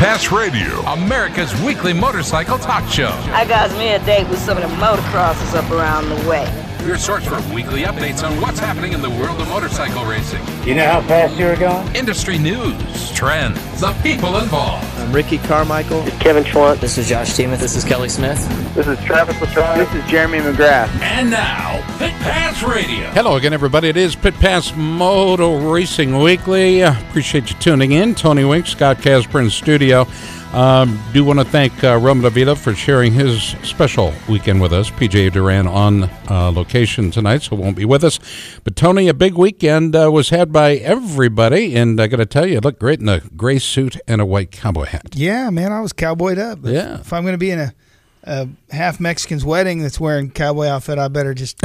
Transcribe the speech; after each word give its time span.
Pass 0.00 0.32
Radio, 0.32 0.80
America's 0.86 1.54
weekly 1.60 1.92
motorcycle 1.92 2.56
talk 2.56 2.88
show. 2.90 3.10
I 3.34 3.44
got 3.46 3.70
me 3.72 3.90
a 3.90 3.98
date 4.06 4.26
with 4.30 4.38
some 4.38 4.56
of 4.56 4.62
the 4.62 4.74
motocrossers 4.76 5.54
up 5.54 5.70
around 5.70 6.08
the 6.08 6.26
way. 6.26 6.69
Your 6.86 6.96
source 6.96 7.24
for 7.26 7.36
weekly 7.54 7.82
updates 7.82 8.28
on 8.28 8.40
what's 8.40 8.58
happening 8.58 8.94
in 8.94 9.02
the 9.02 9.10
world 9.10 9.40
of 9.40 9.48
motorcycle 9.48 10.04
racing. 10.04 10.40
You 10.66 10.74
know 10.74 10.86
how 10.86 11.02
fast 11.02 11.36
you're 11.36 11.56
going? 11.56 11.94
Industry 11.94 12.38
news, 12.38 13.12
trends, 13.12 13.58
the 13.80 13.92
people 14.02 14.38
involved. 14.38 14.84
I'm 14.96 15.12
Ricky 15.12 15.38
Carmichael. 15.38 16.00
This 16.02 16.14
is 16.14 16.20
Kevin 16.20 16.42
Schwantz. 16.42 16.80
This 16.80 16.98
is 16.98 17.08
Josh 17.08 17.34
Teemuth. 17.36 17.60
This 17.60 17.76
is 17.76 17.84
Kelly 17.84 18.08
Smith. 18.08 18.38
This 18.74 18.86
is 18.86 18.98
Travis 19.04 19.36
Pastrana. 19.36 19.76
This 19.76 20.02
is 20.02 20.10
Jeremy 20.10 20.38
McGrath. 20.38 20.88
And 21.00 21.30
now, 21.30 21.76
Pit 21.98 22.12
Pass 22.22 22.62
Radio. 22.62 23.10
Hello 23.10 23.36
again, 23.36 23.52
everybody. 23.52 23.88
It 23.88 23.96
is 23.98 24.16
Pit 24.16 24.34
Pass 24.34 24.74
Moto 24.74 25.70
Racing 25.70 26.18
Weekly. 26.18 26.82
Uh, 26.82 26.98
appreciate 27.08 27.50
you 27.50 27.58
tuning 27.58 27.92
in. 27.92 28.14
Tony 28.14 28.44
Wink, 28.44 28.66
Scott 28.66 29.02
Casper 29.02 29.40
in 29.40 29.50
studio. 29.50 30.06
Um, 30.52 31.00
do 31.12 31.24
want 31.24 31.38
to 31.38 31.44
thank 31.44 31.84
uh, 31.84 31.96
Roman 31.98 32.24
Davila 32.24 32.56
for 32.56 32.74
sharing 32.74 33.12
his 33.12 33.54
special 33.62 34.12
weekend 34.28 34.60
with 34.60 34.72
us. 34.72 34.90
PJ 34.90 35.32
Duran 35.32 35.68
on 35.68 36.04
uh, 36.28 36.50
location 36.50 37.12
tonight, 37.12 37.42
so 37.42 37.54
won't 37.54 37.76
be 37.76 37.84
with 37.84 38.02
us. 38.02 38.18
But 38.64 38.74
Tony, 38.74 39.06
a 39.06 39.14
big 39.14 39.34
weekend 39.34 39.94
uh, 39.94 40.10
was 40.10 40.30
had 40.30 40.52
by 40.52 40.74
everybody, 40.74 41.76
and 41.76 42.00
I 42.00 42.08
got 42.08 42.16
to 42.16 42.26
tell 42.26 42.46
you, 42.46 42.56
it 42.56 42.64
looked 42.64 42.80
great 42.80 42.98
in 42.98 43.08
a 43.08 43.20
gray 43.20 43.60
suit 43.60 43.96
and 44.08 44.20
a 44.20 44.26
white 44.26 44.50
cowboy 44.50 44.86
hat. 44.86 45.14
Yeah, 45.14 45.50
man, 45.50 45.70
I 45.70 45.80
was 45.80 45.92
cowboyed 45.92 46.38
up. 46.38 46.58
Yeah. 46.64 46.98
If 46.98 47.12
I'm 47.12 47.22
going 47.22 47.34
to 47.34 47.38
be 47.38 47.52
in 47.52 47.60
a, 47.60 47.74
a 48.24 48.48
half 48.70 48.98
Mexican's 48.98 49.44
wedding 49.44 49.78
that's 49.78 50.00
wearing 50.00 50.32
cowboy 50.32 50.66
outfit, 50.66 50.98
I 50.98 51.06
better 51.06 51.32
just 51.32 51.62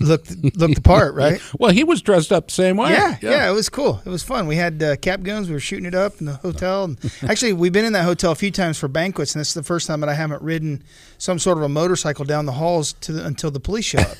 look 0.00 0.26
look 0.56 0.74
the 0.74 0.80
part, 0.82 1.14
right? 1.16 1.40
well, 1.58 1.70
he 1.70 1.84
was 1.84 2.02
dressed 2.02 2.32
up 2.32 2.48
the 2.48 2.52
same 2.52 2.76
way. 2.76 2.90
Yeah, 2.90 3.16
yeah, 3.20 3.30
yeah 3.30 3.50
it 3.50 3.52
was 3.52 3.68
cool. 3.68 4.00
It 4.04 4.08
was 4.08 4.22
fun. 4.22 4.46
We 4.46 4.56
had 4.56 4.82
uh, 4.82 4.96
cap 4.96 5.22
guns. 5.22 5.48
We 5.48 5.54
were 5.54 5.60
shooting 5.60 5.86
it 5.86 5.94
up 5.94 6.20
in 6.20 6.26
the 6.26 6.34
hotel. 6.34 6.84
And 6.84 6.98
actually, 7.22 7.52
we've 7.52 7.72
been 7.72 7.84
in 7.84 7.92
that 7.94 8.04
hotel 8.04 8.32
a 8.32 8.36
few 8.36 8.50
times 8.50 8.78
for 8.78 8.88
banquets, 8.88 9.34
and 9.34 9.40
this 9.40 9.48
is 9.48 9.54
the 9.54 9.62
first 9.62 9.86
time 9.86 10.00
that 10.00 10.08
I 10.08 10.14
haven't 10.14 10.42
ridden 10.42 10.82
some 11.18 11.38
sort 11.38 11.58
of 11.58 11.64
a 11.64 11.68
motorcycle 11.68 12.24
down 12.24 12.46
the 12.46 12.52
halls 12.52 12.92
to 12.94 13.12
the, 13.12 13.26
until 13.26 13.50
the 13.50 13.60
police 13.60 13.84
show 13.84 13.98
up. 13.98 14.16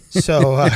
so, 0.10 0.54
uh, 0.54 0.70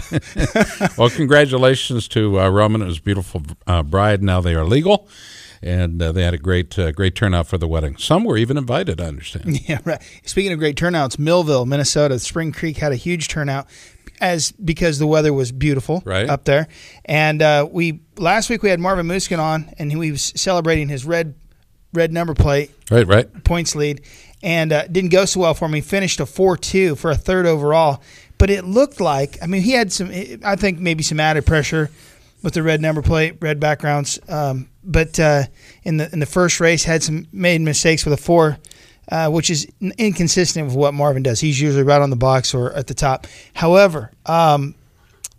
well, 0.97 1.11
congratulations 1.11 2.09
to 2.09 2.41
uh, 2.41 2.49
Roman 2.49 2.83
and 2.83 2.89
his 2.89 2.99
beautiful 2.99 3.43
uh, 3.67 3.83
bride. 3.83 4.23
Now 4.23 4.41
they 4.41 4.55
are 4.55 4.65
legal 4.65 5.09
and 5.63 6.01
uh, 6.01 6.13
they 6.13 6.23
had 6.23 6.35
a 6.35 6.39
great 6.39 6.79
uh, 6.79 6.93
great 6.93 7.15
turnout 7.15 7.47
for 7.47 7.59
the 7.59 7.69
wedding. 7.69 7.97
Some 7.97 8.25
were 8.25 8.37
even 8.37 8.57
invited, 8.57 9.01
I 9.01 9.07
understand. 9.07 9.69
Yeah, 9.69 9.81
right. 9.85 10.03
Speaking 10.25 10.53
of 10.53 10.59
great 10.59 10.77
turnouts, 10.77 11.19
Millville, 11.19 11.67
Minnesota, 11.67 12.19
Spring 12.19 12.53
Creek 12.53 12.79
had 12.79 12.93
a 12.93 12.97
huge 12.97 13.29
turnout 13.29 13.67
as 14.21 14.53
because 14.53 14.99
the 14.99 15.07
weather 15.07 15.33
was 15.33 15.53
beautiful 15.53 16.03
right. 16.05 16.29
up 16.29 16.45
there. 16.45 16.69
And 17.05 17.43
uh, 17.43 17.69
we 17.71 18.01
last 18.17 18.51
week 18.51 18.63
we 18.63 18.71
had 18.71 18.81
Marvin 18.81 19.07
Musquin 19.07 19.39
on, 19.39 19.73
and 19.79 19.91
he 19.91 20.11
was 20.11 20.33
celebrating 20.37 20.89
his 20.89 21.05
red 21.05 21.35
red 21.93 22.13
number 22.13 22.35
plate, 22.35 22.71
right, 22.91 23.07
right, 23.07 23.45
points 23.45 23.75
lead, 23.75 24.03
and 24.43 24.73
uh, 24.73 24.87
didn't 24.87 25.11
go 25.11 25.25
so 25.25 25.41
well 25.41 25.55
for 25.55 25.67
him. 25.67 25.73
He 25.73 25.81
finished 25.81 26.21
a 26.21 26.27
four 26.27 26.57
two 26.57 26.95
for 26.95 27.11
a 27.11 27.17
third 27.17 27.47
overall, 27.47 28.03
but 28.39 28.51
it 28.51 28.65
looked 28.65 29.01
like 29.01 29.39
I 29.43 29.47
mean 29.47 29.63
he 29.63 29.73
had 29.73 29.93
some 29.93 30.11
I 30.45 30.57
think 30.57 30.79
maybe 30.79 31.03
some 31.03 31.21
added 31.21 31.47
pressure 31.47 31.91
with 32.43 32.55
the 32.55 32.63
red 32.63 32.81
number 32.81 33.03
plate, 33.03 33.37
red 33.41 33.59
backgrounds. 33.59 34.19
Um, 34.29 34.69
but 34.85 35.19
uh, 35.19 35.45
in 35.83 35.97
the 35.97 36.13
in 36.13 36.21
the 36.21 36.27
first 36.27 36.61
race, 36.61 36.85
had 36.85 37.03
some 37.03 37.27
made 37.33 37.61
mistakes 37.61 38.05
with 38.05 38.15
a 38.15 38.17
four, 38.17 38.59
uh, 39.11 39.31
which 39.31 39.51
is 39.51 39.67
inconsistent 39.99 40.67
with 40.67 40.77
what 40.77 40.95
Marvin 40.95 41.23
does. 41.23 41.41
He's 41.41 41.61
usually 41.61 41.85
right 41.85 42.01
on 42.01 42.11
the 42.11 42.17
box 42.17 42.55
or 42.55 42.73
at 42.73 42.87
the 42.87 42.95
top. 42.95 43.27
However, 43.55 44.11
um, 44.27 44.75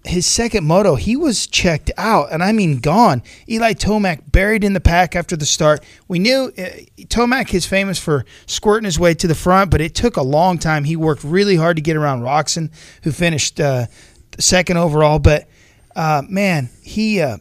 his 0.05 0.25
second 0.25 0.65
moto, 0.65 0.95
he 0.95 1.15
was 1.15 1.47
checked 1.47 1.91
out, 1.97 2.31
and 2.31 2.41
I 2.41 2.51
mean 2.51 2.79
gone. 2.79 3.23
Eli 3.49 3.73
Tomac 3.73 4.31
buried 4.31 4.63
in 4.63 4.73
the 4.73 4.79
pack 4.79 5.15
after 5.15 5.35
the 5.35 5.45
start. 5.45 5.83
We 6.07 6.19
knew 6.19 6.51
uh, 6.57 6.69
Tomac 7.07 7.53
is 7.53 7.65
famous 7.65 7.99
for 7.99 8.25
squirting 8.45 8.85
his 8.85 8.97
way 8.97 9.13
to 9.15 9.27
the 9.27 9.35
front, 9.35 9.69
but 9.69 9.81
it 9.81 9.95
took 9.95 10.17
a 10.17 10.21
long 10.21 10.57
time. 10.57 10.85
He 10.85 10.95
worked 10.95 11.23
really 11.23 11.57
hard 11.57 11.75
to 11.77 11.81
get 11.81 11.97
around 11.97 12.21
Roczen, 12.21 12.71
who 13.03 13.11
finished 13.11 13.59
uh, 13.59 13.87
second 14.39 14.77
overall. 14.77 15.19
But 15.19 15.47
uh, 15.95 16.23
man, 16.27 16.69
he 16.83 17.21
uh, 17.21 17.37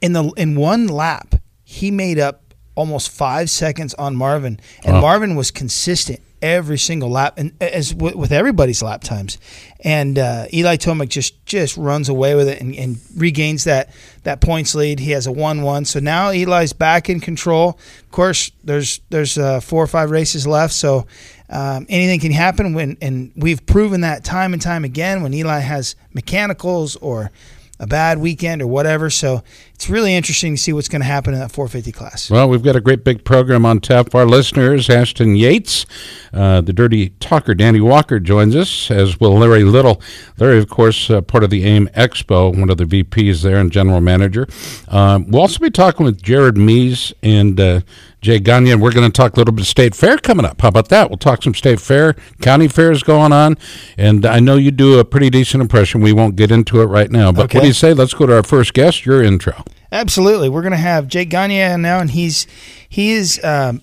in 0.00 0.12
the 0.12 0.24
in 0.36 0.56
one 0.56 0.86
lap 0.86 1.34
he 1.64 1.90
made 1.90 2.18
up 2.18 2.51
almost 2.74 3.10
five 3.10 3.50
seconds 3.50 3.94
on 3.94 4.16
Marvin, 4.16 4.58
and 4.84 4.94
wow. 4.94 5.00
Marvin 5.00 5.36
was 5.36 5.50
consistent 5.50 6.20
every 6.42 6.76
single 6.76 7.08
lap, 7.08 7.34
and 7.36 7.52
as 7.60 7.92
w- 7.92 8.16
with 8.18 8.32
everybody's 8.32 8.82
lap 8.82 9.02
times. 9.02 9.38
And 9.80 10.18
uh, 10.18 10.46
Eli 10.52 10.76
Tomac 10.76 11.08
just 11.08 11.44
just 11.46 11.76
runs 11.76 12.08
away 12.08 12.34
with 12.34 12.48
it 12.48 12.60
and, 12.60 12.74
and, 12.74 12.98
regains 13.16 13.64
that 13.64 13.90
that 14.24 14.40
points 14.40 14.74
lead. 14.74 14.98
He 14.98 15.12
has 15.12 15.26
a 15.26 15.32
one 15.32 15.62
one, 15.62 15.84
so 15.84 16.00
now 16.00 16.30
Eli's 16.30 16.72
back 16.72 17.08
in 17.08 17.20
control. 17.20 17.78
Of 18.00 18.10
course, 18.10 18.50
there's 18.64 19.00
there's 19.10 19.38
uh, 19.38 19.60
four 19.60 19.82
or 19.82 19.88
five 19.88 20.10
races 20.10 20.46
left, 20.46 20.74
so. 20.74 21.06
Um, 21.50 21.84
anything 21.90 22.18
can 22.18 22.32
happen 22.32 22.72
when, 22.72 22.96
and 23.02 23.30
we've 23.36 23.66
proven 23.66 24.00
that 24.00 24.24
time 24.24 24.54
and 24.54 24.62
time 24.62 24.84
again 24.84 25.22
when 25.22 25.34
Eli 25.34 25.58
has 25.58 25.96
mechanicals 26.14 26.96
or 26.96 27.30
a 27.78 27.86
bad 27.86 28.18
weekend 28.18 28.62
or 28.62 28.66
whatever. 28.66 29.10
So 29.10 29.42
it's 29.74 29.90
really 29.90 30.14
interesting 30.14 30.54
to 30.54 30.62
see 30.62 30.72
what's 30.72 30.88
going 30.88 31.00
to 31.00 31.06
happen 31.06 31.34
in 31.34 31.40
that 31.40 31.50
450 31.50 31.90
class. 31.90 32.30
Well, 32.30 32.48
we've 32.48 32.62
got 32.62 32.76
a 32.76 32.80
great 32.80 33.02
big 33.02 33.24
program 33.24 33.66
on 33.66 33.80
tap 33.80 34.10
for 34.10 34.20
our 34.20 34.26
listeners. 34.26 34.88
Ashton 34.88 35.34
Yates, 35.34 35.86
uh, 36.32 36.60
the 36.60 36.72
dirty 36.72 37.10
talker, 37.18 37.52
Danny 37.52 37.80
Walker 37.80 38.20
joins 38.20 38.54
us, 38.54 38.90
as 38.92 39.18
will 39.18 39.36
Larry 39.36 39.64
Little. 39.64 40.00
Larry, 40.38 40.58
of 40.58 40.68
course, 40.68 41.10
uh, 41.10 41.20
part 41.20 41.42
of 41.42 41.50
the 41.50 41.64
AIM 41.64 41.88
Expo, 41.96 42.56
one 42.56 42.70
of 42.70 42.76
the 42.76 42.84
VPs 42.84 43.42
there 43.42 43.56
and 43.56 43.72
general 43.72 44.00
manager. 44.00 44.46
Um, 44.86 45.28
we'll 45.28 45.42
also 45.42 45.58
be 45.58 45.70
talking 45.70 46.06
with 46.06 46.22
Jared 46.22 46.56
Mees 46.56 47.12
and 47.22 47.58
uh, 47.58 47.80
Jay 48.22 48.38
Gagne, 48.38 48.70
and 48.70 48.80
we're 48.80 48.92
going 48.92 49.10
to 49.10 49.12
talk 49.12 49.36
a 49.36 49.40
little 49.40 49.52
bit 49.52 49.62
of 49.62 49.66
state 49.66 49.96
fair 49.96 50.16
coming 50.16 50.46
up. 50.46 50.60
How 50.60 50.68
about 50.68 50.90
that? 50.90 51.10
We'll 51.10 51.18
talk 51.18 51.42
some 51.42 51.54
state 51.54 51.80
fair, 51.80 52.14
county 52.40 52.68
fairs 52.68 53.02
going 53.02 53.32
on, 53.32 53.58
and 53.98 54.24
I 54.24 54.38
know 54.38 54.54
you 54.54 54.70
do 54.70 55.00
a 55.00 55.04
pretty 55.04 55.28
decent 55.28 55.60
impression. 55.60 56.00
We 56.00 56.12
won't 56.12 56.36
get 56.36 56.52
into 56.52 56.80
it 56.80 56.86
right 56.86 57.10
now, 57.10 57.32
but 57.32 57.46
okay. 57.46 57.58
what 57.58 57.62
do 57.62 57.68
you 57.68 57.74
say? 57.74 57.92
Let's 57.92 58.14
go 58.14 58.26
to 58.26 58.36
our 58.36 58.44
first 58.44 58.74
guest. 58.74 59.04
Your 59.04 59.24
intro. 59.24 59.64
Absolutely, 59.92 60.48
we're 60.48 60.62
going 60.62 60.72
to 60.72 60.78
have 60.78 61.06
Jake 61.06 61.28
Gagne 61.28 61.76
now, 61.76 62.00
and 62.00 62.10
he's 62.10 62.46
he 62.88 63.12
is 63.12 63.38
um, 63.44 63.82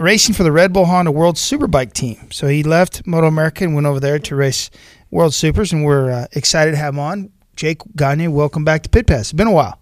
racing 0.00 0.34
for 0.34 0.42
the 0.42 0.50
Red 0.50 0.72
Bull 0.72 0.86
Honda 0.86 1.12
World 1.12 1.36
Superbike 1.36 1.92
team. 1.92 2.32
So 2.32 2.48
he 2.48 2.64
left 2.64 3.06
Moto 3.06 3.28
America 3.28 3.62
and 3.62 3.72
went 3.72 3.86
over 3.86 4.00
there 4.00 4.18
to 4.18 4.34
race 4.34 4.68
World 5.12 5.32
Supers, 5.32 5.72
and 5.72 5.84
we're 5.84 6.10
uh, 6.10 6.26
excited 6.32 6.72
to 6.72 6.76
have 6.76 6.94
him 6.94 6.98
on. 6.98 7.30
Jake 7.54 7.82
Gagne, 7.94 8.26
welcome 8.28 8.64
back 8.64 8.82
to 8.82 8.88
Pit 8.88 9.06
Pass. 9.06 9.20
It's 9.20 9.32
been 9.32 9.46
a 9.46 9.52
while. 9.52 9.78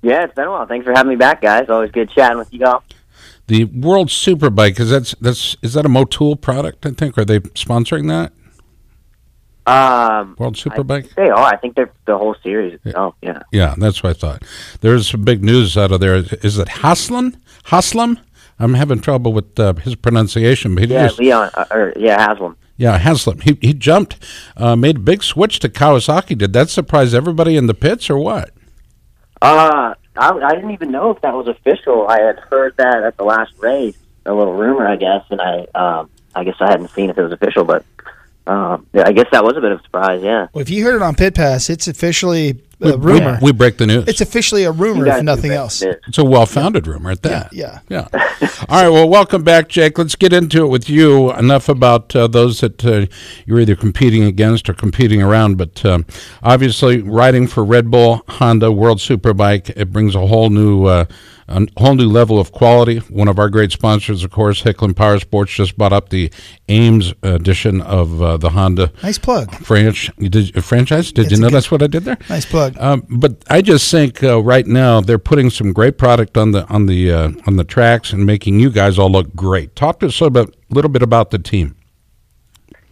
Yeah, 0.00 0.24
it's 0.24 0.34
been 0.34 0.46
a 0.46 0.50
while. 0.50 0.66
Thanks 0.66 0.86
for 0.86 0.92
having 0.92 1.10
me 1.10 1.16
back, 1.16 1.42
guys. 1.42 1.68
Always 1.68 1.90
good 1.90 2.10
chatting 2.10 2.38
with 2.38 2.50
you 2.54 2.64
all. 2.64 2.82
The 3.48 3.64
World 3.64 4.08
Superbike 4.08 4.80
is 4.80 4.88
that's 4.88 5.14
that's 5.20 5.56
is 5.60 5.74
that 5.74 5.84
a 5.84 5.88
Motul 5.90 6.40
product? 6.40 6.86
I 6.86 6.90
think 6.90 7.18
are 7.18 7.26
they 7.26 7.40
sponsoring 7.40 8.08
that? 8.08 8.32
Um, 9.68 10.34
World 10.38 10.56
Superbike. 10.56 11.14
They 11.14 11.28
are. 11.28 11.44
I 11.44 11.56
think 11.56 11.76
they're 11.76 11.92
the 12.06 12.16
whole 12.16 12.34
series. 12.42 12.78
Yeah. 12.84 12.92
Oh, 12.96 13.14
yeah. 13.20 13.42
Yeah, 13.52 13.74
that's 13.76 14.02
what 14.02 14.10
I 14.10 14.12
thought. 14.14 14.42
There's 14.80 15.10
some 15.10 15.22
big 15.22 15.44
news 15.44 15.76
out 15.76 15.92
of 15.92 16.00
there. 16.00 16.16
Is 16.16 16.58
it 16.58 16.68
Haslam? 16.68 17.36
Haslam? 17.64 18.18
I'm 18.58 18.74
having 18.74 19.00
trouble 19.00 19.32
with 19.32 19.58
uh, 19.60 19.74
his 19.74 19.94
pronunciation. 19.94 20.74
But 20.74 20.84
he 20.84 20.92
yeah, 20.92 21.08
just, 21.08 21.18
Leon. 21.18 21.50
Uh, 21.54 21.66
or 21.70 21.92
yeah, 21.96 22.20
Haslam. 22.20 22.56
Yeah, 22.76 22.98
Haslam. 22.98 23.40
He 23.40 23.58
he 23.60 23.74
jumped, 23.74 24.16
uh, 24.56 24.74
made 24.76 24.96
a 24.96 25.00
big 25.00 25.22
switch 25.22 25.58
to 25.60 25.68
Kawasaki. 25.68 26.38
Did 26.38 26.52
that 26.54 26.70
surprise 26.70 27.12
everybody 27.12 27.56
in 27.56 27.66
the 27.66 27.74
pits 27.74 28.08
or 28.08 28.18
what? 28.18 28.50
Uh, 29.42 29.94
I, 30.16 30.30
I 30.30 30.54
didn't 30.54 30.70
even 30.70 30.90
know 30.90 31.10
if 31.10 31.20
that 31.22 31.34
was 31.34 31.46
official. 31.46 32.08
I 32.08 32.20
had 32.20 32.38
heard 32.38 32.76
that 32.78 33.02
at 33.02 33.16
the 33.16 33.24
last 33.24 33.52
race, 33.58 33.98
a 34.26 34.32
little 34.32 34.54
rumor, 34.54 34.86
I 34.86 34.96
guess, 34.96 35.24
and 35.30 35.40
I 35.40 35.66
um, 35.74 36.10
I 36.34 36.44
guess 36.44 36.56
I 36.60 36.70
hadn't 36.70 36.90
seen 36.90 37.10
if 37.10 37.18
it 37.18 37.22
was 37.22 37.32
official, 37.32 37.64
but 37.64 37.84
um, 38.48 38.86
yeah, 38.94 39.04
I 39.06 39.12
guess 39.12 39.26
that 39.32 39.44
was 39.44 39.56
a 39.56 39.60
bit 39.60 39.72
of 39.72 39.80
a 39.80 39.82
surprise. 39.82 40.22
Yeah. 40.22 40.48
Well, 40.52 40.62
if 40.62 40.70
you 40.70 40.84
heard 40.84 40.96
it 40.96 41.02
on 41.02 41.14
Pit 41.14 41.34
Pass, 41.34 41.68
it's 41.68 41.86
officially 41.86 42.62
a 42.80 42.96
rumor. 42.96 43.38
We 43.42 43.52
break 43.52 43.76
the 43.76 43.86
news. 43.86 44.08
It's 44.08 44.22
officially 44.22 44.64
a 44.64 44.72
rumor, 44.72 45.06
if 45.06 45.22
nothing 45.22 45.50
else. 45.50 45.82
news. 45.82 45.96
It's 46.06 46.18
a 46.18 46.24
well-founded 46.24 46.86
rumor 46.86 47.10
at 47.10 47.22
that. 47.22 47.52
Yeah. 47.52 47.80
Yeah. 47.88 48.08
All 48.68 48.82
right. 48.82 48.88
Well, 48.88 49.08
welcome 49.08 49.42
back, 49.42 49.68
Jake. 49.68 49.98
Let's 49.98 50.16
get 50.16 50.32
into 50.32 50.64
it 50.64 50.68
with 50.68 50.88
you. 50.88 51.32
Enough 51.32 51.68
about 51.68 52.14
uh, 52.16 52.26
those 52.26 52.60
that 52.60 52.84
uh, 52.84 53.06
you're 53.46 53.60
either 53.60 53.76
competing 53.76 54.24
against 54.24 54.70
or 54.70 54.74
competing 54.74 55.22
around. 55.22 55.58
But 55.58 55.84
um, 55.84 56.06
obviously, 56.42 57.02
riding 57.02 57.48
for 57.48 57.64
Red 57.64 57.90
Bull 57.90 58.22
Honda 58.28 58.72
World 58.72 58.98
Superbike 58.98 59.70
it 59.76 59.92
brings 59.92 60.14
a 60.14 60.26
whole 60.26 60.48
new. 60.50 60.86
Uh, 60.86 61.04
a 61.48 61.66
whole 61.78 61.94
new 61.94 62.08
level 62.08 62.38
of 62.38 62.52
quality. 62.52 62.98
One 62.98 63.28
of 63.28 63.38
our 63.38 63.48
great 63.48 63.72
sponsors, 63.72 64.22
of 64.24 64.30
course, 64.30 64.62
Hicklin 64.62 64.94
Power 64.94 65.18
Sports, 65.18 65.52
just 65.54 65.76
bought 65.78 65.92
up 65.92 66.10
the 66.10 66.30
Ames 66.68 67.14
edition 67.22 67.80
of 67.80 68.22
uh, 68.22 68.36
the 68.36 68.50
Honda 68.50 68.92
Nice 69.02 69.18
plug. 69.18 69.50
franch- 69.52 70.10
did, 70.30 70.62
franchise. 70.64 71.10
Did 71.12 71.26
It's 71.26 71.32
you 71.32 71.38
a 71.38 71.40
know 71.40 71.48
that's 71.50 71.70
what 71.70 71.82
I 71.82 71.86
did 71.86 72.04
there? 72.04 72.18
Nice 72.28 72.44
plug. 72.44 72.76
Um, 72.78 73.06
but 73.08 73.42
I 73.48 73.62
just 73.62 73.90
think 73.90 74.22
uh, 74.22 74.42
right 74.42 74.66
now 74.66 75.00
they're 75.00 75.18
putting 75.18 75.50
some 75.50 75.72
great 75.72 75.96
product 75.98 76.36
on 76.36 76.52
the 76.52 76.66
on 76.68 76.86
the 76.86 77.10
uh, 77.12 77.30
on 77.46 77.56
the 77.56 77.64
tracks 77.64 78.12
and 78.12 78.24
making 78.26 78.60
you 78.60 78.70
guys 78.70 78.98
all 78.98 79.10
look 79.10 79.34
great. 79.34 79.74
Talk 79.74 80.00
to 80.00 80.06
us 80.06 80.20
a 80.20 80.24
little 80.24 80.44
bit, 80.46 80.56
little 80.70 80.90
bit 80.90 81.02
about 81.02 81.30
the 81.30 81.38
team. 81.38 81.74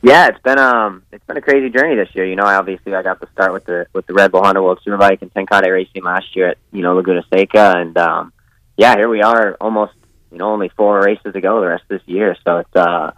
Yeah, 0.03 0.29
it's 0.29 0.39
been 0.43 0.59
um 0.59 1.03
it's 1.11 1.25
been 1.27 1.37
a 1.37 1.41
crazy 1.41 1.69
journey 1.69 1.97
this 1.97 2.09
year. 2.15 2.25
You 2.27 2.37
know, 2.37 2.45
I 2.45 2.55
obviously 2.57 2.95
I 2.95 3.03
got 3.03 3.21
to 3.21 3.29
start 3.33 3.53
with 3.53 3.65
the 3.65 3.87
with 3.93 4.07
the 4.07 4.15
Red 4.15 4.31
Bull 4.31 4.43
Honda 4.43 4.63
World 4.63 4.81
Superbike 4.87 5.21
and 5.23 5.33
Tenkate 5.35 5.71
Racing 5.73 6.05
last 6.05 6.37
year 6.37 6.49
at 6.51 6.59
you 6.71 6.83
know 6.83 6.95
Laguna 6.95 7.25
Seca, 7.33 7.75
and 7.79 7.97
um 7.99 8.33
yeah, 8.77 8.97
here 8.97 9.09
we 9.09 9.23
are, 9.23 9.57
almost 9.61 9.93
you 10.31 10.39
know 10.39 10.51
only 10.51 10.71
four 10.71 11.01
races 11.01 11.33
to 11.33 11.41
go 11.41 11.61
the 11.61 11.69
rest 11.69 11.85
of 11.91 12.01
this 12.01 12.09
year. 12.09 12.37
So 12.45 12.59
it's 12.59 12.77
uh 12.77 13.13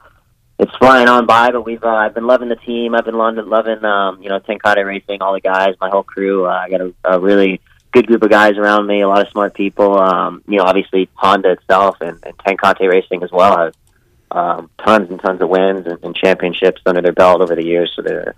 it's 0.59 0.75
flying 0.77 1.09
on 1.09 1.27
by, 1.27 1.51
but 1.51 1.63
we've 1.63 1.83
uh, 1.83 1.89
I've 1.89 2.15
been 2.15 2.27
loving 2.27 2.49
the 2.49 2.57
team. 2.57 2.95
I've 2.95 3.05
been 3.05 3.17
loving 3.17 3.85
um 3.85 4.23
you 4.23 4.29
know 4.29 4.41
Tenkate 4.41 4.85
Racing, 4.85 5.23
all 5.23 5.33
the 5.33 5.41
guys, 5.41 5.75
my 5.81 5.91
whole 5.91 6.03
crew. 6.03 6.47
Uh, 6.47 6.51
I 6.51 6.71
got 6.71 6.81
a, 6.81 6.95
a 7.05 7.21
really 7.21 7.61
good 7.93 8.07
group 8.07 8.23
of 8.23 8.31
guys 8.31 8.57
around 8.57 8.87
me, 8.87 9.01
a 9.01 9.09
lot 9.09 9.25
of 9.25 9.31
smart 9.33 9.55
people. 9.55 9.99
Um, 9.99 10.43
you 10.47 10.59
know, 10.59 10.65
obviously 10.65 11.09
Honda 11.15 11.53
itself 11.53 11.97
and, 12.01 12.19
and 12.25 12.37
Tenkate 12.39 12.89
Racing 12.89 13.23
as 13.23 13.33
well 13.33 13.57
has 13.57 13.75
um, 14.31 14.71
tons 14.85 15.11
and 15.11 15.21
tons 15.21 15.41
of 15.41 15.49
wins 15.49 15.87
and, 15.87 15.99
and 16.03 16.15
championships 16.15 16.83
under 16.87 17.01
their 17.01 17.13
belt 17.13 17.41
over 17.41 17.55
the 17.55 17.65
years. 17.65 17.93
So 17.97 18.03
they're, 18.03 18.35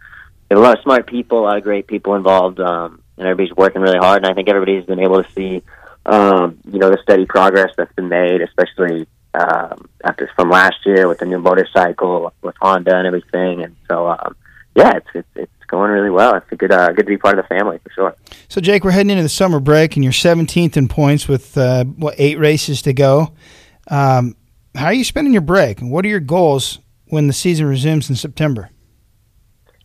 they 0.49 0.55
have 0.55 0.58
a 0.58 0.62
lot 0.62 0.78
of 0.78 0.82
smart 0.82 1.06
people, 1.06 1.40
a 1.40 1.43
lot 1.43 1.56
of 1.56 1.62
great 1.62 1.87
people 1.87 2.14
involved, 2.14 2.61
um, 2.61 3.02
and 3.17 3.26
everybody's 3.26 3.56
working 3.56 3.82
really 3.82 3.99
hard. 3.99 4.22
And 4.22 4.31
I 4.31 4.34
think 4.34 4.49
everybody's 4.49 4.84
been 4.84 5.00
able 5.00 5.22
to 5.22 5.32
see, 5.32 5.62
um, 6.06 6.58
you 6.70 6.79
know, 6.79 6.91
the 6.91 6.99
steady 7.02 7.26
progress 7.26 7.73
that's 7.76 7.93
been 7.94 8.08
made, 8.08 8.41
especially 8.41 9.06
um, 9.35 9.88
after 10.05 10.29
from 10.35 10.50
last 10.50 10.85
year 10.85 11.08
with 11.08 11.19
the 11.19 11.26
new 11.26 11.38
motorcycle 11.38 12.32
with 12.43 12.56
Honda 12.61 12.97
and 12.97 13.06
everything. 13.06 13.62
And 13.62 13.76
so, 13.88 14.08
um, 14.08 14.37
yeah, 14.75 14.97
it's, 14.97 15.06
it's 15.14 15.29
it's 15.35 15.64
going 15.67 15.91
really 15.91 16.11
well. 16.11 16.35
It's 16.35 16.50
a 16.50 16.56
good 16.56 16.73
uh, 16.73 16.88
good 16.88 17.06
to 17.06 17.11
be 17.11 17.17
part 17.17 17.38
of 17.38 17.44
the 17.44 17.49
family 17.49 17.79
for 17.79 17.91
sure. 17.91 18.17
So, 18.49 18.61
Jake, 18.61 18.85
we're 18.85 18.91
heading 18.91 19.11
into 19.11 19.23
the 19.23 19.29
summer 19.29 19.61
break, 19.61 19.97
and 19.97 20.05
you're 20.05 20.12
17th 20.12 20.76
in 20.76 20.88
points 20.88 21.29
with 21.29 21.56
uh, 21.56 21.85
what 21.85 22.14
eight 22.19 22.38
races 22.38 22.82
to 22.82 22.93
go. 22.93 23.32
Um, 23.88 24.37
how 24.75 24.87
are 24.87 24.93
you 24.93 25.05
spending 25.05 25.32
your 25.32 25.43
break, 25.43 25.81
and 25.81 25.91
what 25.91 26.05
are 26.05 26.08
your 26.08 26.20
goals 26.20 26.79
when 27.06 27.26
the 27.26 27.32
season 27.32 27.67
resumes 27.67 28.08
in 28.08 28.17
September? 28.17 28.70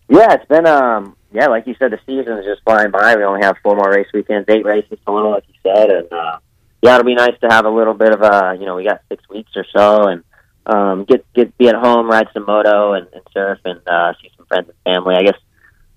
Yeah, 0.08 0.34
it's 0.34 0.46
been 0.46 0.68
um 0.68 1.16
yeah, 1.36 1.48
like 1.48 1.68
you 1.68 1.76
said, 1.78 1.92
the 1.92 2.00
season 2.06 2.38
is 2.38 2.46
just 2.46 2.64
flying 2.64 2.92
by. 2.92 3.16
We 3.16 3.24
only 3.24 3.44
have 3.44 3.58
four 3.62 3.76
more 3.76 3.92
race 3.92 4.08
weekends, 4.14 4.48
eight 4.50 4.66
races 4.66 4.98
total, 5.06 5.32
like 5.32 5.44
you 5.48 5.56
said, 5.62 5.90
and 5.90 6.12
uh, 6.12 6.40
yeah, 6.82 6.96
it'll 6.96 7.06
be 7.06 7.16
nice 7.16 7.38
to 7.42 7.48
have 7.48 7.66
a 7.66 7.70
little 7.70 7.94
bit 7.94 8.14
of 8.14 8.22
a 8.22 8.56
you 8.60 8.66
know 8.66 8.76
we 8.76 8.84
got 8.84 9.02
six 9.10 9.28
weeks 9.30 9.52
or 9.56 9.66
so, 9.76 10.08
and 10.08 10.24
um, 10.66 11.04
get 11.06 11.26
get 11.34 11.58
be 11.58 11.68
at 11.68 11.76
home, 11.76 12.10
ride 12.10 12.28
some 12.34 12.46
moto, 12.46 12.94
and, 12.94 13.08
and 13.12 13.22
surf, 13.34 13.60
and 13.66 13.82
uh, 13.88 14.14
see 14.22 14.32
some 14.38 14.46
friends 14.46 14.70
and 14.70 14.96
family. 14.96 15.16
I 15.16 15.24
guess 15.24 15.40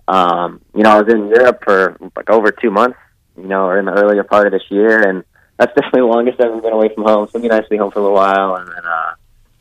um, 0.09 0.61
you 0.75 0.83
know 0.83 0.91
I 0.91 1.03
was 1.03 1.13
in 1.13 1.29
Europe 1.29 1.63
for 1.63 1.97
like 2.17 2.31
over 2.31 2.51
two 2.51 2.71
months, 2.71 2.99
you 3.37 3.47
know, 3.47 3.67
or 3.67 3.79
in 3.79 3.85
the 3.85 3.93
earlier 3.93 4.25
part 4.25 4.47
of 4.47 4.53
this 4.53 4.69
year, 4.71 5.09
and 5.09 5.25
that's 5.57 5.75
definitely 5.77 6.01
the 6.01 6.07
longest 6.07 6.41
I've 6.41 6.53
ever 6.53 6.61
been 6.61 6.73
away 6.73 6.93
from 6.95 7.05
home. 7.05 7.27
So 7.27 7.39
it'll 7.39 7.43
be 7.43 7.49
nice 7.49 7.65
to 7.65 7.71
be 7.71 7.77
home 7.77 7.91
for 7.91 8.01
a 8.01 8.03
little 8.03 8.17
while, 8.17 8.57
and 8.57 8.67
then 8.67 8.85
uh, 8.85 9.15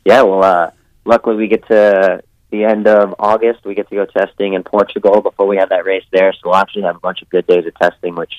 yeah, 0.04 0.22
well, 0.22 0.42
uh, 0.42 0.70
luckily 1.04 1.36
we 1.36 1.48
get 1.48 1.66
to 1.68 2.22
the 2.50 2.64
end 2.64 2.86
of 2.86 3.14
August. 3.18 3.64
We 3.64 3.74
get 3.74 3.88
to 3.90 3.94
go 3.94 4.06
testing 4.06 4.54
in 4.54 4.62
Portugal 4.62 5.20
before 5.20 5.46
we 5.46 5.56
have 5.58 5.70
that 5.70 5.84
race 5.84 6.04
there. 6.12 6.32
So 6.32 6.40
we'll 6.46 6.56
actually 6.56 6.82
have 6.82 6.96
a 6.96 7.00
bunch 7.00 7.22
of 7.22 7.28
good 7.28 7.46
days 7.46 7.66
of 7.66 7.74
testing, 7.74 8.14
which 8.14 8.32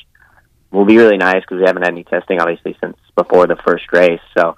will 0.72 0.86
be 0.86 0.98
really 0.98 1.18
nice 1.18 1.42
because 1.42 1.60
we 1.60 1.66
haven't 1.66 1.84
had 1.84 1.94
any 1.94 2.04
testing 2.04 2.40
obviously 2.40 2.78
since 2.82 2.98
before 3.16 3.48
the 3.48 3.56
first 3.58 3.92
race. 3.92 4.22
So 4.38 4.56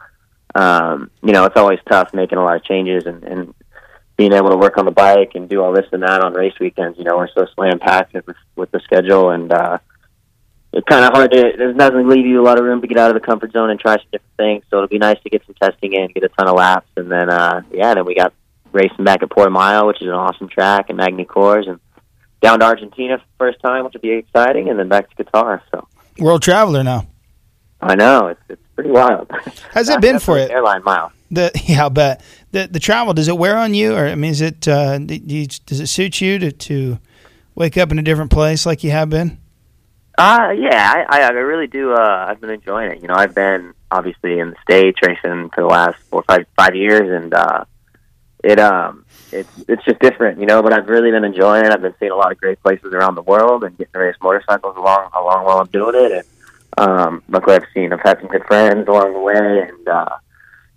um, 0.56 1.09
you 1.24 1.31
know, 1.31 1.45
it's 1.45 1.57
always 1.57 1.80
tough 1.89 2.13
making 2.13 2.38
a 2.38 2.44
lot 2.44 2.57
of 2.57 2.63
changes 2.63 3.06
and, 3.06 3.24
and 3.24 3.53
being 4.18 4.33
able 4.33 4.50
to 4.50 4.57
work 4.57 4.77
on 4.77 4.86
the 4.86 4.92
bike 4.92 5.31
and 5.36 5.48
do 5.48 5.63
all 5.63 5.71
this 5.74 5.88
and 5.92 6.03
that 6.03 6.24
on 6.24 6.33
race 6.33 6.53
weekends. 6.59 6.98
You 6.98 7.06
know, 7.06 7.18
we're 7.18 7.30
so 7.30 7.48
slam 7.56 7.80
packed 7.80 8.13
with, 8.13 8.36
with 8.56 8.71
the 8.71 8.80
schedule 8.81 9.30
and. 9.31 9.51
uh 9.51 9.80
it's 10.74 10.88
kind 10.88 11.03
of 11.03 11.12
hard 11.12 11.31
to. 11.31 11.38
It 11.38 11.77
doesn't 11.77 12.07
leave 12.07 12.25
you 12.25 12.42
a 12.42 12.45
lot 12.45 12.57
of 12.57 12.63
room 12.63 12.81
to 12.81 12.88
get 12.88 12.98
out 12.98 13.09
of 13.09 13.21
the 13.21 13.25
comfort 13.25 13.51
zone 13.51 13.69
and 13.69 13.80
try 13.80 13.98
some 13.98 14.06
different 14.12 14.38
things. 14.38 14.63
So 14.69 14.77
it'll 14.77 14.88
be 14.88 15.00
nice 15.00 15.21
to 15.24 15.30
get 15.30 15.45
some 15.45 15.56
testing 15.56 15.94
in, 15.94 16.07
get 16.07 16.24
a 16.24 16.30
ton 16.30 16.48
of 16.48 16.56
laps, 16.56 16.88
and 16.95 17.12
then 17.12 17.30
uh, 17.30 17.62
yeah, 17.74 17.94
then 17.94 18.06
we 18.06 18.15
got 18.15 18.33
racing 18.73 19.06
back 19.06 19.23
at 19.23 19.29
Portimao, 19.29 19.88
which 19.88 20.01
is 20.01 20.07
an 20.07 20.13
awesome 20.13 20.47
track, 20.47 20.85
and 20.89 20.97
Magny 20.97 21.25
Cours, 21.25 21.68
and 21.68 21.79
down 22.41 22.59
to 22.59 22.65
Argentina 22.65 23.18
for 23.18 23.23
the 23.23 23.51
first 23.51 23.62
time, 23.62 23.83
which 23.83 23.94
will 23.94 24.01
be 24.01 24.12
exciting, 24.12 24.69
and 24.69 24.79
then 24.79 24.89
back 24.89 25.15
to 25.15 25.23
Qatar. 25.23 25.62
So 25.71 25.88
World 26.19 26.41
traveler 26.41 26.83
now. 26.83 27.07
I 27.81 27.95
know 27.95 28.27
it's 28.27 28.41
it's 28.50 28.62
pretty 28.75 28.91
wild. 28.91 29.29
How's 29.73 29.89
it 29.89 30.01
been 30.01 30.19
for 30.19 30.38
you? 30.38 30.47
Airline 30.50 30.83
mile. 30.83 31.12
The 31.31 31.51
yeah, 31.65 31.83
I'll 31.83 31.89
bet 31.89 32.21
the 32.51 32.68
the 32.68 32.79
travel 32.79 33.13
does 33.13 33.27
it 33.27 33.38
wear 33.38 33.57
on 33.57 33.73
you, 33.73 33.95
or 33.95 34.07
I 34.07 34.15
mean, 34.15 34.31
is 34.31 34.41
it 34.41 34.68
uh, 34.68 34.97
do 35.00 35.15
you, 35.15 35.47
does 35.65 35.79
it 35.79 35.88
suit 35.88 36.21
you 36.21 36.39
to 36.39 36.51
to 36.51 37.00
wake 37.56 37.77
up 37.77 37.91
in 37.91 38.00
a 38.00 38.03
different 38.03 38.31
place 38.31 38.65
like 38.65 38.83
you 38.83 38.91
have 38.91 39.09
been? 39.09 39.39
Uh, 40.17 40.53
yeah, 40.56 41.06
I, 41.09 41.21
I, 41.21 41.24
I 41.24 41.29
really 41.29 41.67
do. 41.67 41.94
Uh, 41.94 42.25
I've 42.27 42.41
been 42.41 42.50
enjoying 42.50 42.91
it. 42.91 43.01
You 43.01 43.07
know, 43.07 43.15
I've 43.15 43.33
been 43.33 43.74
obviously 43.89 44.39
in 44.39 44.51
the 44.51 44.56
States 44.62 45.00
racing 45.01 45.50
for 45.50 45.62
the 45.62 45.67
last 45.67 45.97
four, 46.09 46.24
five, 46.24 46.45
five 46.56 46.75
years, 46.75 47.09
and 47.09 47.33
uh, 47.33 47.65
it 48.43 48.59
um, 48.59 49.05
it's 49.31 49.49
it's 49.67 49.83
just 49.85 49.99
different, 49.99 50.39
you 50.39 50.45
know. 50.45 50.61
But 50.61 50.73
I've 50.73 50.88
really 50.88 51.11
been 51.11 51.23
enjoying 51.23 51.65
it. 51.65 51.71
I've 51.71 51.81
been 51.81 51.95
seeing 51.99 52.11
a 52.11 52.15
lot 52.15 52.31
of 52.31 52.38
great 52.39 52.61
places 52.61 52.93
around 52.93 53.15
the 53.15 53.21
world 53.21 53.63
and 53.63 53.77
getting 53.77 53.93
to 53.93 53.99
race 53.99 54.15
motorcycles 54.21 54.77
along 54.77 55.09
along 55.13 55.45
while 55.45 55.59
I'm 55.59 55.67
doing 55.67 55.95
it. 55.95 56.25
And 56.77 56.89
um, 56.89 57.23
luckily, 57.29 57.55
I've 57.55 57.67
seen 57.73 57.93
I've 57.93 58.01
had 58.01 58.19
some 58.19 58.29
good 58.29 58.45
friends 58.45 58.88
along 58.88 59.13
the 59.13 59.19
way, 59.19 59.67
and 59.69 59.88
uh, 59.88 60.17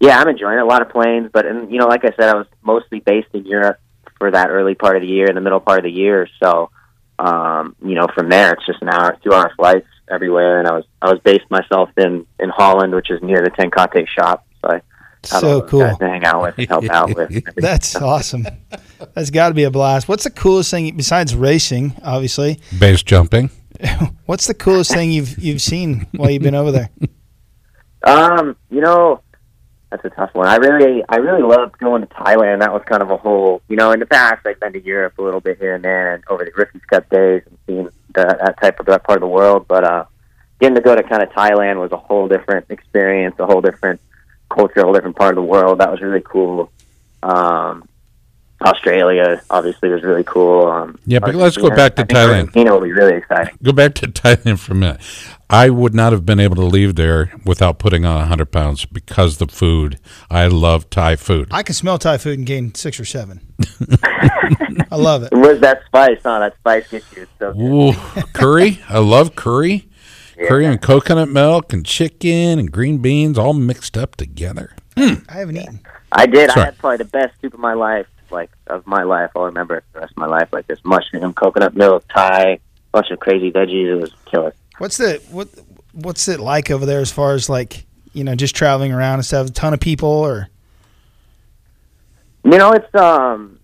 yeah, 0.01 0.19
I'm 0.19 0.29
enjoying 0.29 0.59
it. 0.59 0.63
A 0.63 0.67
lot 0.67 0.83
of 0.83 0.91
planes, 0.91 1.31
but 1.33 1.47
and 1.47 1.71
you 1.71 1.79
know, 1.79 1.87
like 1.87 2.05
I 2.05 2.11
said, 2.11 2.29
I 2.29 2.35
was 2.35 2.47
mostly 2.63 3.01
based 3.01 3.29
in 3.33 3.47
Europe 3.47 3.79
for 4.19 4.31
that 4.31 4.51
early 4.51 4.75
part 4.75 4.97
of 4.97 5.03
the 5.03 5.09
year 5.09 5.27
and 5.27 5.37
the 5.37 5.41
middle 5.41 5.61
part 5.61 5.79
of 5.79 5.85
the 5.85 5.91
year, 5.91 6.29
so 6.43 6.71
um, 7.19 7.77
you 7.85 7.95
know, 7.95 8.09
from 8.15 8.29
there 8.29 8.53
it's 8.53 8.67
just 8.67 8.83
an 8.83 8.89
hour, 8.89 9.17
two 9.23 9.33
hour 9.33 9.53
flights 9.57 9.87
everywhere. 10.11 10.59
And 10.59 10.69
I 10.69 10.73
was 10.73 10.85
I 11.01 11.11
was 11.11 11.21
based 11.21 11.51
myself 11.51 11.91
in 11.97 12.27
in 12.39 12.51
Holland, 12.51 12.95
which 12.95 13.11
is 13.11 13.23
near 13.23 13.43
the 13.43 13.51
Tenkate 13.51 14.09
shop. 14.09 14.47
So 14.61 14.73
I 14.73 14.83
So 15.27 15.63
cool. 15.63 15.97
to 15.97 16.07
hang 16.07 16.25
out 16.25 16.43
with, 16.43 16.59
and 16.59 16.69
help 16.69 16.89
out 16.91 17.15
with. 17.15 17.55
That's 17.57 17.97
awesome. 17.97 18.47
That's 19.15 19.31
got 19.31 19.49
to 19.49 19.55
be 19.55 19.65
a 19.65 19.71
blast. 19.71 20.09
What's 20.09 20.25
the 20.25 20.31
coolest 20.31 20.71
thing 20.71 20.97
besides 20.97 21.35
racing? 21.35 21.95
Obviously, 22.03 22.61
Base 22.79 23.03
jumping. 23.03 23.51
what's 24.27 24.47
the 24.47 24.55
coolest 24.55 24.93
thing 24.93 25.11
you've 25.11 25.39
you've 25.39 25.63
seen 25.63 26.07
while 26.13 26.31
you've 26.31 26.43
been 26.43 26.55
over 26.55 26.71
there? 26.71 26.91
Um, 28.05 28.57
you 28.71 28.81
know, 28.81 29.23
that's 29.91 30.05
a 30.05 30.11
tough 30.11 30.35
one. 30.35 30.47
I 30.47 30.57
really, 30.57 31.05
I 31.09 31.17
really 31.17 31.43
loved 31.43 31.79
going 31.79 32.03
to 32.03 32.09
Thailand. 32.09 32.61
That 32.61 32.73
was 32.73 32.83
kind 32.85 33.03
of 33.03 33.11
a 33.11 33.17
whole, 33.17 33.63
you 33.69 33.77
know, 33.77 33.93
in 33.93 34.01
the 34.01 34.07
past 34.07 34.47
I've 34.47 34.61
been 34.61 34.73
to 34.73 34.83
Europe 34.83 35.19
a 35.19 35.23
little 35.23 35.41
bit 35.41 35.59
here 35.59 35.75
and 35.75 35.85
there, 35.85 36.15
and 36.15 36.25
over 36.29 36.45
the 36.45 36.53
Rookies 36.57 36.85
Cup 36.85 37.09
days 37.09 37.43
and 37.47 37.59
seeing 37.67 37.89
that, 38.15 38.39
that 38.39 38.61
type 38.61 38.81
of 38.81 38.87
that 38.87 39.05
part 39.05 39.19
of 39.19 39.21
the 39.21 39.29
world. 39.29 39.67
But 39.69 39.85
uh, 39.85 40.05
getting 40.61 40.75
to 40.75 40.81
go 40.81 40.95
to 40.95 41.03
kind 41.03 41.23
of 41.23 41.31
Thailand 41.31 41.81
was 41.81 41.93
a 41.93 41.97
whole 41.97 42.29
different 42.29 42.67
experience, 42.71 43.37
a 43.39 43.47
whole 43.47 43.61
different 43.61 44.01
culture, 44.55 44.81
a 44.81 44.85
whole 44.85 44.93
different 44.95 45.17
part 45.17 45.31
of 45.31 45.37
the 45.37 45.43
world. 45.43 45.81
That 45.81 45.91
was 45.91 46.01
really 46.01 46.23
cool. 46.25 46.71
Um, 47.23 47.89
Australia 48.63 49.43
obviously 49.51 49.89
was 49.91 50.03
really 50.03 50.25
cool. 50.25 50.67
Um, 50.67 50.99
Yeah, 51.07 51.19
but 51.19 51.35
let's 51.35 51.57
go 51.57 51.69
back 51.71 51.97
to 51.97 52.03
I 52.03 52.07
think 52.07 52.19
Thailand. 52.19 52.39
Argentina 52.39 52.73
will 52.73 52.81
be 52.81 52.93
really 52.93 53.17
exciting. 53.17 53.59
Go 53.63 53.73
back 53.73 53.95
to 53.97 54.07
Thailand 54.23 54.59
for 54.59 54.73
a 54.73 54.77
minute. 54.77 55.01
I 55.51 55.71
would 55.71 55.95
not 55.95 56.13
have 56.13 56.25
been 56.25 56.41
able 56.41 56.57
to 56.57 56.65
leave 56.65 56.95
there 56.95 57.33
without 57.45 57.79
putting 57.79 58.05
on 58.05 58.17
100 58.21 58.47
pounds 58.47 58.87
because 58.87 59.37
the 59.39 59.47
food. 59.47 59.99
I 60.31 60.47
love 60.47 60.89
Thai 60.89 61.17
food. 61.17 61.49
I 61.51 61.63
can 61.63 61.75
smell 61.75 61.99
Thai 61.99 62.19
food 62.19 62.39
and 62.39 62.47
gain 62.47 62.75
six 62.75 62.99
or 62.99 63.05
seven. 63.05 63.41
I 64.91 64.97
love 64.97 65.25
it. 65.25 65.33
Where's 65.33 65.61
that 65.61 65.83
spice? 65.87 66.21
Huh? 66.23 66.39
That 66.39 66.57
spice 66.59 66.89
gets 66.91 67.13
you. 67.15 67.23
It's 67.23 67.31
so 67.39 67.53
good. 67.53 67.61
Ooh, 67.61 67.93
curry. 68.33 68.81
I 68.89 68.99
love 68.99 69.37
curry. 69.37 69.89
Curry 70.37 70.67
and 70.67 70.81
coconut 70.81 71.29
milk 71.29 71.73
and 71.73 71.85
chicken 71.85 72.59
and 72.59 72.71
green 72.71 72.99
beans 72.99 73.39
all 73.39 73.53
mixed 73.53 73.97
up 73.97 74.17
together. 74.17 74.75
I 74.97 75.23
haven't 75.29 75.57
eaten. 75.57 75.81
I 76.13 76.27
did. 76.27 76.51
Sorry. 76.51 76.63
I 76.63 76.65
had 76.67 76.79
probably 76.79 76.99
the 76.99 77.05
best 77.05 77.41
soup 77.41 77.55
of 77.55 77.61
my 77.61 77.75
life, 77.75 78.07
like 78.31 78.51
of 78.67 78.87
my 78.87 79.03
life. 79.03 79.31
I'll 79.37 79.45
remember 79.45 79.77
it 79.77 79.85
for 79.93 79.99
the 79.99 80.01
rest 80.01 80.13
of 80.13 80.17
my 80.17 80.27
life. 80.27 80.49
Like 80.53 80.67
this 80.67 80.79
mushroom, 80.85 81.35
coconut 81.35 81.75
milk, 81.75 82.05
Thai, 82.13 82.61
bunch 82.93 83.11
of 83.11 83.21
crazy 83.21 83.51
veggies. 83.51 83.93
It 83.93 84.01
was 84.01 84.13
killer. 84.27 84.55
What's 84.79 84.97
the 84.97 85.23
what 85.31 85.49
What's 85.93 86.27
it 86.27 86.41
like 86.41 86.71
over 86.71 86.87
there 86.87 87.01
as 87.01 87.13
far 87.13 87.35
as 87.35 87.49
like 87.49 87.87
you 88.13 88.25
know 88.25 88.35
just 88.35 88.57
traveling 88.57 88.93
around 88.93 89.15
and 89.15 89.25
stuff? 89.25 89.49
A 89.49 89.53
ton 89.53 89.75
of 89.75 89.81
people 89.81 90.09
or 90.09 90.49
You 92.43 92.59
know, 92.59 92.73
it's 92.73 92.95
um, 92.95 93.59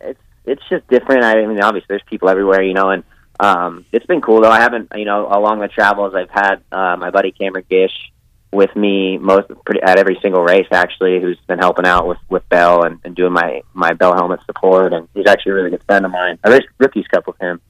it's 0.00 0.20
it's 0.44 0.62
just 0.68 0.86
different. 0.88 1.24
I 1.24 1.46
mean, 1.46 1.60
obviously 1.62 1.86
there's 1.88 2.02
people 2.02 2.28
everywhere, 2.28 2.62
you 2.62 2.74
know, 2.74 2.90
and 2.90 3.04
um, 3.40 3.86
it's 3.90 4.04
been 4.04 4.20
cool 4.20 4.42
though. 4.42 4.50
I 4.50 4.60
haven't, 4.60 4.92
you 4.94 5.06
know, 5.06 5.26
along 5.26 5.60
the 5.60 5.68
travels, 5.68 6.14
I've 6.14 6.30
had 6.30 6.56
uh, 6.70 6.96
my 6.96 7.10
buddy 7.10 7.32
Cameron 7.32 7.64
Gish 7.70 8.12
with 8.52 8.74
me 8.76 9.16
most 9.16 9.48
pretty, 9.64 9.80
at 9.80 9.98
every 9.98 10.18
single 10.20 10.42
race 10.42 10.66
actually, 10.70 11.20
who's 11.20 11.38
been 11.46 11.58
helping 11.58 11.86
out 11.86 12.06
with 12.06 12.18
with 12.28 12.46
Bell 12.50 12.84
and, 12.84 13.00
and 13.02 13.16
doing 13.16 13.32
my 13.32 13.62
my 13.72 13.94
Bell 13.94 14.14
helmet 14.14 14.40
support, 14.44 14.92
and 14.92 15.08
he's 15.14 15.26
actually 15.26 15.52
a 15.52 15.54
really 15.54 15.70
good 15.70 15.82
friend 15.84 16.04
of 16.04 16.12
mine. 16.12 16.38
I 16.44 16.50
raced 16.50 16.68
Rookies 16.78 17.06
Cup 17.06 17.26
with 17.26 17.38
him 17.40 17.62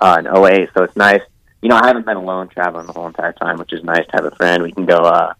uh, 0.00 0.16
in 0.20 0.26
08, 0.26 0.70
so 0.72 0.84
it's 0.84 0.96
nice. 0.96 1.22
You 1.62 1.68
know, 1.68 1.76
I 1.76 1.88
haven't 1.88 2.06
been 2.06 2.16
alone 2.16 2.48
traveling 2.48 2.86
the 2.86 2.92
whole 2.92 3.08
entire 3.08 3.32
time, 3.32 3.58
which 3.58 3.72
is 3.72 3.82
nice 3.82 4.06
to 4.06 4.12
have 4.12 4.24
a 4.24 4.36
friend. 4.36 4.62
We 4.62 4.70
can 4.70 4.86
go. 4.86 4.98
uh 4.98 5.34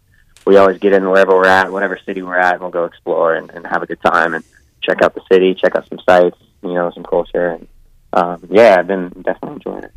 We 0.45 0.57
always 0.57 0.79
get 0.79 0.91
in 0.91 1.09
wherever 1.09 1.31
we're 1.31 1.47
at, 1.47 1.71
whatever 1.71 1.97
city 2.05 2.21
we're 2.21 2.37
at, 2.37 2.55
and 2.55 2.61
we'll 2.61 2.71
go 2.71 2.83
explore 2.83 3.35
and, 3.35 3.49
and 3.51 3.65
have 3.65 3.81
a 3.81 3.85
good 3.85 4.01
time 4.01 4.33
and 4.33 4.43
check 4.81 5.01
out 5.01 5.15
the 5.15 5.21
city, 5.31 5.55
check 5.55 5.75
out 5.77 5.87
some 5.87 5.99
sites, 5.99 6.37
you 6.63 6.73
know, 6.73 6.91
some 6.91 7.03
culture, 7.03 7.51
and 7.51 7.67
um, 8.13 8.47
yeah, 8.49 8.77
I've 8.79 8.87
been 8.87 9.09
definitely 9.09 9.53
enjoying 9.53 9.83
it. 9.83 9.91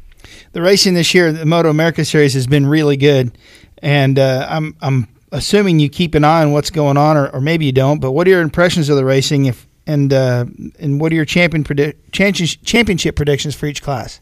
The 0.53 0.63
racing 0.63 0.95
this 0.95 1.15
year, 1.15 1.33
the 1.33 1.47
Moto 1.47 1.71
America 1.71 2.05
Series, 2.05 2.35
has 2.35 2.47
been 2.47 2.67
really 2.67 2.97
good, 2.97 3.37
and 3.83 4.19
uh, 4.19 4.47
I'm 4.49 4.77
I'm 4.81 5.09
assuming 5.33 5.81
you 5.81 5.89
keep 5.89 6.15
an 6.15 6.25
eye 6.25 6.43
on 6.43 6.53
what's 6.53 6.71
going 6.71 6.97
on, 6.97 7.17
or, 7.17 7.29
or 7.31 7.41
maybe 7.41 7.65
you 7.65 7.73
don't. 7.73 8.01
But 8.01 8.13
what 8.13 8.27
are 8.27 8.31
your 8.31 8.43
impressions 8.43 8.89
of 8.89 8.97
the 8.97 9.05
racing? 9.05 9.47
If 9.47 9.67
and 9.87 10.13
uh, 10.13 10.45
and 10.79 11.01
what 11.01 11.13
are 11.13 11.15
your 11.15 11.25
champion 11.25 11.65
predi- 11.65 11.97
championship 12.13 13.17
predictions 13.17 13.55
for 13.55 13.67
each 13.67 13.83
class? 13.83 14.21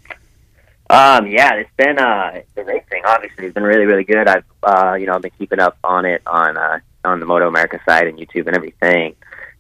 Um, 0.89 1.29
yeah, 1.29 1.55
it's 1.55 1.71
been 1.77 1.99
uh, 1.99 2.41
the 2.55 2.65
racing 2.65 3.03
obviously 3.07 3.45
has 3.45 3.55
been 3.55 3.63
really 3.63 3.85
really 3.85 4.05
good. 4.05 4.27
I've 4.27 4.45
uh, 4.63 4.95
you 4.95 5.07
know 5.07 5.15
I've 5.15 5.23
been 5.23 5.33
keeping 5.39 5.61
up 5.61 5.79
on 5.85 6.05
it 6.05 6.23
on 6.27 6.57
uh, 6.57 6.81
on 7.05 7.21
the 7.21 7.27
Moto 7.27 7.49
America 7.49 7.81
side 7.87 8.07
and 8.07 8.19
YouTube 8.19 8.47
and 8.47 8.57
everything, 8.57 9.15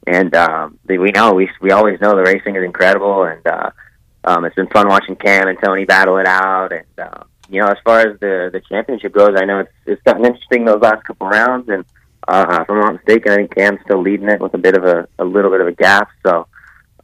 and 0.06 0.34
um, 0.34 0.78
we 0.88 1.10
know 1.10 1.32
we 1.32 1.50
we 1.60 1.70
always 1.70 2.00
know 2.00 2.16
the 2.16 2.22
racing 2.22 2.56
is 2.56 2.64
incredible, 2.64 3.24
and 3.24 3.46
uh, 3.46 3.70
um, 4.24 4.44
it's 4.44 4.56
been 4.56 4.68
fun 4.68 4.88
watching 4.88 5.16
Cam 5.16 5.48
and 5.48 5.58
Tony 5.62 5.84
battle 5.84 6.18
it 6.18 6.26
out, 6.26 6.72
and 6.72 6.86
uh, 6.98 7.24
you 7.48 7.60
know 7.60 7.68
as 7.68 7.78
far 7.84 8.00
as 8.00 8.18
the 8.20 8.50
the 8.52 8.60
championship 8.68 9.12
goes, 9.12 9.36
I 9.36 9.44
know 9.44 9.60
it's 9.60 9.72
it's 9.86 10.02
gotten 10.02 10.24
interesting 10.24 10.64
those 10.64 10.80
last 10.80 11.04
couple 11.04 11.28
rounds, 11.28 11.68
and 11.68 11.84
uh, 12.28 12.58
if 12.62 12.70
I'm 12.70 12.80
not 12.80 12.94
mistaken, 12.94 13.32
I 13.32 13.36
think 13.36 13.54
Cam's 13.54 13.80
still 13.84 14.02
leading 14.02 14.28
it 14.28 14.40
with 14.40 14.54
a 14.54 14.58
bit 14.58 14.76
of 14.76 14.84
a 14.84 15.08
a 15.18 15.24
little 15.24 15.50
bit 15.50 15.60
of 15.60 15.66
a 15.66 15.72
gap, 15.72 16.08
so. 16.24 16.46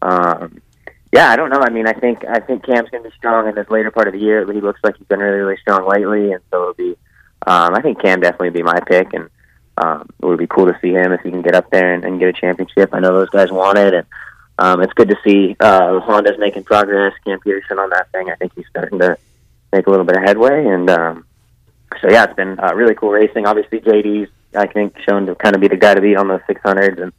Um, 0.03 0.61
yeah, 1.13 1.31
I 1.31 1.37
don't 1.37 1.51
know. 1.51 1.61
I 1.61 1.71
mean, 1.71 1.87
I 1.87 1.95
think 1.95 2.25
I 2.29 2.41
think 2.41 2.65
Cam's 2.65 2.91
going 2.91 3.03
to 3.03 3.09
be 3.09 3.17
strong 3.17 3.49
in 3.49 3.55
this 3.55 3.71
later 3.71 3.91
part 3.91 4.09
of 4.09 4.13
the 4.13 4.21
year. 4.21 4.45
He 4.53 4.61
looks 4.61 4.81
like 4.83 4.97
he's 4.97 5.07
been 5.07 5.21
really, 5.21 5.39
really 5.39 5.57
strong 5.57 5.89
lately, 5.89 6.33
and 6.33 6.43
so 6.51 6.63
it'll 6.63 6.75
be. 6.75 6.97
Um, 7.47 7.75
I 7.75 7.81
think 7.81 8.03
Cam 8.03 8.21
definitely 8.21 8.51
be 8.51 8.63
my 8.63 8.81
pick, 8.81 9.15
and 9.15 9.31
um, 9.79 10.09
it 10.21 10.27
would 10.27 10.39
be 10.39 10.47
cool 10.47 10.67
to 10.67 10.79
see 10.83 10.93
him 10.93 11.13
if 11.13 11.21
he 11.21 11.31
can 11.31 11.43
get 11.43 11.55
up 11.55 11.71
there 11.71 11.95
and, 11.95 12.05
and 12.05 12.19
get 12.19 12.29
a 12.29 12.33
championship. 12.33 12.91
I 12.93 13.01
know 13.01 13.13
those 13.13 13.31
guys 13.31 13.53
want 13.53 13.79
it, 13.79 13.95
and 13.95 14.07
um, 14.59 14.83
it's 14.83 14.93
good 14.95 15.09
to 15.09 15.17
see 15.25 15.57
uh, 15.61 16.01
Honda's 16.01 16.39
making 16.39 16.65
progress. 16.65 17.13
Cam 17.25 17.41
Petersen 17.41 17.79
on 17.79 17.91
that 17.91 18.11
thing. 18.13 18.31
I 18.31 18.37
think 18.37 18.53
he's 18.55 18.67
starting 18.69 18.99
to 19.01 19.19
make 19.73 19.87
a 19.87 19.91
little 19.91 20.07
bit 20.07 20.17
of 20.17 20.23
headway, 20.23 20.67
and 20.67 20.89
um, 20.89 21.27
so 22.01 22.11
yeah, 22.11 22.25
it's 22.25 22.35
been 22.35 22.59
uh, 22.59 22.73
really 22.75 22.95
cool 22.95 23.11
racing. 23.11 23.47
Obviously, 23.47 23.81
JD's 23.81 24.31
I 24.55 24.67
think 24.67 24.97
shown 25.07 25.27
to 25.27 25.35
kind 25.35 25.55
of 25.55 25.61
be 25.61 25.69
the 25.69 25.77
guy 25.77 25.95
to 25.95 26.01
beat 26.01 26.17
on 26.17 26.29
the 26.29 26.39
600s, 26.49 27.03
and 27.03 27.13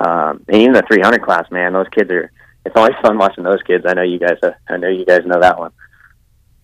um, 0.00 0.44
and 0.48 0.56
even 0.56 0.72
the 0.72 0.82
300 0.82 1.22
class. 1.22 1.50
Man, 1.50 1.72
those 1.72 1.88
kids 1.88 2.10
are 2.10 2.30
it's 2.64 2.76
always 2.76 2.94
fun 3.02 3.18
watching 3.18 3.44
those 3.44 3.62
kids. 3.62 3.84
I 3.86 3.94
know 3.94 4.02
you 4.02 4.18
guys. 4.18 4.38
Uh, 4.42 4.52
I 4.68 4.76
know 4.76 4.88
you 4.88 5.04
guys 5.04 5.24
know 5.24 5.40
that 5.40 5.58
one. 5.58 5.72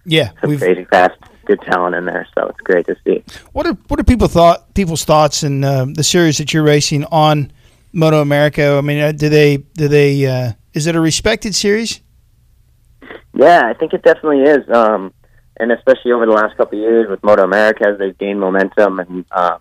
Yeah, 0.05 0.31
Some 0.41 0.57
crazy 0.57 0.85
fast, 0.85 1.19
good 1.45 1.61
talent 1.63 1.95
in 1.95 2.07
there. 2.07 2.27
So 2.35 2.47
it's 2.47 2.61
great 2.61 2.87
to 2.87 2.97
see. 3.05 3.23
What 3.53 3.67
are 3.67 3.75
what 3.89 4.01
are 4.01 4.05
people 4.05 4.29
thought 4.29 4.75
people's 4.75 5.05
thoughts 5.05 5.43
in 5.43 5.63
uh, 5.63 5.87
the 5.87 6.05
series 6.05 6.39
that 6.39 6.53
you're 6.53 6.63
racing 6.63 7.05
on 7.07 7.53
Moto 7.99 8.21
America? 8.21 8.77
I 8.79 8.81
mean, 8.81 9.01
uh, 9.01 9.13
do 9.13 9.29
they 9.29 9.59
do 9.59 9.89
they 9.89 10.25
uh, 10.27 10.53
is 10.73 10.87
it 10.87 10.95
a 10.95 11.01
respected 11.01 11.55
series? 11.55 12.01
Yeah, 13.35 13.63
I 13.67 13.75
think 13.75 13.93
it 13.93 14.03
definitely 14.03 14.43
is. 14.43 14.69
Um, 14.71 15.13
and 15.61 15.73
especially 15.73 16.13
over 16.13 16.25
the 16.25 16.33
last 16.33 16.57
couple 16.57 16.79
of 16.79 16.83
years 16.83 17.09
with 17.11 17.23
Moto 17.23 17.43
America 17.43 17.85
as 17.89 17.99
they've 17.99 18.17
gained 18.17 18.41
momentum 18.41 19.01
and 19.01 19.25
uh, 19.33 19.59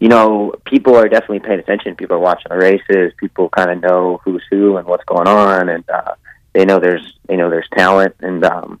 you 0.00 0.08
know, 0.08 0.52
people 0.64 0.96
are 0.96 1.08
definitely 1.08 1.38
paying 1.38 1.60
attention. 1.60 1.94
People 1.94 2.16
are 2.16 2.20
watching 2.20 2.48
the 2.50 2.56
races. 2.56 3.12
People 3.18 3.48
kind 3.50 3.70
of 3.70 3.80
know 3.80 4.20
who's 4.24 4.42
who 4.50 4.76
and 4.76 4.84
what's 4.84 5.04
going 5.04 5.28
on, 5.28 5.68
and 5.68 5.88
uh, 5.88 6.14
they 6.54 6.64
know 6.64 6.80
there's 6.80 7.14
they 7.28 7.36
know 7.36 7.48
there's 7.48 7.68
talent, 7.76 8.16
and 8.18 8.44
um, 8.44 8.80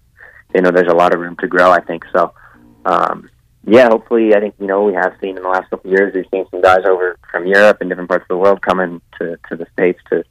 they 0.52 0.60
know 0.60 0.72
there's 0.72 0.90
a 0.90 0.96
lot 0.96 1.14
of 1.14 1.20
room 1.20 1.36
to 1.36 1.46
grow. 1.46 1.70
I 1.70 1.80
think 1.80 2.04
so. 2.12 2.34
Um, 2.84 3.30
yeah, 3.64 3.88
hopefully, 3.88 4.34
I 4.34 4.40
think 4.40 4.54
you 4.58 4.66
know 4.66 4.82
we 4.84 4.94
have 4.94 5.14
seen 5.20 5.36
in 5.36 5.42
the 5.42 5.48
last 5.48 5.70
couple 5.70 5.90
of 5.90 5.98
years 5.98 6.14
we've 6.14 6.26
seen 6.32 6.46
some 6.50 6.60
guys 6.60 6.84
over 6.84 7.16
from 7.30 7.46
Europe 7.46 7.78
and 7.80 7.88
different 7.88 8.08
parts 8.08 8.24
of 8.24 8.28
the 8.28 8.36
world 8.36 8.60
coming 8.60 9.00
to 9.18 9.38
to 9.48 9.56
the 9.56 9.66
states 9.72 10.00
to 10.10 10.24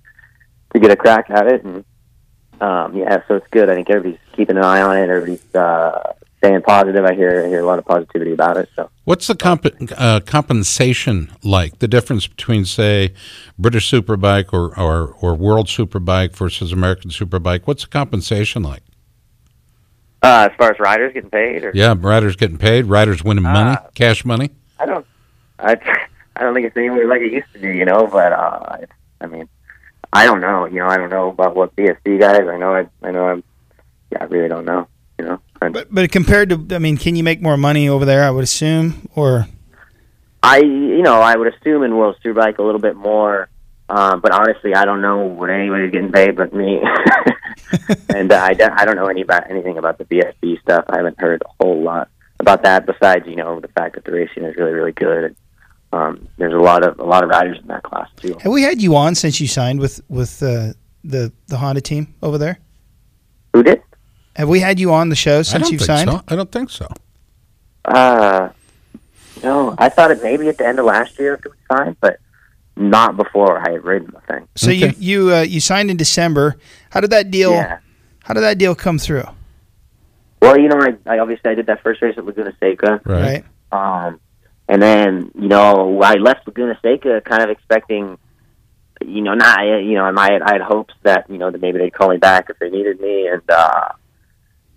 to 0.73 0.79
get 0.79 0.91
a 0.91 0.95
crack 0.95 1.29
at 1.29 1.47
it, 1.47 1.63
and 1.63 1.85
um, 2.59 2.95
yeah, 2.95 3.21
so 3.27 3.35
it's 3.35 3.47
good. 3.51 3.69
I 3.69 3.75
think 3.75 3.89
everybody's 3.89 4.19
keeping 4.33 4.57
an 4.57 4.63
eye 4.63 4.81
on 4.81 4.97
it. 4.97 5.09
Everybody's 5.09 5.55
uh, 5.55 6.13
staying 6.37 6.61
positive. 6.61 7.05
I 7.05 7.13
hear 7.13 7.45
I 7.45 7.47
hear 7.47 7.61
a 7.61 7.65
lot 7.65 7.79
of 7.79 7.85
positivity 7.85 8.33
about 8.33 8.57
it. 8.57 8.69
So, 8.75 8.89
what's 9.05 9.27
the 9.27 9.35
comp- 9.35 9.65
uh, 9.97 10.19
compensation 10.25 11.31
like? 11.43 11.79
The 11.79 11.87
difference 11.87 12.27
between, 12.27 12.65
say, 12.65 13.13
British 13.57 13.89
Superbike 13.89 14.51
or, 14.51 14.77
or 14.77 15.15
or 15.21 15.35
World 15.35 15.67
Superbike 15.67 16.35
versus 16.35 16.71
American 16.71 17.11
Superbike? 17.11 17.61
What's 17.65 17.83
the 17.83 17.89
compensation 17.89 18.63
like? 18.63 18.83
Uh, 20.23 20.49
as 20.51 20.57
far 20.57 20.71
as 20.71 20.79
riders 20.79 21.13
getting 21.13 21.29
paid, 21.31 21.63
or? 21.63 21.71
yeah, 21.73 21.95
riders 21.97 22.35
getting 22.35 22.57
paid, 22.57 22.85
riders 22.85 23.23
winning 23.23 23.43
money, 23.43 23.71
uh, 23.71 23.89
cash 23.95 24.23
money. 24.23 24.51
I 24.79 24.85
don't, 24.85 25.05
I, 25.57 25.71
I 26.35 26.41
don't 26.41 26.53
think 26.53 26.67
it's 26.67 26.77
anywhere 26.77 27.07
like 27.07 27.21
it 27.21 27.31
used 27.31 27.51
to 27.53 27.59
be, 27.59 27.77
you 27.77 27.85
know. 27.85 28.07
But 28.07 28.31
uh, 28.33 28.77
I 29.19 29.25
mean, 29.25 29.49
I 30.13 30.25
don't 30.25 30.41
know, 30.41 30.65
you 30.65 30.79
know. 30.79 30.87
I 30.87 30.97
don't 30.97 31.09
know 31.09 31.29
about 31.29 31.55
what 31.55 31.75
BSB 31.75 32.19
guys. 32.19 32.47
I 32.47 32.57
know, 32.57 32.75
I, 32.75 32.87
I 33.01 33.11
know. 33.11 33.25
I'm, 33.25 33.43
yeah, 34.11 34.19
I 34.21 34.25
really 34.25 34.47
don't 34.47 34.65
know, 34.65 34.87
you 35.17 35.25
know. 35.25 35.39
But 35.59 35.87
but 35.93 36.11
compared 36.11 36.49
to, 36.49 36.75
I 36.75 36.79
mean, 36.79 36.97
can 36.97 37.15
you 37.15 37.23
make 37.23 37.41
more 37.41 37.57
money 37.57 37.89
over 37.89 38.05
there? 38.05 38.23
I 38.23 38.29
would 38.29 38.43
assume, 38.43 39.07
or 39.15 39.47
I, 40.43 40.57
you 40.59 41.01
know, 41.01 41.21
I 41.21 41.35
would 41.35 41.53
assume 41.53 41.83
in 41.83 41.95
World 41.95 42.15
Superbike 42.23 42.57
a 42.57 42.63
little 42.63 42.81
bit 42.81 42.95
more. 42.95 43.49
Um, 43.89 44.21
but 44.21 44.31
honestly, 44.31 44.73
I 44.73 44.85
don't 44.85 45.01
know 45.01 45.25
what 45.25 45.49
anybody's 45.49 45.91
getting 45.91 46.11
paid 46.11 46.37
but 46.37 46.53
me, 46.53 46.79
and 48.09 48.31
uh, 48.31 48.39
I, 48.41 48.53
don't, 48.53 48.71
I 48.71 48.85
don't 48.85 48.95
know 48.95 49.07
any 49.07 49.21
about 49.21 49.49
anything 49.49 49.77
about 49.77 49.97
the 49.97 50.05
BSB 50.05 50.61
stuff. 50.61 50.85
I 50.89 50.97
haven't 50.97 51.19
heard 51.19 51.41
a 51.45 51.63
whole 51.63 51.81
lot 51.81 52.09
about 52.39 52.63
that. 52.63 52.85
Besides, 52.85 53.27
you 53.27 53.35
know, 53.35 53.59
the 53.59 53.67
fact 53.69 53.95
that 53.95 54.05
the 54.05 54.11
racing 54.11 54.43
is 54.43 54.55
really, 54.55 54.73
really 54.73 54.91
good. 54.93 55.23
And, 55.25 55.35
Um, 55.93 56.27
there's 56.37 56.53
a 56.53 56.63
lot 56.71 56.85
of 56.85 56.99
a 56.99 57.03
lot 57.03 57.23
of 57.23 57.29
riders 57.29 57.59
in 57.59 57.67
that 57.67 57.83
class 57.83 58.07
too. 58.15 58.37
Have 58.41 58.51
we 58.51 58.63
had 58.63 58.81
you 58.81 58.95
on 58.95 59.13
since 59.15 59.41
you 59.41 59.47
signed 59.47 59.79
with 59.79 59.99
with 60.07 60.41
uh, 60.41 60.73
the 61.03 61.31
the 61.47 61.57
Honda 61.57 61.81
team 61.81 62.13
over 62.21 62.37
there? 62.37 62.59
Who 63.53 63.61
did? 63.63 63.81
Have 64.37 64.47
we 64.47 64.61
had 64.61 64.79
you 64.79 64.93
on 64.93 65.09
the 65.09 65.15
show 65.15 65.43
since 65.43 65.69
you've 65.69 65.81
signed? 65.81 66.09
So. 66.09 66.21
I 66.29 66.35
don't 66.37 66.51
think 66.51 66.69
so. 66.69 66.87
Uh, 67.83 68.49
no, 69.43 69.75
I 69.77 69.89
thought 69.89 70.11
it 70.11 70.23
maybe 70.23 70.47
at 70.47 70.57
the 70.57 70.65
end 70.65 70.79
of 70.79 70.85
last 70.85 71.19
year 71.19 71.33
after 71.35 71.49
we 71.49 71.57
signed, 71.75 71.97
but 71.99 72.19
not 72.75 73.17
before 73.17 73.59
I 73.59 73.71
had 73.71 73.83
ridden 73.83 74.11
the 74.13 74.21
thing. 74.21 74.47
So 74.55 74.71
okay. 74.71 74.77
you 74.77 74.93
you 74.97 75.35
uh, 75.35 75.41
you 75.41 75.59
signed 75.59 75.91
in 75.91 75.97
December. 75.97 76.57
How 76.89 76.99
did 76.99 77.11
that 77.11 77.31
deal? 77.31 77.51
Yeah. 77.51 77.79
How 78.23 78.33
did 78.33 78.41
that 78.41 78.57
deal 78.57 78.75
come 78.75 78.97
through? 78.97 79.25
Well, 80.41 80.59
you 80.59 80.67
know, 80.69 80.79
I, 80.79 80.95
I 81.05 81.19
obviously 81.19 81.51
I 81.51 81.55
did 81.55 81.67
that 81.67 81.83
first 81.83 82.01
race 82.01 82.15
at 82.17 82.25
Laguna 82.25 82.53
Seca, 82.59 83.01
right? 83.05 83.43
Um, 83.71 84.19
and 84.67 84.81
then 84.81 85.31
you 85.35 85.47
know 85.47 86.01
I 86.01 86.15
left 86.15 86.47
Laguna 86.47 86.77
Seca 86.81 87.21
kind 87.21 87.43
of 87.43 87.49
expecting, 87.49 88.17
you 89.05 89.21
know, 89.21 89.33
not 89.33 89.61
you 89.61 89.93
know 89.93 90.05
I 90.05 90.31
had 90.31 90.41
I 90.41 90.53
had 90.53 90.61
hopes 90.61 90.93
that 91.03 91.29
you 91.29 91.37
know 91.37 91.51
that 91.51 91.61
maybe 91.61 91.77
they'd 91.77 91.93
call 91.93 92.09
me 92.09 92.17
back 92.17 92.49
if 92.49 92.57
they 92.59 92.69
needed 92.69 92.99
me, 92.99 93.27
and 93.27 93.41
uh, 93.49 93.89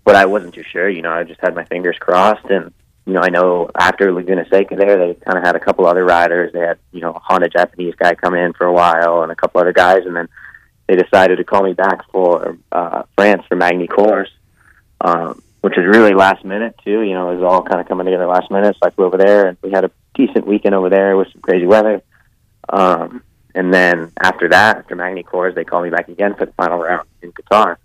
but 0.05 0.17
I 0.17 0.27
wasn't 0.27 0.55
too 0.55 0.65
sure. 0.65 0.89
You 0.89 1.03
know, 1.03 1.13
I 1.13 1.25
just 1.25 1.41
had 1.41 1.55
my 1.55 1.65
fingers 1.65 1.97
crossed, 1.99 2.45
and 2.51 2.73
you 3.07 3.13
know, 3.13 3.21
I 3.21 3.29
know 3.29 3.71
after 3.79 4.13
Laguna 4.13 4.47
Seca 4.51 4.77
there, 4.77 4.97
they 4.97 5.15
kind 5.15 5.37
of 5.37 5.45
had 5.45 5.57
a 5.57 5.61
couple 5.61 5.87
other 5.87 6.05
riders. 6.05 6.53
They 6.53 6.61
had 6.61 6.79
you 6.93 7.01
know 7.01 7.13
a 7.13 7.19
Honda 7.19 7.49
Japanese 7.49 7.95
guy 7.97 8.15
come 8.15 8.35
in 8.35 8.53
for 8.55 8.67
a 8.67 8.73
while, 8.73 9.23
and 9.23 9.31
a 9.31 9.37
couple 9.37 9.61
other 9.61 9.73
guys, 9.73 10.07
and 10.07 10.17
then 10.17 10.29
they 10.87 10.97
decided 10.97 11.37
to 11.37 11.45
call 11.45 11.63
me 11.63 11.75
back 11.75 12.11
for 12.11 12.57
uh, 12.73 13.03
France 13.17 13.43
for 13.49 13.57
Magny 13.57 13.87
Cours, 13.87 14.31
um, 15.01 15.43
which 15.61 15.75
was 15.77 15.87
really 15.87 16.15
last 16.15 16.45
minute 16.45 16.77
too. 16.85 17.03
You 17.03 17.13
know, 17.13 17.31
it 17.31 17.37
was 17.37 17.45
all 17.45 17.63
kind 17.63 17.81
of 17.81 17.89
coming 17.89 18.07
together 18.07 18.27
last 18.27 18.51
minute. 18.51 18.77
So 18.77 18.89
I 18.89 18.91
flew 18.91 19.05
over 19.05 19.19
there, 19.19 19.49
and 19.49 19.59
we 19.63 19.71
had 19.71 19.85
a 19.85 19.91
decent 20.15 20.47
weekend 20.47 20.75
over 20.75 20.89
there 20.89 21.17
with 21.17 21.31
some 21.33 21.43
crazy 21.43 21.67
weather. 21.67 22.03
Um, 22.71 23.23
and 23.55 23.73
then 23.73 24.13
after 24.19 24.49
that, 24.49 24.79
after 24.79 24.97
Magny 24.97 25.23
Cours, 25.23 25.55
they 25.55 25.65
called 25.65 25.85
me 25.85 25.91
back 25.91 26.09
again 26.09 26.35
for 26.35 26.47
the 26.47 26.53
final 26.53 26.79
round 26.79 27.07
in 27.23 27.33
Qatar. 27.33 27.77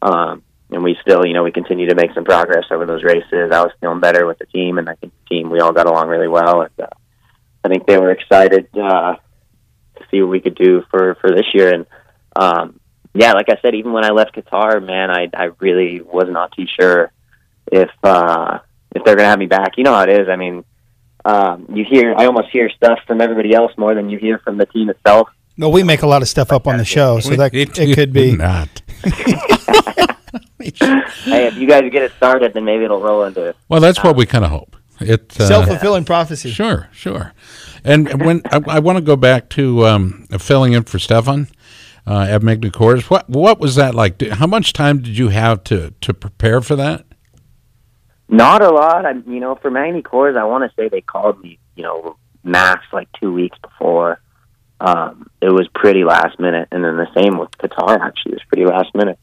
Um, 0.00 0.42
and 0.70 0.82
we 0.82 0.96
still, 1.02 1.26
you 1.26 1.34
know, 1.34 1.42
we 1.42 1.52
continue 1.52 1.88
to 1.88 1.94
make 1.94 2.12
some 2.14 2.24
progress 2.24 2.64
over 2.70 2.86
those 2.86 3.04
races. 3.04 3.50
I 3.52 3.60
was 3.60 3.72
feeling 3.80 4.00
better 4.00 4.26
with 4.26 4.38
the 4.38 4.46
team, 4.46 4.78
and 4.78 4.88
I 4.88 4.94
think 4.94 5.12
the 5.12 5.36
team 5.36 5.50
we 5.50 5.60
all 5.60 5.72
got 5.72 5.86
along 5.86 6.08
really 6.08 6.28
well. 6.28 6.62
And 6.62 6.80
uh, 6.80 6.86
I 7.62 7.68
think 7.68 7.86
they 7.86 7.98
were 7.98 8.10
excited 8.10 8.68
uh, 8.76 9.16
to 9.96 10.04
see 10.10 10.20
what 10.20 10.30
we 10.30 10.40
could 10.40 10.54
do 10.54 10.82
for 10.90 11.16
for 11.16 11.30
this 11.30 11.46
year. 11.52 11.74
And 11.74 11.86
um, 12.36 12.80
yeah, 13.14 13.32
like 13.32 13.48
I 13.48 13.58
said, 13.62 13.74
even 13.74 13.92
when 13.92 14.04
I 14.04 14.10
left 14.10 14.34
Qatar, 14.34 14.84
man, 14.84 15.10
I 15.10 15.28
I 15.34 15.50
really 15.60 16.00
was 16.00 16.28
not 16.28 16.52
too 16.52 16.66
sure 16.80 17.12
if 17.70 17.90
uh, 18.02 18.58
if 18.94 19.04
they're 19.04 19.16
gonna 19.16 19.28
have 19.28 19.38
me 19.38 19.46
back. 19.46 19.72
You 19.76 19.84
know 19.84 19.94
how 19.94 20.02
it 20.02 20.20
is. 20.20 20.28
I 20.28 20.36
mean, 20.36 20.64
um, 21.24 21.66
you 21.72 21.84
hear 21.88 22.14
I 22.16 22.26
almost 22.26 22.48
hear 22.50 22.70
stuff 22.70 22.98
from 23.06 23.20
everybody 23.20 23.54
else 23.54 23.72
more 23.76 23.94
than 23.94 24.10
you 24.10 24.18
hear 24.18 24.38
from 24.38 24.56
the 24.58 24.66
team 24.66 24.90
itself. 24.90 25.28
No, 25.56 25.68
we 25.68 25.84
make 25.84 26.02
a 26.02 26.06
lot 26.06 26.22
of 26.22 26.28
stuff 26.28 26.50
up 26.50 26.66
on 26.66 26.78
the 26.78 26.84
show, 26.84 27.20
so 27.20 27.36
that 27.36 27.54
it 27.54 27.94
could 27.94 28.12
be 28.12 28.34
not. 28.36 28.82
hey, 31.24 31.46
if 31.46 31.56
you 31.56 31.66
guys 31.66 31.82
get 31.90 32.02
it 32.02 32.12
started, 32.16 32.54
then 32.54 32.64
maybe 32.64 32.84
it'll 32.84 33.00
roll 33.00 33.24
into 33.24 33.44
it. 33.44 33.56
Well, 33.68 33.80
that's 33.80 34.02
what 34.02 34.16
we 34.16 34.26
kind 34.26 34.44
of 34.44 34.50
hope. 34.50 34.76
It 35.00 35.38
uh, 35.40 35.46
Self 35.48 35.66
fulfilling 35.66 36.04
prophecy. 36.04 36.50
Sure, 36.50 36.88
sure. 36.92 37.32
And 37.82 38.24
when 38.24 38.42
I, 38.50 38.60
I 38.68 38.78
want 38.78 38.96
to 38.96 39.02
go 39.04 39.16
back 39.16 39.48
to 39.50 39.86
um, 39.86 40.26
filling 40.38 40.72
in 40.72 40.84
for 40.84 40.98
Stefan 40.98 41.48
uh, 42.06 42.26
at 42.28 42.42
Magny 42.42 42.70
Cours, 42.70 43.10
what 43.10 43.28
what 43.28 43.58
was 43.58 43.74
that 43.74 43.94
like? 43.94 44.18
Did- 44.18 44.34
How 44.34 44.46
much 44.46 44.72
time 44.72 44.98
did 45.02 45.18
you 45.18 45.28
have 45.28 45.64
to 45.64 45.92
to 46.00 46.14
prepare 46.14 46.60
for 46.60 46.76
that? 46.76 47.04
Not 48.28 48.62
a 48.62 48.70
lot. 48.70 49.04
I, 49.04 49.12
you 49.26 49.40
know, 49.40 49.54
for 49.56 49.70
Magny 49.70 50.00
Cours, 50.02 50.36
I 50.36 50.44
want 50.44 50.68
to 50.68 50.74
say 50.76 50.88
they 50.88 51.02
called 51.02 51.40
me, 51.42 51.58
you 51.76 51.82
know, 51.82 52.16
max 52.42 52.84
like 52.92 53.08
two 53.20 53.32
weeks 53.32 53.58
before. 53.58 54.20
Um, 54.80 55.28
it 55.40 55.50
was 55.50 55.68
pretty 55.74 56.04
last 56.04 56.38
minute, 56.40 56.68
and 56.72 56.82
then 56.84 56.96
the 56.96 57.08
same 57.14 57.38
with 57.38 57.50
Qatar. 57.58 57.98
Actually, 58.00 58.32
it 58.32 58.36
was 58.36 58.44
pretty 58.48 58.66
last 58.66 58.94
minute. 58.94 59.18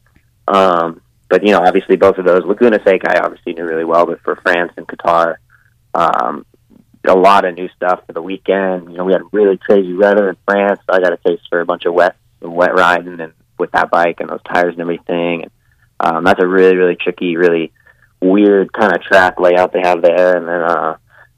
Um, 0.48 1.00
but 1.32 1.42
you 1.46 1.50
know, 1.50 1.62
obviously, 1.64 1.96
both 1.96 2.18
of 2.18 2.26
those 2.26 2.44
Laguna 2.44 2.78
Seca, 2.84 3.10
I 3.10 3.24
obviously 3.24 3.54
knew 3.54 3.64
really 3.64 3.86
well, 3.86 4.04
but 4.04 4.20
for 4.20 4.36
France 4.36 4.70
and 4.76 4.86
Qatar, 4.86 5.36
um, 5.94 6.44
a 7.08 7.14
lot 7.14 7.46
of 7.46 7.54
new 7.54 7.70
stuff 7.74 8.02
for 8.06 8.12
the 8.12 8.20
weekend. 8.20 8.90
You 8.90 8.98
know, 8.98 9.04
we 9.04 9.14
had 9.14 9.22
really 9.32 9.56
crazy 9.56 9.94
weather 9.94 10.28
in 10.28 10.36
France, 10.46 10.80
I 10.90 11.00
got 11.00 11.14
a 11.14 11.16
taste 11.16 11.44
for 11.48 11.62
a 11.62 11.64
bunch 11.64 11.86
of 11.86 11.94
wet 11.94 12.16
wet 12.42 12.74
riding 12.74 13.18
and 13.18 13.32
with 13.58 13.70
that 13.70 13.90
bike 13.90 14.20
and 14.20 14.28
those 14.28 14.42
tires 14.42 14.74
and 14.74 14.82
everything. 14.82 15.44
And 15.44 15.50
um, 16.00 16.22
that's 16.22 16.42
a 16.42 16.46
really 16.46 16.76
really 16.76 16.96
tricky, 16.96 17.38
really 17.38 17.72
weird 18.20 18.70
kind 18.70 18.94
of 18.94 19.00
track 19.00 19.40
layout 19.40 19.72
they 19.72 19.80
have 19.80 20.02
there. 20.02 20.36
And 20.36 20.46
then 20.46 20.60
uh, 20.60 20.96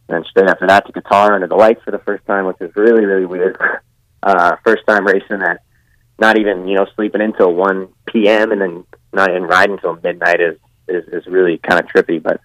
then 0.09 0.25
straight 0.29 0.51
after 0.51 0.67
that 0.67 0.87
to 0.87 0.93
Qatar 0.93 1.37
under 1.37 1.47
the 1.47 1.55
lights 1.55 1.85
for 1.85 1.93
the 1.93 2.01
first 2.01 2.27
time, 2.27 2.47
which 2.47 2.61
is 2.61 2.75
really 2.75 3.05
really 3.05 3.27
weird. 3.27 3.57
Uh, 4.27 4.57
first 4.65 4.83
time 4.87 5.07
racing 5.07 5.43
at 5.43 5.61
not 6.19 6.39
even 6.39 6.67
you 6.67 6.75
know 6.75 6.87
sleeping 6.97 7.21
until 7.21 7.53
one 7.53 7.89
p.m. 8.15 8.51
and 8.53 8.61
then 8.63 8.85
not 9.13 9.29
even 9.29 9.43
riding 9.45 9.75
until 9.75 9.99
midnight 10.03 10.41
is 10.41 10.57
is, 10.89 11.05
is 11.13 11.27
really 11.27 11.59
kind 11.59 11.81
of 11.81 11.87
trippy, 11.91 12.23
but 12.23 12.41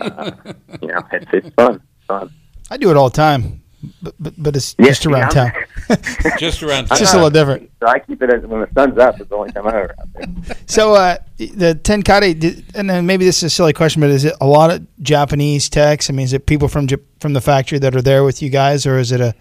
uh, 0.00 0.30
you 0.82 0.88
know 0.88 1.00
it's 1.12 1.26
it's 1.32 1.50
fun. 1.56 1.80
Fun. 2.06 2.30
I 2.70 2.76
do 2.76 2.90
it 2.90 2.96
all 2.96 3.08
the 3.10 3.16
time, 3.16 3.62
but 4.02 4.14
but, 4.20 4.34
but 4.38 4.56
it's 4.56 4.74
Yeah, 4.78 4.86
just 4.86 5.06
around 5.06 5.34
yeah, 5.34 5.50
town. 5.50 5.52
Just 6.38 6.62
around. 6.62 6.86
Town. 6.86 6.92
It's 6.92 7.00
just 7.00 7.12
a 7.12 7.18
little 7.18 7.28
different. 7.30 7.70
So 7.80 7.86
I 7.88 7.98
keep 7.98 8.22
it 8.22 8.32
as, 8.32 8.42
when 8.46 8.62
the 8.62 8.68
sun's 8.74 8.96
up. 8.98 9.20
It's 9.20 9.28
the 9.28 9.36
only 9.36 9.52
time 9.52 9.66
I'm 9.66 9.74
ever 9.74 9.94
out 10.00 10.08
there. 10.14 10.56
So 10.66 10.94
uh, 10.94 11.18
the 11.36 11.78
Tenkate, 11.82 12.40
did- 12.40 12.64
and 12.74 12.88
then 12.88 13.04
maybe 13.04 13.26
this 13.26 13.36
is 13.38 13.42
a 13.44 13.50
silly 13.50 13.74
question, 13.74 14.00
but 14.00 14.08
is 14.08 14.24
it 14.24 14.32
a 14.40 14.46
lot 14.46 14.70
of 14.70 14.86
Japanese 15.02 15.68
techs? 15.68 16.08
I 16.08 16.14
mean, 16.14 16.24
is 16.24 16.32
it 16.32 16.46
people 16.46 16.68
from 16.68 16.88
from 17.20 17.34
the 17.34 17.42
factory 17.42 17.78
that 17.80 17.94
are 17.94 18.00
there 18.00 18.24
with 18.24 18.40
you 18.40 18.48
guys, 18.48 18.86
or 18.86 18.98
is 18.98 19.12
it 19.12 19.20
a 19.20 19.34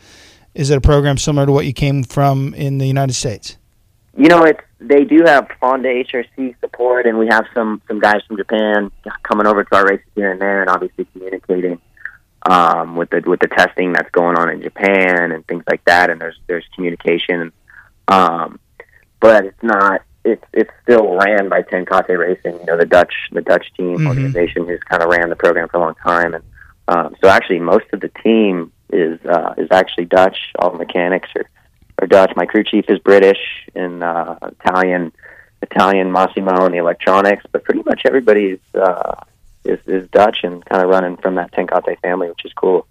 is 0.53 0.69
it 0.69 0.77
a 0.77 0.81
program 0.81 1.17
similar 1.17 1.45
to 1.45 1.51
what 1.53 1.65
you 1.65 1.71
came 1.73 2.03
from 2.03 2.53
in 2.55 2.77
the 2.77 2.85
United 2.87 3.13
States? 3.13 3.57
You 4.17 4.27
know, 4.27 4.43
it's 4.43 4.59
they 4.85 5.05
do 5.05 5.23
have 5.25 5.49
Honda 5.61 5.89
HRC 5.89 6.59
support, 6.59 7.05
and 7.05 7.17
we 7.17 7.27
have 7.27 7.45
some 7.53 7.81
some 7.87 7.99
guys 7.99 8.21
from 8.27 8.37
Japan 8.37 8.91
coming 9.23 9.47
over 9.47 9.63
to 9.63 9.75
our 9.75 9.85
races 9.85 10.05
here 10.15 10.31
and 10.31 10.41
there, 10.41 10.61
and 10.61 10.69
obviously 10.69 11.05
communicating 11.13 11.79
um, 12.49 12.95
with 12.97 13.09
the 13.09 13.21
with 13.25 13.39
the 13.39 13.47
testing 13.47 13.93
that's 13.93 14.09
going 14.11 14.37
on 14.37 14.49
in 14.49 14.61
Japan 14.61 15.31
and 15.31 15.45
things 15.47 15.63
like 15.67 15.83
that. 15.85 16.09
And 16.09 16.19
there's 16.19 16.37
there's 16.47 16.65
communication, 16.75 17.51
um, 18.07 18.59
but 19.19 19.45
it's 19.45 19.63
not. 19.63 20.01
It's 20.25 20.43
it's 20.53 20.71
still 20.83 21.15
ran 21.17 21.49
by 21.49 21.63
Tenkate 21.63 22.17
Racing, 22.17 22.59
you 22.59 22.65
know, 22.65 22.77
the 22.77 22.85
Dutch 22.85 23.13
the 23.31 23.41
Dutch 23.41 23.73
team 23.75 23.99
Mhm. 23.99 24.07
organization 24.07 24.65
who's 24.67 24.79
kind 24.83 25.01
of 25.03 25.09
ran 25.09 25.29
the 25.29 25.35
program 25.35 25.67
for 25.69 25.77
a 25.77 25.81
long 25.81 25.95
time, 25.95 26.33
and 26.33 26.43
um, 26.87 27.15
so 27.21 27.29
actually 27.29 27.59
most 27.59 27.85
of 27.93 27.99
the 28.01 28.09
team 28.23 28.71
is 28.91 29.19
uh, 29.25 29.53
is 29.57 29.67
actually 29.71 30.05
Dutch. 30.05 30.37
All 30.59 30.71
the 30.71 30.77
mechanics 30.77 31.29
are 31.35 31.45
are 31.99 32.07
Dutch. 32.07 32.31
My 32.35 32.45
crew 32.45 32.63
chief 32.63 32.85
is 32.89 32.99
British 32.99 33.39
and 33.75 34.03
uh, 34.03 34.35
Italian, 34.43 35.11
Italian 35.61 36.11
Massimo 36.11 36.65
and 36.65 36.73
the 36.73 36.79
electronics, 36.79 37.45
but 37.51 37.63
pretty 37.63 37.83
much 37.83 38.01
everybody 38.05 38.45
is 38.45 38.59
uh, 38.75 39.15
is, 39.63 39.79
is 39.87 40.09
Dutch 40.09 40.39
and 40.43 40.63
kind 40.65 40.83
of 40.83 40.89
running 40.89 41.17
from 41.17 41.35
that 41.35 41.51
Tenkate 41.51 41.99
family, 42.01 42.27
which 42.29 42.45
is 42.45 42.53
cool. 42.53 42.85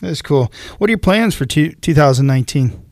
That's 0.00 0.22
cool. 0.22 0.50
What 0.78 0.88
are 0.88 0.92
your 0.92 0.98
plans 0.98 1.34
for 1.34 1.44
two, 1.44 1.72
2019? 1.72 2.86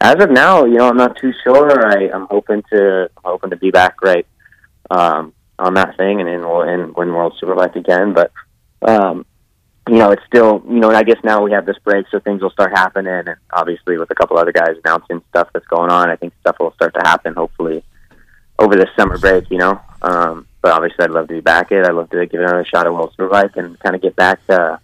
As 0.00 0.22
of 0.22 0.30
now, 0.30 0.64
you 0.64 0.74
know, 0.74 0.88
I'm 0.88 0.96
not 0.96 1.16
too 1.16 1.32
sure. 1.44 1.86
I, 1.86 2.10
I'm 2.10 2.26
hoping 2.26 2.62
to 2.72 3.10
I'm 3.16 3.22
hoping 3.24 3.50
to 3.50 3.56
be 3.56 3.70
back 3.70 4.02
right 4.02 4.26
um, 4.90 5.32
on 5.58 5.74
that 5.74 5.96
thing 5.96 6.20
and 6.20 6.28
in, 6.28 6.40
in 6.40 6.92
win 6.94 7.14
World 7.14 7.38
Superbike 7.40 7.76
again. 7.76 8.12
But 8.12 8.32
um, 8.82 9.24
you 9.88 9.96
know, 9.96 10.10
it's 10.10 10.24
still 10.26 10.62
you 10.68 10.80
know. 10.80 10.88
and 10.88 10.96
I 10.96 11.02
guess 11.02 11.18
now 11.24 11.42
we 11.42 11.52
have 11.52 11.66
this 11.66 11.78
break, 11.82 12.06
so 12.10 12.20
things 12.20 12.42
will 12.42 12.50
start 12.50 12.72
happening, 12.72 13.12
and 13.12 13.36
obviously 13.52 13.98
with 13.98 14.10
a 14.10 14.14
couple 14.14 14.38
other 14.38 14.52
guys 14.52 14.76
announcing 14.84 15.22
stuff 15.30 15.48
that's 15.52 15.66
going 15.66 15.90
on, 15.90 16.10
I 16.10 16.16
think 16.16 16.32
stuff 16.40 16.56
will 16.60 16.72
start 16.74 16.94
to 16.94 17.00
happen. 17.04 17.34
Hopefully 17.34 17.82
over 18.60 18.76
this 18.76 18.90
summer 18.96 19.18
break, 19.18 19.50
you 19.50 19.58
know. 19.58 19.80
Um, 20.02 20.46
but 20.62 20.72
obviously, 20.72 21.04
I'd 21.04 21.10
love 21.10 21.28
to 21.28 21.34
be 21.34 21.40
back 21.40 21.72
it. 21.72 21.84
I'd 21.84 21.94
love 21.94 22.10
to 22.10 22.26
give 22.26 22.40
it 22.40 22.44
another 22.44 22.64
shot 22.64 22.86
at 22.86 22.92
World 22.92 23.14
Superbike 23.18 23.56
and 23.56 23.78
kind 23.80 23.96
of 23.96 24.02
get 24.02 24.14
back 24.14 24.40
uh, 24.48 24.76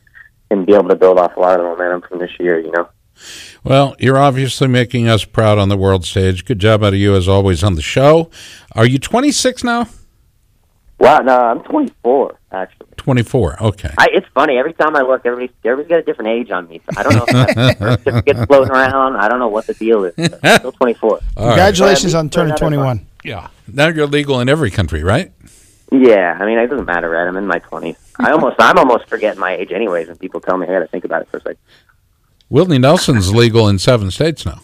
and 0.50 0.66
be 0.66 0.74
able 0.74 0.88
to 0.88 0.96
build 0.96 1.18
off 1.18 1.37
a 1.37 1.40
lot 1.40 1.61
of 1.61 1.64
the 1.64 1.68
momentum 1.68 2.09
from 2.09 2.18
this 2.18 2.30
year, 2.40 2.59
you 2.59 2.72
know. 2.72 2.88
Well, 3.64 3.96
you're 3.98 4.18
obviously 4.18 4.68
making 4.68 5.09
us 5.09 5.24
proud 5.24 5.59
on 5.59 5.68
the 5.68 5.76
world 5.76 6.04
stage. 6.04 6.44
Good 6.44 6.59
job 6.59 6.82
out 6.82 6.92
of 6.92 6.98
you 6.98 7.14
as 7.14 7.28
always 7.28 7.62
on 7.62 7.74
the 7.74 7.82
show. 7.82 8.30
Are 8.72 8.87
you 8.87 8.98
26 8.98 9.64
now? 9.64 9.88
Wow, 10.98 11.20
no, 11.20 11.38
I'm 11.38 11.62
24 11.64 12.38
actually. 12.52 12.86
24. 13.07 13.62
Okay. 13.62 13.95
I, 13.99 14.09
it's 14.12 14.27
funny. 14.35 14.59
Every 14.59 14.73
time 14.73 14.97
I 14.97 15.03
look, 15.03 15.25
everybody, 15.25 15.57
everybody's 15.64 15.88
got 15.88 15.99
a 16.01 16.03
different 16.03 16.29
age 16.31 16.51
on 16.51 16.66
me. 16.66 16.81
So 16.81 16.99
I 16.99 17.03
don't 17.05 17.14
know 17.14 17.25
if 17.29 17.55
that's 17.55 17.79
birth 17.79 18.03
certificates 18.03 18.45
floating 18.47 18.73
around. 18.73 19.14
I 19.14 19.29
don't 19.29 19.38
know 19.38 19.47
what 19.47 19.69
the 19.69 19.75
deal 19.75 20.05
is. 20.07 20.14
but 20.16 20.59
still 20.59 20.73
24. 20.73 21.09
All 21.11 21.19
right. 21.47 21.51
Congratulations 21.51 22.14
Well, 22.14 22.21
on 22.25 22.31
turning 22.31 22.49
another 22.51 22.59
21. 22.59 23.07
Yeah. 23.23 23.47
Now 23.73 23.87
you're 23.87 24.09
legal 24.09 24.40
in 24.40 24.49
every 24.49 24.73
country, 24.73 25.05
right? 25.05 25.31
Yeah, 25.92 26.37
I 26.40 26.47
mean, 26.47 26.59
it 26.59 26.66
doesn't 26.66 26.85
matter, 26.87 27.09
right? 27.09 27.29
I'm 27.29 27.37
in 27.37 27.47
my 27.47 27.61
20s. 27.61 27.97
I 28.19 28.33
almost, 28.33 28.57
I'm 28.59 28.77
almost 28.77 29.09
forgetting 29.09 29.38
my 29.38 29.55
age, 29.55 29.71
anyways. 29.71 30.09
And 30.09 30.19
people 30.19 30.40
tell 30.40 30.57
me 30.59 30.66
I 30.66 30.71
got 30.71 30.81
to 30.81 30.88
think 30.88 31.05
about 31.05 31.23
it 31.23 31.29
for 31.29 31.37
a 31.37 31.40
second. 31.42 31.59
Willie 32.51 32.81
Nelson's 32.81 33.33
legal 33.33 33.69
in 33.69 33.79
seven 33.79 34.11
states 34.11 34.45
now. 34.45 34.61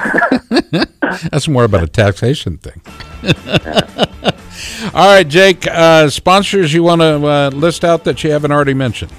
That's 1.32 1.48
more 1.48 1.64
about 1.64 1.82
a 1.82 1.88
taxation 1.88 2.58
thing. 2.58 2.80
All 4.94 5.06
right, 5.06 5.26
Jake. 5.26 5.66
Uh, 5.66 6.08
sponsors 6.08 6.72
you 6.72 6.82
want 6.82 7.00
to 7.00 7.26
uh, 7.26 7.50
list 7.52 7.84
out 7.84 8.04
that 8.04 8.22
you 8.22 8.30
haven't 8.30 8.52
already 8.52 8.74
mentioned? 8.74 9.12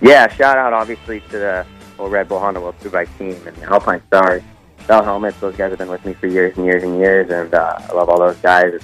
Yeah, 0.00 0.28
shout 0.28 0.56
out 0.56 0.72
obviously 0.72 1.20
to 1.20 1.38
the 1.38 1.66
old 1.98 2.12
Red 2.12 2.28
Bull 2.28 2.38
Honda 2.38 2.60
World 2.60 2.76
Superbike 2.80 3.08
team 3.18 3.36
and 3.46 3.56
Alpinestars, 3.58 4.42
Bell 4.86 5.04
Helmets. 5.04 5.38
Those 5.38 5.56
guys 5.56 5.70
have 5.70 5.78
been 5.78 5.90
with 5.90 6.04
me 6.06 6.14
for 6.14 6.26
years 6.26 6.56
and 6.56 6.64
years 6.64 6.82
and 6.82 6.96
years, 6.98 7.30
and 7.30 7.54
uh, 7.54 7.78
I 7.78 7.92
love 7.92 8.08
all 8.08 8.18
those 8.18 8.38
guys. 8.38 8.80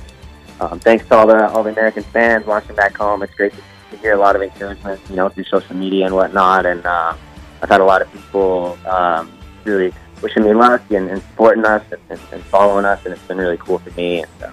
Um, 0.60 0.78
thanks 0.80 1.06
to 1.08 1.14
all 1.14 1.26
the 1.26 1.48
all 1.48 1.62
the 1.62 1.70
American 1.70 2.02
fans 2.02 2.46
watching 2.46 2.76
back 2.76 2.96
home. 2.96 3.22
It's 3.22 3.34
great 3.34 3.52
to, 3.52 3.96
hear 3.96 4.12
a 4.12 4.18
lot 4.18 4.36
of 4.36 4.42
encouragement, 4.42 5.00
you 5.08 5.16
know, 5.16 5.30
through 5.30 5.44
social 5.44 5.74
media 5.74 6.04
and 6.04 6.14
whatnot. 6.14 6.66
And 6.66 6.84
uh, 6.84 7.16
I've 7.62 7.68
had 7.68 7.80
a 7.80 7.84
lot 7.84 8.02
of 8.02 8.12
people 8.12 8.76
um, 8.86 9.32
really 9.64 9.90
wishing 10.20 10.42
me 10.44 10.52
luck 10.52 10.82
and, 10.90 11.08
and 11.08 11.22
supporting 11.22 11.64
us 11.64 11.82
and, 11.90 12.00
and, 12.10 12.20
and 12.30 12.42
following 12.44 12.84
us, 12.84 13.02
and 13.06 13.14
it's 13.14 13.22
been 13.22 13.38
really 13.38 13.56
cool 13.56 13.78
for 13.78 13.90
me. 13.92 14.18
And 14.22 14.42
uh, 14.42 14.50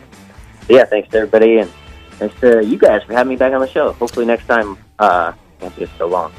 yeah, 0.69 0.85
thanks 0.85 1.09
to 1.11 1.17
everybody, 1.17 1.59
and 1.59 1.71
thanks 2.11 2.39
to 2.41 2.65
you 2.65 2.77
guys 2.77 3.03
for 3.03 3.13
having 3.13 3.29
me 3.29 3.35
back 3.35 3.53
on 3.53 3.61
the 3.61 3.67
show. 3.67 3.93
Hopefully 3.93 4.25
next 4.25 4.45
time 4.45 4.77
uh, 4.99 5.33
won't 5.61 5.75
be 5.75 5.87
so 5.97 6.07
long. 6.07 6.31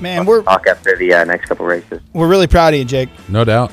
Man, 0.00 0.24
we're 0.24 0.42
talk 0.42 0.66
after 0.66 0.96
the 0.96 1.14
uh, 1.14 1.24
next 1.24 1.46
couple 1.46 1.64
races. 1.64 2.00
we're 2.12 2.28
really 2.28 2.46
proud 2.48 2.74
of 2.74 2.78
you, 2.78 2.84
Jake. 2.84 3.08
No 3.28 3.44
doubt. 3.44 3.72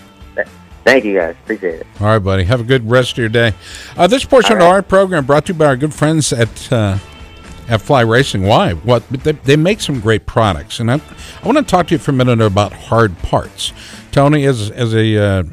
Thank 0.86 1.06
you 1.06 1.18
guys. 1.18 1.36
Appreciate 1.44 1.82
it. 1.82 1.88
All 2.00 2.08
right, 2.08 2.20
buddy. 2.20 2.44
Have 2.46 2.62
a 2.62 2.64
good 2.64 2.90
rest 2.90 3.12
of 3.12 3.18
your 3.20 3.30
day. 3.30 3.54
Uh, 3.98 4.08
this 4.08 4.26
portion 4.26 4.58
of 4.58 4.64
our 4.64 4.82
program 4.82 5.26
brought 5.26 5.46
to 5.46 5.54
you 5.54 5.60
by 5.60 5.66
our 5.66 5.78
good 5.78 5.94
friends 5.94 6.34
at 6.34 6.72
uh, 6.72 6.98
at 7.70 7.82
Fly 7.82 8.02
Racing. 8.02 8.44
Why? 8.44 8.74
What 8.74 9.08
they, 9.10 9.34
they 9.34 9.56
make 9.56 9.80
some 9.80 10.00
great 10.00 10.26
products, 10.26 10.80
and 10.80 10.92
I, 10.92 10.96
I 11.42 11.46
want 11.46 11.58
to 11.58 11.64
talk 11.64 11.88
to 11.88 11.96
you 11.96 12.00
for 12.00 12.12
a 12.12 12.14
minute 12.14 12.42
about 12.42 12.74
hard 12.74 13.18
parts. 13.20 13.72
Tony, 14.12 14.46
as 14.46 14.72
as 14.72 14.94
a 14.94 15.18
uh, 15.18 15.44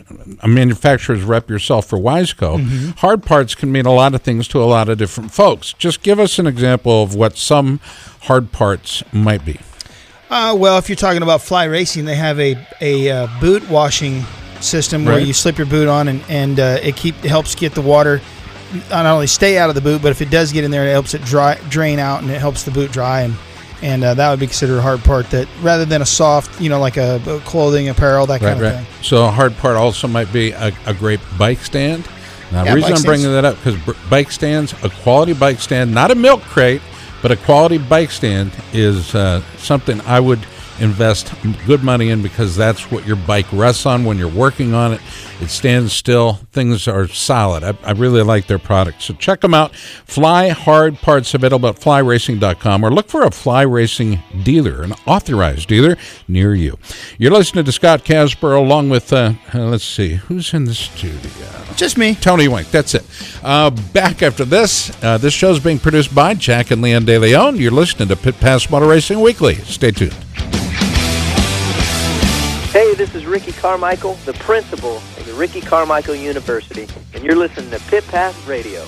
a 0.41 0.49
manufacturer's 0.49 1.23
rep 1.23 1.51
yourself 1.51 1.87
for 1.87 1.99
Wiseco, 1.99 2.95
hard 2.99 3.23
parts 3.23 3.55
can 3.55 3.71
mean 3.71 3.87
a 3.87 3.93
lot 3.93 4.15
of 4.15 4.23
things 4.23 4.49
to 4.49 4.63
a 4.63 4.65
lot 4.65 4.89
of 4.89 4.99
different 4.99 5.33
folks. 5.33 5.75
Just 5.75 6.03
give 6.03 6.19
us 6.19 6.39
an 6.39 6.47
example 6.47 7.03
of 7.03 7.15
what 7.15 7.37
some 7.37 7.81
hard 8.23 8.51
parts 8.51 9.03
might 9.13 9.45
be. 9.45 9.61
Uh, 10.29 10.57
well, 10.59 10.79
if 10.79 10.89
you're 10.89 10.97
talking 10.97 11.23
about 11.23 11.43
fly 11.43 11.65
racing, 11.65 12.07
they 12.07 12.17
have 12.17 12.41
a 12.41 12.57
a 12.81 13.11
uh, 13.11 13.41
boot 13.41 13.69
washing 13.69 14.25
system 14.61 15.05
where 15.05 15.19
you 15.19 15.35
slip 15.35 15.59
your 15.59 15.67
boot 15.67 15.87
on 15.87 16.09
and 16.09 16.23
and 16.29 16.59
uh, 16.59 16.79
it 16.83 16.97
keep 16.97 17.15
it 17.23 17.29
helps 17.29 17.55
get 17.55 17.75
the 17.75 17.83
water 17.83 18.21
not 18.91 19.07
only 19.07 19.27
stay 19.27 19.59
out 19.59 19.69
of 19.69 19.75
the 19.75 19.81
boot, 19.81 20.03
but 20.03 20.11
if 20.11 20.21
it 20.23 20.31
does 20.31 20.53
get 20.53 20.65
in 20.65 20.71
there, 20.71 20.87
it 20.87 20.91
helps 20.93 21.15
it 21.15 21.23
dry 21.23 21.55
drain 21.69 21.99
out 21.99 22.23
and 22.23 22.31
it 22.31 22.39
helps 22.41 22.63
the 22.65 22.71
boot 22.71 22.93
dry 22.93 23.23
and 23.23 23.35
and 23.83 24.03
uh, 24.03 24.15
that 24.15 24.31
would 24.31 24.41
be 24.41 24.47
considered 24.47 24.79
a 24.79 24.83
hard 24.83 25.01
part. 25.05 25.29
That 25.31 25.47
rather 25.61 25.85
than 25.85 26.01
a 26.01 26.07
soft, 26.07 26.61
you 26.61 26.71
know, 26.71 26.81
like 26.81 26.97
a, 26.97 27.21
a 27.29 27.41
clothing, 27.41 27.91
apparel, 27.91 28.27
that 28.27 28.41
kind 28.41 28.59
Right, 28.61 28.69
of 28.73 28.75
right. 28.79 28.87
thing. 28.87 29.03
So 29.05 29.25
a 29.27 29.31
hard 29.31 29.55
part 29.59 29.77
also 29.77 30.09
might 30.09 30.33
be 30.33 30.53
a, 30.53 30.73
a 30.87 30.95
great 30.95 31.21
bike 31.39 31.59
stand. 31.59 32.09
Now, 32.51 32.65
Yeah, 32.65 32.71
the 32.71 32.77
reason 32.77 32.95
I'm 32.95 33.03
bringing 33.03 33.31
that 33.33 33.45
up 33.45 33.57
because 33.57 33.77
b- 33.85 33.93
bike 34.09 34.31
stands, 34.31 34.73
a 34.83 34.89
quality 34.89 35.35
bike 35.35 35.61
stand, 35.61 35.93
not 35.93 36.11
a 36.11 36.15
milk 36.15 36.41
crate, 36.43 36.81
but 37.21 37.31
a 37.31 37.37
quality 37.37 37.77
bike 37.77 38.11
stand 38.11 38.51
is 38.73 39.15
uh, 39.15 39.43
something 39.59 40.01
I 40.03 40.21
would 40.21 40.41
invest 40.81 41.33
good 41.67 41.83
money 41.83 42.11
in 42.11 42.23
because 42.23 42.57
that's 42.57 42.91
what 42.91 43.07
your 43.07 43.17
bike 43.17 43.47
rests 43.53 43.87
on 43.87 44.05
when 44.05 44.19
you're 44.19 44.29
working 44.29 44.75
on 44.75 44.93
it. 44.93 45.01
It 45.41 45.49
stands 45.49 45.93
still. 45.93 46.35
Things 46.53 46.89
are 46.89 47.09
solid. 47.09 47.63
I, 47.63 47.77
I 47.83 47.93
really 47.93 48.23
like 48.23 48.47
their 48.47 48.59
products. 48.59 49.05
So 49.05 49.15
check 49.15 49.41
them 49.41 49.55
out. 49.55 49.75
Fly 49.75 50.49
Hard 50.51 50.97
Parts 50.97 51.35
available 51.35 51.69
at 51.69 51.77
flyracing.com 51.77 52.85
or 52.85 52.91
look 52.91 53.09
for 53.09 53.23
a 53.23 53.31
Fly 53.31 53.63
Racing 53.63 54.21
dealer, 54.43 54.83
an 54.83 54.93
authorized 55.07 55.69
dealer 55.69 55.97
near 56.29 56.55
you. 56.55 56.79
You're 57.19 57.33
listening 57.33 57.65
to 57.65 57.73
Scott 57.73 58.05
Casper 58.05 58.55
along 58.55 58.91
with, 58.91 59.13
uh, 59.13 59.35
uh, 59.55 59.67
let's 59.67 59.85
see, 59.85 60.15
who's 60.15 60.55
in 60.55 60.65
the 60.65 60.75
studio? 60.75 61.47
Just 61.77 61.99
me. 61.99 62.15
Tony 62.15 62.49
Wink. 62.49 62.71
That's 62.71 62.95
it. 62.95 63.05
Uh, 63.43 63.71
back 63.71 64.23
after 64.23 64.45
this. 64.45 64.91
Uh, 65.03 65.19
this 65.19 65.35
show 65.35 65.51
is 65.51 65.61
being 65.61 65.79
produced 65.79 66.15
by 66.15 66.35
Jack 66.35 66.71
and 66.71 66.81
Leon 66.81 67.05
De 67.05 67.19
Leon. 67.19 67.57
You're 67.57 67.71
listening 67.71 68.09
to 68.09 68.17
Pit 68.17 68.41
Pass 68.41 68.71
Motor 68.71 68.87
Racing 68.87 69.21
Weekly. 69.21 69.57
Stay 69.57 69.91
tuned. 69.91 70.17
Hey, 72.87 72.95
this 72.95 73.17
is 73.17 73.27
Ricky 73.27 73.51
Carmichael, 73.51 74.15
the 74.27 74.33
principal 74.35 74.99
of 74.99 75.27
the 75.27 75.33
Ricky 75.33 75.61
Carmichael 75.61 76.15
University, 76.15 76.87
and 77.15 77.25
you're 77.25 77.35
listening 77.35 77.69
to 77.73 77.81
Pit 77.89 78.07
Pass 78.07 78.47
Radio. 78.47 78.87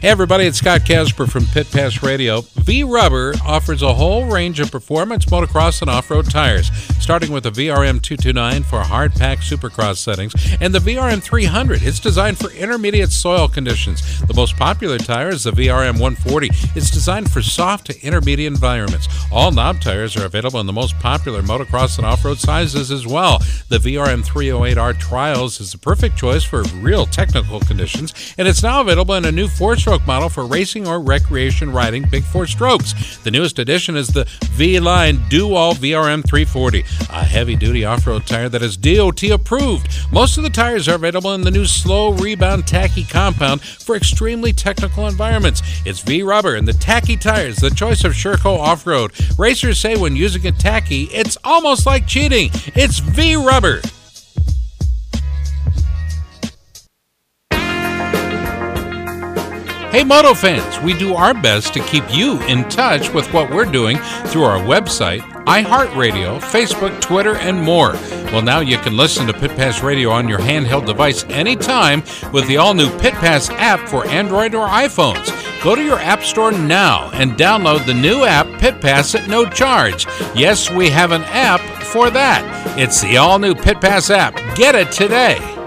Hey 0.00 0.10
everybody, 0.10 0.44
it's 0.44 0.58
Scott 0.58 0.84
Casper 0.84 1.26
from 1.26 1.44
Pit 1.46 1.72
Pass 1.72 2.04
Radio. 2.04 2.42
V 2.58 2.84
Rubber 2.84 3.34
offers 3.44 3.82
a 3.82 3.94
whole 3.94 4.26
range 4.26 4.60
of 4.60 4.70
performance 4.70 5.24
motocross 5.24 5.80
and 5.80 5.90
off-road 5.90 6.30
tires, 6.30 6.70
starting 7.00 7.32
with 7.32 7.42
the 7.42 7.50
VRM 7.50 8.00
229 8.00 8.62
for 8.62 8.78
hard 8.78 9.12
pack 9.14 9.38
supercross 9.38 9.96
settings 9.96 10.34
and 10.60 10.72
the 10.72 10.78
VRM 10.78 11.20
300. 11.20 11.82
It's 11.82 11.98
designed 11.98 12.38
for 12.38 12.52
intermediate 12.52 13.10
soil 13.10 13.48
conditions. 13.48 14.20
The 14.20 14.34
most 14.34 14.56
popular 14.56 14.98
tire 14.98 15.30
is 15.30 15.42
the 15.42 15.50
VRM 15.50 15.94
140. 15.94 16.50
It's 16.76 16.92
designed 16.92 17.32
for 17.32 17.42
soft 17.42 17.86
to 17.86 18.00
intermediate 18.00 18.52
environments. 18.52 19.08
All 19.32 19.50
knob 19.50 19.80
tires 19.80 20.16
are 20.16 20.26
available 20.26 20.60
in 20.60 20.66
the 20.66 20.72
most 20.72 20.96
popular 21.00 21.42
motocross 21.42 21.98
and 21.98 22.06
off-road 22.06 22.38
sizes 22.38 22.92
as 22.92 23.04
well. 23.04 23.38
The 23.68 23.78
VRM 23.78 24.24
308R 24.24 25.00
Trials 25.00 25.60
is 25.60 25.72
the 25.72 25.78
perfect 25.78 26.16
choice 26.16 26.44
for 26.44 26.62
real 26.76 27.04
technical 27.04 27.58
conditions, 27.58 28.34
and 28.38 28.46
it's 28.46 28.62
now 28.62 28.80
available 28.80 29.16
in 29.16 29.24
a 29.24 29.32
new 29.32 29.48
four 29.48 29.74
stroke 29.88 30.06
model 30.06 30.28
for 30.28 30.44
racing 30.44 30.86
or 30.86 31.00
recreation 31.00 31.72
riding 31.72 32.04
big 32.10 32.22
four 32.22 32.46
strokes. 32.46 33.16
The 33.24 33.30
newest 33.30 33.58
addition 33.58 33.96
is 33.96 34.08
the 34.08 34.26
V 34.50 34.80
Line 34.80 35.18
Do 35.30 35.54
All 35.54 35.72
VRM 35.72 36.28
340, 36.28 36.80
a 36.80 37.24
heavy 37.24 37.56
duty 37.56 37.86
off 37.86 38.06
road 38.06 38.26
tire 38.26 38.50
that 38.50 38.60
is 38.60 38.76
DOT 38.76 39.22
approved. 39.30 39.88
Most 40.12 40.36
of 40.36 40.42
the 40.42 40.50
tires 40.50 40.88
are 40.88 40.96
available 40.96 41.32
in 41.32 41.40
the 41.40 41.50
new 41.50 41.64
slow 41.64 42.12
rebound 42.12 42.66
tacky 42.66 43.02
compound 43.02 43.62
for 43.62 43.96
extremely 43.96 44.52
technical 44.52 45.08
environments. 45.08 45.62
It's 45.86 46.00
V 46.00 46.22
rubber 46.22 46.56
and 46.56 46.68
the 46.68 46.74
tacky 46.74 47.16
tires, 47.16 47.56
the 47.56 47.70
choice 47.70 48.04
of 48.04 48.12
Sherco 48.12 48.58
off 48.58 48.86
road. 48.86 49.12
Racers 49.38 49.78
say 49.78 49.96
when 49.96 50.14
using 50.14 50.46
a 50.46 50.52
tacky, 50.52 51.04
it's 51.04 51.38
almost 51.44 51.86
like 51.86 52.06
cheating. 52.06 52.50
It's 52.74 52.98
V 52.98 53.36
Hey, 59.90 60.04
Moto 60.04 60.34
fans, 60.34 60.78
we 60.80 60.92
do 60.92 61.14
our 61.14 61.32
best 61.32 61.72
to 61.72 61.80
keep 61.80 62.04
you 62.14 62.38
in 62.42 62.68
touch 62.68 63.08
with 63.14 63.32
what 63.32 63.50
we're 63.50 63.64
doing 63.64 63.96
through 64.26 64.42
our 64.42 64.60
website, 64.60 65.20
iHeartRadio, 65.46 66.40
Facebook, 66.40 67.00
Twitter, 67.00 67.36
and 67.36 67.58
more. 67.58 67.94
Well, 68.30 68.42
now 68.42 68.60
you 68.60 68.76
can 68.76 68.98
listen 68.98 69.26
to 69.26 69.32
Pit 69.32 69.52
Pass 69.52 69.82
Radio 69.82 70.10
on 70.10 70.28
your 70.28 70.40
handheld 70.40 70.84
device 70.84 71.24
anytime 71.30 72.02
with 72.34 72.46
the 72.48 72.58
all 72.58 72.74
new 72.74 72.90
Pit 72.98 73.14
Pass 73.14 73.48
app 73.48 73.88
for 73.88 74.06
Android 74.06 74.54
or 74.54 74.68
iPhones. 74.68 75.32
Go 75.64 75.74
to 75.74 75.82
your 75.82 75.98
App 75.98 76.22
Store 76.22 76.52
now 76.52 77.10
and 77.14 77.32
download 77.32 77.86
the 77.86 77.94
new 77.94 78.24
app 78.24 78.46
Pit 78.60 78.82
Pass 78.82 79.14
at 79.14 79.26
no 79.26 79.48
charge. 79.48 80.06
Yes, 80.34 80.70
we 80.70 80.90
have 80.90 81.12
an 81.12 81.24
app 81.24 81.60
for 81.82 82.10
that. 82.10 82.78
It's 82.78 83.00
the 83.00 83.16
all 83.16 83.38
new 83.38 83.54
Pit 83.54 83.80
Pass 83.80 84.10
app. 84.10 84.34
Get 84.54 84.74
it 84.74 84.92
today. 84.92 85.57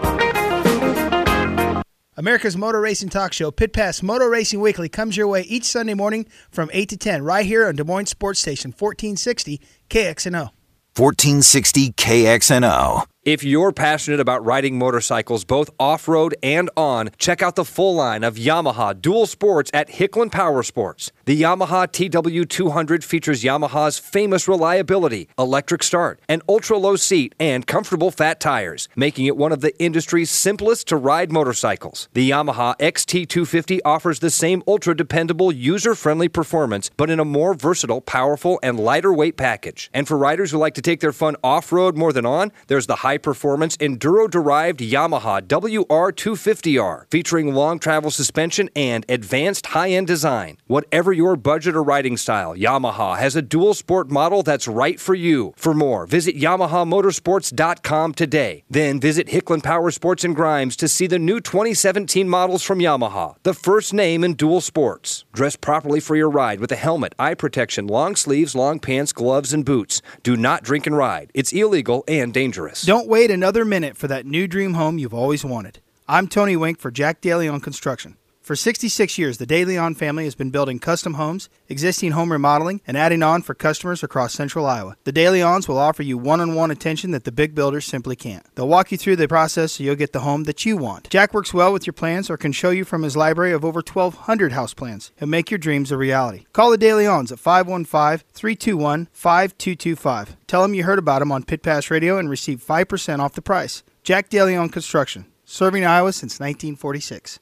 America's 2.21 2.55
Motor 2.55 2.79
Racing 2.79 3.09
Talk 3.09 3.33
Show, 3.33 3.49
Pit 3.49 3.73
Pass 3.73 4.03
Motor 4.03 4.29
Racing 4.29 4.59
Weekly, 4.59 4.87
comes 4.87 5.17
your 5.17 5.27
way 5.27 5.41
each 5.41 5.63
Sunday 5.63 5.95
morning 5.95 6.27
from 6.51 6.69
8 6.71 6.87
to 6.89 6.97
10, 6.97 7.23
right 7.23 7.43
here 7.43 7.65
on 7.65 7.75
Des 7.75 7.83
Moines 7.83 8.05
Sports 8.05 8.39
Station, 8.39 8.69
1460 8.69 9.59
KXNO. 9.89 10.51
1460 10.95 11.93
KXNO. 11.93 13.10
If 13.23 13.43
you're 13.43 13.71
passionate 13.71 14.19
about 14.19 14.43
riding 14.43 14.79
motorcycles, 14.79 15.45
both 15.45 15.69
off 15.79 16.07
road 16.07 16.33
and 16.41 16.71
on, 16.75 17.11
check 17.19 17.43
out 17.43 17.55
the 17.55 17.63
full 17.63 17.93
line 17.93 18.23
of 18.23 18.33
Yamaha 18.33 18.99
dual 18.99 19.27
sports 19.27 19.69
at 19.75 19.89
Hicklin 19.89 20.31
Power 20.31 20.63
Sports. 20.63 21.11
The 21.25 21.39
Yamaha 21.39 21.85
TW200 21.87 23.03
features 23.03 23.43
Yamaha's 23.43 23.99
famous 23.99 24.47
reliability, 24.47 25.29
electric 25.37 25.83
start, 25.83 26.19
an 26.27 26.41
ultra 26.49 26.79
low 26.79 26.95
seat, 26.95 27.35
and 27.39 27.67
comfortable 27.67 28.09
fat 28.09 28.39
tires, 28.39 28.89
making 28.95 29.27
it 29.27 29.37
one 29.37 29.51
of 29.51 29.61
the 29.61 29.79
industry's 29.79 30.31
simplest 30.31 30.87
to 30.87 30.95
ride 30.95 31.31
motorcycles. 31.31 32.09
The 32.13 32.27
Yamaha 32.27 32.75
XT250 32.79 33.81
offers 33.85 34.17
the 34.17 34.31
same 34.31 34.63
ultra 34.67 34.97
dependable, 34.97 35.51
user 35.51 35.93
friendly 35.93 36.27
performance, 36.27 36.89
but 36.97 37.11
in 37.11 37.19
a 37.19 37.25
more 37.25 37.53
versatile, 37.53 38.01
powerful, 38.01 38.59
and 38.63 38.79
lighter 38.79 39.13
weight 39.13 39.37
package. 39.37 39.91
And 39.93 40.07
for 40.07 40.17
riders 40.17 40.49
who 40.49 40.57
like 40.57 40.73
to 40.73 40.81
take 40.81 41.01
their 41.01 41.13
fun 41.13 41.35
off 41.43 41.71
road 41.71 41.95
more 41.95 42.11
than 42.11 42.25
on, 42.25 42.51
there's 42.65 42.87
the 42.87 42.95
high 42.95 43.10
performance 43.17 43.77
enduro 43.77 44.29
derived 44.29 44.79
Yamaha 44.79 45.41
WR250R, 45.41 47.05
featuring 47.09 47.53
long 47.53 47.79
travel 47.79 48.11
suspension 48.11 48.69
and 48.75 49.05
advanced 49.09 49.67
high 49.67 49.89
end 49.89 50.07
design. 50.07 50.57
Whatever 50.67 51.11
your 51.13 51.35
budget 51.35 51.75
or 51.75 51.83
riding 51.83 52.17
style, 52.17 52.55
Yamaha 52.55 53.17
has 53.17 53.35
a 53.35 53.41
dual 53.41 53.73
sport 53.73 54.09
model 54.09 54.43
that's 54.43 54.67
right 54.67 54.99
for 54.99 55.15
you. 55.15 55.53
For 55.57 55.73
more, 55.73 56.05
visit 56.05 56.35
YamahaMotorsports.com 56.35 58.13
today. 58.13 58.63
Then 58.69 58.99
visit 58.99 59.27
Hicklin 59.27 59.63
Power 59.63 59.91
Sports 59.91 60.23
and 60.23 60.35
Grimes 60.35 60.75
to 60.77 60.87
see 60.87 61.07
the 61.07 61.19
new 61.19 61.39
2017 61.39 62.27
models 62.27 62.63
from 62.63 62.79
Yamaha, 62.79 63.35
the 63.43 63.53
first 63.53 63.93
name 63.93 64.23
in 64.23 64.33
dual 64.33 64.61
sports. 64.61 65.25
Dress 65.33 65.55
properly 65.55 65.99
for 65.99 66.15
your 66.15 66.29
ride 66.29 66.59
with 66.59 66.71
a 66.71 66.75
helmet, 66.75 67.13
eye 67.19 67.33
protection, 67.33 67.87
long 67.87 68.15
sleeves, 68.15 68.55
long 68.55 68.79
pants, 68.79 69.11
gloves, 69.11 69.53
and 69.53 69.65
boots. 69.65 70.01
Do 70.23 70.37
not 70.37 70.63
drink 70.63 70.87
and 70.87 70.95
ride. 70.95 71.31
It's 71.33 71.53
illegal 71.53 72.03
and 72.07 72.33
dangerous. 72.33 72.81
Don't 72.83 73.00
wait 73.07 73.31
another 73.31 73.65
minute 73.65 73.97
for 73.97 74.07
that 74.07 74.25
new 74.25 74.47
dream 74.47 74.73
home 74.73 74.97
you've 74.97 75.13
always 75.13 75.45
wanted. 75.45 75.79
I'm 76.07 76.27
Tony 76.27 76.55
Wink 76.55 76.79
for 76.79 76.91
Jack 76.91 77.21
Daly 77.21 77.47
on 77.47 77.59
Construction. 77.61 78.17
For 78.51 78.55
66 78.57 79.17
years, 79.17 79.37
the 79.37 79.45
De 79.45 79.63
Leon 79.63 79.95
family 79.95 80.25
has 80.25 80.35
been 80.35 80.49
building 80.49 80.77
custom 80.77 81.13
homes, 81.13 81.47
existing 81.69 82.11
home 82.11 82.33
remodeling, 82.33 82.81
and 82.85 82.97
adding 82.97 83.23
on 83.23 83.43
for 83.43 83.53
customers 83.53 84.03
across 84.03 84.33
central 84.33 84.65
Iowa. 84.65 84.97
The 85.05 85.13
De 85.13 85.25
Leons 85.27 85.69
will 85.69 85.77
offer 85.77 86.03
you 86.03 86.17
one 86.17 86.41
on 86.41 86.53
one 86.53 86.69
attention 86.69 87.11
that 87.11 87.23
the 87.23 87.31
big 87.31 87.55
builders 87.55 87.85
simply 87.85 88.17
can't. 88.17 88.45
They'll 88.55 88.67
walk 88.67 88.91
you 88.91 88.97
through 88.97 89.15
the 89.15 89.29
process 89.29 89.71
so 89.71 89.85
you'll 89.85 89.95
get 89.95 90.11
the 90.11 90.19
home 90.19 90.43
that 90.43 90.65
you 90.65 90.75
want. 90.75 91.09
Jack 91.09 91.33
works 91.33 91.53
well 91.53 91.71
with 91.71 91.87
your 91.87 91.93
plans 91.93 92.29
or 92.29 92.35
can 92.35 92.51
show 92.51 92.71
you 92.71 92.83
from 92.83 93.03
his 93.03 93.15
library 93.15 93.53
of 93.53 93.63
over 93.63 93.77
1,200 93.77 94.51
house 94.51 94.73
plans 94.73 95.13
and 95.21 95.31
make 95.31 95.49
your 95.49 95.57
dreams 95.57 95.89
a 95.89 95.95
reality. 95.95 96.43
Call 96.51 96.71
the 96.71 96.77
De 96.77 96.89
Leons 96.89 97.31
at 97.31 97.39
515 97.39 98.27
321 98.33 99.07
5225. 99.13 100.35
Tell 100.47 100.61
them 100.61 100.73
you 100.73 100.83
heard 100.83 100.99
about 100.99 101.19
them 101.19 101.31
on 101.31 101.43
Pit 101.43 101.63
Pass 101.63 101.89
Radio 101.89 102.17
and 102.17 102.29
receive 102.29 102.61
5% 102.61 103.19
off 103.19 103.31
the 103.31 103.41
price. 103.41 103.81
Jack 104.03 104.29
DeLeon 104.29 104.73
Construction, 104.73 105.25
serving 105.45 105.85
Iowa 105.85 106.11
since 106.11 106.41
1946. 106.41 107.39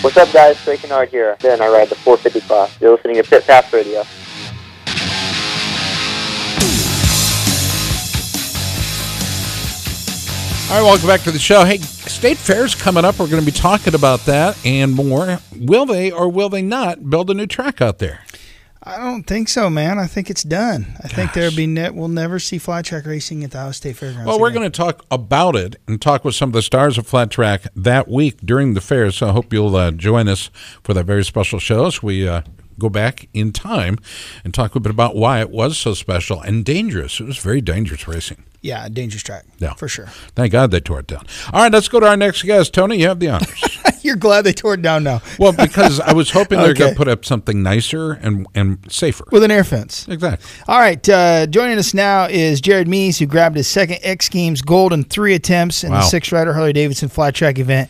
What's 0.00 0.16
up, 0.16 0.32
guys? 0.32 0.62
Trey 0.64 0.78
Canard 0.78 1.10
here. 1.10 1.36
Then 1.40 1.60
I 1.60 1.68
ride 1.68 1.90
the 1.90 1.94
450 1.94 2.46
class. 2.46 2.80
You're 2.80 2.92
listening 2.92 3.16
to 3.16 3.22
Pit 3.22 3.44
Pass 3.46 3.70
Radio. 3.72 4.02
All 10.70 10.80
right, 10.80 10.86
welcome 10.86 11.06
back 11.06 11.20
to 11.22 11.30
the 11.30 11.38
show. 11.38 11.64
Hey, 11.64 11.76
State 11.78 12.38
Fair's 12.38 12.74
coming 12.74 13.04
up. 13.04 13.18
We're 13.18 13.28
going 13.28 13.44
to 13.44 13.46
be 13.46 13.56
talking 13.56 13.94
about 13.94 14.20
that 14.20 14.58
and 14.64 14.94
more. 14.94 15.38
Will 15.54 15.84
they 15.84 16.10
or 16.10 16.28
will 16.30 16.48
they 16.48 16.62
not 16.62 17.10
build 17.10 17.30
a 17.30 17.34
new 17.34 17.46
track 17.46 17.82
out 17.82 17.98
there? 17.98 18.20
I 18.86 18.98
don't 18.98 19.22
think 19.22 19.48
so, 19.48 19.70
man. 19.70 19.98
I 19.98 20.06
think 20.06 20.28
it's 20.28 20.42
done. 20.42 20.86
I 21.02 21.08
think 21.08 21.32
there'll 21.32 21.54
be 21.56 21.66
ne- 21.66 21.88
we'll 21.90 22.08
never 22.08 22.38
see 22.38 22.58
flat 22.58 22.84
track 22.84 23.06
racing 23.06 23.42
at 23.42 23.52
the 23.52 23.58
Iowa 23.58 23.72
State 23.72 23.96
Fairgrounds. 23.96 24.26
Well, 24.28 24.38
we're 24.38 24.50
going 24.50 24.70
to 24.70 24.76
talk 24.76 25.04
about 25.10 25.56
it 25.56 25.76
and 25.88 26.02
talk 26.02 26.22
with 26.22 26.34
some 26.34 26.50
of 26.50 26.52
the 26.52 26.60
stars 26.62 26.98
of 26.98 27.06
flat 27.06 27.30
track 27.30 27.62
that 27.74 28.08
week 28.08 28.36
during 28.44 28.74
the 28.74 28.82
fair. 28.82 29.10
So 29.10 29.28
I 29.28 29.32
hope 29.32 29.52
you'll 29.54 29.74
uh, 29.74 29.90
join 29.90 30.28
us 30.28 30.50
for 30.82 30.92
that 30.92 31.06
very 31.06 31.24
special 31.24 31.58
show. 31.58 31.88
So 31.88 32.00
we 32.02 32.28
uh, 32.28 32.42
go 32.78 32.90
back 32.90 33.26
in 33.32 33.52
time 33.52 33.96
and 34.44 34.52
talk 34.52 34.74
a 34.74 34.80
bit 34.80 34.90
about 34.90 35.16
why 35.16 35.40
it 35.40 35.48
was 35.50 35.78
so 35.78 35.94
special 35.94 36.40
and 36.42 36.62
dangerous. 36.62 37.20
It 37.20 37.24
was 37.24 37.38
very 37.38 37.62
dangerous 37.62 38.06
racing. 38.06 38.44
yeah, 38.60 38.86
dangerous 38.90 39.22
track. 39.22 39.44
Yeah. 39.60 39.72
for 39.74 39.88
sure. 39.88 40.06
Thank 40.34 40.52
God 40.52 40.70
they 40.72 40.80
tore 40.80 41.00
it 41.00 41.06
down. 41.06 41.24
All 41.54 41.62
right, 41.62 41.72
let's 41.72 41.88
go 41.88 42.00
to 42.00 42.06
our 42.06 42.16
next 42.18 42.42
guest. 42.42 42.74
Tony, 42.74 42.98
you 42.98 43.08
have 43.08 43.18
the 43.20 43.30
honors. 43.30 43.73
You're 44.04 44.16
glad 44.16 44.42
they 44.42 44.52
tore 44.52 44.74
it 44.74 44.82
down 44.82 45.02
now. 45.02 45.22
Well, 45.38 45.52
because 45.52 45.98
I 45.98 46.12
was 46.12 46.30
hoping 46.30 46.58
they're 46.58 46.74
going 46.74 46.88
Okay. 46.88 46.92
to 46.92 46.96
put 46.96 47.08
up 47.08 47.24
something 47.24 47.62
nicer 47.62 48.12
and 48.12 48.46
and 48.54 48.84
safer. 48.92 49.24
With 49.32 49.42
an 49.42 49.50
air 49.50 49.64
fence. 49.64 50.06
Exactly. 50.08 50.46
All 50.68 50.78
right. 50.78 51.08
Uh, 51.08 51.46
joining 51.46 51.78
us 51.78 51.94
now 51.94 52.26
is 52.26 52.60
Jared 52.60 52.86
Mees, 52.86 53.18
who 53.18 53.24
grabbed 53.24 53.56
his 53.56 53.66
second 53.66 54.00
X 54.02 54.28
Games 54.28 54.60
gold 54.60 54.92
in 54.92 55.04
three 55.04 55.34
attempts 55.34 55.84
in 55.84 55.90
the 55.90 56.02
six 56.02 56.32
rider 56.32 56.52
Harley 56.52 56.74
Davidson 56.74 57.08
flat 57.08 57.34
track 57.34 57.58
event. 57.58 57.88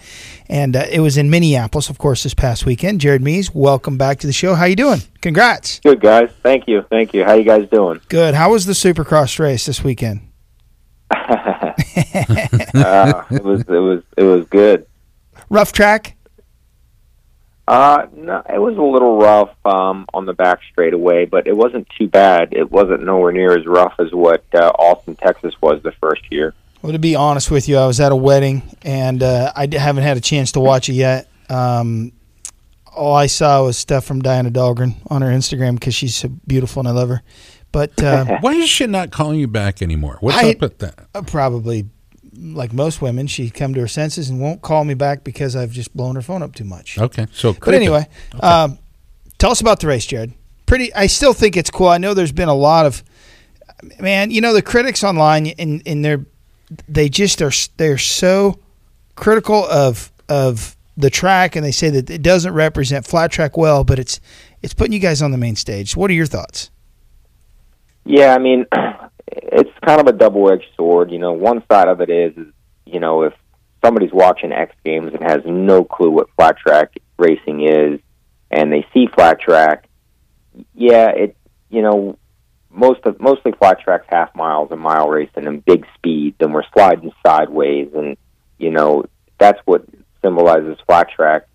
And 0.49 0.77
uh, 0.77 0.85
it 0.91 1.01
was 1.01 1.17
in 1.17 1.31
Minneapolis, 1.31 1.89
of 1.91 1.99
course, 1.99 2.23
this 2.23 2.35
past 2.35 2.65
weekend. 2.67 3.01
Jared 3.01 3.23
Mees, 3.23 3.53
welcome 3.55 3.97
back 3.97 4.19
to 4.21 4.27
the 4.27 4.33
show. 4.33 4.55
How 4.55 4.67
you 4.67 4.77
doing? 4.77 5.01
Congrats. 5.23 5.81
Good 5.81 6.01
guys, 6.01 6.31
thank 6.43 6.69
you, 6.69 6.83
thank 6.91 7.15
you. 7.15 7.25
How 7.25 7.33
you 7.33 7.45
guys 7.45 7.67
doing? 7.71 8.01
Good. 8.09 8.35
How 8.35 8.53
was 8.53 8.67
the 8.67 8.75
Supercross 8.75 9.39
race 9.39 9.65
this 9.67 9.83
weekend? 9.83 10.21
uh, 11.11 11.73
it 13.31 13.43
was 13.43 13.61
it 13.63 13.69
was 13.71 14.03
it 14.17 14.23
was 14.23 14.47
good. 14.47 14.87
Rough 15.55 15.73
track? 15.73 16.17
Uh, 17.69 18.07
no, 18.15 18.43
it 18.53 18.61
was 18.61 18.77
a 18.77 18.83
little 18.83 19.19
rough 19.19 19.55
um, 19.65 20.05
on 20.13 20.27
the 20.27 20.33
back 20.35 20.59
straightaway, 20.73 21.25
but 21.27 21.47
it 21.47 21.57
wasn't 21.57 21.87
too 21.97 22.09
bad. 22.09 22.49
It 22.53 22.71
wasn't 22.73 23.05
nowhere 23.05 23.31
near 23.33 23.57
as 23.57 23.65
rough 23.65 23.95
as 24.01 24.13
what 24.13 24.45
uh, 24.53 24.71
Austin, 24.79 25.15
Texas 25.15 25.55
was 25.63 25.81
the 25.85 25.93
first 25.93 26.23
year. 26.31 26.55
Well, 26.83 26.93
to 26.93 26.99
be 26.99 27.15
honest 27.15 27.51
with 27.53 27.69
you, 27.69 27.79
I 27.79 27.87
was 27.87 28.01
at 28.01 28.11
a 28.13 28.17
wedding 28.17 28.63
and 28.83 29.23
uh, 29.23 29.53
I 29.55 29.67
d- 29.67 29.79
haven't 29.79 30.03
had 30.03 30.17
a 30.17 30.21
chance 30.21 30.53
to 30.53 30.61
watch 30.61 30.89
it 30.89 30.95
yet. 30.95 31.31
Um, 31.49 32.11
all 32.95 33.15
I 33.15 33.27
saw 33.27 33.65
was 33.65 33.79
stuff 33.79 34.05
from 34.05 34.21
Diana 34.23 34.51
Dahlgren 34.51 34.97
on 35.09 35.23
her 35.23 35.29
Instagram 35.31 35.75
because 35.75 35.95
she's 35.95 36.17
so 36.17 36.29
beautiful 36.47 36.81
and 36.81 36.89
I 36.89 36.91
love 36.91 37.09
her. 37.09 37.23
But 37.73 38.03
uh, 38.03 38.39
Why 38.41 38.55
is 38.55 38.69
she 38.69 38.87
not 38.89 39.11
calling 39.13 39.39
you 39.39 39.47
back 39.49 39.81
anymore? 39.81 40.19
What's 40.21 40.37
I- 40.37 40.51
up 40.51 40.61
with 40.61 40.79
that? 40.81 41.07
uh, 41.15 41.23
probably, 41.23 41.87
like 42.37 42.73
most 42.73 43.01
women, 43.03 43.27
she 43.27 43.51
come 43.51 43.75
to 43.75 43.81
her 43.81 43.89
senses 43.89 44.29
and 44.31 44.41
won't 44.41 44.63
call 44.63 44.85
me 44.85 44.95
back 44.95 45.25
because 45.25 45.55
I've 45.57 45.71
just 45.73 45.97
blown 45.97 46.15
her 46.17 46.23
phone 46.23 46.43
up 46.43 46.55
too 46.55 46.65
much. 46.65 46.99
Okay, 46.99 47.27
so 47.33 47.53
But 47.53 47.61
creepy. 47.63 47.77
anyway, 47.77 48.07
um, 48.41 48.79
tell 49.39 49.51
us 49.51 49.61
about 49.61 49.81
the 49.81 49.87
race, 49.87 50.07
Jared. 50.07 50.33
Pretty. 50.67 50.93
I 50.95 51.07
still 51.07 51.33
think 51.35 51.57
it's 51.57 51.71
cool. 51.71 51.89
I 51.89 51.99
know 51.99 52.15
there's 52.15 52.33
been 52.33 52.49
a 52.49 52.55
lot 52.55 52.87
of, 52.87 53.05
man. 54.01 54.31
You 54.31 54.41
know 54.41 54.53
the 54.55 54.63
critics 54.63 55.05
online, 55.05 55.49
and 55.59 55.83
and 55.87 56.05
they're 56.05 56.25
they 56.89 57.09
just 57.09 57.43
are 57.43 57.53
they're 57.77 57.99
so 57.99 58.59
critical 59.15 59.67
of 59.67 60.11
of 60.29 60.77
the 60.97 61.11
track, 61.11 61.55
and 61.57 61.65
they 61.65 61.71
say 61.73 61.91
that 61.91 62.09
it 62.09 62.23
doesn't 62.23 62.55
represent 62.55 63.07
flat 63.07 63.31
track 63.31 63.57
well, 63.59 63.85
but 63.85 63.99
it's 63.99 64.21
it's 64.63 64.73
putting 64.73 64.93
you 64.95 65.01
guys 65.01 65.21
on 65.21 65.33
the 65.33 65.39
main 65.39 65.55
stage. 65.57 65.95
What 65.97 66.11
are 66.11 66.15
your 66.15 66.27
thoughts? 66.27 66.71
Yeah, 68.07 68.35
I 68.35 68.39
mean, 68.39 68.65
it's 68.73 69.01
kind 69.85 70.01
of 70.01 70.07
a 70.07 70.13
double-edged 70.13 70.67
sword. 70.77 71.11
You 71.11 71.19
know, 71.19 71.33
one 71.33 71.63
side 71.71 71.89
of 71.89 72.01
it 72.01 72.11
is, 72.11 72.37
is 72.37 72.53
you 72.87 73.01
know, 73.01 73.23
if 73.23 73.35
somebody's 73.85 74.13
watching 74.13 74.53
X 74.53 74.75
Games 74.85 75.13
and 75.13 75.23
has 75.23 75.43
no 75.45 75.85
clue 75.85 76.11
what 76.11 76.29
flat 76.37 76.57
track 76.57 76.93
racing 77.19 77.67
is, 77.67 78.01
and 78.51 78.73
they 78.73 78.87
see 78.93 79.07
flat 79.15 79.41
track, 79.41 79.89
yeah, 80.75 81.09
it, 81.11 81.37
you 81.71 81.83
know, 81.83 82.19
most 82.71 83.01
of 83.05 83.21
mostly 83.21 83.53
flat 83.53 83.81
tracks 83.81 84.07
half 84.09 84.35
miles 84.35 84.71
and 84.71 84.81
mile 84.81 85.09
racing 85.09 85.47
and 85.47 85.65
big 85.65 85.87
speeds, 85.95 86.37
and 86.41 86.53
we're 86.53 86.65
sliding 86.75 87.13
sideways, 87.25 87.89
and 87.95 88.17
you 88.59 88.71
know, 88.71 89.05
that's 89.39 89.61
what 89.65 89.85
symbolizes 90.23 90.79
flat 90.87 91.09
track 91.11 91.47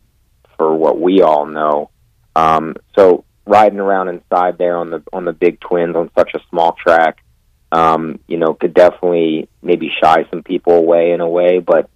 for 0.57 0.75
what 0.75 0.99
we 0.99 1.21
all 1.21 1.45
know. 1.45 1.89
Um, 2.35 2.75
so 2.95 3.25
riding 3.45 3.79
around 3.79 4.09
inside 4.09 4.57
there 4.57 4.77
on 4.77 4.91
the 4.91 5.03
on 5.11 5.25
the 5.25 5.33
big 5.33 5.59
twins 5.59 5.95
on 5.95 6.11
such 6.17 6.31
a 6.35 6.39
small 6.49 6.73
track, 6.73 7.23
um, 7.71 8.19
you 8.27 8.37
know, 8.37 8.53
could 8.53 8.73
definitely 8.73 9.47
maybe 9.61 9.91
shy 10.01 10.25
some 10.29 10.43
people 10.43 10.73
away 10.73 11.11
in 11.11 11.21
a 11.21 11.29
way. 11.29 11.59
But 11.59 11.89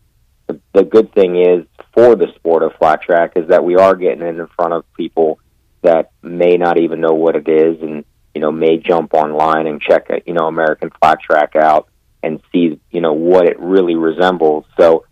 the, 0.47 0.59
the 0.73 0.83
good 0.83 1.13
thing 1.13 1.35
is 1.35 1.65
for 1.93 2.15
the 2.15 2.27
sport 2.35 2.63
of 2.63 2.73
flat 2.75 3.01
track 3.01 3.33
is 3.35 3.47
that 3.49 3.63
we 3.63 3.75
are 3.75 3.95
getting 3.95 4.21
it 4.21 4.39
in 4.39 4.47
front 4.55 4.73
of 4.73 4.93
people 4.93 5.39
that 5.81 6.11
may 6.21 6.57
not 6.57 6.79
even 6.79 7.01
know 7.01 7.13
what 7.13 7.35
it 7.35 7.47
is, 7.47 7.81
and 7.81 8.05
you 8.33 8.41
know, 8.41 8.51
may 8.51 8.77
jump 8.77 9.13
online 9.13 9.67
and 9.67 9.81
check 9.81 10.09
it, 10.09 10.23
you 10.25 10.33
know, 10.33 10.47
American 10.47 10.89
flat 10.99 11.19
track 11.21 11.55
out 11.55 11.87
and 12.23 12.41
see, 12.51 12.79
you 12.89 13.01
know, 13.01 13.13
what 13.13 13.47
it 13.47 13.59
really 13.59 13.95
resembles. 13.95 14.65
So 14.79 15.05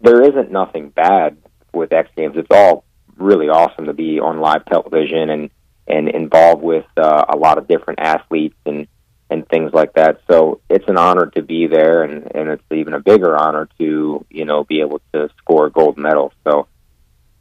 there 0.00 0.22
isn't 0.22 0.50
nothing 0.50 0.90
bad 0.90 1.38
with 1.72 1.92
X 1.92 2.10
Games. 2.16 2.36
It's 2.36 2.48
all 2.50 2.84
really 3.16 3.48
awesome 3.48 3.86
to 3.86 3.92
be 3.92 4.20
on 4.20 4.40
live 4.40 4.64
television 4.66 5.30
and 5.30 5.50
and 5.86 6.08
involved 6.08 6.62
with 6.62 6.84
uh, 6.98 7.24
a 7.30 7.36
lot 7.36 7.56
of 7.56 7.66
different 7.66 7.98
athletes 8.00 8.56
and 8.66 8.86
and 9.30 9.46
things 9.48 9.72
like 9.72 9.94
that. 9.94 10.20
So 10.30 10.60
it's 10.68 10.88
an 10.88 10.96
honor 10.96 11.26
to 11.34 11.42
be 11.42 11.66
there, 11.66 12.02
and 12.02 12.34
and 12.34 12.48
it's 12.50 12.62
even 12.70 12.94
a 12.94 13.00
bigger 13.00 13.36
honor 13.36 13.68
to 13.78 14.24
you 14.30 14.44
know 14.44 14.64
be 14.64 14.80
able 14.80 15.00
to 15.12 15.28
score 15.38 15.66
a 15.66 15.70
gold 15.70 15.98
medal. 15.98 16.32
So 16.44 16.66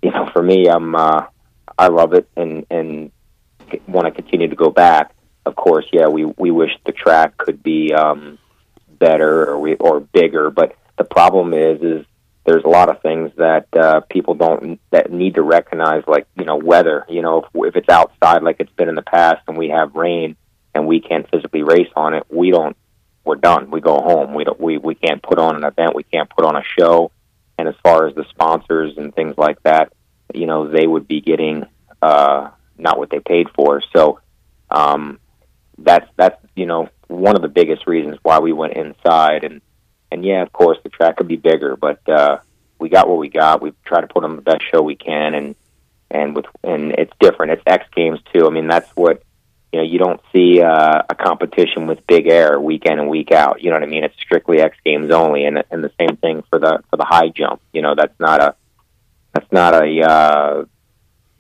you 0.01 0.11
know, 0.11 0.29
for 0.31 0.41
me, 0.41 0.67
I'm 0.67 0.95
uh, 0.95 1.25
I 1.77 1.87
love 1.87 2.13
it 2.13 2.29
and 2.35 2.65
and 2.69 3.11
want 3.87 4.05
to 4.05 4.11
continue 4.11 4.47
to 4.47 4.55
go 4.55 4.69
back. 4.69 5.13
Of 5.45 5.55
course, 5.55 5.85
yeah, 5.91 6.07
we 6.07 6.25
we 6.25 6.51
wish 6.51 6.71
the 6.85 6.91
track 6.91 7.37
could 7.37 7.63
be 7.63 7.93
um, 7.93 8.37
better 8.89 9.49
or 9.49 9.59
we 9.59 9.75
or 9.75 9.99
bigger, 9.99 10.49
but 10.49 10.75
the 10.97 11.03
problem 11.03 11.53
is 11.53 11.81
is 11.81 12.05
there's 12.45 12.63
a 12.63 12.69
lot 12.69 12.89
of 12.89 13.01
things 13.01 13.31
that 13.37 13.67
uh, 13.75 13.99
people 14.09 14.33
don't 14.33 14.79
that 14.91 15.11
need 15.11 15.35
to 15.35 15.41
recognize, 15.41 16.03
like 16.07 16.27
you 16.37 16.45
know 16.45 16.55
weather. 16.55 17.05
You 17.09 17.21
know, 17.21 17.43
if, 17.43 17.45
if 17.53 17.75
it's 17.75 17.89
outside 17.89 18.43
like 18.43 18.57
it's 18.59 18.71
been 18.71 18.89
in 18.89 18.95
the 18.95 19.01
past, 19.01 19.41
and 19.47 19.57
we 19.57 19.69
have 19.69 19.95
rain, 19.95 20.35
and 20.77 20.85
we 20.85 20.99
can't 20.99 21.27
physically 21.31 21.63
race 21.63 21.89
on 21.95 22.13
it, 22.13 22.23
we 22.29 22.51
don't. 22.51 22.77
We're 23.25 23.35
done. 23.35 23.71
We 23.71 23.81
go 23.81 23.95
home. 23.95 24.35
We 24.35 24.43
don't. 24.43 24.59
We 24.59 24.77
we 24.77 24.93
can't 24.93 25.21
put 25.21 25.39
on 25.39 25.55
an 25.55 25.63
event. 25.63 25.95
We 25.95 26.03
can't 26.03 26.29
put 26.29 26.45
on 26.45 26.55
a 26.55 26.63
show. 26.77 27.11
And 27.57 27.67
as 27.67 27.73
far 27.83 28.07
as 28.07 28.13
the 28.13 28.25
sponsors 28.29 28.95
and 28.97 29.13
things 29.13 29.35
like 29.37 29.61
that, 29.63 29.91
you 30.33 30.45
know, 30.45 30.69
they 30.69 30.85
would 30.85 31.07
be 31.07 31.19
getting 31.19 31.65
uh, 32.01 32.51
not 32.77 32.99
what 32.99 33.09
they 33.09 33.19
paid 33.19 33.47
for. 33.55 33.81
So 33.91 34.19
um, 34.69 35.19
that's 35.79 36.07
that's 36.15 36.39
you 36.55 36.67
know 36.67 36.89
one 37.07 37.35
of 37.35 37.41
the 37.41 37.47
biggest 37.47 37.87
reasons 37.87 38.17
why 38.21 38.39
we 38.39 38.53
went 38.53 38.73
inside 38.73 39.43
and 39.43 39.61
and 40.11 40.23
yeah, 40.23 40.43
of 40.43 40.53
course 40.53 40.77
the 40.83 40.89
track 40.89 41.17
could 41.17 41.27
be 41.27 41.37
bigger, 41.37 41.75
but 41.75 42.07
uh, 42.07 42.37
we 42.79 42.87
got 42.87 43.09
what 43.09 43.17
we 43.17 43.29
got. 43.29 43.63
We 43.63 43.73
try 43.83 43.99
to 43.99 44.07
put 44.07 44.23
on 44.23 44.35
the 44.35 44.43
best 44.43 44.63
show 44.71 44.81
we 44.83 44.95
can, 44.95 45.33
and 45.33 45.55
and 46.11 46.35
with 46.35 46.45
and 46.63 46.91
it's 46.91 47.13
different. 47.19 47.53
It's 47.53 47.63
X 47.65 47.83
Games 47.95 48.19
too. 48.31 48.45
I 48.45 48.51
mean, 48.51 48.67
that's 48.67 48.89
what 48.91 49.23
you 49.71 49.79
know. 49.79 49.85
You 49.85 49.99
don't 49.99 50.21
see 50.33 50.61
uh, 50.61 51.01
a 51.09 51.15
competition 51.15 51.87
with 51.87 52.05
Big 52.07 52.27
Air 52.27 52.59
week 52.59 52.85
in 52.85 52.99
and 52.99 53.09
week 53.09 53.31
out. 53.31 53.61
You 53.61 53.69
know 53.69 53.75
what 53.75 53.83
I 53.83 53.87
mean? 53.87 54.03
It's 54.03 54.19
strictly 54.19 54.59
X 54.59 54.77
Games 54.85 55.11
only, 55.11 55.45
and 55.45 55.63
and 55.71 55.83
the 55.83 55.91
same 55.99 56.17
thing 56.17 56.43
for 56.49 56.59
the 56.59 56.83
for 56.89 56.97
the 56.97 57.05
high 57.05 57.29
jump. 57.29 57.61
You 57.73 57.81
know, 57.81 57.95
that's 57.95 58.19
not 58.19 58.41
a 58.41 58.55
that's 59.33 59.51
not 59.51 59.73
a 59.73 60.01
uh, 60.01 60.65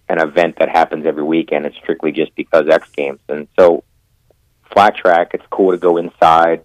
an 0.09 0.19
event 0.19 0.57
that 0.59 0.69
happens 0.69 1.05
every 1.05 1.23
weekend. 1.23 1.65
It's 1.65 1.77
strictly 1.77 2.11
just 2.11 2.35
because 2.35 2.67
X 2.69 2.89
Games, 2.95 3.19
and 3.29 3.47
so 3.57 3.83
flat 4.71 4.95
track. 4.95 5.31
It's 5.33 5.45
cool 5.49 5.71
to 5.71 5.77
go 5.77 5.97
inside 5.97 6.63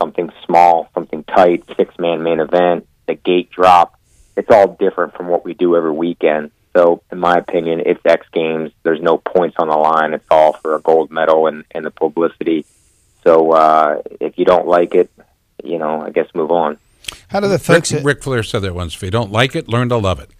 something 0.00 0.32
small, 0.46 0.88
something 0.94 1.24
tight, 1.24 1.64
six 1.76 1.94
man 1.98 2.22
main 2.22 2.40
event, 2.40 2.88
the 3.06 3.14
gate 3.14 3.50
drop. 3.50 3.98
It's 4.36 4.50
all 4.50 4.76
different 4.80 5.14
from 5.14 5.28
what 5.28 5.44
we 5.44 5.54
do 5.54 5.76
every 5.76 5.92
weekend. 5.92 6.50
So, 6.74 7.02
in 7.10 7.18
my 7.18 7.36
opinion, 7.36 7.82
it's 7.84 8.00
X 8.04 8.26
Games. 8.32 8.70
There's 8.84 9.00
no 9.00 9.18
points 9.18 9.56
on 9.58 9.68
the 9.68 9.76
line. 9.76 10.14
It's 10.14 10.24
all 10.30 10.52
for 10.52 10.76
a 10.76 10.80
gold 10.80 11.10
medal 11.10 11.46
and, 11.46 11.64
and 11.72 11.84
the 11.84 11.90
publicity. 11.90 12.64
So, 13.24 13.52
uh, 13.52 14.02
if 14.20 14.38
you 14.38 14.44
don't 14.44 14.66
like 14.68 14.94
it, 14.94 15.10
you 15.64 15.78
know, 15.78 16.00
I 16.00 16.10
guess 16.10 16.26
move 16.34 16.50
on. 16.52 16.78
How 17.28 17.40
do 17.40 17.48
the 17.48 17.54
Rick, 17.54 17.62
folks? 17.62 17.92
at- 17.92 18.04
Ric 18.04 18.22
Flair 18.22 18.42
said 18.42 18.60
that 18.62 18.74
once. 18.74 18.94
If 18.94 19.02
you 19.02 19.10
don't 19.10 19.32
like 19.32 19.56
it, 19.56 19.68
learn 19.68 19.88
to 19.88 19.96
love 19.96 20.20
it. 20.20 20.30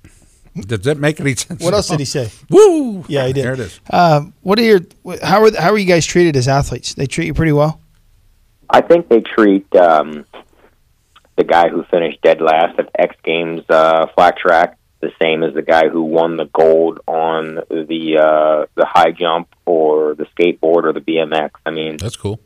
Does 0.66 0.80
that 0.80 0.98
make 0.98 1.20
any 1.20 1.34
sense? 1.36 1.62
What 1.62 1.74
else 1.74 1.88
did 1.88 2.00
he 2.00 2.04
say? 2.04 2.28
Woo! 2.50 3.04
Yeah, 3.08 3.26
he 3.26 3.32
did. 3.32 3.44
There 3.44 3.52
it 3.54 3.60
is. 3.60 3.80
Um, 3.90 4.34
what 4.42 4.58
are 4.58 4.62
your? 4.62 4.80
How 5.22 5.44
are 5.44 5.56
how 5.56 5.70
are 5.70 5.78
you 5.78 5.86
guys 5.86 6.04
treated 6.04 6.36
as 6.36 6.48
athletes? 6.48 6.94
They 6.94 7.06
treat 7.06 7.26
you 7.26 7.34
pretty 7.34 7.52
well. 7.52 7.80
I 8.68 8.80
think 8.80 9.08
they 9.08 9.20
treat 9.20 9.64
um, 9.76 10.24
the 11.36 11.44
guy 11.44 11.68
who 11.68 11.84
finished 11.84 12.20
dead 12.22 12.40
last 12.40 12.78
at 12.80 12.88
X 12.98 13.14
Games 13.22 13.62
uh, 13.68 14.06
flat 14.14 14.36
track 14.38 14.76
the 15.00 15.10
same 15.20 15.42
as 15.42 15.54
the 15.54 15.62
guy 15.62 15.88
who 15.88 16.02
won 16.02 16.36
the 16.36 16.44
gold 16.46 17.00
on 17.06 17.56
the 17.70 18.18
uh, 18.18 18.66
the 18.74 18.86
high 18.86 19.12
jump 19.12 19.48
or 19.64 20.14
the 20.14 20.26
skateboard 20.26 20.84
or 20.84 20.92
the 20.92 21.00
BMX. 21.00 21.52
I 21.64 21.70
mean, 21.70 21.96
that's 21.96 22.16
cool. 22.16 22.40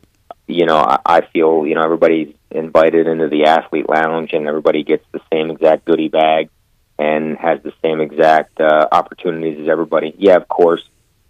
You 0.47 0.65
know, 0.65 0.77
I, 0.77 0.99
I 1.05 1.21
feel 1.21 1.65
you 1.67 1.75
know 1.75 1.81
everybody's 1.81 2.33
invited 2.51 3.07
into 3.07 3.27
the 3.27 3.45
athlete 3.45 3.89
lounge 3.89 4.31
and 4.33 4.47
everybody 4.47 4.83
gets 4.83 5.05
the 5.11 5.19
same 5.31 5.51
exact 5.51 5.85
goodie 5.85 6.07
bag 6.07 6.49
and 6.97 7.37
has 7.37 7.61
the 7.63 7.73
same 7.83 7.99
exact 7.99 8.59
uh, 8.61 8.87
opportunities 8.91 9.59
as 9.61 9.67
everybody. 9.67 10.15
Yeah, 10.17 10.37
of 10.37 10.47
course, 10.47 10.83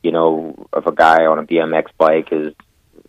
you 0.04 0.12
know, 0.12 0.68
if 0.76 0.86
a 0.86 0.92
guy 0.92 1.26
on 1.26 1.40
a 1.40 1.44
BMX 1.44 1.88
bike 1.98 2.30
is 2.32 2.54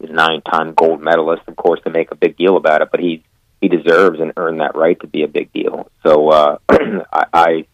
is 0.01 0.11
nine 0.11 0.41
time 0.43 0.73
gold 0.75 1.03
medalist, 1.03 1.43
of 1.49 1.57
course 1.57 1.81
they 1.85 1.91
make 1.91 2.11
a 2.11 2.17
big 2.17 2.37
deal 2.37 2.57
about 2.57 2.81
it, 2.81 2.89
but 2.91 3.01
he 3.01 3.23
he 3.61 3.69
deserves 3.69 4.21
and 4.21 4.33
earned 4.37 4.61
that 4.61 4.75
right 4.75 4.99
to 5.01 5.07
be 5.07 5.23
a 5.23 5.29
big 5.29 5.53
deal. 5.53 5.91
So 6.03 6.31
uh, 6.31 6.59
I, 6.71 7.27
I 7.33 7.67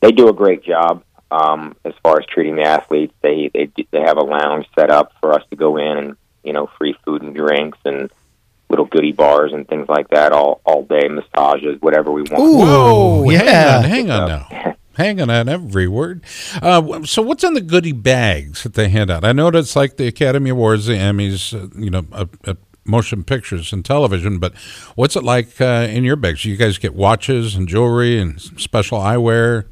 they 0.00 0.12
do 0.12 0.28
a 0.28 0.32
great 0.32 0.62
job 0.62 1.02
um, 1.30 1.76
as 1.84 1.94
far 2.02 2.18
as 2.18 2.26
treating 2.26 2.56
the 2.56 2.62
athletes. 2.62 3.14
They 3.22 3.50
they 3.52 3.70
they 3.90 4.00
have 4.00 4.16
a 4.16 4.24
lounge 4.24 4.66
set 4.78 4.90
up 4.90 5.12
for 5.20 5.32
us 5.32 5.42
to 5.50 5.56
go 5.56 5.76
in 5.76 5.98
and 5.98 6.16
you 6.42 6.52
know 6.52 6.68
free 6.78 6.96
food 7.04 7.22
and 7.22 7.34
drinks 7.34 7.78
and 7.84 8.10
little 8.70 8.86
goodie 8.86 9.12
bars 9.12 9.52
and 9.52 9.66
things 9.66 9.88
like 9.88 10.08
that 10.08 10.32
all 10.32 10.60
all 10.64 10.82
day 10.82 11.08
massages 11.08 11.80
whatever 11.80 12.10
we 12.10 12.22
want. 12.22 12.42
Whoa, 12.42 13.30
yeah. 13.30 13.82
Hang 13.82 13.84
on, 13.84 13.90
hang 13.90 14.10
on 14.10 14.28
now. 14.28 14.74
hanging 14.98 15.30
on 15.30 15.48
every 15.48 15.88
word. 15.88 16.22
Uh, 16.60 17.04
so, 17.04 17.22
what's 17.22 17.44
in 17.44 17.54
the 17.54 17.60
goodie 17.60 17.92
bags 17.92 18.64
that 18.64 18.74
they 18.74 18.90
hand 18.90 19.10
out? 19.10 19.24
I 19.24 19.32
know 19.32 19.48
it's 19.48 19.76
like 19.76 19.96
the 19.96 20.06
Academy 20.06 20.50
Awards, 20.50 20.86
the 20.86 20.94
Emmys, 20.94 21.54
uh, 21.54 21.68
you 21.80 21.88
know, 21.88 22.04
uh, 22.12 22.26
uh, 22.44 22.54
motion 22.84 23.24
pictures 23.24 23.72
and 23.72 23.84
television, 23.84 24.38
but 24.38 24.54
what's 24.96 25.16
it 25.16 25.22
like 25.22 25.60
uh, 25.60 25.86
in 25.88 26.04
your 26.04 26.16
bags? 26.16 26.44
You 26.44 26.56
guys 26.56 26.78
get 26.78 26.94
watches 26.94 27.54
and 27.54 27.68
jewelry 27.68 28.20
and 28.20 28.40
special 28.40 28.98
eyewear? 28.98 29.66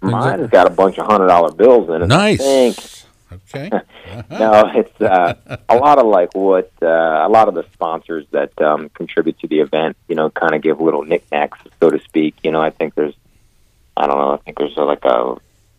Mine 0.00 0.40
has 0.40 0.50
got 0.50 0.66
a 0.66 0.70
bunch 0.70 0.98
of 0.98 1.06
hundred 1.06 1.28
dollar 1.28 1.52
bills 1.52 1.88
in 1.88 2.02
it. 2.02 2.06
Nice. 2.06 2.40
I 2.40 2.44
think. 2.44 3.06
Okay. 3.32 3.70
no, 4.30 4.70
it's 4.74 5.00
uh, 5.00 5.34
a 5.68 5.76
lot 5.76 5.98
of 5.98 6.06
like 6.06 6.34
what 6.34 6.70
uh, 6.82 6.86
a 6.86 7.28
lot 7.28 7.48
of 7.48 7.54
the 7.54 7.64
sponsors 7.72 8.26
that 8.30 8.60
um, 8.60 8.88
contribute 8.90 9.38
to 9.40 9.48
the 9.48 9.60
event, 9.60 9.96
you 10.08 10.14
know, 10.14 10.30
kind 10.30 10.54
of 10.54 10.62
give 10.62 10.80
little 10.80 11.02
knickknacks, 11.02 11.58
so 11.80 11.90
to 11.90 12.00
speak. 12.00 12.36
You 12.44 12.52
know, 12.52 12.60
I 12.60 12.70
think 12.70 12.94
there's, 12.94 13.14
I 13.96 14.06
don't 14.06 14.18
know, 14.18 14.32
I 14.32 14.36
think 14.38 14.58
there's 14.58 14.76
uh, 14.76 14.84
like 14.84 15.04
a 15.04 15.36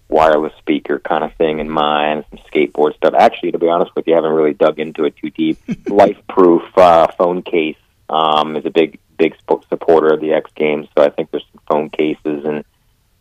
wireless 0.10 0.54
speaker 0.58 1.00
kind 1.00 1.24
of 1.24 1.34
thing 1.36 1.60
in 1.60 1.70
mine, 1.70 2.24
some 2.30 2.40
skateboard 2.52 2.96
stuff. 2.96 3.14
Actually, 3.18 3.52
to 3.52 3.60
be 3.60 3.68
honest 3.68 3.96
with 3.96 4.08
you, 4.08 4.14
I 4.14 4.18
haven't 4.18 4.34
really 4.34 4.54
dug 4.54 4.80
into 4.80 5.06
it 5.06 5.16
too 5.18 5.30
deep. 5.30 5.58
Life 5.90 6.20
proof 6.30 6.64
uh, 6.78 7.08
phone 7.18 7.42
case 7.42 7.78
um, 8.10 8.56
is 8.56 8.66
a 8.66 8.70
big, 8.70 9.00
big 9.18 9.36
sp- 9.40 9.68
supporter 9.70 10.14
of 10.14 10.22
the 10.22 10.34
X 10.34 10.52
Games, 10.56 10.88
so 10.98 11.04
I 11.04 11.10
think 11.10 11.32
there's 11.32 11.46
some 11.52 11.62
phone 11.70 11.90
cases 11.90 12.46
and 12.46 12.64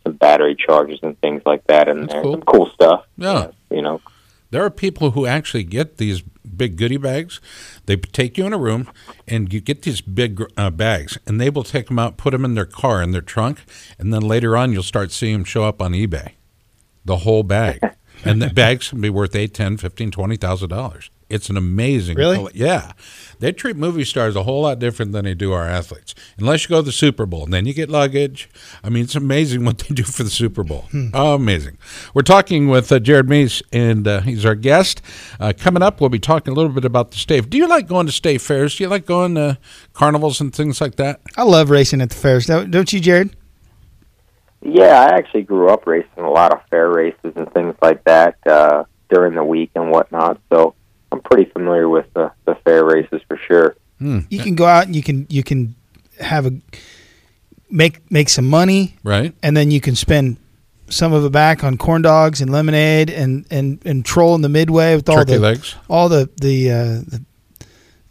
some 0.07 0.17
battery 0.17 0.55
chargers 0.55 0.99
and 1.03 1.19
things 1.21 1.41
like 1.45 1.65
that 1.67 1.87
in 1.87 2.07
there. 2.07 2.21
cool. 2.21 2.33
Some 2.33 2.41
cool 2.43 2.69
stuff. 2.73 3.05
Yeah. 3.17 3.51
You 3.69 3.81
know, 3.81 4.01
There 4.51 4.63
are 4.63 4.69
people 4.69 5.11
who 5.11 5.25
actually 5.25 5.63
get 5.63 5.97
these 5.97 6.21
big 6.21 6.77
goodie 6.77 6.97
bags. 6.97 7.41
They 7.85 7.97
take 7.97 8.37
you 8.37 8.45
in 8.45 8.53
a 8.53 8.57
room 8.57 8.89
and 9.27 9.51
you 9.53 9.59
get 9.59 9.81
these 9.81 9.99
big 10.01 10.41
uh, 10.55 10.69
bags, 10.69 11.17
and 11.27 11.39
they 11.39 11.49
will 11.49 11.63
take 11.63 11.87
them 11.87 11.99
out, 11.99 12.17
put 12.17 12.31
them 12.31 12.45
in 12.45 12.55
their 12.55 12.65
car, 12.65 13.01
in 13.03 13.11
their 13.11 13.21
trunk, 13.21 13.59
and 13.99 14.13
then 14.13 14.21
later 14.21 14.55
on 14.55 14.71
you'll 14.71 14.83
start 14.83 15.11
seeing 15.11 15.33
them 15.33 15.43
show 15.43 15.63
up 15.65 15.81
on 15.81 15.91
eBay. 15.91 16.31
The 17.03 17.17
whole 17.17 17.43
bag. 17.43 17.79
and 18.25 18.41
the 18.41 18.49
bags 18.49 18.89
can 18.89 19.01
be 19.01 19.09
worth 19.09 19.35
eight, 19.35 19.53
ten, 19.53 19.77
fifteen, 19.77 20.11
twenty 20.11 20.37
thousand 20.37 20.69
dollars. 20.69 21.09
It's 21.29 21.49
an 21.49 21.57
amazing. 21.57 22.15
Really? 22.17 22.37
colle- 22.37 22.51
Yeah. 22.53 22.91
They 23.39 23.51
treat 23.51 23.75
movie 23.75 24.03
stars 24.05 24.35
a 24.35 24.43
whole 24.43 24.63
lot 24.63 24.79
different 24.79 25.11
than 25.11 25.25
they 25.25 25.35
do 25.35 25.51
our 25.53 25.67
athletes. 25.67 26.15
Unless 26.39 26.63
you 26.63 26.69
go 26.69 26.77
to 26.77 26.81
the 26.81 26.91
Super 26.91 27.25
Bowl, 27.27 27.43
and 27.43 27.53
then 27.53 27.67
you 27.67 27.73
get 27.73 27.87
luggage. 27.89 28.49
I 28.83 28.89
mean, 28.89 29.03
it's 29.03 29.13
amazing 29.15 29.63
what 29.65 29.77
they 29.77 29.93
do 29.93 30.03
for 30.03 30.23
the 30.23 30.29
Super 30.31 30.63
Bowl. 30.63 30.85
Oh, 31.13 31.35
amazing. 31.35 31.77
We're 32.15 32.23
talking 32.23 32.67
with 32.67 32.91
uh, 32.91 32.97
Jared 32.99 33.29
Mees, 33.29 33.61
and 33.71 34.07
uh, 34.07 34.21
he's 34.21 34.43
our 34.45 34.55
guest. 34.55 35.01
Uh, 35.39 35.53
coming 35.55 35.83
up, 35.83 36.01
we'll 36.01 36.09
be 36.09 36.17
talking 36.17 36.51
a 36.51 36.55
little 36.55 36.71
bit 36.71 36.85
about 36.85 37.11
the 37.11 37.17
state. 37.17 37.47
Do 37.49 37.57
you 37.57 37.67
like 37.67 37.87
going 37.87 38.07
to 38.07 38.11
state 38.11 38.41
fairs? 38.41 38.75
Do 38.75 38.83
you 38.85 38.89
like 38.89 39.05
going 39.05 39.35
to 39.35 39.59
carnivals 39.93 40.41
and 40.41 40.55
things 40.55 40.81
like 40.81 40.95
that? 40.95 41.21
I 41.37 41.43
love 41.43 41.69
racing 41.69 42.01
at 42.01 42.09
the 42.09 42.15
fairs. 42.15 42.47
Don't, 42.47 42.71
don't 42.71 42.91
you, 42.91 42.99
Jared? 42.99 43.35
Yeah, 44.63 44.99
I 45.01 45.15
actually 45.15 45.43
grew 45.43 45.69
up 45.69 45.85
racing 45.85 46.09
a 46.23 46.29
lot 46.31 46.51
of 46.53 46.59
fair 46.69 46.89
races 46.89 47.33
and 47.35 47.51
things 47.53 47.75
like 47.81 48.03
that 48.05 48.35
uh, 48.47 48.85
during 49.09 49.35
the 49.35 49.43
week 49.43 49.69
and 49.75 49.91
whatnot. 49.91 50.41
So 50.51 50.73
I'm 51.17 51.23
pretty 51.23 51.49
familiar 51.51 51.89
with 51.89 52.05
the, 52.13 52.31
the 52.45 52.55
fair 52.63 52.85
races 52.85 53.21
for 53.27 53.37
sure. 53.47 53.75
You 53.99 54.39
can 54.39 54.55
go 54.55 54.65
out 54.65 54.85
and 54.85 54.95
you 54.95 55.01
can 55.01 55.25
you 55.29 55.41
can 55.43 55.75
have 56.19 56.45
a 56.45 56.51
make 57.69 58.09
make 58.11 58.29
some 58.29 58.45
money, 58.47 58.95
Right. 59.03 59.33
and 59.41 59.57
then 59.57 59.71
you 59.71 59.81
can 59.81 59.95
spend 59.95 60.37
some 60.89 61.11
of 61.13 61.25
it 61.25 61.31
back 61.31 61.63
on 61.63 61.77
corn 61.77 62.01
dogs 62.01 62.39
and 62.39 62.51
lemonade 62.51 63.09
and 63.09 63.45
and 63.51 63.79
and 63.85 64.05
troll 64.05 64.35
in 64.35 64.41
the 64.41 64.49
midway 64.49 64.95
with 64.95 65.09
all 65.09 65.17
Turkey 65.17 65.33
the 65.33 65.39
legs. 65.39 65.75
all 65.89 66.09
the 66.09 66.29
the, 66.39 66.71
uh, 66.71 66.75
the 67.07 67.23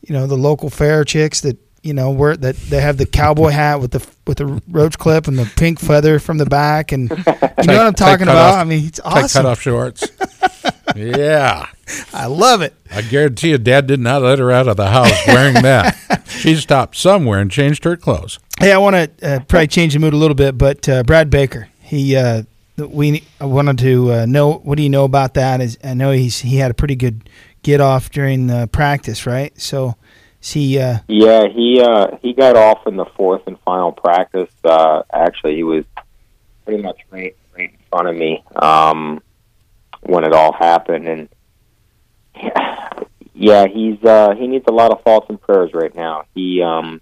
you 0.02 0.12
know 0.12 0.26
the 0.26 0.36
local 0.36 0.68
fair 0.70 1.04
chicks 1.04 1.40
that 1.42 1.56
you 1.82 1.94
know 1.94 2.10
where 2.10 2.36
that 2.36 2.56
they 2.56 2.80
have 2.80 2.96
the 2.98 3.06
cowboy 3.06 3.50
hat 3.50 3.80
with 3.80 3.92
the 3.92 4.04
with 4.26 4.38
the 4.38 4.60
roach 4.68 4.98
clip 4.98 5.28
and 5.28 5.38
the 5.38 5.50
pink 5.56 5.78
feather 5.78 6.18
from 6.18 6.36
the 6.38 6.46
back 6.46 6.90
and 6.92 7.08
you 7.10 7.16
know 7.16 7.22
what 7.24 7.86
I'm 7.86 7.94
Tight- 7.94 7.96
tight 7.96 8.10
talking 8.10 8.22
about. 8.24 8.54
off- 8.54 8.60
I 8.60 8.64
mean, 8.64 8.86
it's 8.86 8.98
tight 8.98 9.12
cut 9.12 9.24
awesome. 9.24 9.46
off 9.46 9.60
shorts. 9.62 10.04
yeah. 10.96 11.66
I 12.12 12.26
love 12.26 12.62
it. 12.62 12.74
I 12.90 13.02
guarantee 13.02 13.50
you, 13.50 13.58
Dad 13.58 13.86
did 13.86 14.00
not 14.00 14.22
let 14.22 14.38
her 14.38 14.50
out 14.50 14.68
of 14.68 14.76
the 14.76 14.88
house 14.88 15.26
wearing 15.26 15.54
that. 15.62 16.24
she 16.28 16.56
stopped 16.56 16.96
somewhere 16.96 17.38
and 17.38 17.50
changed 17.50 17.84
her 17.84 17.96
clothes. 17.96 18.38
Hey, 18.58 18.72
I 18.72 18.78
want 18.78 18.96
to 18.96 19.36
uh, 19.36 19.40
probably 19.40 19.66
change 19.66 19.92
the 19.92 19.98
mood 19.98 20.14
a 20.14 20.16
little 20.16 20.34
bit, 20.34 20.56
but 20.56 20.88
uh, 20.88 21.02
Brad 21.02 21.30
Baker, 21.30 21.68
he 21.80 22.16
uh, 22.16 22.42
we 22.78 23.24
I 23.40 23.44
wanted 23.44 23.78
to 23.78 24.12
uh, 24.12 24.26
know 24.26 24.54
what 24.54 24.76
do 24.76 24.82
you 24.82 24.90
know 24.90 25.04
about 25.04 25.34
that? 25.34 25.60
Is 25.60 25.78
I 25.84 25.94
know 25.94 26.12
he's 26.12 26.40
he 26.40 26.56
had 26.56 26.70
a 26.70 26.74
pretty 26.74 26.96
good 26.96 27.28
get 27.62 27.80
off 27.80 28.10
during 28.10 28.46
the 28.46 28.68
practice, 28.68 29.26
right? 29.26 29.58
So, 29.60 29.96
is 30.42 30.52
he 30.52 30.78
uh, 30.78 30.98
Yeah, 31.08 31.48
he 31.48 31.80
uh, 31.80 32.16
he 32.22 32.32
got 32.32 32.56
off 32.56 32.86
in 32.86 32.96
the 32.96 33.06
fourth 33.16 33.46
and 33.46 33.58
final 33.60 33.92
practice. 33.92 34.50
Uh, 34.64 35.02
actually, 35.12 35.56
he 35.56 35.62
was 35.62 35.84
pretty 36.64 36.82
much 36.82 36.98
right 37.10 37.36
right 37.56 37.70
in 37.70 37.78
front 37.90 38.08
of 38.08 38.16
me 38.16 38.42
um, 38.56 39.22
when 40.06 40.24
it 40.24 40.32
all 40.32 40.52
happened, 40.52 41.08
and 41.08 41.28
yeah, 43.34 43.66
he's 43.66 44.02
uh, 44.04 44.34
he 44.34 44.46
needs 44.46 44.64
a 44.68 44.72
lot 44.72 44.92
of 44.92 45.02
thoughts 45.02 45.26
and 45.28 45.40
prayers 45.40 45.72
right 45.74 45.94
now. 45.94 46.24
He 46.34 46.62
um, 46.62 47.00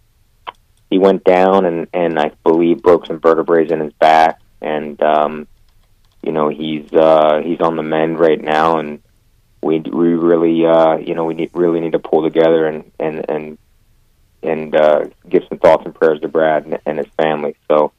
he 0.90 0.98
went 0.98 1.24
down 1.24 1.64
and 1.64 1.86
and 1.92 2.18
I 2.18 2.32
believe 2.44 2.82
broke 2.82 3.06
some 3.06 3.20
vertebrae 3.20 3.68
in 3.68 3.80
his 3.80 3.92
back, 3.94 4.40
and 4.60 5.00
um, 5.02 5.46
you 6.22 6.32
know 6.32 6.48
he's 6.48 6.92
uh, 6.92 7.40
he's 7.44 7.60
on 7.60 7.76
the 7.76 7.82
mend 7.82 8.18
right 8.18 8.40
now, 8.40 8.78
and 8.78 9.02
we 9.62 9.80
we 9.80 10.14
really 10.14 10.64
uh, 10.66 10.96
you 10.96 11.14
know 11.14 11.24
we 11.24 11.34
need 11.34 11.50
really 11.54 11.80
need 11.80 11.92
to 11.92 11.98
pull 11.98 12.22
together 12.22 12.66
and 12.66 12.90
and 12.98 13.24
and 13.28 13.58
and 14.42 14.76
uh, 14.76 15.04
give 15.28 15.42
some 15.48 15.58
thoughts 15.58 15.84
and 15.84 15.94
prayers 15.94 16.20
to 16.20 16.28
Brad 16.28 16.66
and, 16.66 16.78
and 16.86 16.98
his 16.98 17.08
family. 17.16 17.56
So 17.68 17.92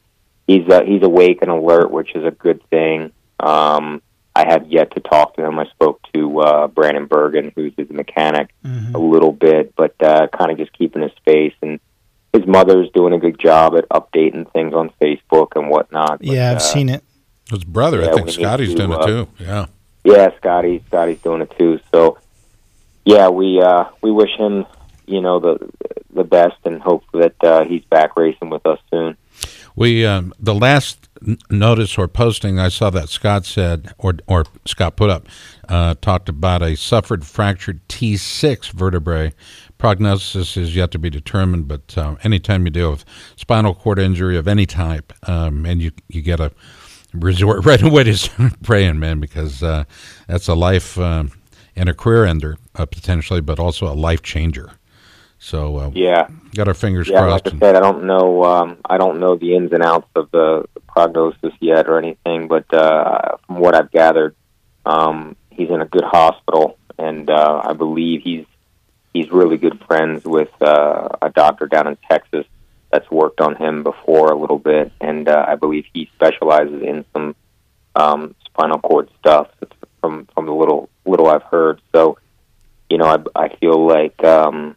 he's 0.46 0.68
uh, 0.68 0.82
he's 0.84 1.02
awake 1.02 1.38
and 1.42 1.50
alert, 1.50 1.90
which 1.90 2.14
is 2.14 2.24
a 2.24 2.30
good 2.30 2.62
thing. 2.70 3.12
Um, 3.40 4.00
I 4.36 4.44
have 4.52 4.66
yet 4.70 4.94
to 4.94 5.00
talk 5.00 5.34
to 5.36 5.44
him. 5.46 5.58
I 5.58 5.64
spoke 5.66 5.98
to 6.12 6.40
uh, 6.40 6.66
Brandon 6.68 7.06
Bergen, 7.06 7.52
who's 7.56 7.72
his 7.74 7.88
mechanic, 7.88 8.50
a 8.94 8.98
little 8.98 9.32
bit, 9.32 9.74
but 9.76 9.94
uh, 10.02 10.26
kind 10.26 10.50
of 10.50 10.58
just 10.58 10.76
keeping 10.76 11.00
his 11.00 11.12
space. 11.12 11.54
And 11.62 11.80
his 12.34 12.46
mother's 12.46 12.90
doing 12.90 13.14
a 13.14 13.18
good 13.18 13.40
job 13.40 13.74
at 13.76 13.88
updating 13.88 14.52
things 14.52 14.74
on 14.74 14.90
Facebook 15.00 15.56
and 15.56 15.70
whatnot. 15.70 16.18
But, 16.18 16.26
yeah, 16.26 16.50
I've 16.50 16.58
uh, 16.58 16.60
seen 16.60 16.90
it. 16.90 17.02
His 17.48 17.64
brother, 17.64 18.02
Yeah, 18.02 18.10
I 18.10 18.12
think 18.12 18.28
Scotty's 18.28 18.74
to, 18.74 18.76
doing 18.76 18.92
it 18.92 19.00
uh, 19.00 19.06
too. 19.06 19.28
Yeah. 19.38 19.66
Yeah, 20.04 20.36
Scotty, 20.36 20.84
Scotty's 20.88 21.22
doing 21.22 21.40
it 21.40 21.52
too. 21.58 21.80
So, 21.90 22.18
yeah, 23.06 23.30
we 23.30 23.62
uh, 23.62 23.84
we 24.02 24.10
wish 24.10 24.36
him, 24.36 24.66
you 25.06 25.22
know, 25.22 25.40
the 25.40 25.66
the 26.12 26.24
best, 26.24 26.56
and 26.66 26.82
hope 26.82 27.04
that 27.14 27.42
uh, 27.42 27.64
he's 27.64 27.84
back 27.84 28.16
racing 28.16 28.50
with 28.50 28.66
us 28.66 28.80
soon. 28.90 29.16
We 29.76 30.06
um, 30.06 30.32
the 30.40 30.54
last 30.54 31.08
notice 31.50 31.98
or 31.98 32.08
posting 32.08 32.58
I 32.58 32.68
saw 32.68 32.90
that 32.90 33.08
Scott 33.08 33.44
said 33.44 33.92
or 33.98 34.14
or 34.26 34.44
Scott 34.64 34.96
put 34.96 35.10
up 35.10 35.28
uh, 35.68 35.94
talked 36.00 36.28
about 36.28 36.62
a 36.62 36.76
suffered 36.76 37.24
fractured 37.26 37.86
T6 37.88 38.70
vertebrae. 38.70 39.32
Prognosis 39.78 40.56
is 40.56 40.74
yet 40.74 40.90
to 40.92 40.98
be 40.98 41.10
determined, 41.10 41.68
but 41.68 41.96
uh, 41.98 42.16
anytime 42.22 42.64
you 42.64 42.70
deal 42.70 42.90
with 42.90 43.04
spinal 43.36 43.74
cord 43.74 43.98
injury 43.98 44.36
of 44.38 44.48
any 44.48 44.64
type, 44.64 45.12
um, 45.28 45.66
and 45.66 45.82
you 45.82 45.92
you 46.08 46.22
get 46.22 46.40
a 46.40 46.52
resort 47.12 47.64
right 47.66 47.82
away 47.82 48.04
to 48.04 48.50
praying, 48.62 48.98
man, 48.98 49.20
because 49.20 49.62
uh, 49.62 49.84
that's 50.26 50.48
a 50.48 50.54
life 50.54 50.98
um, 50.98 51.30
and 51.74 51.88
a 51.88 51.94
career 51.94 52.24
ender 52.24 52.56
uh, 52.74 52.86
potentially, 52.86 53.40
but 53.40 53.58
also 53.58 53.86
a 53.86 53.94
life 53.94 54.22
changer. 54.22 54.70
So 55.38 55.76
uh, 55.76 55.90
Yeah, 55.94 56.28
got 56.56 56.68
our 56.68 56.74
fingers 56.74 57.08
yeah. 57.08 57.20
crossed. 57.20 57.46
Like 57.46 57.54
I 57.54 57.58
said, 57.58 57.76
I 57.76 57.80
don't 57.80 58.04
know, 58.04 58.44
um, 58.44 58.78
I 58.84 58.98
don't 58.98 59.20
know 59.20 59.36
the 59.36 59.54
ins 59.54 59.72
and 59.72 59.82
outs 59.82 60.08
of 60.14 60.30
the 60.30 60.64
prognosis 60.88 61.52
yet 61.60 61.88
or 61.88 61.98
anything, 61.98 62.48
but 62.48 62.72
uh, 62.72 63.36
from 63.46 63.58
what 63.58 63.74
I've 63.74 63.90
gathered, 63.90 64.34
um, 64.84 65.36
he's 65.50 65.70
in 65.70 65.80
a 65.80 65.86
good 65.86 66.04
hospital, 66.04 66.78
and 66.98 67.28
uh, 67.28 67.62
I 67.64 67.72
believe 67.72 68.22
he's 68.22 68.46
he's 69.12 69.30
really 69.30 69.56
good 69.56 69.82
friends 69.86 70.24
with 70.24 70.50
uh, 70.60 71.08
a 71.22 71.30
doctor 71.30 71.66
down 71.66 71.86
in 71.86 71.96
Texas 72.10 72.46
that's 72.90 73.10
worked 73.10 73.40
on 73.40 73.56
him 73.56 73.82
before 73.82 74.30
a 74.30 74.38
little 74.38 74.58
bit, 74.58 74.92
and 75.00 75.28
uh, 75.28 75.44
I 75.48 75.56
believe 75.56 75.86
he 75.92 76.10
specializes 76.14 76.82
in 76.82 77.04
some 77.12 77.34
um, 77.94 78.34
spinal 78.44 78.78
cord 78.78 79.08
stuff 79.18 79.48
from 80.00 80.26
from 80.34 80.46
the 80.46 80.52
little 80.52 80.88
little 81.04 81.26
I've 81.26 81.42
heard. 81.42 81.80
So, 81.92 82.18
you 82.88 82.98
know, 82.98 83.06
I, 83.06 83.44
I 83.44 83.56
feel 83.56 83.86
like 83.86 84.22
um, 84.24 84.76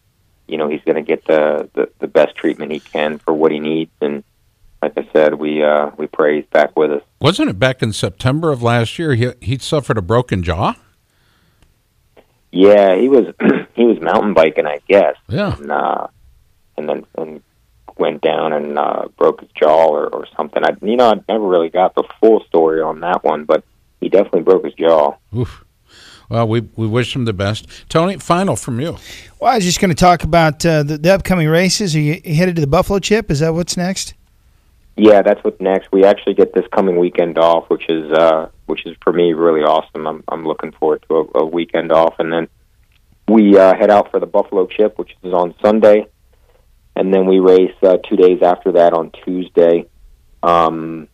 you 0.49 0.57
know 0.57 0.67
he's 0.67 0.81
going 0.83 0.95
to 0.95 1.01
get 1.01 1.25
the, 1.25 1.69
the 1.73 1.89
the 1.99 2.07
best 2.07 2.35
treatment 2.35 2.71
he 2.71 2.79
can 2.79 3.19
for 3.19 3.33
what 3.33 3.51
he 3.51 3.59
needs, 3.59 3.91
and 4.01 4.23
like 4.81 4.97
I 4.97 5.07
said, 5.11 5.35
we 5.35 5.63
uh, 5.63 5.91
we 5.97 6.07
pray 6.07 6.37
he's 6.37 6.45
back 6.47 6.75
with 6.77 6.91
us. 6.91 7.03
Wasn't 7.19 7.49
it 7.49 7.59
back 7.59 7.81
in 7.81 7.93
September 7.93 8.51
of 8.51 8.63
last 8.63 8.97
year? 8.97 9.15
He 9.15 9.31
he 9.41 9.57
suffered 9.57 9.97
a 9.97 10.01
broken 10.01 10.43
jaw. 10.43 10.75
Yeah, 12.51 12.95
he 12.95 13.09
was 13.09 13.33
he 13.75 13.85
was 13.85 13.99
mountain 13.99 14.33
biking, 14.33 14.65
I 14.65 14.79
guess. 14.87 15.15
Yeah. 15.27 15.55
And, 15.57 15.71
uh, 15.71 16.07
and 16.77 16.89
then 16.89 17.05
and 17.17 17.41
went 17.97 18.21
down 18.21 18.53
and 18.53 18.79
uh, 18.79 19.07
broke 19.17 19.41
his 19.41 19.49
jaw 19.51 19.87
or, 19.87 20.07
or 20.07 20.25
something. 20.37 20.63
I 20.63 20.75
you 20.81 20.95
know 20.95 21.11
I 21.11 21.21
never 21.27 21.45
really 21.45 21.69
got 21.69 21.95
the 21.95 22.03
full 22.19 22.43
story 22.45 22.81
on 22.81 23.01
that 23.01 23.23
one, 23.23 23.43
but 23.45 23.63
he 23.99 24.09
definitely 24.09 24.41
broke 24.41 24.65
his 24.65 24.73
jaw. 24.75 25.15
Oof. 25.35 25.65
Well, 26.29 26.47
we 26.47 26.61
we 26.75 26.87
wish 26.87 27.15
him 27.15 27.25
the 27.25 27.33
best. 27.33 27.67
Tony, 27.89 28.17
final 28.17 28.55
from 28.55 28.79
you. 28.79 28.97
Well, 29.39 29.51
I 29.51 29.55
was 29.55 29.65
just 29.65 29.81
going 29.81 29.89
to 29.89 29.95
talk 29.95 30.23
about 30.23 30.65
uh, 30.65 30.83
the, 30.83 30.97
the 30.97 31.13
upcoming 31.13 31.47
races. 31.47 31.95
Are 31.95 31.99
you 31.99 32.21
headed 32.23 32.55
to 32.55 32.61
the 32.61 32.67
Buffalo 32.67 32.99
Chip? 32.99 33.31
Is 33.31 33.39
that 33.39 33.53
what's 33.53 33.75
next? 33.75 34.13
yeah, 34.99 35.21
that's 35.21 35.41
what's 35.43 35.59
next. 35.61 35.91
We 35.91 36.03
actually 36.03 36.33
get 36.33 36.53
this 36.53 36.65
coming 36.73 36.97
weekend 36.97 37.37
off, 37.37 37.69
which 37.69 37.89
is 37.89 38.11
uh, 38.11 38.49
which 38.65 38.85
is 38.85 38.97
for 39.01 39.13
me 39.13 39.33
really 39.33 39.61
awesome. 39.61 40.05
I'm 40.05 40.23
I'm 40.27 40.45
looking 40.45 40.71
forward 40.73 41.03
to 41.07 41.29
a, 41.35 41.39
a 41.39 41.45
weekend 41.45 41.91
off, 41.91 42.15
and 42.19 42.31
then 42.31 42.47
we 43.27 43.57
uh, 43.57 43.75
head 43.75 43.89
out 43.89 44.11
for 44.11 44.19
the 44.19 44.25
Buffalo 44.25 44.67
Chip, 44.67 44.99
which 44.99 45.15
is 45.23 45.33
on 45.33 45.55
Sunday, 45.61 46.07
and 46.95 47.13
then 47.13 47.25
we 47.25 47.39
race 47.39 47.75
uh, 47.81 47.97
two 48.09 48.17
days 48.17 48.41
after 48.41 48.73
that 48.73 48.93
on 48.93 49.11
Tuesday 49.23 49.87
um, 50.43 51.07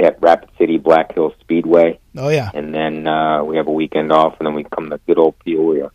at 0.00 0.20
Rapid 0.22 0.50
City 0.58 0.78
Black 0.78 1.14
Hills 1.14 1.34
Speedway. 1.40 1.98
Oh 2.16 2.28
yeah, 2.28 2.50
and 2.54 2.74
then 2.74 3.06
uh, 3.06 3.44
we 3.44 3.56
have 3.56 3.66
a 3.66 3.72
weekend 3.72 4.12
off, 4.12 4.36
and 4.38 4.46
then 4.46 4.54
we 4.54 4.64
come 4.64 4.90
to 4.90 4.98
good 5.06 5.18
old 5.18 5.38
Peoria. 5.40 5.90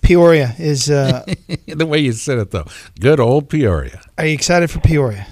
Peoria 0.00 0.54
is 0.58 0.90
uh, 0.90 1.24
the 1.66 1.86
way 1.86 1.98
you 1.98 2.12
said 2.12 2.38
it 2.38 2.50
though. 2.50 2.66
Good 2.98 3.20
old 3.20 3.48
Peoria. 3.48 4.00
Are 4.16 4.26
you 4.26 4.34
excited 4.34 4.70
for 4.70 4.80
Peoria? 4.80 5.26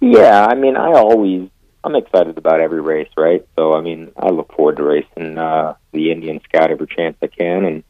Yeah, 0.00 0.46
I 0.46 0.54
mean, 0.54 0.76
I 0.76 0.92
always 0.92 1.48
I'm 1.84 1.94
excited 1.94 2.36
about 2.36 2.60
every 2.60 2.80
race, 2.80 3.08
right? 3.16 3.46
So 3.56 3.74
I 3.74 3.80
mean, 3.80 4.12
I 4.16 4.30
look 4.30 4.52
forward 4.52 4.76
to 4.76 4.82
racing 4.82 5.38
uh, 5.38 5.74
the 5.92 6.10
Indian 6.10 6.40
Scout 6.44 6.70
every 6.70 6.88
chance 6.88 7.16
I 7.22 7.28
can, 7.28 7.64
and 7.64 7.84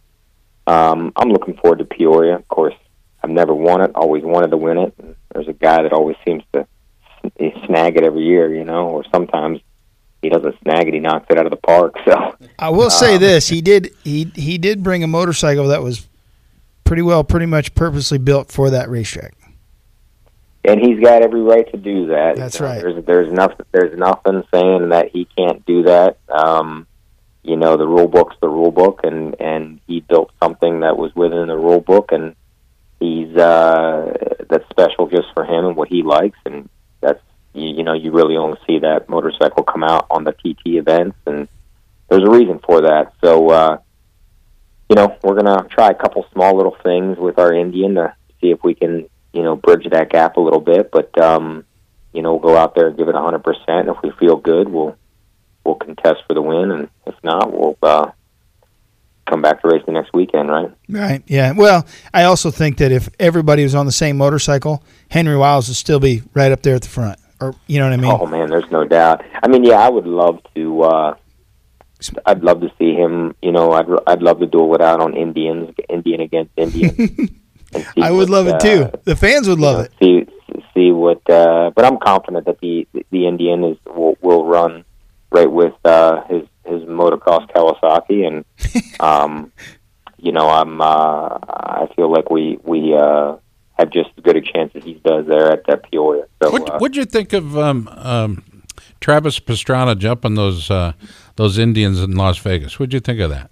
um, 0.66 1.12
I'm 1.16 1.30
looking 1.30 1.56
forward 1.56 1.78
to 1.78 1.84
Peoria. 1.84 2.36
Of 2.36 2.48
course, 2.48 2.74
I've 3.22 3.30
never 3.30 3.54
won 3.54 3.80
it, 3.80 3.92
always 3.94 4.22
wanted 4.22 4.50
to 4.50 4.56
win 4.56 4.78
it. 4.78 4.94
And 4.98 5.16
there's 5.32 5.48
a 5.48 5.52
guy 5.52 5.82
that 5.82 5.92
always 5.92 6.16
seems 6.24 6.42
to 6.52 6.66
snag 7.66 7.96
it 7.96 8.04
every 8.04 8.24
year, 8.24 8.54
you 8.54 8.64
know, 8.64 8.88
or 8.88 9.04
sometimes 9.12 9.60
he 10.22 10.28
doesn't 10.28 10.54
snag 10.62 10.88
it, 10.88 10.94
he 10.94 11.00
knocks 11.00 11.26
it 11.30 11.38
out 11.38 11.46
of 11.46 11.50
the 11.50 11.56
park. 11.56 11.94
So 12.06 12.36
I 12.58 12.70
will 12.70 12.90
say 12.90 13.16
um, 13.16 13.20
this: 13.20 13.48
he 13.48 13.60
did 13.60 13.92
he 14.04 14.30
he 14.34 14.58
did 14.58 14.82
bring 14.82 15.02
a 15.02 15.06
motorcycle 15.06 15.68
that 15.68 15.82
was 15.82 16.06
pretty 16.84 17.02
well, 17.02 17.24
pretty 17.24 17.46
much 17.46 17.74
purposely 17.74 18.18
built 18.18 18.50
for 18.50 18.70
that 18.70 18.88
racetrack. 18.88 19.34
And 20.64 20.80
he's 20.80 21.00
got 21.00 21.22
every 21.22 21.42
right 21.42 21.70
to 21.70 21.76
do 21.76 22.06
that. 22.08 22.36
That's 22.36 22.58
you 22.58 22.64
know, 22.64 22.72
right. 22.72 22.82
There's 22.82 23.04
there's 23.04 23.32
nothing 23.32 23.66
there's 23.72 23.98
nothing 23.98 24.42
saying 24.52 24.88
that 24.90 25.10
he 25.12 25.26
can't 25.36 25.64
do 25.66 25.82
that. 25.84 26.18
Um, 26.28 26.86
you 27.42 27.56
know, 27.56 27.76
the 27.76 27.86
rule 27.86 28.08
book's 28.08 28.36
the 28.40 28.48
rule 28.48 28.72
book, 28.72 29.00
and 29.04 29.40
and 29.40 29.80
he 29.86 30.00
built 30.00 30.32
something 30.42 30.80
that 30.80 30.96
was 30.96 31.14
within 31.14 31.46
the 31.46 31.56
rule 31.56 31.80
book, 31.80 32.10
and 32.12 32.34
he's 32.98 33.36
uh, 33.36 34.12
that's 34.48 34.68
special 34.70 35.08
just 35.08 35.28
for 35.34 35.44
him 35.44 35.66
and 35.66 35.76
what 35.76 35.88
he 35.88 36.02
likes, 36.02 36.38
and 36.44 36.64
that's 36.64 36.75
you, 37.56 37.76
you 37.76 37.82
know 37.82 37.94
you 37.94 38.12
really 38.12 38.36
only 38.36 38.58
see 38.66 38.78
that 38.80 39.08
motorcycle 39.08 39.64
come 39.64 39.82
out 39.82 40.06
on 40.10 40.24
the 40.24 40.32
TT 40.32 40.76
events, 40.76 41.16
and 41.26 41.48
there's 42.08 42.22
a 42.22 42.30
reason 42.30 42.60
for 42.64 42.82
that. 42.82 43.12
So, 43.22 43.50
uh, 43.50 43.78
you 44.88 44.96
know, 44.96 45.16
we're 45.22 45.40
gonna 45.40 45.66
try 45.70 45.88
a 45.88 45.94
couple 45.94 46.26
small 46.32 46.56
little 46.56 46.76
things 46.84 47.18
with 47.18 47.38
our 47.38 47.52
Indian 47.52 47.94
to 47.94 48.14
see 48.40 48.50
if 48.50 48.62
we 48.62 48.74
can 48.74 49.08
you 49.32 49.42
know 49.42 49.56
bridge 49.56 49.86
that 49.90 50.10
gap 50.10 50.36
a 50.36 50.40
little 50.40 50.60
bit, 50.60 50.90
but 50.90 51.16
um, 51.20 51.64
you 52.12 52.22
know, 52.22 52.34
we'll 52.34 52.52
go 52.52 52.56
out 52.56 52.74
there 52.74 52.88
and 52.88 52.96
give 52.96 53.08
it 53.08 53.14
hundred 53.14 53.44
percent. 53.44 53.88
And 53.88 53.90
if 53.90 53.96
we 54.02 54.10
feel 54.12 54.36
good, 54.36 54.68
we'll 54.68 54.96
we'll 55.64 55.74
contest 55.74 56.22
for 56.26 56.34
the 56.34 56.42
win, 56.42 56.70
and 56.70 56.88
if 57.06 57.14
not, 57.22 57.52
we'll 57.52 57.76
uh, 57.82 58.10
come 59.26 59.42
back 59.42 59.60
to 59.62 59.68
race 59.68 59.82
the 59.86 59.92
next 59.92 60.12
weekend, 60.14 60.48
right? 60.48 60.70
Right. 60.88 61.22
Yeah. 61.26 61.52
Well, 61.52 61.86
I 62.14 62.24
also 62.24 62.50
think 62.50 62.78
that 62.78 62.92
if 62.92 63.08
everybody 63.20 63.62
was 63.62 63.74
on 63.74 63.86
the 63.86 63.92
same 63.92 64.16
motorcycle, 64.16 64.82
Henry 65.10 65.36
Wiles 65.36 65.68
would 65.68 65.76
still 65.76 66.00
be 66.00 66.22
right 66.32 66.52
up 66.52 66.62
there 66.62 66.76
at 66.76 66.82
the 66.82 66.88
front. 66.88 67.18
Or 67.40 67.54
you 67.66 67.78
know 67.78 67.86
what 67.86 67.92
I 67.92 67.96
mean? 67.96 68.18
Oh 68.20 68.26
man, 68.26 68.48
there's 68.48 68.70
no 68.70 68.84
doubt. 68.84 69.24
I 69.42 69.48
mean, 69.48 69.64
yeah, 69.64 69.78
I 69.78 69.88
would 69.88 70.06
love 70.06 70.40
to. 70.54 70.82
uh 70.82 71.14
I'd 72.26 72.42
love 72.42 72.60
to 72.60 72.70
see 72.78 72.94
him. 72.94 73.34
You 73.42 73.52
know, 73.52 73.72
I'd 73.72 73.86
I'd 74.06 74.22
love 74.22 74.40
to 74.40 74.46
do 74.46 74.64
it 74.64 74.68
without 74.68 75.00
on 75.00 75.16
Indians, 75.16 75.74
Indian 75.88 76.20
against 76.20 76.52
Indian. 76.56 76.94
I 78.00 78.10
would 78.10 78.30
what, 78.30 78.46
love 78.46 78.46
it 78.48 78.60
too. 78.60 78.84
Uh, 78.84 78.90
the 79.04 79.16
fans 79.16 79.48
would 79.48 79.58
love 79.58 79.78
know, 79.78 79.84
it. 79.84 79.92
See 80.00 80.62
see 80.74 80.92
what. 80.92 81.28
uh 81.28 81.70
But 81.74 81.84
I'm 81.84 81.98
confident 81.98 82.46
that 82.46 82.60
the 82.60 82.86
the 83.10 83.26
Indian 83.26 83.64
is 83.64 83.76
will, 83.86 84.16
will 84.20 84.44
run 84.44 84.84
right 85.30 85.50
with 85.50 85.74
uh, 85.84 86.22
his 86.24 86.42
his 86.64 86.82
motocross 86.82 87.50
Kawasaki, 87.52 88.26
and 88.26 88.44
um, 89.00 89.52
you 90.18 90.32
know, 90.32 90.48
I'm 90.48 90.80
uh, 90.80 91.38
I 91.40 91.88
feel 91.94 92.10
like 92.10 92.30
we 92.30 92.58
we 92.62 92.94
uh, 92.94 93.36
have 93.78 93.90
just 93.90 94.10
as 94.16 94.24
good 94.24 94.36
a 94.36 94.40
chance 94.40 94.72
as 94.74 94.84
he 94.84 94.94
does 94.94 95.26
there 95.26 95.52
at 95.52 95.66
that 95.66 95.90
Peoria. 95.90 96.24
So, 96.42 96.50
what 96.50 96.70
uh, 96.70 96.78
what'd 96.78 96.96
you 96.96 97.04
think 97.04 97.32
of 97.32 97.56
um, 97.58 97.88
um, 97.92 98.62
Travis 99.00 99.38
Pastrana 99.38 99.96
jumping 99.96 100.34
those 100.34 100.70
uh, 100.70 100.92
those 101.36 101.58
Indians 101.58 102.00
in 102.00 102.12
Las 102.12 102.38
Vegas? 102.38 102.78
What'd 102.78 102.94
you 102.94 103.00
think 103.00 103.20
of 103.20 103.30
that? 103.30 103.50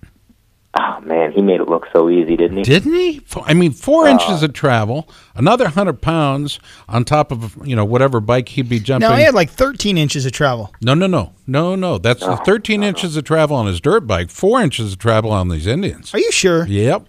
Oh 0.77 1.01
man, 1.03 1.31
he 1.31 1.41
made 1.41 1.61
it 1.61 1.69
look 1.69 1.87
so 1.93 2.11
easy, 2.11 2.37
didn't 2.37 2.57
he? 2.57 2.63
Didn't 2.65 2.95
he? 2.95 3.23
I 3.45 3.55
mean, 3.55 3.71
four 3.71 4.09
uh, 4.09 4.11
inches 4.11 4.43
of 4.43 4.55
travel, 4.55 5.09
another 5.37 5.69
hundred 5.69 6.01
pounds 6.03 6.59
on 6.89 7.05
top 7.05 7.31
of 7.31 7.57
you 7.65 7.77
know 7.77 7.85
whatever 7.85 8.19
bike 8.19 8.49
he'd 8.49 8.69
be 8.69 8.81
jumping. 8.81 9.09
No, 9.09 9.15
he 9.15 9.23
had 9.23 9.35
like 9.35 9.51
thirteen 9.51 9.97
inches 9.97 10.27
of 10.27 10.33
travel. 10.33 10.75
No, 10.81 10.95
no, 10.95 11.07
no, 11.07 11.33
no, 11.47 11.77
no. 11.77 11.99
That's 11.99 12.21
the 12.21 12.37
thirteen 12.39 12.83
inches 12.83 13.17
of 13.17 13.23
travel 13.23 13.57
on 13.57 13.67
his 13.67 13.81
dirt 13.81 14.07
bike, 14.07 14.31
four 14.31 14.61
inches 14.63 14.95
of 14.95 14.99
travel 14.99 15.31
on 15.31 15.49
these 15.49 15.67
Indians. 15.67 16.13
Are 16.13 16.19
you 16.19 16.33
sure? 16.33 16.67
Yep. 16.67 17.07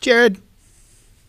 Jared, 0.00 0.40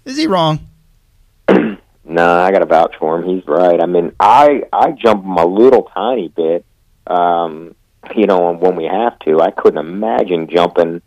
is 0.10 0.18
he 0.18 0.28
wrong? 0.28 0.68
nah, 1.50 2.44
I 2.44 2.52
got 2.52 2.60
to 2.60 2.66
vouch 2.66 2.96
for 3.00 3.18
him. 3.18 3.28
He's 3.28 3.48
right. 3.48 3.82
I 3.82 3.86
mean, 3.86 4.14
I 4.20 4.64
I 4.74 4.92
jump 4.92 5.24
him 5.24 5.38
a 5.38 5.46
little 5.46 5.84
tiny 5.94 6.28
bit. 6.28 6.66
Um, 7.08 7.76
you 8.16 8.26
know, 8.26 8.54
when 8.54 8.76
we 8.76 8.86
have 8.86 9.18
to, 9.20 9.42
I 9.42 9.52
couldn't 9.52 9.80
imagine 9.80 10.50
jumping 10.50 11.02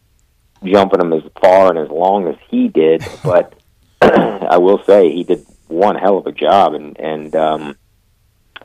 jumping 0.65 1.01
him 1.01 1.13
as 1.13 1.23
far 1.41 1.71
and 1.71 1.79
as 1.79 1.89
long 1.91 2.29
as 2.29 2.37
he 2.49 2.69
did, 2.69 3.05
but 3.25 3.55
I 4.01 4.59
will 4.59 4.83
say 4.85 5.13
he 5.13 5.25
did 5.25 5.45
one 5.69 5.97
hell 5.97 6.19
of 6.19 6.27
a 6.27 6.33
job, 6.33 6.75
and 6.75 6.99
and 6.99 7.35
um, 7.35 7.77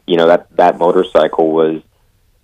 you 0.05 0.17
know 0.17 0.27
that 0.27 0.55
that 0.57 0.77
motorcycle 0.77 1.51
was 1.51 1.81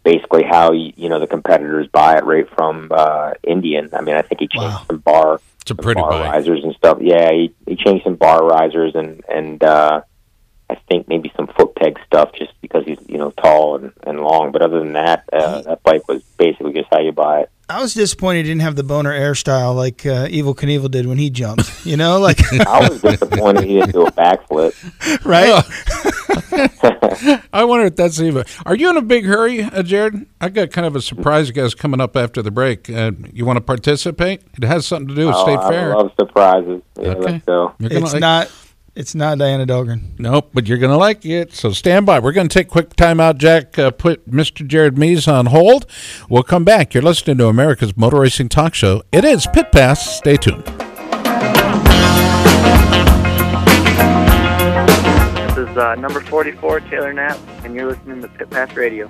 basically 0.03 0.43
how 0.43 0.71
you 0.71 1.09
know 1.09 1.19
the 1.19 1.27
competitors 1.27 1.87
buy 1.87 2.17
it 2.17 2.23
right 2.23 2.49
from 2.55 2.89
uh, 2.91 3.33
Indian. 3.43 3.89
I 3.93 4.01
mean, 4.01 4.15
I 4.15 4.21
think 4.21 4.41
he 4.41 4.47
changed 4.47 4.75
wow. 4.75 4.85
some 4.87 4.97
bar, 4.99 5.41
it's 5.61 5.71
a 5.71 5.75
pretty 5.75 6.01
bar 6.01 6.11
risers 6.11 6.63
and 6.63 6.75
stuff. 6.75 6.99
Yeah, 7.01 7.31
he 7.31 7.53
he 7.67 7.75
changed 7.75 8.03
some 8.03 8.15
bar 8.15 8.45
risers 8.45 8.95
and 8.95 9.23
and 9.27 9.63
uh, 9.63 10.01
I 10.69 10.75
think 10.87 11.07
maybe 11.07 11.31
some 11.35 11.47
foot 11.47 11.75
peg 11.75 11.99
stuff 12.05 12.31
just 12.33 12.53
because 12.61 12.85
he's 12.85 12.99
you 13.07 13.17
know 13.17 13.31
tall 13.31 13.75
and, 13.75 13.93
and 14.03 14.21
long. 14.21 14.51
But 14.51 14.61
other 14.61 14.79
than 14.79 14.93
that, 14.93 15.25
uh, 15.31 15.61
that 15.63 15.83
bike 15.83 16.07
was 16.07 16.23
basically 16.37 16.73
just 16.73 16.87
how 16.91 16.99
you 16.99 17.11
buy 17.11 17.41
it. 17.41 17.49
I 17.69 17.81
was 17.81 17.93
disappointed 17.93 18.45
he 18.45 18.51
didn't 18.51 18.61
have 18.61 18.75
the 18.75 18.83
boner 18.83 19.11
air 19.11 19.35
style 19.35 19.73
like 19.73 20.05
uh, 20.05 20.27
Evel 20.27 20.53
Knievel 20.55 20.91
did 20.91 21.05
when 21.05 21.17
he 21.17 21.29
jumped. 21.29 21.71
You 21.83 21.97
know, 21.97 22.17
like 22.17 22.39
I 22.67 22.87
was 22.87 23.01
disappointed 23.01 23.65
he 23.65 23.73
didn't 23.73 23.91
do 23.91 24.05
a 24.05 24.11
backflip. 24.11 24.73
Right. 25.25 25.63
I 27.51 27.63
wonder 27.65 27.87
if 27.87 27.95
that's 27.95 28.19
even. 28.21 28.45
Are 28.65 28.75
you 28.75 28.89
in 28.89 28.97
a 28.97 29.01
big 29.01 29.25
hurry, 29.25 29.63
uh, 29.63 29.83
Jared? 29.83 30.25
I 30.39 30.49
got 30.49 30.71
kind 30.71 30.87
of 30.87 30.95
a 30.95 31.01
surprise 31.01 31.51
guest 31.51 31.77
coming 31.77 31.99
up 31.99 32.15
after 32.15 32.41
the 32.41 32.51
break. 32.51 32.89
Uh, 32.89 33.11
you 33.33 33.45
want 33.45 33.57
to 33.57 33.61
participate? 33.61 34.41
It 34.55 34.63
has 34.63 34.85
something 34.85 35.09
to 35.09 35.15
do 35.15 35.27
with 35.27 35.35
oh, 35.35 35.43
State 35.43 35.59
I 35.59 35.69
Fair. 35.69 35.91
I 35.91 35.95
love 35.97 36.11
surprises. 36.17 36.81
Yeah, 36.97 37.09
okay. 37.09 37.19
let's 37.19 37.45
go. 37.45 37.75
It's 37.79 38.13
like, 38.13 38.21
not 38.21 38.51
it's 38.95 39.15
not 39.15 39.37
Diana 39.37 39.65
Dahlgren. 39.65 40.19
Nope, 40.19 40.51
but 40.53 40.67
you're 40.67 40.77
going 40.77 40.91
to 40.91 40.97
like 40.97 41.25
it. 41.25 41.53
So 41.53 41.71
stand 41.71 42.05
by. 42.05 42.19
We're 42.19 42.31
going 42.31 42.47
to 42.47 42.53
take 42.53 42.69
quick 42.69 42.95
time 42.95 43.19
out, 43.19 43.37
Jack. 43.37 43.77
Uh, 43.77 43.91
put 43.91 44.29
Mr. 44.29 44.65
Jared 44.65 44.97
Mees 44.97 45.27
on 45.27 45.47
hold. 45.47 45.85
We'll 46.29 46.43
come 46.43 46.63
back. 46.63 46.93
You're 46.93 47.03
listening 47.03 47.37
to 47.39 47.47
America's 47.47 47.97
Motor 47.97 48.19
Racing 48.19 48.49
Talk 48.49 48.73
Show. 48.73 49.03
It 49.11 49.25
is 49.25 49.47
Pit 49.47 49.71
Pass. 49.71 50.17
Stay 50.17 50.37
tuned. 50.37 50.65
This 55.47 55.57
is 55.69 55.77
uh, 55.77 55.95
number 55.95 56.21
44, 56.21 56.81
Taylor 56.81 57.13
Knapp, 57.13 57.37
and 57.63 57.75
you're 57.75 57.87
listening 57.87 58.21
to 58.21 58.27
Pit 58.27 58.49
Pass 58.49 58.75
Radio. 58.75 59.09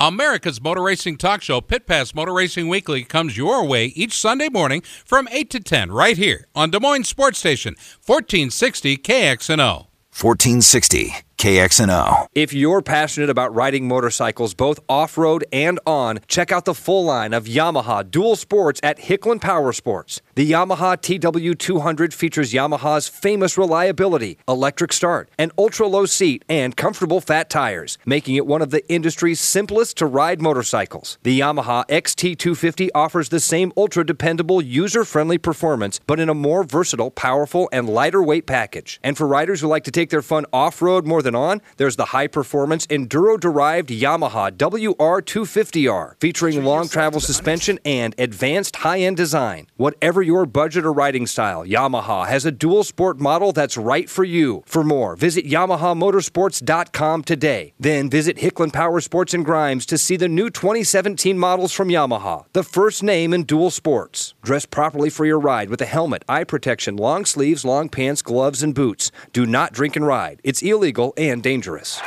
America's 0.00 0.60
Motor 0.60 0.84
Racing 0.84 1.16
Talk 1.16 1.42
Show, 1.42 1.60
Pit 1.60 1.84
Pass 1.84 2.14
Motor 2.14 2.32
Racing 2.32 2.68
Weekly, 2.68 3.02
comes 3.02 3.36
your 3.36 3.64
way 3.64 3.86
each 3.86 4.16
Sunday 4.16 4.48
morning 4.48 4.80
from 5.04 5.26
8 5.32 5.50
to 5.50 5.58
10 5.58 5.90
right 5.90 6.16
here 6.16 6.46
on 6.54 6.70
Des 6.70 6.78
Moines 6.78 7.08
Sports 7.08 7.40
Station, 7.40 7.74
1460 8.06 8.96
KXNO. 8.98 9.88
1460 10.12 11.27
KXNO. 11.38 12.26
If 12.34 12.52
you're 12.52 12.82
passionate 12.82 13.30
about 13.30 13.54
riding 13.54 13.86
motorcycles 13.86 14.54
both 14.54 14.80
off 14.88 15.16
road 15.16 15.44
and 15.52 15.78
on, 15.86 16.18
check 16.26 16.50
out 16.50 16.64
the 16.64 16.74
full 16.74 17.04
line 17.04 17.32
of 17.32 17.44
Yamaha 17.44 18.10
dual 18.10 18.34
sports 18.34 18.80
at 18.82 18.98
Hicklin 18.98 19.40
Power 19.40 19.72
Sports. 19.72 20.20
The 20.34 20.50
Yamaha 20.50 20.96
TW200 20.96 22.12
features 22.12 22.52
Yamaha's 22.52 23.06
famous 23.06 23.56
reliability, 23.56 24.38
electric 24.48 24.92
start, 24.92 25.30
an 25.38 25.52
ultra 25.56 25.86
low 25.86 26.06
seat, 26.06 26.44
and 26.48 26.76
comfortable 26.76 27.20
fat 27.20 27.48
tires, 27.48 27.98
making 28.04 28.34
it 28.34 28.44
one 28.44 28.60
of 28.60 28.70
the 28.70 28.86
industry's 28.88 29.38
simplest 29.38 29.96
to 29.98 30.06
ride 30.06 30.42
motorcycles. 30.42 31.18
The 31.22 31.38
Yamaha 31.38 31.86
XT250 31.86 32.88
offers 32.96 33.28
the 33.28 33.38
same 33.38 33.72
ultra 33.76 34.04
dependable, 34.04 34.60
user 34.60 35.04
friendly 35.04 35.38
performance, 35.38 36.00
but 36.04 36.18
in 36.18 36.28
a 36.28 36.34
more 36.34 36.64
versatile, 36.64 37.12
powerful, 37.12 37.68
and 37.70 37.88
lighter 37.88 38.24
weight 38.24 38.46
package. 38.46 38.98
And 39.04 39.16
for 39.16 39.28
riders 39.28 39.60
who 39.60 39.68
like 39.68 39.84
to 39.84 39.92
take 39.92 40.10
their 40.10 40.20
fun 40.20 40.44
off 40.52 40.82
road 40.82 41.06
more 41.06 41.22
than 41.22 41.27
on, 41.34 41.60
there's 41.76 41.96
the 41.96 42.06
high 42.06 42.26
performance 42.26 42.86
enduro 42.86 43.38
derived 43.38 43.90
Yamaha 43.90 44.50
WR250R, 44.52 46.14
featuring 46.20 46.64
long 46.64 46.88
travel 46.88 47.20
suspension 47.20 47.78
and 47.84 48.14
advanced 48.18 48.76
high 48.76 49.00
end 49.00 49.16
design. 49.16 49.66
Whatever 49.76 50.22
your 50.22 50.46
budget 50.46 50.84
or 50.84 50.92
riding 50.92 51.26
style, 51.26 51.64
Yamaha 51.64 52.26
has 52.26 52.44
a 52.44 52.52
dual 52.52 52.84
sport 52.84 53.18
model 53.20 53.52
that's 53.52 53.76
right 53.76 54.08
for 54.08 54.24
you. 54.24 54.62
For 54.66 54.82
more, 54.84 55.16
visit 55.16 55.44
YamahaMotorsports.com 55.44 57.22
today. 57.24 57.74
Then 57.78 58.10
visit 58.10 58.38
Hicklin 58.38 58.72
Power 58.72 59.00
Sports 59.00 59.34
and 59.34 59.44
Grimes 59.44 59.86
to 59.86 59.98
see 59.98 60.16
the 60.16 60.28
new 60.28 60.50
2017 60.50 61.38
models 61.38 61.72
from 61.72 61.88
Yamaha, 61.88 62.44
the 62.52 62.62
first 62.64 63.02
name 63.02 63.32
in 63.32 63.44
dual 63.44 63.70
sports. 63.70 64.34
Dress 64.42 64.66
properly 64.66 65.10
for 65.10 65.24
your 65.24 65.38
ride 65.38 65.70
with 65.70 65.80
a 65.80 65.86
helmet, 65.86 66.24
eye 66.28 66.44
protection, 66.44 66.96
long 66.96 67.24
sleeves, 67.24 67.64
long 67.64 67.88
pants, 67.88 68.22
gloves, 68.22 68.62
and 68.62 68.74
boots. 68.74 69.10
Do 69.32 69.46
not 69.46 69.72
drink 69.72 69.96
and 69.96 70.06
ride. 70.06 70.40
It's 70.44 70.62
illegal 70.62 71.14
and 71.18 71.42
dangerous. 71.42 72.00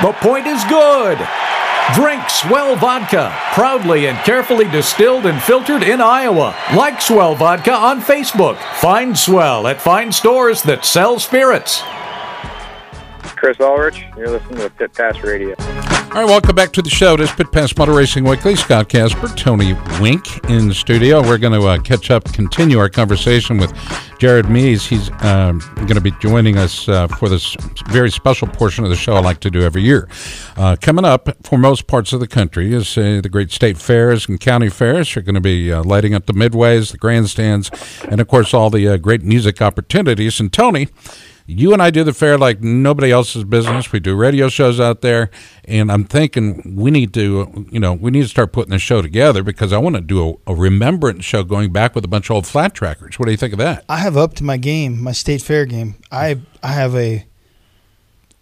The 0.00 0.12
point 0.20 0.46
is 0.46 0.64
good. 0.64 1.18
Drink 1.94 2.30
Swell 2.30 2.76
Vodka, 2.76 3.36
proudly 3.52 4.06
and 4.06 4.16
carefully 4.18 4.66
distilled 4.68 5.26
and 5.26 5.42
filtered 5.42 5.82
in 5.82 6.00
Iowa. 6.00 6.56
Like 6.74 7.00
Swell 7.00 7.34
Vodka 7.34 7.72
on 7.72 8.00
Facebook. 8.00 8.56
Find 8.76 9.18
Swell 9.18 9.66
at 9.66 9.82
fine 9.82 10.12
stores 10.12 10.62
that 10.62 10.84
sell 10.84 11.18
spirits. 11.18 11.82
Chris 13.22 13.58
Ulrich, 13.60 14.04
you're 14.16 14.30
listening 14.30 14.58
to 14.58 14.70
Pit 14.70 14.92
Pass 14.94 15.20
Radio. 15.22 15.54
All 15.58 16.18
right, 16.18 16.26
welcome 16.26 16.54
back 16.54 16.72
to 16.74 16.82
the 16.82 16.90
show. 16.90 17.16
This 17.16 17.32
Pit 17.32 17.50
Pass 17.50 17.74
Motor 17.76 17.94
Racing 17.94 18.24
Weekly. 18.24 18.54
Scott 18.54 18.90
Casper, 18.90 19.28
Tony 19.28 19.74
Wink 19.98 20.26
in 20.50 20.68
the 20.68 20.74
studio. 20.74 21.22
We're 21.22 21.38
going 21.38 21.58
to 21.58 21.66
uh, 21.66 21.78
catch 21.78 22.10
up, 22.10 22.24
continue 22.34 22.78
our 22.78 22.90
conversation 22.90 23.56
with 23.56 23.72
Jared 24.18 24.50
Mees. 24.50 24.86
He's 24.86 25.10
uh, 25.10 25.52
going 25.76 25.94
to 25.94 26.02
be 26.02 26.12
joining 26.20 26.58
us 26.58 26.86
uh, 26.88 27.08
for 27.08 27.30
this 27.30 27.56
very 27.88 28.10
special 28.10 28.46
portion 28.46 28.84
of 28.84 28.90
the 28.90 28.96
show 28.96 29.14
I 29.14 29.20
like 29.20 29.40
to 29.40 29.50
do 29.50 29.62
every 29.62 29.82
year. 29.82 30.06
Uh, 30.56 30.76
coming 30.80 31.04
up 31.04 31.30
for 31.44 31.58
most 31.58 31.86
parts 31.86 32.12
of 32.12 32.20
the 32.20 32.28
country 32.28 32.74
is 32.74 32.98
uh, 32.98 33.20
the 33.22 33.30
great 33.30 33.50
state 33.50 33.78
fairs 33.78 34.28
and 34.28 34.38
county 34.38 34.68
fairs. 34.68 35.14
You're 35.14 35.22
going 35.22 35.34
to 35.34 35.40
be 35.40 35.72
uh, 35.72 35.82
lighting 35.82 36.14
up 36.14 36.26
the 36.26 36.34
midways, 36.34 36.92
the 36.92 36.98
grandstands, 36.98 37.70
and 38.06 38.20
of 38.20 38.28
course 38.28 38.52
all 38.52 38.68
the 38.68 38.98
great 38.98 39.22
music 39.22 39.62
opportunities. 39.62 40.38
And 40.38 40.52
Tony, 40.52 40.88
you 41.46 41.72
and 41.72 41.82
I 41.82 41.90
do 41.90 42.04
the 42.04 42.12
fair 42.12 42.38
like 42.38 42.60
nobody 42.60 43.10
else's 43.10 43.44
business. 43.44 43.90
We 43.92 44.00
do 44.00 44.14
radio 44.14 44.48
shows 44.48 44.80
out 44.80 45.00
there, 45.00 45.30
and 45.64 45.90
I'm 45.90 46.04
thinking 46.04 46.76
we 46.76 46.90
need 46.90 47.12
to, 47.14 47.66
you 47.70 47.80
know, 47.80 47.92
we 47.92 48.10
need 48.10 48.22
to 48.22 48.28
start 48.28 48.52
putting 48.52 48.70
the 48.70 48.78
show 48.78 49.02
together 49.02 49.42
because 49.42 49.72
I 49.72 49.78
want 49.78 49.96
to 49.96 50.02
do 50.02 50.38
a, 50.46 50.52
a, 50.52 50.54
remembrance 50.54 51.24
show 51.24 51.42
going 51.42 51.72
back 51.72 51.94
with 51.94 52.04
a 52.04 52.08
bunch 52.08 52.30
of 52.30 52.36
old 52.36 52.46
flat 52.46 52.74
trackers. 52.74 53.18
What 53.18 53.26
do 53.26 53.32
you 53.32 53.36
think 53.36 53.52
of 53.52 53.58
that? 53.58 53.84
I 53.88 53.98
have 53.98 54.16
up 54.16 54.34
to 54.34 54.44
my 54.44 54.56
game, 54.56 55.02
my 55.02 55.12
state 55.12 55.42
fair 55.42 55.66
game. 55.66 55.96
I 56.10 56.38
I 56.62 56.68
have 56.68 56.94
a 56.94 57.26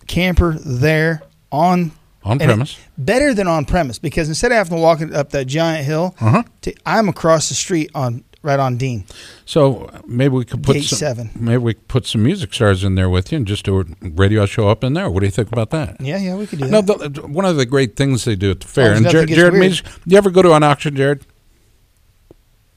camper 0.06 0.56
there 0.58 1.22
on 1.50 1.92
on 2.22 2.38
premise, 2.38 2.78
better 2.98 3.32
than 3.32 3.46
on 3.46 3.64
premise 3.64 3.98
because 3.98 4.28
instead 4.28 4.52
of 4.52 4.58
having 4.58 4.76
to 4.76 4.82
walk 4.82 5.00
up 5.00 5.30
that 5.30 5.46
giant 5.46 5.86
hill, 5.86 6.14
uh-huh. 6.20 6.42
to, 6.62 6.74
I'm 6.84 7.08
across 7.08 7.48
the 7.48 7.54
street 7.54 7.90
on 7.94 8.24
right 8.42 8.58
on 8.58 8.76
Dean. 8.76 9.04
So 9.44 9.90
maybe 10.06 10.34
we 10.34 10.44
could 10.44 10.62
put 10.62 10.74
Gate 10.74 10.84
some, 10.84 10.98
seven. 10.98 11.30
maybe 11.34 11.58
we 11.58 11.74
could 11.74 11.88
put 11.88 12.06
some 12.06 12.22
music 12.22 12.54
stars 12.54 12.82
in 12.84 12.94
there 12.94 13.10
with 13.10 13.32
you 13.32 13.36
and 13.36 13.46
just 13.46 13.64
do 13.64 13.80
a 13.80 13.84
radio 14.02 14.46
show 14.46 14.68
up 14.68 14.82
in 14.82 14.94
there. 14.94 15.10
What 15.10 15.20
do 15.20 15.26
you 15.26 15.32
think 15.32 15.52
about 15.52 15.70
that? 15.70 16.00
Yeah, 16.00 16.16
yeah, 16.18 16.36
we 16.36 16.46
could 16.46 16.58
do 16.60 16.66
No, 16.68 16.80
that. 16.80 17.14
the, 17.14 17.26
one 17.26 17.44
of 17.44 17.56
the 17.56 17.66
great 17.66 17.96
things 17.96 18.24
they 18.24 18.36
do 18.36 18.50
at 18.52 18.60
the 18.60 18.66
fair. 18.68 18.92
Oh, 18.92 18.96
and 18.96 19.08
Jared, 19.08 19.28
gets 19.28 19.38
Jared 19.38 19.52
weird. 19.52 19.62
Mees, 19.70 19.82
you 20.06 20.16
ever 20.16 20.30
go 20.30 20.42
to 20.42 20.54
an 20.54 20.62
auction, 20.62 20.96
Jared? 20.96 21.24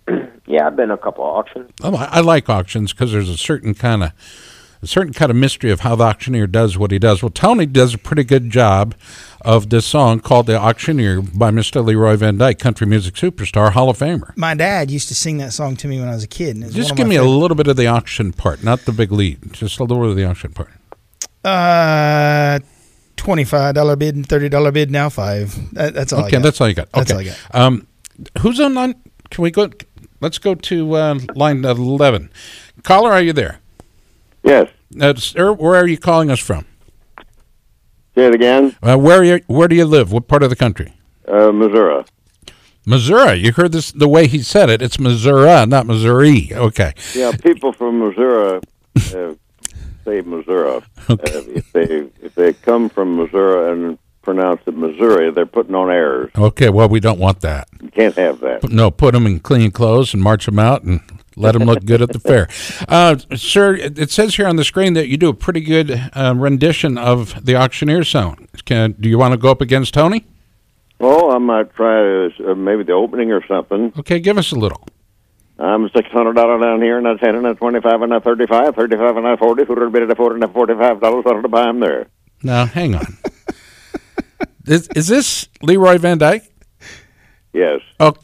Yeah, 0.46 0.68
I've 0.68 0.76
been 0.76 0.92
a 0.92 0.98
couple 0.98 1.24
of 1.24 1.30
auctions. 1.38 1.72
Oh, 1.82 1.96
I, 1.96 2.18
I 2.18 2.20
like 2.20 2.50
auctions 2.50 2.92
because 2.92 3.14
there's 3.14 3.30
a 3.30 3.38
certain 3.38 3.74
kind 3.74 4.04
of 4.04 4.12
a 4.84 4.88
certain 4.88 5.14
kind 5.14 5.32
of 5.32 5.38
mystery 5.38 5.72
of 5.72 5.80
how 5.80 5.96
the 5.96 6.04
auctioneer 6.04 6.46
does 6.46 6.78
what 6.78 6.92
he 6.92 7.00
does. 7.00 7.24
Well, 7.24 7.30
Tony 7.30 7.66
does 7.66 7.94
a 7.94 7.98
pretty 7.98 8.26
good 8.26 8.50
job 8.50 8.96
of 9.42 9.70
this 9.70 9.86
song 9.86 10.20
called 10.20 10.46
"The 10.46 10.60
Auctioneer" 10.60 11.22
by 11.22 11.52
Mr. 11.52 11.84
Leroy 11.84 12.18
Van 12.18 12.38
Dyke, 12.38 12.60
country 12.60 12.86
music 12.86 13.16
superstar, 13.16 13.72
Hall 13.72 13.90
of 13.90 13.98
Famer. 13.98 14.36
My 14.36 14.54
dad 14.54 14.92
used 14.92 15.08
to 15.08 15.16
sing 15.16 15.38
that 15.38 15.54
song 15.54 15.78
to 15.78 15.88
me 15.88 16.00
when 16.00 16.10
I 16.10 16.14
was 16.14 16.24
a 16.24 16.28
kid. 16.28 16.58
And 16.58 16.66
was 16.66 16.76
Just 16.76 16.96
give 16.96 17.08
me 17.08 17.16
a 17.16 17.24
little 17.24 17.56
bit 17.56 17.68
of 17.68 17.78
the 17.78 17.88
auction 17.88 18.34
part, 18.34 18.64
not 18.64 18.82
the 18.82 18.92
big 18.92 19.12
lead. 19.12 19.54
Just 19.54 19.80
a 19.80 19.84
little 19.84 20.02
bit 20.02 20.10
of 20.10 20.16
the 20.18 20.26
auction 20.26 20.52
part. 20.52 20.70
Uh, 21.46 22.60
twenty-five 23.16 23.76
dollar 23.76 23.96
bid 23.96 24.16
and 24.16 24.28
thirty 24.28 24.50
dollar 24.50 24.72
bid 24.72 24.92
now 24.92 25.10
five. 25.10 25.74
That, 25.74 25.94
that's 25.94 26.12
all. 26.12 26.24
I 26.24 26.28
okay, 26.28 26.40
that's 26.40 26.60
all 26.60 26.68
you 26.68 26.76
got. 26.76 26.90
Okay. 26.90 27.00
That's 27.00 27.12
all 27.12 27.20
I 27.20 27.24
got. 27.24 27.38
Um, 27.52 27.88
who's 28.40 28.60
on 28.60 28.74
line? 28.74 28.96
Can 29.30 29.44
we 29.44 29.52
go? 29.52 29.70
Let's 30.20 30.40
go 30.40 30.56
to 30.56 30.94
uh, 30.96 31.20
line 31.36 31.64
eleven. 31.64 32.30
Caller, 32.84 33.12
are 33.12 33.22
you 33.22 33.32
there? 33.32 33.60
Yes. 34.44 34.70
Uh, 35.00 35.16
sir, 35.16 35.52
where 35.54 35.76
are 35.76 35.88
you 35.88 35.98
calling 35.98 36.30
us 36.30 36.40
from? 36.40 36.66
Say 38.16 38.28
it 38.28 38.36
again. 38.36 38.76
Uh, 38.84 38.98
where 38.98 39.20
are 39.22 39.24
you, 39.24 39.42
where 39.48 39.68
do 39.68 39.76
you 39.76 39.86
live? 39.86 40.12
What 40.12 40.28
part 40.28 40.44
of 40.44 40.50
the 40.50 40.56
country? 40.56 40.94
Uh, 41.28 41.52
Missouri. 41.52 42.04
Missouri. 42.86 43.36
You 43.36 43.54
heard 43.54 43.72
this 43.72 43.92
the 43.92 44.08
way 44.08 44.28
he 44.28 44.40
said 44.40 44.70
it. 44.70 44.82
It's 44.82 45.00
Missouri, 45.00 45.66
not 45.66 45.88
Missouri. 45.88 46.50
Okay. 46.52 46.94
Yeah, 47.16 47.32
people 47.32 47.72
from 47.72 48.00
Missouri 48.00 48.60
uh, 48.98 49.34
say 50.06 50.22
Missouri. 50.22 50.82
Uh, 51.08 51.18
if 51.20 51.72
they 51.72 52.10
if 52.22 52.36
they 52.36 52.54
come 52.54 52.90
from 52.90 53.16
Missouri 53.16 53.72
and 53.72 53.98
pronounce 54.22 54.62
it 54.68 54.76
Missouri, 54.76 55.32
they're 55.32 55.46
putting 55.46 55.76
on 55.76 55.90
airs. 55.90 56.32
Okay. 56.38 56.70
Well, 56.70 56.90
we 56.90 57.00
don't 57.00 57.20
want 57.20 57.40
that. 57.42 57.70
You 57.82 57.90
can't 57.90 58.16
have 58.16 58.42
that. 58.42 58.70
No, 58.70 58.92
put 58.92 59.14
them 59.14 59.26
in 59.26 59.40
clean 59.40 59.72
clothes 59.72 60.14
and 60.14 60.22
march 60.22 60.46
them 60.46 60.60
out 60.60 60.84
and 60.84 61.00
let 61.36 61.54
them 61.54 61.64
look 61.64 61.86
good 61.86 62.02
at 62.02 62.10
the 62.10 62.20
fair. 62.20 62.48
Uh, 62.88 63.18
sir, 63.36 63.76
it 63.76 64.12
says 64.12 64.36
here 64.36 64.48
on 64.48 64.56
the 64.56 64.64
screen 64.64 64.94
that 64.94 65.08
you 65.08 65.18
do 65.18 65.30
a 65.30 65.34
pretty 65.34 65.62
good 65.62 65.92
uh, 66.14 66.34
rendition 66.36 66.98
of 66.98 67.46
the 67.46 67.56
auctioneer 67.56 68.04
song. 68.04 68.48
Can, 68.66 68.96
do 69.00 69.10
you 69.10 69.18
want 69.18 69.34
to 69.34 69.38
go 69.38 69.50
up 69.52 69.62
against 69.62 69.94
Tony? 69.94 70.26
Well, 71.00 71.32
I 71.32 71.38
might 71.38 71.74
try 71.76 72.28
uh, 72.28 72.56
maybe 72.56 72.84
the 72.84 72.94
opening 72.94 73.32
or 73.32 73.46
something. 73.48 73.92
Okay, 74.00 74.20
give 74.20 74.38
us 74.38 74.52
a 74.52 74.56
little. 74.56 74.88
I'm 75.60 75.90
six 75.90 76.10
hundred 76.10 76.34
dollar 76.34 76.60
down 76.60 76.82
here, 76.82 76.98
and 76.98 77.08
I 77.08 77.16
ten 77.16 77.36
and 77.36 77.46
I 77.46 77.54
twenty 77.54 77.80
five 77.80 78.02
and 78.02 78.14
I 78.14 78.20
thirty 78.20 78.48
five, 78.48 78.76
thirty 78.76 78.96
five 78.98 79.18
and 79.18 79.28
I 79.28 79.36
forty, 79.36 79.66
forty 79.66 79.90
bit 79.92 80.10
of 80.10 80.18
forty 80.18 80.36
and 80.36 80.44
I 80.44 80.48
forty 80.48 80.74
five 80.74 81.00
dollars. 81.00 81.24
To 81.26 81.48
buy 81.48 81.64
them 81.64 81.80
there. 81.80 82.08
Now, 82.42 82.66
hang 82.66 82.96
on. 82.96 83.18
is, 84.66 84.90
is 84.96 85.08
this 85.08 85.48
Leroy 85.62 85.98
Van 85.98 86.18
Dyke? 86.18 86.44
Yes. 87.54 87.82
Oh, 88.00 88.16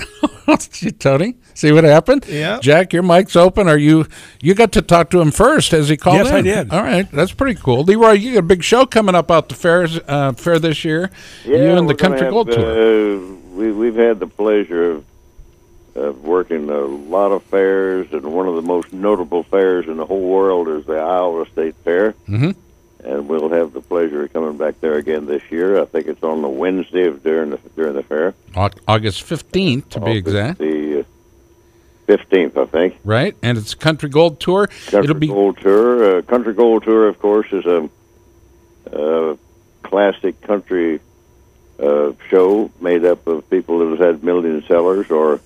Tony, 0.98 1.36
see 1.54 1.72
what 1.72 1.84
happened? 1.84 2.24
Yeah. 2.28 2.58
Jack, 2.60 2.92
your 2.92 3.02
mic's 3.02 3.36
open. 3.36 3.68
Are 3.68 3.76
you? 3.78 4.06
You 4.40 4.54
got 4.54 4.72
to 4.72 4.82
talk 4.82 5.10
to 5.10 5.20
him 5.20 5.30
first 5.30 5.72
as 5.72 5.88
he 5.88 5.96
called 5.96 6.18
Yes, 6.18 6.28
in. 6.28 6.34
I 6.34 6.42
did. 6.42 6.70
All 6.72 6.82
right, 6.82 7.10
that's 7.10 7.32
pretty 7.32 7.60
cool. 7.60 7.82
Leroy, 7.84 8.12
you 8.12 8.32
got 8.34 8.38
a 8.38 8.42
big 8.42 8.62
show 8.62 8.86
coming 8.86 9.14
up 9.14 9.30
out 9.30 9.48
the 9.48 9.54
fairs 9.54 9.98
uh, 10.06 10.32
fair 10.32 10.58
this 10.58 10.84
year. 10.84 11.10
Yeah, 11.44 11.56
you 11.56 11.64
and 11.76 11.86
we're 11.86 11.92
the 11.92 11.98
Country 11.98 12.20
gonna 12.20 12.30
Gold 12.30 12.48
have, 12.48 12.56
Tour. 12.56 13.16
Uh, 13.16 13.34
we, 13.54 13.72
we've 13.72 13.96
had 13.96 14.20
the 14.20 14.26
pleasure 14.26 14.92
of, 14.92 15.04
of 15.94 16.22
working 16.24 16.68
a 16.70 16.78
lot 16.80 17.32
of 17.32 17.42
fairs, 17.44 18.12
and 18.12 18.24
one 18.32 18.46
of 18.46 18.54
the 18.54 18.62
most 18.62 18.92
notable 18.92 19.42
fairs 19.44 19.86
in 19.86 19.96
the 19.96 20.06
whole 20.06 20.22
world 20.28 20.68
is 20.68 20.84
the 20.86 20.98
Iowa 20.98 21.46
State 21.52 21.74
Fair. 21.84 22.12
Mm-hmm. 22.28 22.50
And 23.06 23.28
we'll 23.28 23.50
have 23.50 23.72
the 23.72 23.80
pleasure 23.80 24.24
of 24.24 24.32
coming 24.32 24.56
back 24.56 24.80
there 24.80 24.94
again 24.96 25.26
this 25.26 25.42
year. 25.50 25.80
I 25.80 25.84
think 25.84 26.08
it's 26.08 26.24
on 26.24 26.42
the 26.42 26.48
Wednesday 26.48 27.06
of 27.06 27.22
during 27.22 27.50
the 27.50 27.58
during 27.76 27.94
the 27.94 28.02
fair. 28.02 28.34
August 28.56 29.22
fifteenth, 29.22 29.90
to 29.90 30.00
be 30.00 30.16
exact. 30.16 30.58
The 30.58 31.06
fifteenth, 32.06 32.58
I 32.58 32.66
think. 32.66 32.98
Right, 33.04 33.36
and 33.42 33.56
it's 33.58 33.74
Country 33.74 34.08
Gold 34.08 34.40
Tour. 34.40 34.66
Country 34.66 34.98
It'll 35.04 35.14
be 35.14 35.28
Gold 35.28 35.58
Tour. 35.58 36.18
Uh, 36.18 36.22
country 36.22 36.52
Gold 36.52 36.82
Tour, 36.82 37.06
of 37.06 37.20
course, 37.20 37.52
is 37.52 37.64
a, 37.64 37.88
a 38.92 39.38
classic 39.84 40.40
country 40.40 41.00
uh, 41.78 42.12
show 42.28 42.70
made 42.80 43.04
up 43.04 43.24
of 43.28 43.48
people 43.50 43.78
that 43.78 43.90
have 43.90 44.14
had 44.14 44.24
million 44.24 44.64
sellers 44.64 45.10
or 45.10 45.40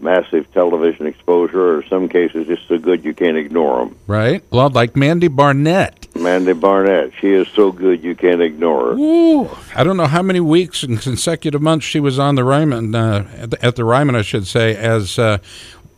massive 0.00 0.50
television 0.52 1.06
exposure, 1.06 1.74
or 1.74 1.82
in 1.82 1.88
some 1.88 2.08
cases 2.08 2.46
just 2.46 2.66
so 2.68 2.78
good 2.78 3.04
you 3.04 3.12
can't 3.14 3.36
ignore 3.36 3.84
them. 3.84 3.96
right. 4.06 4.42
Well, 4.50 4.70
like 4.70 4.96
Mandy 4.96 5.28
Barnett. 5.28 6.01
Mandy 6.14 6.52
Barnett, 6.52 7.12
she 7.20 7.32
is 7.32 7.48
so 7.48 7.72
good 7.72 8.02
you 8.04 8.14
can't 8.14 8.42
ignore 8.42 8.88
her. 8.88 8.98
Ooh, 8.98 9.48
I 9.74 9.82
don't 9.82 9.96
know 9.96 10.06
how 10.06 10.22
many 10.22 10.40
weeks 10.40 10.82
and 10.82 11.00
consecutive 11.00 11.62
months 11.62 11.86
she 11.86 12.00
was 12.00 12.18
on 12.18 12.34
the 12.34 12.44
Ryman 12.44 12.94
uh, 12.94 13.26
at, 13.36 13.50
the, 13.50 13.64
at 13.64 13.76
the 13.76 13.84
Ryman, 13.84 14.14
I 14.14 14.22
should 14.22 14.46
say. 14.46 14.76
As 14.76 15.18
uh, 15.18 15.38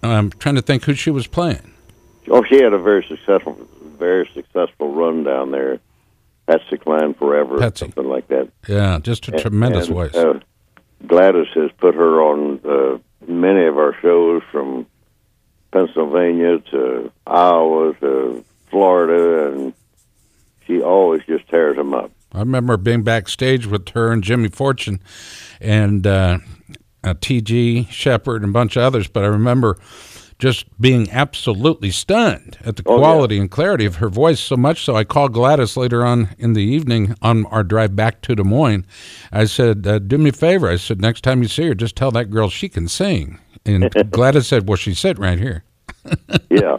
I'm 0.02 0.30
trying 0.30 0.54
to 0.54 0.62
think 0.62 0.84
who 0.84 0.94
she 0.94 1.10
was 1.10 1.26
playing. 1.26 1.72
Oh, 2.28 2.42
she 2.44 2.62
had 2.62 2.72
a 2.72 2.78
very 2.78 3.04
successful, 3.04 3.58
very 3.98 4.28
successful 4.34 4.92
run 4.94 5.24
down 5.24 5.50
there. 5.50 5.80
Patsy 6.46 6.76
Cline 6.76 7.14
Forever, 7.14 7.58
Patsy. 7.58 7.86
something 7.86 8.04
like 8.08 8.28
that. 8.28 8.50
Yeah, 8.68 8.98
just 9.02 9.28
a 9.28 9.32
tremendous 9.32 9.86
And, 9.86 9.94
voice. 9.94 10.14
Uh, 10.14 10.40
Gladys 11.06 11.48
has 11.54 11.70
put 11.78 11.94
her 11.94 12.22
on 12.22 12.60
uh, 12.64 12.98
many 13.26 13.64
of 13.66 13.78
our 13.78 13.94
shows 14.00 14.42
from 14.52 14.86
Pennsylvania 15.72 16.58
to 16.70 17.10
Iowa 17.26 17.94
to 18.00 18.44
Florida, 18.70 19.52
and 19.52 19.74
she 20.66 20.80
always 20.82 21.22
just 21.26 21.48
tears 21.48 21.76
them 21.76 21.94
up. 21.94 22.10
I 22.32 22.40
remember 22.40 22.76
being 22.76 23.02
backstage 23.02 23.66
with 23.66 23.88
her 23.90 24.10
and 24.12 24.22
Jimmy 24.22 24.48
Fortune 24.48 25.00
and 25.60 26.06
uh, 26.06 26.38
uh, 27.04 27.14
T.G. 27.20 27.88
Sheppard 27.90 28.42
and 28.42 28.50
a 28.50 28.52
bunch 28.52 28.76
of 28.76 28.82
others, 28.82 29.06
but 29.06 29.22
I 29.22 29.28
remember 29.28 29.78
just 30.40 30.66
being 30.80 31.08
absolutely 31.12 31.92
stunned 31.92 32.58
at 32.64 32.74
the 32.74 32.82
Oh, 32.86 32.94
yeah. 32.96 32.98
quality 32.98 33.38
and 33.38 33.48
clarity 33.48 33.84
of 33.84 33.96
her 33.96 34.08
voice 34.08 34.40
so 34.40 34.56
much 34.56 34.84
so 34.84 34.96
I 34.96 35.04
called 35.04 35.32
Gladys 35.32 35.76
later 35.76 36.04
on 36.04 36.34
in 36.38 36.54
the 36.54 36.62
evening 36.62 37.14
on 37.22 37.46
our 37.46 37.62
drive 37.62 37.94
back 37.94 38.20
to 38.22 38.34
Des 38.34 38.42
Moines. 38.42 38.84
I 39.30 39.44
said, 39.44 39.86
uh, 39.86 40.00
do 40.00 40.18
me 40.18 40.30
a 40.30 40.32
favor. 40.32 40.68
I 40.68 40.74
said, 40.76 41.00
next 41.00 41.22
time 41.22 41.40
you 41.40 41.48
see 41.48 41.68
her, 41.68 41.74
just 41.74 41.94
tell 41.94 42.10
that 42.10 42.30
girl 42.30 42.48
she 42.50 42.68
can 42.68 42.88
sing. 42.88 43.38
And 43.64 43.94
Gladys 44.10 44.48
said, 44.48 44.68
well, 44.68 44.76
she's 44.76 44.98
sitting 44.98 45.22
right 45.22 45.38
here. 45.38 45.62
Yeah, 46.50 46.78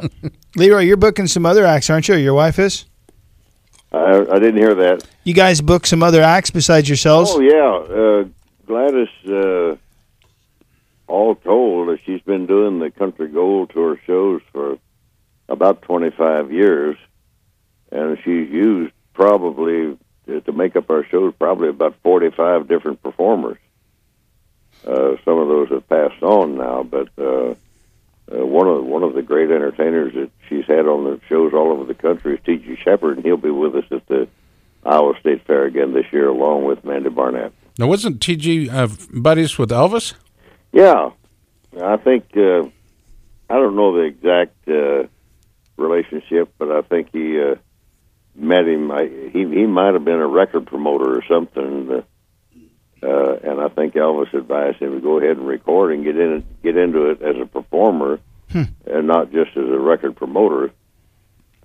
Leroy, 0.55 0.81
you're 0.81 0.97
booking 0.97 1.27
some 1.27 1.45
other 1.45 1.65
acts, 1.65 1.89
aren't 1.89 2.07
you? 2.07 2.15
Your 2.15 2.33
wife 2.35 2.59
is. 2.59 2.85
I, 3.95 4.35
I 4.35 4.39
didn't 4.39 4.57
hear 4.57 4.75
that. 4.75 5.07
You 5.23 5.33
guys 5.33 5.61
book 5.61 5.85
some 5.87 6.03
other 6.03 6.21
acts 6.21 6.49
besides 6.51 6.89
yourselves. 6.89 7.31
Oh 7.33 7.39
yeah, 7.39 7.95
uh, 7.95 8.25
Gladys. 8.67 9.09
Uh, 9.25 9.77
all 11.07 11.35
told, 11.35 11.89
uh, 11.89 11.97
she's 12.03 12.21
been 12.21 12.47
doing 12.47 12.79
the 12.79 12.89
Country 12.89 13.27
Gold 13.27 13.69
Tour 13.69 13.99
shows 14.07 14.41
for 14.51 14.77
about 15.47 15.83
twenty-five 15.83 16.51
years, 16.51 16.97
and 17.91 18.17
she's 18.23 18.49
used 18.49 18.91
probably 19.13 19.97
uh, 20.27 20.39
to 20.39 20.51
make 20.51 20.75
up 20.75 20.89
our 20.89 21.05
shows 21.05 21.33
probably 21.37 21.69
about 21.69 21.95
forty-five 22.01 22.67
different 22.67 23.03
performers. 23.03 23.59
Uh, 24.85 25.15
some 25.23 25.37
of 25.37 25.47
those 25.47 25.69
have 25.69 25.87
passed 25.87 26.21
on 26.23 26.57
now, 26.57 26.83
but 26.83 27.07
uh, 27.17 27.53
uh, 28.31 28.45
one 28.45 28.67
of 28.67 28.83
one 28.85 29.03
of 29.03 29.13
the 29.13 29.21
great 29.21 29.51
entertainers 29.51 30.13
that 30.13 30.31
she's 30.49 30.65
had 30.65 30.87
on 30.87 31.03
the 31.03 31.19
shows 31.29 31.53
all 31.53 31.71
over 31.71 31.83
the 31.83 31.93
country 31.93 32.35
is 32.35 32.39
T.G. 32.45 32.77
Sheppard, 32.83 33.17
and 33.17 33.25
he'll 33.25 33.37
be 33.37 33.51
with 33.51 33.75
us 33.75 33.85
at 33.91 34.07
the 34.07 34.27
Iowa 34.83 35.13
State 35.19 35.45
Fair 35.45 35.65
again 35.65 35.93
this 35.93 36.05
year, 36.11 36.27
along 36.27 36.65
with 36.65 36.83
Mandy 36.83 37.09
Barnett. 37.09 37.53
Now, 37.77 37.87
wasn't 37.87 38.21
T.G. 38.21 38.69
Uh, 38.69 38.87
buddies 39.13 39.57
with 39.57 39.69
Elvis? 39.69 40.13
Yeah, 40.71 41.11
I 41.81 41.97
think 41.97 42.25
uh, 42.35 42.63
I 43.49 43.53
don't 43.53 43.75
know 43.75 43.95
the 43.95 44.03
exact 44.03 44.67
uh, 44.67 45.07
relationship, 45.77 46.53
but 46.57 46.71
I 46.71 46.81
think 46.81 47.09
he 47.11 47.39
uh, 47.39 47.55
met 48.35 48.67
him. 48.67 48.91
I, 48.91 49.09
he 49.31 49.39
he 49.39 49.65
might 49.65 49.93
have 49.93 50.05
been 50.05 50.19
a 50.19 50.27
record 50.27 50.65
promoter 50.67 51.17
or 51.17 51.23
something, 51.27 51.91
uh, 51.91 52.01
uh, 53.05 53.33
and 53.43 53.61
I 53.61 53.69
think 53.69 53.93
Elvis 53.93 54.33
advised 54.33 54.79
him 54.81 54.93
to 54.93 54.99
go 54.99 55.19
ahead 55.19 55.37
and 55.37 55.47
record 55.47 55.93
and 55.93 56.03
get 56.03 56.17
in 56.17 56.43
get 56.63 56.75
into 56.77 57.09
it 57.11 57.21
as 57.21 57.35
a 57.41 57.45
performer, 57.45 58.19
and 58.85 59.07
not 59.07 59.31
just 59.31 59.51
as 59.51 59.69
a 59.69 59.79
record 59.79 60.15
promoter. 60.15 60.71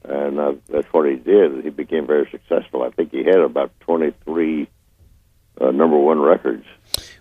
And 0.03 0.38
uh, 0.38 0.55
that's 0.68 0.86
what 0.93 1.09
he 1.09 1.16
did. 1.16 1.62
He 1.62 1.70
became 1.70 2.07
very 2.07 2.28
successful. 2.30 2.82
I 2.82 2.91
think 2.91 3.11
he 3.11 3.24
had 3.24 3.38
about 3.38 3.70
twenty 3.80 4.12
three 4.24 4.68
uh, 5.61 5.70
number 5.70 5.97
one 5.97 6.20
records. 6.20 6.64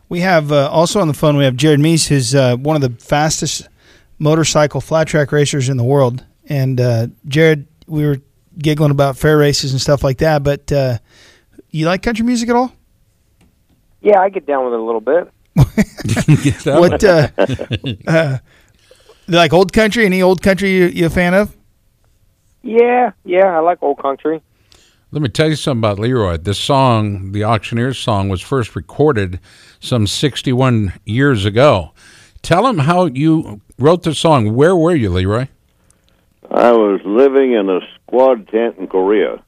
We 0.07 0.21
have 0.21 0.51
uh, 0.51 0.69
also 0.69 0.99
on 1.01 1.07
the 1.07 1.13
phone. 1.13 1.37
We 1.37 1.43
have 1.43 1.55
Jared 1.55 1.79
Mees, 1.79 2.07
who's 2.07 2.33
uh, 2.33 2.55
one 2.55 2.75
of 2.75 2.81
the 2.81 2.91
fastest 3.03 3.67
motorcycle 4.17 4.81
flat 4.81 5.07
track 5.07 5.31
racers 5.31 5.69
in 5.69 5.77
the 5.77 5.83
world. 5.83 6.25
And 6.47 6.81
uh, 6.81 7.07
Jared, 7.27 7.67
we 7.85 8.05
were 8.05 8.17
giggling 8.57 8.91
about 8.91 9.17
fair 9.17 9.37
races 9.37 9.71
and 9.71 9.79
stuff 9.79 10.03
like 10.03 10.17
that. 10.17 10.43
But 10.43 10.71
uh, 10.71 10.97
you 11.69 11.85
like 11.85 12.01
country 12.01 12.25
music 12.25 12.49
at 12.49 12.55
all? 12.55 12.73
Yeah, 14.01 14.19
I 14.19 14.29
get 14.29 14.45
down 14.45 14.65
with 14.65 14.73
it 14.73 14.79
a 14.79 14.83
little 14.83 15.01
bit. 15.01 15.31
what? 16.65 17.03
Uh, 17.03 17.27
uh, 18.07 18.37
like 19.27 19.53
old 19.53 19.73
country? 19.73 20.05
Any 20.05 20.21
old 20.21 20.41
country 20.41 20.71
you, 20.71 20.85
you 20.85 21.05
a 21.07 21.09
fan 21.09 21.33
of? 21.33 21.55
Yeah, 22.61 23.11
yeah, 23.25 23.57
I 23.57 23.59
like 23.59 23.81
old 23.81 23.99
country. 23.99 24.41
Let 25.11 25.21
me 25.21 25.29
tell 25.29 25.49
you 25.49 25.55
something 25.55 25.79
about 25.79 25.97
Leroy. 25.97 26.37
This 26.37 26.59
song, 26.59 27.31
the 27.31 27.43
Auctioneer's 27.43 27.97
song, 27.97 28.29
was 28.29 28.41
first 28.41 28.75
recorded 28.75 29.39
some 29.79 30.05
61 30.05 30.93
years 31.03 31.45
ago. 31.45 31.93
Tell 32.41 32.67
him 32.67 32.79
how 32.79 33.05
you 33.05 33.61
wrote 33.79 34.03
the 34.03 34.13
song. 34.13 34.53
Where 34.53 34.75
were 34.75 34.95
you, 34.95 35.09
Leroy? 35.09 35.47
I 36.51 36.71
was 36.71 37.01
living 37.05 37.53
in 37.53 37.69
a 37.69 37.79
squad 37.95 38.47
tent 38.49 38.77
in 38.77 38.87
Korea. 38.87 39.43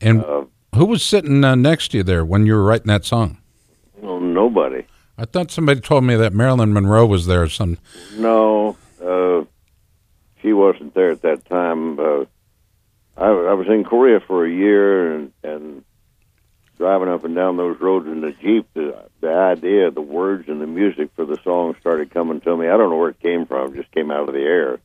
And 0.00 0.24
who 0.76 0.86
was 0.86 1.02
sitting 1.02 1.42
uh, 1.42 1.54
next 1.54 1.88
to 1.88 1.98
you 1.98 2.02
there 2.02 2.24
when 2.24 2.46
you 2.46 2.54
were 2.54 2.62
writing 2.62 2.86
that 2.86 3.04
song? 3.04 3.38
Well, 4.00 4.20
nobody. 4.20 4.84
I 5.18 5.24
thought 5.24 5.50
somebody 5.50 5.80
told 5.80 6.04
me 6.04 6.14
that 6.16 6.32
Marilyn 6.32 6.72
Monroe 6.72 7.06
was 7.06 7.26
there. 7.26 7.48
Some 7.48 7.78
No, 8.16 8.76
uh, 9.02 9.44
she 10.42 10.52
wasn't 10.52 10.94
there 10.94 11.10
at 11.10 11.22
that 11.22 11.46
time. 11.46 11.98
Uh, 11.98 12.24
I, 13.16 13.28
I 13.28 13.54
was 13.54 13.66
in 13.68 13.84
Korea 13.84 14.20
for 14.20 14.44
a 14.44 14.50
year 14.50 15.14
and, 15.14 15.32
and 15.42 15.84
driving 16.76 17.08
up 17.08 17.24
and 17.24 17.34
down 17.34 17.56
those 17.56 17.80
roads 17.80 18.06
in 18.06 18.20
the 18.20 18.32
jeep. 18.32 18.68
The, 18.74 19.08
the 19.20 19.32
idea, 19.32 19.90
the 19.90 20.02
words, 20.02 20.48
and 20.48 20.60
the 20.60 20.66
music 20.66 21.10
for 21.16 21.24
the 21.24 21.38
song 21.42 21.74
started 21.80 22.10
coming 22.10 22.40
to 22.42 22.56
me. 22.56 22.68
I 22.68 22.76
don't 22.76 22.90
know 22.90 22.98
where 22.98 23.10
it 23.10 23.20
came 23.20 23.46
from; 23.46 23.72
it 23.72 23.76
just 23.76 23.92
came 23.92 24.10
out 24.10 24.28
of 24.28 24.34
the 24.34 24.40
air. 24.40 24.78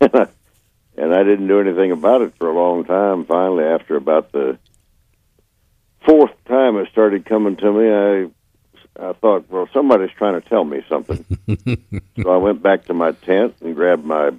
and 0.00 1.14
I 1.14 1.22
didn't 1.22 1.48
do 1.48 1.60
anything 1.60 1.92
about 1.92 2.22
it 2.22 2.34
for 2.38 2.48
a 2.48 2.54
long 2.54 2.84
time. 2.86 3.26
Finally, 3.26 3.64
after 3.64 3.96
about 3.96 4.32
the 4.32 4.58
fourth 6.08 6.32
time 6.46 6.76
it 6.78 6.88
started 6.90 7.26
coming 7.26 7.56
to 7.56 7.72
me, 7.72 7.90
I 7.90 8.30
I 9.00 9.12
thought, 9.12 9.48
well, 9.48 9.68
somebody's 9.72 10.10
trying 10.16 10.40
to 10.40 10.48
tell 10.48 10.64
me 10.64 10.82
something. 10.88 11.24
so 12.20 12.30
I 12.30 12.36
went 12.38 12.62
back 12.62 12.86
to 12.86 12.94
my 12.94 13.12
tent 13.12 13.54
and 13.60 13.76
grabbed 13.76 14.04
my 14.04 14.32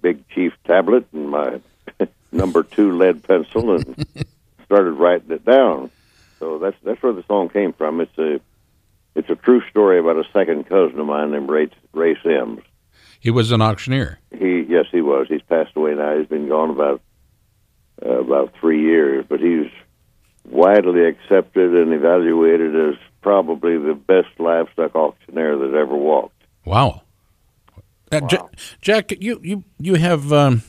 big 0.00 0.28
chief 0.28 0.52
tablet 0.64 1.06
and 1.12 1.28
my 1.30 1.60
number 2.32 2.62
two 2.62 2.96
lead 2.96 3.24
pencil 3.24 3.74
and 3.74 4.06
started 4.64 4.92
writing 4.92 5.32
it 5.32 5.44
down. 5.44 5.90
So 6.38 6.58
that's 6.58 6.76
that's 6.84 7.02
where 7.02 7.14
the 7.14 7.24
song 7.24 7.48
came 7.48 7.72
from. 7.72 8.00
It's 8.00 8.18
a 8.18 8.40
it's 9.14 9.30
a 9.30 9.36
true 9.36 9.62
story 9.70 9.98
about 9.98 10.18
a 10.18 10.24
second 10.32 10.68
cousin 10.68 11.00
of 11.00 11.06
mine 11.06 11.32
named 11.32 11.48
Ray, 11.48 11.70
Ray 11.94 12.16
Sims. 12.22 12.60
he 13.18 13.30
was 13.30 13.50
an 13.50 13.62
auctioneer. 13.62 14.20
He 14.30 14.66
yes, 14.68 14.84
he 14.92 15.00
was. 15.00 15.26
He's 15.28 15.42
passed 15.42 15.74
away 15.74 15.94
now. 15.94 16.16
He's 16.16 16.28
been 16.28 16.48
gone 16.48 16.70
about 16.70 17.00
uh, 18.04 18.20
about 18.20 18.52
three 18.60 18.82
years, 18.82 19.24
but 19.26 19.40
he's 19.40 19.70
widely 20.50 21.04
accepted 21.04 21.74
and 21.74 21.92
evaluated 21.92 22.74
as 22.74 22.94
probably 23.22 23.76
the 23.78 23.94
best 23.94 24.28
livestock 24.38 24.94
auctioneer 24.94 25.56
that 25.58 25.74
ever 25.74 25.96
walked. 25.96 26.42
Wow. 26.64 27.02
Uh, 28.12 28.20
Ja- 28.30 28.48
Jack, 28.80 29.12
you 29.20 29.40
you 29.42 29.64
you 29.78 29.94
have 29.96 30.32
um, 30.32 30.62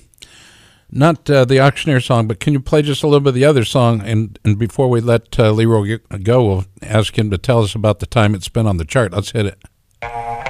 Not 0.89 1.29
uh, 1.29 1.43
the 1.45 1.59
auctioneer 1.59 1.99
song, 1.99 2.27
but 2.27 2.39
can 2.39 2.53
you 2.53 2.59
play 2.61 2.81
just 2.81 3.03
a 3.03 3.07
little 3.07 3.19
bit 3.19 3.29
of 3.29 3.35
the 3.35 3.45
other 3.45 3.65
song? 3.65 4.01
And 4.01 4.39
and 4.45 4.57
before 4.57 4.89
we 4.89 5.01
let 5.01 5.37
uh, 5.37 5.51
Leroy 5.51 5.99
go, 6.23 6.45
we'll 6.45 6.65
ask 6.81 7.17
him 7.17 7.29
to 7.29 7.37
tell 7.37 7.61
us 7.61 7.75
about 7.75 7.99
the 7.99 8.05
time 8.05 8.33
it's 8.33 8.49
been 8.49 8.65
on 8.65 8.77
the 8.77 8.85
chart. 8.85 9.11
Let's 9.11 9.31
hit 9.31 9.45
it. 9.47 10.46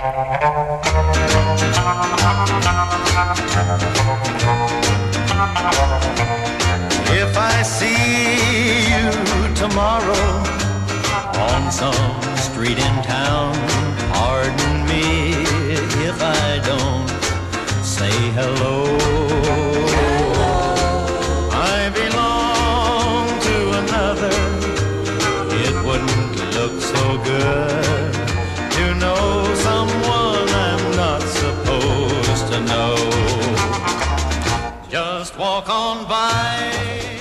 Street 11.77 12.79
in 12.79 12.96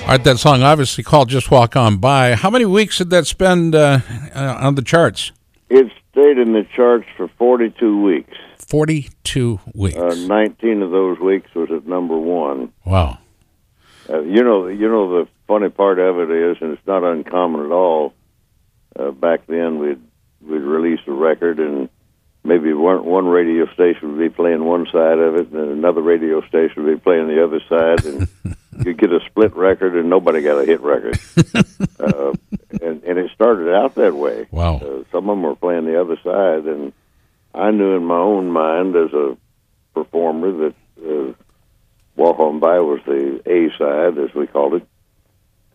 All 0.07 0.13
right, 0.13 0.23
that 0.23 0.39
song 0.39 0.63
obviously 0.63 1.03
called 1.03 1.27
"Just 1.27 1.51
Walk 1.51 1.75
On 1.75 1.97
By." 1.97 2.35
How 2.35 2.49
many 2.49 2.63
weeks 2.63 2.99
did 2.99 3.09
that 3.09 3.27
spend 3.27 3.75
uh, 3.75 3.99
uh, 4.33 4.57
on 4.57 4.75
the 4.75 4.81
charts? 4.81 5.33
It 5.69 5.91
stayed 6.09 6.37
in 6.37 6.53
the 6.53 6.65
charts 6.73 7.05
for 7.17 7.27
42 7.27 8.01
weeks. 8.01 8.37
Forty-two 8.57 9.59
weeks. 9.75 9.97
Uh, 9.97 10.15
19 10.15 10.81
of 10.81 10.91
those 10.91 11.19
weeks 11.19 11.53
was 11.53 11.69
at 11.71 11.85
number 11.85 12.17
one. 12.17 12.71
Wow. 12.85 13.17
Uh, 14.09 14.21
you 14.21 14.45
know, 14.45 14.67
you 14.67 14.87
know 14.87 15.23
the 15.23 15.27
funny 15.45 15.67
part 15.67 15.99
of 15.99 16.19
it 16.19 16.31
is, 16.31 16.55
and 16.61 16.71
it's 16.71 16.87
not 16.87 17.03
uncommon 17.03 17.65
at 17.65 17.71
all. 17.73 18.13
Uh, 18.97 19.11
back 19.11 19.45
then, 19.47 19.77
we'd 19.77 20.01
we'd 20.41 20.61
release 20.61 21.01
a 21.05 21.11
record, 21.11 21.59
and 21.59 21.89
maybe 22.45 22.71
one 22.71 23.03
one 23.03 23.25
radio 23.25 23.69
station 23.73 24.13
would 24.15 24.19
be 24.19 24.33
playing 24.33 24.63
one 24.63 24.85
side 24.85 25.19
of 25.19 25.35
it, 25.35 25.49
and 25.51 25.69
another 25.69 26.01
radio 26.01 26.39
station 26.47 26.85
would 26.85 26.95
be 26.95 27.01
playing 27.01 27.27
the 27.27 27.43
other 27.43 27.59
side, 27.67 28.05
and 28.05 28.29
you'd 28.83 28.97
get 28.97 29.11
a 29.11 29.19
split 29.27 29.55
record, 29.55 29.95
and 29.95 30.09
nobody 30.09 30.41
got 30.41 30.61
a 30.61 30.65
hit 30.65 30.81
record. 30.81 31.19
uh, 31.99 32.33
and 32.81 33.03
and 33.03 33.19
it 33.19 33.31
started 33.33 33.73
out 33.73 33.95
that 33.95 34.15
way. 34.15 34.47
Wow. 34.51 34.77
Uh, 34.77 35.03
some 35.11 35.29
of 35.29 35.37
them 35.37 35.43
were 35.43 35.55
playing 35.55 35.85
the 35.85 35.99
other 35.99 36.17
side, 36.23 36.65
and 36.65 36.93
I 37.53 37.71
knew 37.71 37.95
in 37.95 38.05
my 38.05 38.19
own 38.19 38.51
mind 38.51 38.95
as 38.95 39.13
a 39.13 39.37
performer 39.93 40.51
that 40.69 40.75
uh, 41.03 41.33
Walk 42.15 42.39
On 42.39 42.59
By 42.59 42.79
was 42.79 43.01
the 43.05 43.41
A 43.45 43.77
side, 43.77 44.17
as 44.17 44.33
we 44.33 44.47
called 44.47 44.75
it. 44.75 44.87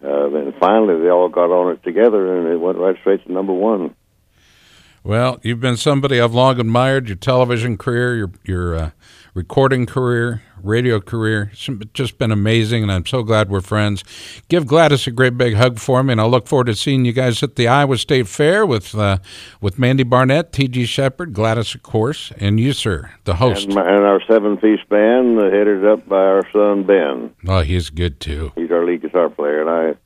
Uh, 0.02 0.28
then 0.30 0.52
finally, 0.58 1.00
they 1.00 1.08
all 1.08 1.28
got 1.28 1.50
on 1.50 1.72
it 1.72 1.82
together, 1.84 2.36
and 2.36 2.52
it 2.52 2.56
went 2.56 2.78
right 2.78 2.96
straight 3.00 3.24
to 3.24 3.32
number 3.32 3.52
one. 3.52 3.94
Well, 5.04 5.40
you've 5.42 5.60
been 5.60 5.76
somebody 5.76 6.20
I've 6.20 6.34
long 6.34 6.60
admired. 6.60 7.08
Your 7.08 7.16
television 7.16 7.76
career, 7.76 8.16
your 8.16 8.30
your 8.44 8.74
uh, 8.76 8.90
recording 9.34 9.86
career, 9.86 10.42
radio 10.62 11.00
career, 11.00 11.50
it's 11.52 11.68
just 11.94 12.18
been 12.18 12.30
amazing, 12.30 12.82
and 12.82 12.92
I'm 12.92 13.06
so 13.06 13.22
glad 13.22 13.48
we're 13.48 13.60
friends. 13.60 14.04
Give 14.48 14.66
Gladys 14.66 15.06
a 15.06 15.10
great 15.10 15.38
big 15.38 15.54
hug 15.54 15.78
for 15.78 16.02
me, 16.02 16.12
and 16.12 16.20
I 16.20 16.26
look 16.26 16.46
forward 16.46 16.66
to 16.66 16.74
seeing 16.74 17.04
you 17.04 17.12
guys 17.12 17.42
at 17.42 17.56
the 17.56 17.68
Iowa 17.68 17.96
State 17.96 18.28
Fair 18.28 18.66
with 18.66 18.94
uh, 18.94 19.18
with 19.60 19.78
Mandy 19.78 20.02
Barnett, 20.02 20.52
T.G. 20.52 20.84
Sheppard, 20.84 21.32
Gladys, 21.32 21.74
of 21.74 21.82
course, 21.82 22.32
and 22.38 22.60
you, 22.60 22.72
sir, 22.72 23.10
the 23.24 23.36
host. 23.36 23.66
And, 23.66 23.74
my, 23.74 23.82
and 23.82 24.04
our 24.04 24.20
seven-piece 24.28 24.84
band, 24.88 25.38
uh, 25.38 25.44
headed 25.50 25.84
up 25.86 26.06
by 26.08 26.16
our 26.16 26.46
son 26.52 26.84
Ben. 26.84 27.34
Oh, 27.48 27.60
he's 27.60 27.90
good 27.90 28.20
too. 28.20 28.52
He's 28.54 28.70
our 28.70 28.84
lead 28.84 29.02
guitar 29.02 29.30
player, 29.30 29.60
and 29.60 29.70
I, 29.70 29.98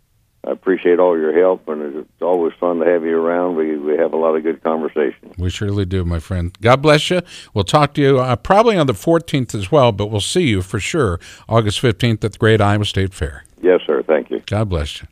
I 0.47 0.53
appreciate 0.53 1.01
all 1.01 1.19
your 1.19 1.37
help. 1.39 1.67
And 1.69 1.97
it's 1.97 2.23
always 2.23 2.53
fun 2.61 2.79
to 2.79 2.87
have 2.87 3.05
you 3.05 3.19
around. 3.19 3.57
We 3.57 3.77
we 3.77 3.97
have 3.97 4.13
a 4.13 4.17
lot 4.17 4.37
of 4.37 4.43
good 4.43 4.63
conversation. 4.63 5.33
We 5.37 5.51
surely 5.51 5.85
do, 5.85 6.05
my 6.05 6.21
friend. 6.21 6.57
God 6.61 6.83
bless 6.83 7.11
you. 7.11 7.21
We'll 7.53 7.65
talk 7.65 7.95
to 7.95 8.01
you 8.01 8.21
uh, 8.21 8.37
probably 8.37 8.77
on 8.77 8.87
the 8.87 8.93
14th 8.93 9.55
as 9.55 9.73
well, 9.73 9.93
but 9.93 10.07
we'll 10.07 10.21
see 10.21 10.47
you 10.47 10.63
for 10.63 10.79
sure 10.79 11.19
August 11.49 11.83
15th 11.83 12.25
at 12.25 12.33
the 12.33 12.39
Great 12.39 12.61
Iowa 12.61 12.85
State 12.85 13.13
Fair. 13.13 13.45
Yes, 13.61 13.81
sir. 13.87 14.03
Thank 14.03 14.31
you. 14.31 14.43
God 14.47 14.69
bless 14.69 15.03
you. 15.03 15.09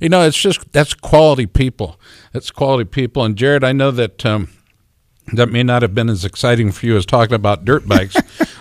You 0.00 0.08
know, 0.08 0.22
it's 0.22 0.38
just 0.38 0.70
that's 0.72 0.94
quality 0.94 1.46
people. 1.46 1.98
That's 2.32 2.50
quality 2.50 2.84
people. 2.84 3.24
And 3.24 3.36
Jared, 3.36 3.64
I 3.64 3.72
know 3.72 3.90
that 3.90 4.24
um, 4.24 4.48
that 5.32 5.50
may 5.50 5.62
not 5.62 5.82
have 5.82 5.94
been 5.94 6.08
as 6.08 6.24
exciting 6.24 6.72
for 6.72 6.86
you 6.86 6.96
as 6.96 7.04
talking 7.04 7.34
about 7.34 7.64
dirt 7.64 7.86
bikes, 7.88 8.16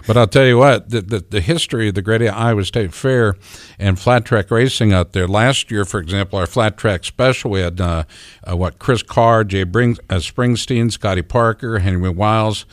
but 0.07 0.17
I'll 0.17 0.27
tell 0.27 0.45
you 0.45 0.57
what, 0.57 0.89
the, 0.89 1.01
the, 1.01 1.19
the 1.19 1.41
history 1.41 1.89
of 1.89 1.95
the 1.95 2.01
Great 2.01 2.21
Iowa 2.21 2.63
State 2.65 2.93
Fair 2.93 3.35
and 3.77 3.99
flat 3.99 4.25
track 4.25 4.49
racing 4.49 4.93
out 4.93 5.13
there. 5.13 5.27
Last 5.27 5.69
year, 5.69 5.85
for 5.85 5.99
example, 5.99 6.39
our 6.39 6.47
flat 6.47 6.77
track 6.77 7.03
special, 7.03 7.51
we 7.51 7.59
had 7.59 7.79
uh, 7.79 8.03
uh, 8.49 8.57
what 8.57 8.79
Chris 8.79 9.03
Carr, 9.03 9.43
Jay 9.43 9.63
Bring, 9.63 9.97
uh, 10.09 10.15
Springsteen, 10.15 10.91
Scotty 10.91 11.21
Parker, 11.21 11.79
Henry 11.79 12.09
Wiles. 12.09 12.65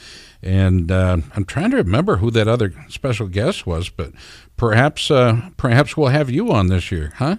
And 0.42 0.90
uh, 0.90 1.18
I'm 1.36 1.44
trying 1.44 1.70
to 1.70 1.76
remember 1.76 2.16
who 2.16 2.30
that 2.32 2.48
other 2.48 2.74
special 2.88 3.28
guest 3.28 3.64
was, 3.64 3.88
but 3.88 4.12
perhaps 4.56 5.08
uh, 5.10 5.50
perhaps 5.56 5.96
we'll 5.96 6.08
have 6.08 6.30
you 6.30 6.50
on 6.50 6.66
this 6.66 6.90
year, 6.90 7.12
huh? 7.16 7.36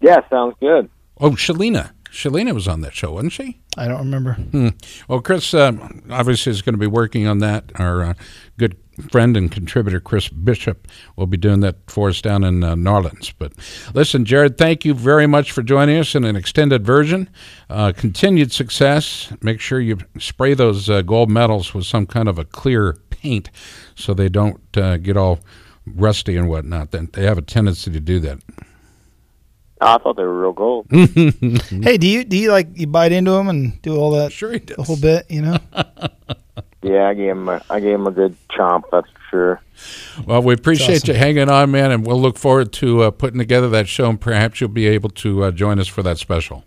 Yeah, 0.00 0.20
sounds 0.28 0.54
good. 0.60 0.90
Oh, 1.20 1.30
Shalina. 1.30 1.92
Shalina 2.12 2.54
was 2.54 2.66
on 2.66 2.80
that 2.80 2.94
show, 2.94 3.12
wasn't 3.12 3.32
she? 3.32 3.60
I 3.76 3.86
don't 3.86 3.98
remember. 3.98 4.34
Hmm. 4.34 4.68
Well, 5.08 5.20
Chris 5.20 5.52
uh, 5.54 5.72
obviously 6.10 6.50
is 6.50 6.62
going 6.62 6.74
to 6.74 6.78
be 6.78 6.86
working 6.86 7.26
on 7.26 7.38
that. 7.38 7.70
Our 7.76 8.02
uh, 8.02 8.14
good 8.56 8.76
friend 9.10 9.36
and 9.36 9.50
contributor 9.50 10.00
Chris 10.00 10.28
Bishop 10.28 10.88
will 11.16 11.26
be 11.26 11.36
doing 11.36 11.60
that 11.60 11.76
for 11.86 12.08
us 12.08 12.20
down 12.20 12.44
in 12.44 12.64
uh, 12.64 12.74
Narlands. 12.74 13.32
But 13.38 13.52
listen, 13.94 14.24
Jared, 14.24 14.58
thank 14.58 14.84
you 14.84 14.94
very 14.94 15.26
much 15.26 15.52
for 15.52 15.62
joining 15.62 15.98
us 15.98 16.14
in 16.14 16.24
an 16.24 16.36
extended 16.36 16.84
version. 16.84 17.28
Uh, 17.70 17.92
continued 17.96 18.52
success. 18.52 19.32
Make 19.40 19.60
sure 19.60 19.80
you 19.80 19.98
spray 20.18 20.54
those 20.54 20.90
uh, 20.90 21.02
gold 21.02 21.30
medals 21.30 21.74
with 21.74 21.84
some 21.84 22.06
kind 22.06 22.28
of 22.28 22.38
a 22.38 22.44
clear 22.44 22.96
paint 23.10 23.50
so 23.94 24.14
they 24.14 24.28
don't 24.28 24.76
uh, 24.76 24.96
get 24.96 25.16
all 25.16 25.40
rusty 25.86 26.36
and 26.36 26.48
whatnot. 26.48 26.90
They 26.90 27.24
have 27.24 27.38
a 27.38 27.42
tendency 27.42 27.90
to 27.92 28.00
do 28.00 28.18
that. 28.20 28.38
I 29.80 29.98
thought 29.98 30.16
they 30.16 30.24
were 30.24 30.40
real 30.40 30.52
gold. 30.52 30.86
hey, 30.90 31.98
do 31.98 32.06
you 32.06 32.24
do 32.24 32.36
you 32.36 32.50
like 32.50 32.68
you 32.74 32.86
bite 32.86 33.12
into 33.12 33.30
them 33.30 33.48
and 33.48 33.80
do 33.82 33.96
all 33.96 34.10
that? 34.12 34.32
Sure, 34.32 34.52
he 34.52 34.58
does. 34.58 34.76
The 34.76 34.82
whole 34.82 34.96
bit, 34.96 35.30
you 35.30 35.42
know. 35.42 35.58
yeah, 36.82 37.08
I 37.08 37.14
gave 37.14 37.30
him 37.30 37.48
a, 37.48 37.62
I 37.70 37.80
gave 37.80 37.94
him 37.94 38.06
a 38.06 38.10
good 38.10 38.36
chomp. 38.50 38.84
That's 38.90 39.08
for 39.10 39.20
sure. 39.30 39.62
Well, 40.26 40.42
we 40.42 40.54
appreciate 40.54 41.02
awesome. 41.02 41.14
you 41.14 41.18
hanging 41.18 41.48
on, 41.48 41.70
man, 41.70 41.92
and 41.92 42.06
we'll 42.06 42.20
look 42.20 42.38
forward 42.38 42.72
to 42.74 43.02
uh, 43.02 43.10
putting 43.10 43.38
together 43.38 43.68
that 43.70 43.88
show, 43.88 44.10
and 44.10 44.20
perhaps 44.20 44.60
you'll 44.60 44.70
be 44.70 44.88
able 44.88 45.10
to 45.10 45.44
uh, 45.44 45.50
join 45.50 45.78
us 45.78 45.86
for 45.86 46.02
that 46.02 46.18
special. 46.18 46.64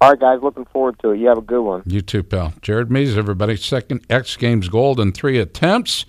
All 0.00 0.10
right, 0.10 0.20
guys, 0.20 0.40
looking 0.42 0.66
forward 0.66 0.98
to 1.00 1.12
it. 1.12 1.20
You 1.20 1.28
have 1.28 1.38
a 1.38 1.42
good 1.42 1.62
one. 1.62 1.82
You 1.86 2.02
too, 2.02 2.22
pal. 2.22 2.52
Jared 2.60 2.90
Mees, 2.90 3.16
everybody. 3.16 3.56
Second 3.56 4.04
X 4.10 4.36
Games 4.36 4.68
gold 4.68 5.00
in 5.00 5.12
three 5.12 5.38
attempts, 5.38 6.04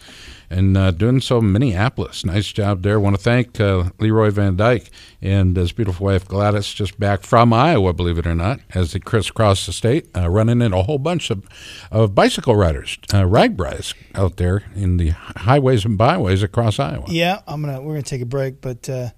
and 0.49 0.77
uh, 0.77 0.91
doing 0.91 1.21
so 1.21 1.39
in 1.39 1.51
Minneapolis. 1.51 2.25
Nice 2.25 2.51
job 2.51 2.83
there. 2.83 2.99
want 2.99 3.15
to 3.15 3.21
thank 3.21 3.59
uh, 3.59 3.85
Leroy 3.99 4.31
Van 4.31 4.55
Dyke 4.55 4.89
and 5.21 5.55
his 5.55 5.71
beautiful 5.71 6.05
wife 6.05 6.27
Gladys, 6.27 6.73
just 6.73 6.99
back 6.99 7.23
from 7.23 7.53
Iowa, 7.53 7.93
believe 7.93 8.17
it 8.17 8.27
or 8.27 8.35
not, 8.35 8.59
as 8.73 8.93
they 8.93 8.99
crisscross 8.99 9.65
the 9.65 9.73
state, 9.73 10.07
uh, 10.15 10.29
running 10.29 10.61
into 10.61 10.77
a 10.77 10.83
whole 10.83 10.99
bunch 10.99 11.29
of, 11.29 11.43
of 11.91 12.15
bicycle 12.15 12.55
riders, 12.55 12.97
uh, 13.13 13.23
RAGBRAI 13.23 13.93
out 14.15 14.37
there 14.37 14.63
in 14.75 14.97
the 14.97 15.09
highways 15.09 15.85
and 15.85 15.97
byways 15.97 16.43
across 16.43 16.79
Iowa. 16.79 17.05
Yeah, 17.07 17.41
I'm 17.47 17.61
gonna 17.61 17.81
we're 17.81 17.93
gonna 17.93 18.03
take 18.03 18.21
a 18.21 18.25
break, 18.25 18.61
but 18.61 18.89
uh, 18.89 19.09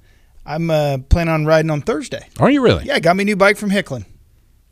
I'm 0.46 0.70
uh, 0.70 0.98
planning 1.10 1.34
on 1.34 1.46
riding 1.46 1.72
on 1.72 1.82
Thursday. 1.82 2.28
Are 2.40 2.50
you 2.50 2.62
really? 2.62 2.86
Yeah, 2.86 3.00
got 3.00 3.16
me 3.16 3.24
a 3.24 3.26
new 3.26 3.36
bike 3.36 3.58
from 3.58 3.70
Hicklin. 3.70 4.06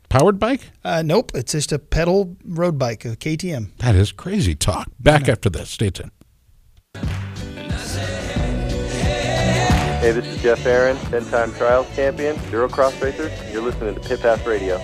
Powered 0.08 0.38
bike? 0.38 0.62
Uh, 0.82 1.02
nope, 1.04 1.32
it's 1.34 1.52
just 1.52 1.70
a 1.70 1.78
pedal 1.78 2.36
road 2.44 2.78
bike, 2.78 3.04
a 3.04 3.10
KTM. 3.10 3.76
That 3.78 3.94
is 3.94 4.10
crazy 4.10 4.54
talk. 4.54 4.90
Back 4.98 5.28
after 5.28 5.50
this. 5.50 5.70
Stay 5.70 5.90
tuned. 5.90 6.12
Hey, 10.00 10.12
this 10.12 10.26
is 10.26 10.40
Jeff 10.40 10.64
Aaron, 10.64 10.96
10-time 10.96 11.52
trials 11.54 11.86
champion, 11.96 12.36
EnduroCross 12.36 13.02
racer. 13.02 13.32
You're 13.52 13.62
listening 13.62 13.96
to 13.96 14.00
Pit 14.00 14.20
Pass 14.20 14.46
Radio. 14.46 14.80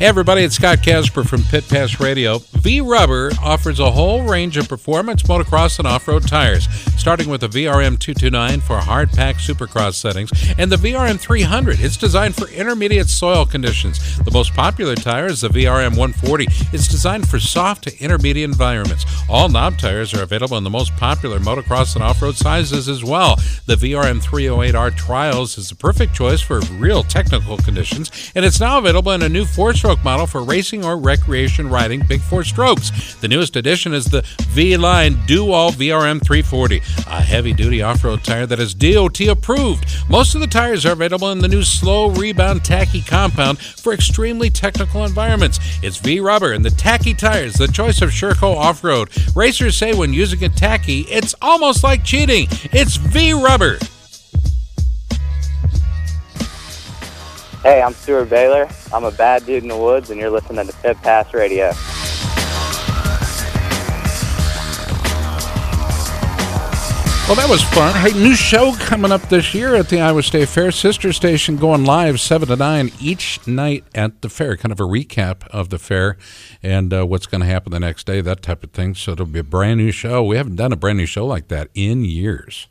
Hey 0.00 0.06
everybody, 0.06 0.44
it's 0.44 0.54
Scott 0.54 0.82
Casper 0.82 1.24
from 1.24 1.42
Pit 1.42 1.68
Pass 1.68 2.00
Radio. 2.00 2.38
V 2.38 2.80
Rubber 2.80 3.32
offers 3.42 3.80
a 3.80 3.90
whole 3.90 4.22
range 4.22 4.56
of 4.56 4.66
performance 4.66 5.24
motocross 5.24 5.78
and 5.78 5.86
off-road 5.86 6.26
tires, 6.26 6.66
starting 6.96 7.28
with 7.28 7.42
the 7.42 7.48
VRM 7.48 7.98
229 7.98 8.62
for 8.62 8.78
hard 8.78 9.10
pack 9.10 9.36
supercross 9.36 9.96
settings 9.96 10.30
and 10.56 10.72
the 10.72 10.76
VRM 10.76 11.20
300. 11.20 11.80
It's 11.80 11.98
designed 11.98 12.34
for 12.34 12.48
intermediate 12.48 13.10
soil 13.10 13.44
conditions. 13.44 14.18
The 14.24 14.30
most 14.30 14.54
popular 14.54 14.94
tire 14.94 15.26
is 15.26 15.42
the 15.42 15.48
VRM 15.48 15.98
140. 15.98 16.46
It's 16.72 16.88
designed 16.88 17.28
for 17.28 17.38
soft 17.38 17.84
to 17.84 17.98
intermediate 18.02 18.48
environments. 18.48 19.04
All 19.28 19.50
knob 19.50 19.76
tires 19.76 20.14
are 20.14 20.22
available 20.22 20.56
in 20.56 20.64
the 20.64 20.70
most 20.70 20.96
popular 20.96 21.38
motocross 21.40 21.94
and 21.94 22.02
off-road 22.02 22.36
sizes 22.36 22.88
as 22.88 23.04
well. 23.04 23.36
The 23.66 23.76
VRM 23.76 24.22
308R 24.22 24.96
Trials 24.96 25.58
is 25.58 25.68
the 25.68 25.74
perfect 25.74 26.14
choice 26.14 26.40
for 26.40 26.60
real 26.78 27.02
technical 27.02 27.58
conditions, 27.58 28.32
and 28.34 28.46
it's 28.46 28.60
now 28.60 28.78
available 28.78 29.12
in 29.12 29.20
a 29.20 29.28
new 29.28 29.44
four-stroke 29.90 30.04
model 30.04 30.26
for 30.26 30.44
racing 30.44 30.84
or 30.84 30.96
recreation 30.96 31.68
riding 31.68 32.00
big 32.06 32.20
four 32.20 32.44
strokes. 32.44 33.14
The 33.16 33.26
newest 33.26 33.56
addition 33.56 33.92
is 33.92 34.04
the 34.04 34.22
V 34.50 34.76
Line 34.76 35.18
Do 35.26 35.50
All 35.50 35.72
VRM 35.72 36.24
340. 36.24 36.76
a 37.08 37.20
heavy 37.20 37.52
duty 37.52 37.82
off 37.82 38.04
road 38.04 38.22
tire 38.22 38.46
that 38.46 38.60
is 38.60 38.72
DOT 38.72 39.20
approved. 39.22 39.84
Most 40.08 40.36
of 40.36 40.42
the 40.42 40.46
tires 40.46 40.86
are 40.86 40.92
available 40.92 41.32
in 41.32 41.40
the 41.40 41.48
new 41.48 41.64
slow 41.64 42.10
rebound 42.10 42.64
tacky 42.64 43.02
compound 43.02 43.58
for 43.58 43.92
extremely 43.92 44.48
technical 44.48 45.04
environments. 45.04 45.58
It's 45.82 45.96
V 45.96 46.20
rubber 46.20 46.52
and 46.52 46.64
the 46.64 46.70
tacky 46.70 47.12
tires, 47.12 47.54
the 47.54 47.66
choice 47.66 48.00
of 48.00 48.10
Sherco 48.10 48.54
off 48.56 48.84
road. 48.84 49.10
Racers 49.34 49.76
say 49.76 49.92
when 49.92 50.12
using 50.12 50.44
a 50.44 50.48
tacky, 50.48 51.00
it's 51.08 51.34
almost 51.42 51.82
like 51.82 52.04
cheating. 52.04 52.46
It's 52.72 52.94
V 52.96 53.32
Hey, 57.62 57.82
I'm 57.82 57.92
Stuart 57.92 58.30
Baylor. 58.30 58.66
I'm 58.90 59.04
a 59.04 59.10
bad 59.10 59.44
dude 59.44 59.62
in 59.62 59.68
the 59.68 59.76
woods, 59.76 60.08
and 60.08 60.18
you're 60.18 60.30
listening 60.30 60.66
to 60.66 60.72
Pit 60.78 60.96
Pass 61.02 61.34
Radio. 61.34 61.72
Well, 67.28 67.36
that 67.36 67.50
was 67.50 67.62
fun. 67.62 67.94
Hey, 67.94 68.18
new 68.18 68.34
show 68.34 68.74
coming 68.76 69.12
up 69.12 69.20
this 69.28 69.52
year 69.52 69.74
at 69.74 69.90
the 69.90 70.00
Iowa 70.00 70.22
State 70.22 70.48
Fair. 70.48 70.72
Sister 70.72 71.12
Station 71.12 71.58
going 71.58 71.84
live 71.84 72.18
7 72.18 72.48
to 72.48 72.56
9 72.56 72.92
each 72.98 73.46
night 73.46 73.84
at 73.94 74.22
the 74.22 74.30
fair. 74.30 74.56
Kind 74.56 74.72
of 74.72 74.80
a 74.80 74.84
recap 74.84 75.46
of 75.48 75.68
the 75.68 75.78
fair 75.78 76.16
and 76.62 76.92
uh, 76.94 77.06
what's 77.06 77.26
going 77.26 77.42
to 77.42 77.46
happen 77.46 77.72
the 77.72 77.78
next 77.78 78.06
day, 78.06 78.22
that 78.22 78.42
type 78.42 78.64
of 78.64 78.70
thing. 78.70 78.94
So 78.94 79.12
it'll 79.12 79.26
be 79.26 79.38
a 79.38 79.44
brand 79.44 79.78
new 79.78 79.92
show. 79.92 80.24
We 80.24 80.38
haven't 80.38 80.56
done 80.56 80.72
a 80.72 80.76
brand 80.76 80.96
new 80.96 81.06
show 81.06 81.26
like 81.26 81.48
that 81.48 81.68
in 81.74 82.04
years. 82.04 82.68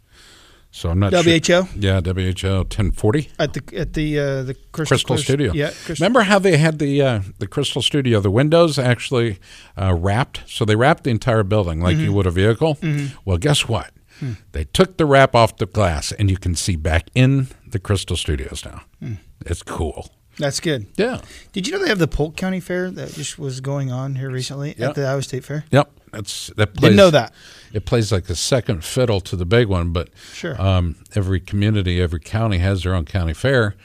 So 0.72 0.90
I'm 0.92 1.00
not 1.00 1.14
WHO? 1.14 1.42
Sure. 1.44 1.68
Yeah, 1.76 2.00
WHO 2.02 2.58
1040 2.60 3.30
at 3.40 3.54
the 3.54 3.62
at 3.76 3.94
the 3.94 4.20
uh, 4.20 4.44
the 4.44 4.54
Crystal, 4.72 4.96
Crystal 4.98 5.18
Studio. 5.18 5.52
Yeah, 5.54 5.70
Crystal. 5.70 5.96
Remember 5.96 6.22
how 6.22 6.38
they 6.38 6.58
had 6.58 6.78
the 6.80 7.02
uh, 7.02 7.22
the 7.40 7.48
Crystal 7.48 7.82
Studio? 7.82 8.20
The 8.20 8.30
windows 8.30 8.78
actually 8.78 9.40
uh, 9.82 9.96
wrapped, 9.96 10.44
so 10.48 10.66
they 10.66 10.76
wrapped 10.76 11.06
the 11.06 11.10
entire 11.10 11.44
building 11.44 11.82
like 11.82 11.98
Mhm. 11.98 12.04
you 12.04 12.14
would 12.14 12.28
a 12.28 12.32
vehicle. 12.32 12.76
Mhm. 12.76 13.12
Well, 13.26 13.38
guess 13.38 13.68
what? 13.68 13.92
Hmm. 14.20 14.34
They 14.52 14.66
took 14.66 14.98
the 14.98 15.06
wrap 15.06 15.34
off 15.34 15.58
the 15.58 15.66
glass, 15.66 16.12
and 16.12 16.30
you 16.30 16.38
can 16.38 16.54
see 16.56 16.76
back 16.76 17.10
in 17.16 17.48
the 17.68 17.80
Crystal 17.80 18.16
Studios 18.18 18.64
now. 18.66 18.82
Hmm. 19.02 19.14
It's 19.46 19.64
cool. 19.64 20.10
That's 20.38 20.60
good. 20.62 20.86
Yeah. 20.98 21.20
Did 21.52 21.68
you 21.68 21.74
know 21.74 21.80
they 21.80 21.90
have 21.90 22.00
the 22.00 22.08
Polk 22.08 22.38
County 22.38 22.60
Fair 22.62 22.90
that 22.92 23.14
just 23.14 23.38
was 23.40 23.60
going 23.60 23.92
on 23.92 24.16
here 24.16 24.30
recently 24.30 24.74
Yep. 24.78 24.90
at 24.90 24.96
the 24.96 25.06
Iowa 25.06 25.22
State 25.24 25.44
Fair? 25.44 25.66
Yep, 25.72 25.92
that's 26.12 26.48
that. 26.58 26.74
Plays, 26.74 26.82
Didn't 26.82 26.98
know 26.98 27.10
that. 27.12 27.34
It 27.74 27.86
plays 27.86 28.12
like 28.12 28.30
a 28.30 28.36
second 28.36 28.84
fiddle 28.84 29.20
to 29.22 29.36
the 29.36 29.46
big 29.46 29.68
one, 29.68 29.92
but 29.94 30.10
Sure. 30.34 30.60
Um, 30.62 30.96
every 31.16 31.40
community, 31.40 32.02
every 32.02 32.20
county 32.20 32.58
has 32.60 32.84
their 32.84 32.96
own 32.96 33.06
county 33.06 33.34
fair, 33.34 33.76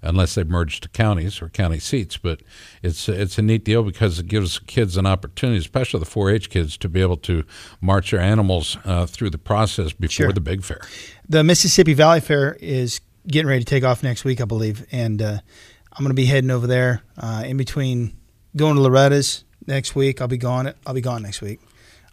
unless 0.00 0.34
they've 0.34 0.48
merged 0.48 0.82
to 0.84 0.88
counties 0.90 1.42
or 1.42 1.48
county 1.50 1.78
seats. 1.78 2.16
But 2.16 2.40
it's 2.82 3.08
it's 3.08 3.36
a 3.38 3.42
neat 3.42 3.64
deal 3.64 3.82
because 3.82 4.18
it 4.18 4.26
gives 4.28 4.58
kids 4.60 4.96
an 4.96 5.04
opportunity, 5.06 5.58
especially 5.58 6.00
the 6.00 6.06
4-H 6.06 6.48
kids, 6.50 6.76
to 6.78 6.88
be 6.88 7.00
able 7.02 7.18
to 7.18 7.44
march 7.80 8.10
their 8.12 8.20
animals 8.20 8.78
uh, 8.84 9.04
through 9.06 9.30
the 9.30 9.38
process 9.38 9.92
before 9.92 10.08
Sure. 10.26 10.32
the 10.32 10.40
big 10.40 10.62
fair. 10.64 10.80
The 11.28 11.44
Mississippi 11.44 11.94
Valley 11.94 12.20
Fair 12.20 12.56
is 12.60 13.00
getting 13.26 13.48
ready 13.48 13.60
to 13.60 13.66
take 13.66 13.84
off 13.84 14.02
next 14.02 14.24
week, 14.24 14.40
I 14.40 14.44
believe, 14.44 14.86
and 14.92 15.20
uh, 15.22 15.38
I'm 15.92 16.02
going 16.04 16.08
to 16.10 16.14
be 16.14 16.26
heading 16.26 16.50
over 16.50 16.66
there 16.66 17.02
uh, 17.18 17.42
in 17.46 17.56
between 17.56 18.16
going 18.56 18.76
to 18.76 18.82
Loretta's 18.82 19.44
next 19.66 19.94
week. 19.94 20.20
I'll 20.20 20.28
be 20.28 20.36
gone. 20.36 20.72
I'll 20.86 20.92
be 20.94 21.00
gone 21.00 21.22
next 21.22 21.40
week. 21.40 21.60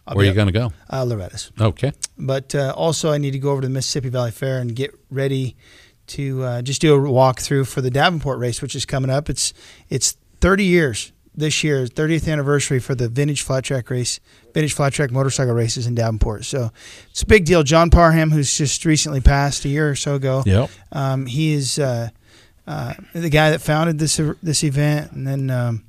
I'll 0.06 0.16
Where 0.16 0.24
are 0.24 0.28
you 0.28 0.34
going 0.34 0.48
to 0.48 0.52
go? 0.52 0.72
Uh, 0.90 1.04
Loretta's. 1.04 1.52
Okay. 1.60 1.92
But 2.18 2.54
uh, 2.54 2.72
also, 2.76 3.12
I 3.12 3.18
need 3.18 3.32
to 3.32 3.38
go 3.38 3.50
over 3.52 3.60
to 3.62 3.68
the 3.68 3.72
Mississippi 3.72 4.08
Valley 4.08 4.30
Fair 4.32 4.58
and 4.58 4.74
get 4.74 4.90
ready 5.10 5.56
to 6.08 6.42
uh, 6.42 6.62
just 6.62 6.80
do 6.80 6.94
a 6.94 6.98
walkthrough 6.98 7.68
for 7.68 7.80
the 7.80 7.90
Davenport 7.90 8.38
race, 8.38 8.60
which 8.60 8.74
is 8.74 8.84
coming 8.84 9.10
up. 9.10 9.30
It's 9.30 9.52
it's 9.88 10.16
30 10.40 10.64
years 10.64 11.12
this 11.34 11.62
year, 11.64 11.86
30th 11.86 12.30
anniversary 12.30 12.78
for 12.78 12.94
the 12.94 13.08
vintage 13.08 13.42
flat 13.42 13.64
track 13.64 13.88
race, 13.88 14.18
vintage 14.52 14.74
flat 14.74 14.92
track 14.92 15.10
motorcycle 15.12 15.54
races 15.54 15.86
in 15.86 15.94
Davenport. 15.94 16.44
So 16.44 16.72
it's 17.10 17.22
a 17.22 17.26
big 17.26 17.44
deal. 17.44 17.62
John 17.62 17.88
Parham, 17.88 18.30
who's 18.32 18.54
just 18.54 18.84
recently 18.84 19.20
passed 19.20 19.64
a 19.64 19.68
year 19.68 19.88
or 19.88 19.94
so 19.94 20.16
ago, 20.16 20.42
Yep. 20.44 20.70
um, 20.90 21.26
he 21.26 21.52
is 21.54 21.78
uh, 21.78 22.10
uh, 22.66 22.94
the 23.14 23.30
guy 23.30 23.50
that 23.50 23.60
founded 23.60 23.98
this 24.00 24.20
this 24.42 24.64
event, 24.64 25.12
and 25.12 25.26
then 25.26 25.48
um, 25.50 25.84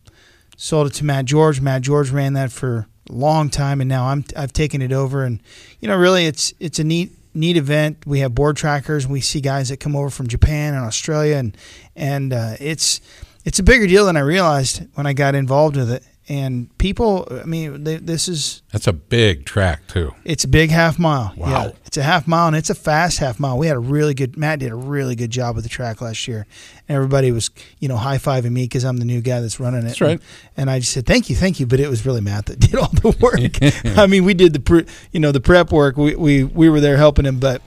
sold 0.56 0.88
it 0.88 0.94
to 0.94 1.04
Matt 1.04 1.26
George. 1.26 1.60
Matt 1.60 1.82
George 1.82 2.12
ran 2.12 2.34
that 2.34 2.52
for 2.52 2.88
long 3.10 3.50
time, 3.50 3.82
and 3.82 3.90
now 3.90 4.08
I'm 4.08 4.26
I've 4.36 4.54
taken 4.54 4.82
it 4.82 4.92
over. 4.92 5.24
And 5.24 5.42
you 5.80 5.88
know, 5.88 5.98
really, 5.98 6.26
it's 6.26 6.54
it's 6.60 6.80
a 6.80 6.84
neat 6.84 7.12
neat 7.34 7.58
event. 7.58 8.06
We 8.06 8.20
have 8.20 8.36
board 8.36 8.58
trackers. 8.58 9.08
We 9.08 9.22
see 9.22 9.42
guys 9.42 9.70
that 9.70 9.78
come 9.78 9.96
over 9.96 10.10
from 10.10 10.28
Japan 10.28 10.74
and 10.74 10.84
Australia, 10.84 11.36
and 11.36 11.58
and 11.96 12.34
uh, 12.34 12.56
it's 12.60 13.02
it's 13.46 13.60
a 13.60 13.64
bigger 13.64 13.88
deal 13.88 14.06
than 14.06 14.18
I 14.18 14.22
realized 14.22 14.84
when 14.96 15.06
I 15.06 15.14
got 15.14 15.36
involved 15.36 15.76
with 15.76 15.92
it. 15.92 16.04
And 16.30 16.76
people, 16.78 17.28
I 17.30 17.44
mean, 17.44 17.84
they, 17.84 17.98
this 17.98 18.30
is 18.30 18.62
That's 18.72 18.88
a 18.88 18.94
big 18.94 19.46
track 19.46 19.88
too. 19.88 20.14
it's 20.24 20.46
a 20.46 20.48
big 20.48 20.70
half 20.70 20.98
mile. 20.98 21.34
Wow. 21.36 21.50
Yeah, 21.50 21.72
it's 21.86 21.98
a 21.98 22.04
half 22.04 22.28
mile 22.28 22.48
and 22.48 22.56
it's 22.56 22.70
a 22.70 22.76
fast 22.76 23.20
half 23.20 23.42
mile. 23.42 23.58
We 23.58 23.68
had 23.68 23.76
a 23.76 23.80
really 23.80 24.14
good. 24.14 24.38
Matt 24.38 24.60
did 24.60 24.72
a 24.72 24.76
really 24.76 25.16
good 25.16 25.32
job 25.32 25.56
with 25.56 25.66
the 25.66 25.70
track 25.70 26.00
last 26.02 26.26
year. 26.28 26.48
And 26.88 26.96
everybody 26.96 27.34
was, 27.34 27.50
you 27.80 27.90
know, 27.90 27.98
high 27.98 28.20
fiving 28.20 28.52
me 28.52 28.64
because 28.64 28.86
I'm 28.86 28.98
the 28.98 29.06
new 29.06 29.20
guy 29.20 29.42
that's 29.42 29.60
running 29.60 29.82
it. 29.82 29.88
That's 29.88 30.02
right. 30.02 30.12
And, 30.12 30.22
and 30.56 30.70
I 30.70 30.80
just 30.80 30.94
said 30.94 31.06
thank 31.06 31.30
you, 31.30 31.36
thank 31.36 31.60
you. 31.60 31.66
But 31.66 31.82
it 31.82 31.90
was 31.90 32.06
really 32.06 32.22
Matt 32.22 32.46
that 32.46 32.60
did 32.62 32.76
all 32.76 32.88
the 32.88 33.18
work. 33.20 33.98
I 33.98 34.08
mean, 34.08 34.24
we 34.24 34.34
did 34.34 34.54
the, 34.54 34.62
pre, 34.62 34.86
you 35.12 35.20
know, 35.20 35.34
the 35.34 35.42
prep 35.42 35.72
work. 35.74 35.98
We 35.98 36.16
we 36.16 36.46
we 36.46 36.70
were 36.70 36.80
there 36.80 36.96
helping 36.96 37.26
him, 37.26 37.40
but 37.40 37.62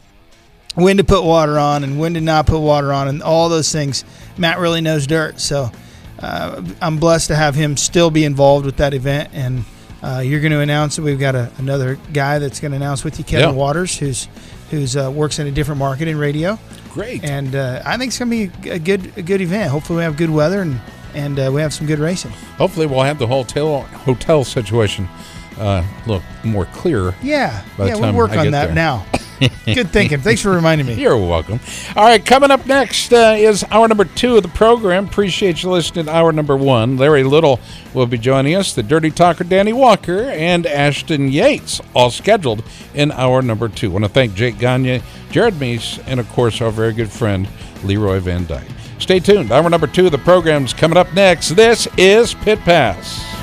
when 0.77 0.97
to 0.97 1.05
put 1.05 1.25
water 1.25 1.59
on 1.59 1.85
and 1.85 1.99
when 1.99 2.15
to 2.15 2.21
not 2.21 2.47
put 2.47 2.61
water 2.61 2.93
on 2.93 3.09
and 3.09 3.23
all 3.23 3.49
those 3.49 3.71
things. 3.71 4.05
Matt 4.39 4.59
really 4.59 4.81
knows 4.81 5.07
dirt. 5.07 5.41
So 5.41 5.71
uh, 6.19 6.63
I'm 6.81 6.99
blessed 6.99 7.29
to 7.29 7.37
have 7.37 7.55
him 7.55 7.77
still 7.77 8.11
be 8.11 8.25
involved 8.25 8.67
with 8.67 8.77
that 8.77 8.95
event. 8.95 9.31
And 9.33 9.65
uh, 10.03 10.21
you're 10.25 10.41
going 10.41 10.53
to 10.53 10.61
announce 10.61 10.97
that 10.97 11.03
we've 11.03 11.19
got 11.19 11.35
a, 11.35 11.51
another 11.59 11.99
guy 12.13 12.39
that's 12.39 12.61
going 12.61 12.71
to 12.73 12.77
announce 12.77 13.05
with 13.05 13.19
you, 13.19 13.25
Kevin 13.25 13.51
Yeah. 13.51 13.55
Waters, 13.55 13.97
who's 13.99 14.29
who's 14.71 14.97
uh, 14.97 15.11
works 15.15 15.39
in 15.39 15.47
a 15.47 15.51
different 15.53 15.79
market 15.79 16.09
in 16.09 16.19
radio. 16.19 16.59
Great. 16.91 17.23
And 17.25 17.55
uh, 17.55 17.83
I 17.85 17.97
think 17.97 18.09
it's 18.09 18.19
going 18.19 18.31
to 18.31 18.61
be 18.63 18.71
a 18.71 18.79
good 18.79 19.17
a 19.17 19.23
good 19.23 19.41
event. 19.41 19.71
Hopefully, 19.71 19.99
we 19.99 20.03
have 20.03 20.17
good 20.17 20.31
weather 20.31 20.63
and 20.63 20.81
and 21.15 21.39
uh, 21.39 21.51
we 21.53 21.61
have 21.61 21.73
some 21.73 21.87
good 21.87 21.99
racing. 21.99 22.31
Hopefully, 22.59 22.87
we'll 22.87 23.03
have 23.03 23.19
the 23.19 23.27
hotel 23.27 23.83
hotel 23.83 24.45
situation 24.45 25.09
uh, 25.59 25.85
look 26.07 26.23
more 26.45 26.67
clear. 26.67 27.15
Yeah, 27.23 27.65
yeah, 27.79 27.95
we'll 27.97 28.15
work 28.15 28.33
I 28.33 28.47
on 28.47 28.51
that 28.53 28.67
there. 28.67 28.75
now. 28.75 29.07
Good 29.67 29.91
thinking. 29.91 30.21
Thanks 30.21 30.41
for 30.41 30.51
reminding 30.51 30.87
me. 30.87 30.95
You're 31.01 31.17
welcome. 31.17 31.61
All 31.95 32.05
right, 32.05 32.25
coming 32.25 32.51
up 32.51 32.67
next 32.67 33.13
uh, 33.13 33.35
is 33.37 33.65
hour 33.71 33.87
number 33.89 34.05
two 34.05 34.37
of 34.37 34.43
the 34.43 34.49
program. 34.49 35.07
Appreciate 35.07 35.63
you 35.63 35.71
listening 35.71 36.07
to 36.07 36.13
hour 36.15 36.33
number 36.33 36.57
one. 36.57 36.97
Larry 36.97 37.23
Little 37.25 37.61
will 37.95 38.07
be 38.07 38.19
joining 38.19 38.55
us, 38.55 38.75
the 38.75 38.83
Dirty 38.83 39.11
Talker 39.11 39.45
Danny 39.45 39.73
Walker, 39.73 40.23
and 40.23 40.67
Ashton 40.67 41.29
Yates, 41.31 41.81
all 41.95 42.11
scheduled 42.11 42.63
in 42.95 43.13
hour 43.13 43.43
number 43.43 43.69
two. 43.69 43.91
I 43.91 43.93
want 43.93 44.05
to 44.05 44.11
thank 44.11 44.35
Jake 44.35 44.59
Gagne, 44.59 45.03
Jared 45.31 45.61
Mees, 45.61 45.99
and 46.07 46.19
of 46.19 46.29
course 46.31 46.61
our 46.61 46.71
very 46.71 46.93
good 46.93 47.11
friend 47.11 47.49
Leroy 47.85 48.21
Van 48.21 48.47
Dyke. 48.47 48.67
Stay 48.99 49.21
tuned. 49.21 49.53
Hour 49.53 49.69
number 49.69 49.87
two 49.87 50.07
of 50.07 50.13
the 50.13 50.19
program's 50.19 50.73
coming 50.73 50.97
up 50.97 51.13
next. 51.13 51.51
This 51.51 51.87
is 51.99 52.35
Pit 52.35 52.59
Pass. 52.61 53.36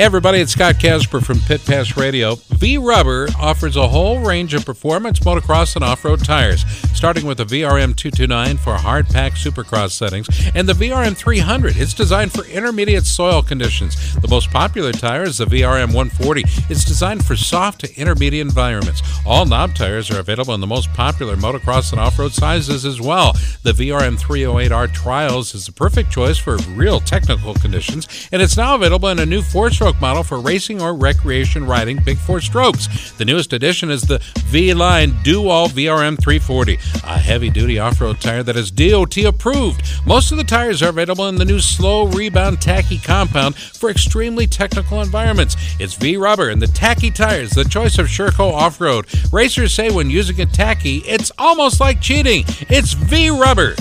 Hey 0.00 0.06
everybody, 0.06 0.40
it's 0.40 0.52
Scott 0.52 0.78
Casper 0.78 1.20
from 1.20 1.40
Pit 1.40 1.62
Pass 1.66 1.94
Radio. 1.94 2.36
V 2.52 2.78
Rubber 2.78 3.28
offers 3.38 3.76
a 3.76 3.86
whole 3.86 4.20
range 4.20 4.54
of 4.54 4.64
performance 4.64 5.18
motocross 5.20 5.76
and 5.76 5.84
off-road 5.84 6.24
tires, 6.24 6.64
starting 6.94 7.26
with 7.26 7.36
the 7.36 7.44
VRM 7.44 7.94
229 7.94 8.56
for 8.56 8.76
hard 8.76 9.08
pack 9.08 9.32
supercross 9.32 9.90
settings 9.90 10.26
and 10.54 10.66
the 10.66 10.72
VRM 10.72 11.14
300. 11.14 11.76
It's 11.76 11.92
designed 11.92 12.32
for 12.32 12.46
intermediate 12.46 13.04
soil 13.04 13.42
conditions. 13.42 14.14
The 14.14 14.28
most 14.28 14.50
popular 14.50 14.92
tire 14.92 15.24
is 15.24 15.36
the 15.36 15.44
VRM 15.44 15.88
140. 15.88 16.44
It's 16.70 16.86
designed 16.86 17.22
for 17.26 17.36
soft 17.36 17.80
to 17.82 17.94
intermediate 18.00 18.46
environments. 18.46 19.02
All 19.26 19.44
knob 19.44 19.74
tires 19.74 20.10
are 20.10 20.20
available 20.20 20.54
in 20.54 20.62
the 20.62 20.66
most 20.66 20.90
popular 20.94 21.36
motocross 21.36 21.92
and 21.92 22.00
off-road 22.00 22.32
sizes 22.32 22.86
as 22.86 23.02
well. 23.02 23.34
The 23.64 23.72
VRM 23.72 24.18
308R 24.18 24.94
Trials 24.94 25.54
is 25.54 25.66
the 25.66 25.72
perfect 25.72 26.10
choice 26.10 26.38
for 26.38 26.56
real 26.74 27.00
technical 27.00 27.52
conditions, 27.52 28.28
and 28.32 28.40
it's 28.40 28.56
now 28.56 28.74
available 28.74 29.10
in 29.10 29.18
a 29.18 29.26
new 29.26 29.42
four-stroke 29.42 29.89
model 29.98 30.22
for 30.22 30.40
racing 30.40 30.82
or 30.82 30.92
recreation 30.92 31.66
riding 31.66 32.02
big 32.04 32.18
four 32.18 32.42
strokes. 32.42 33.12
The 33.12 33.24
newest 33.24 33.54
addition 33.54 33.90
is 33.90 34.02
the 34.02 34.18
V-Line 34.46 35.14
Do-All 35.22 35.68
VRM 35.68 36.20
340, 36.22 36.74
a 36.74 37.18
heavy-duty 37.18 37.78
off-road 37.78 38.20
tire 38.20 38.42
that 38.42 38.56
is 38.56 38.70
DOT 38.70 39.16
approved. 39.24 39.82
Most 40.04 40.32
of 40.32 40.36
the 40.36 40.44
tires 40.44 40.82
are 40.82 40.90
available 40.90 41.28
in 41.28 41.36
the 41.36 41.44
new 41.46 41.60
slow 41.60 42.06
rebound 42.08 42.60
tacky 42.60 42.98
compound 42.98 43.56
for 43.56 43.88
extremely 43.88 44.46
technical 44.46 45.00
environments. 45.00 45.56
It's 45.78 45.94
V-Rubber 45.94 46.50
and 46.50 46.60
the 46.60 46.66
tacky 46.66 47.10
tires, 47.10 47.52
the 47.52 47.64
choice 47.64 47.98
of 47.98 48.06
Sherco 48.06 48.52
off-road. 48.52 49.06
Racers 49.32 49.72
say 49.72 49.90
when 49.90 50.10
using 50.10 50.40
a 50.40 50.46
tacky, 50.46 50.98
it's 50.98 51.32
almost 51.38 51.80
like 51.80 52.02
cheating. 52.02 52.44
It's 52.68 52.92
V-Rubber. 52.92 53.76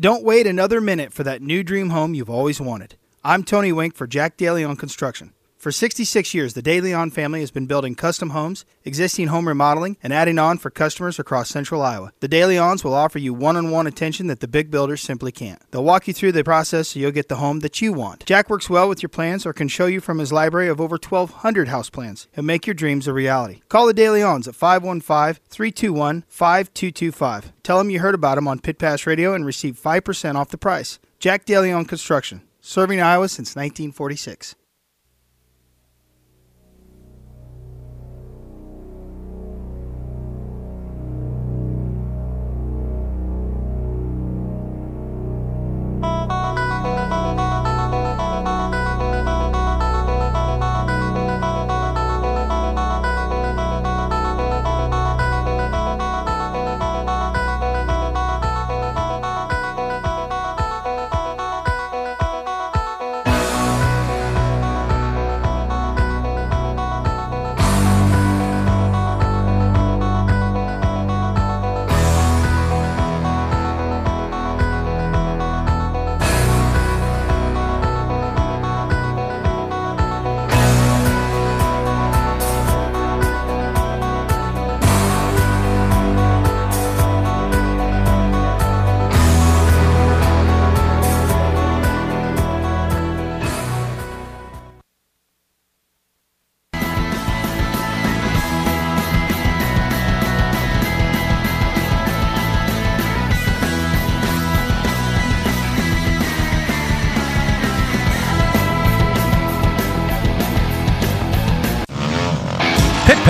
Don't 0.00 0.24
wait 0.24 0.44
another 0.44 0.80
minute 0.80 1.12
for 1.12 1.22
that 1.22 1.40
new 1.40 1.62
dream 1.62 1.90
home 1.90 2.14
you've 2.14 2.28
always 2.28 2.60
wanted. 2.60 2.96
I'm 3.22 3.44
Tony 3.44 3.70
Wink 3.70 3.94
for 3.94 4.08
Jack 4.08 4.36
Daly 4.36 4.64
on 4.64 4.74
Construction. 4.74 5.32
For 5.64 5.72
66 5.72 6.34
years, 6.34 6.52
the 6.52 6.60
De 6.60 6.78
Leon 6.78 7.10
family 7.10 7.40
has 7.40 7.50
been 7.50 7.64
building 7.64 7.94
custom 7.94 8.28
homes, 8.36 8.66
existing 8.84 9.28
home 9.28 9.48
remodeling, 9.48 9.96
and 10.02 10.12
adding 10.12 10.38
on 10.38 10.58
for 10.58 10.68
customers 10.68 11.18
across 11.18 11.48
central 11.48 11.80
Iowa. 11.80 12.12
The 12.20 12.28
De 12.28 12.42
Leons 12.42 12.84
will 12.84 12.92
offer 12.92 13.18
you 13.18 13.32
one 13.32 13.56
on 13.56 13.70
one 13.70 13.86
attention 13.86 14.26
that 14.26 14.40
the 14.40 14.46
big 14.46 14.70
builders 14.70 15.00
simply 15.00 15.32
can't. 15.32 15.62
They'll 15.70 15.82
walk 15.82 16.06
you 16.06 16.12
through 16.12 16.32
the 16.32 16.44
process 16.44 16.88
so 16.88 17.00
you'll 17.00 17.12
get 17.12 17.30
the 17.30 17.36
home 17.36 17.60
that 17.60 17.80
you 17.80 17.94
want. 17.94 18.26
Jack 18.26 18.50
works 18.50 18.68
well 18.68 18.90
with 18.90 19.02
your 19.02 19.08
plans 19.08 19.46
or 19.46 19.54
can 19.54 19.68
show 19.68 19.86
you 19.86 20.02
from 20.02 20.18
his 20.18 20.34
library 20.34 20.68
of 20.68 20.82
over 20.82 20.98
1,200 21.02 21.68
house 21.68 21.88
plans. 21.88 22.28
He'll 22.34 22.44
make 22.44 22.66
your 22.66 22.74
dreams 22.74 23.08
a 23.08 23.14
reality. 23.14 23.62
Call 23.70 23.86
the 23.86 23.94
De 23.94 24.04
Leons 24.04 24.46
at 24.46 24.54
515 24.54 25.42
321 25.48 26.24
5225. 26.28 27.52
Tell 27.62 27.78
them 27.78 27.88
you 27.88 28.00
heard 28.00 28.14
about 28.14 28.34
them 28.34 28.46
on 28.46 28.58
Pit 28.58 28.78
Pass 28.78 29.06
Radio 29.06 29.32
and 29.32 29.46
receive 29.46 29.80
5% 29.82 30.34
off 30.34 30.50
the 30.50 30.58
price. 30.58 30.98
Jack 31.18 31.46
De 31.46 31.58
Leon 31.58 31.86
Construction, 31.86 32.42
serving 32.60 33.00
Iowa 33.00 33.30
since 33.30 33.56
1946. 33.56 34.56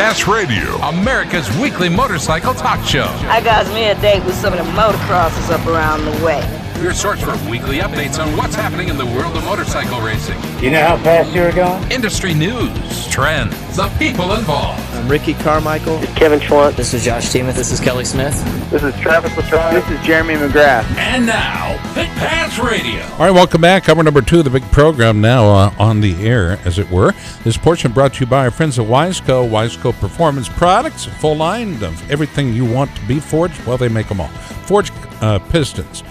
Pit 0.05 0.29
Radio, 0.29 0.77
America's 0.83 1.51
weekly 1.57 1.89
motorcycle 1.89 2.53
talk 2.53 2.85
show. 2.85 3.07
I 3.23 3.41
got 3.43 3.67
me 3.69 3.87
a 3.87 3.95
date 4.03 4.23
with 4.27 4.35
some 4.35 4.53
of 4.53 4.59
the 4.59 4.71
motocrossers 4.73 5.51
up 5.51 5.67
around 5.67 6.05
the 6.05 6.23
way. 6.23 6.43
Your 6.83 6.93
source 6.93 7.23
for 7.23 7.33
weekly 7.49 7.79
updates 7.79 8.23
on 8.23 8.37
what's 8.37 8.55
happening 8.55 8.91
in 8.91 8.99
the 8.99 9.07
world 9.07 9.35
of 9.35 9.43
motorcycle 9.45 10.03
racing. 10.03 10.37
You 10.63 10.73
know 10.73 10.83
how 10.85 10.99
fast 10.99 11.33
you're 11.33 11.53
going? 11.53 11.91
Industry 11.91 12.35
news, 12.35 13.09
trends, 13.09 13.57
the 13.79 13.89
people 13.99 14.35
involved. 14.35 14.79
I'm 14.93 15.09
Ricky 15.09 15.33
Carmichael. 15.33 15.97
This 15.97 16.11
is 16.11 16.17
Kevin 16.17 16.39
Schwantz. 16.39 16.77
This 16.77 16.93
is 16.93 17.03
Josh 17.03 17.33
Teemuth. 17.33 17.57
This 17.57 17.73
is 17.73 17.81
Kelly 17.81 18.05
Smith. 18.05 18.35
This 18.71 18.83
is 18.83 18.95
Travis 19.01 19.33
Latrell. 19.33 19.73
This 19.73 19.89
is 19.89 20.07
Jeremy 20.07 20.35
McGrath. 20.35 20.85
And 20.99 21.25
now, 21.25 21.64
Pit 21.95 22.09
Pass 22.17 22.59
Radio. 22.59 23.05
All 23.13 23.19
right, 23.21 23.31
welcome 23.31 23.61
back. 23.61 23.89
Hour 23.89 24.03
number 24.03 24.21
two 24.21 24.39
of 24.39 24.45
the 24.45 24.51
big 24.51 24.65
program 24.73 25.21
now 25.21 25.45
uh, 25.45 25.75
on 25.79 26.01
the 26.01 26.27
air, 26.27 26.59
as 26.65 26.77
it 26.81 26.91
were. 26.91 27.13
This 27.45 27.57
portion 27.57 27.93
brought 27.93 28.15
to 28.15 28.21
you 28.21 28.27
by 28.27 28.45
our 28.47 28.51
friends 28.51 28.81
at 28.81 28.87
Wiseco. 28.87 29.49
Wiseco 29.49 29.93
Performance 30.01 30.49
Products, 30.49 31.05
full 31.05 31.37
line 31.37 31.81
of 31.85 32.11
everything 32.11 32.53
you 32.53 32.65
want 32.65 32.95
to 32.97 33.07
be 33.07 33.21
forged. 33.21 33.65
Well, 33.65 33.79
they 33.79 33.89
make 33.89 34.09
them 34.09 34.21
all. 34.21 34.27
Forged 34.67 34.93
uh, 35.21 35.39
pistons, 35.39 36.03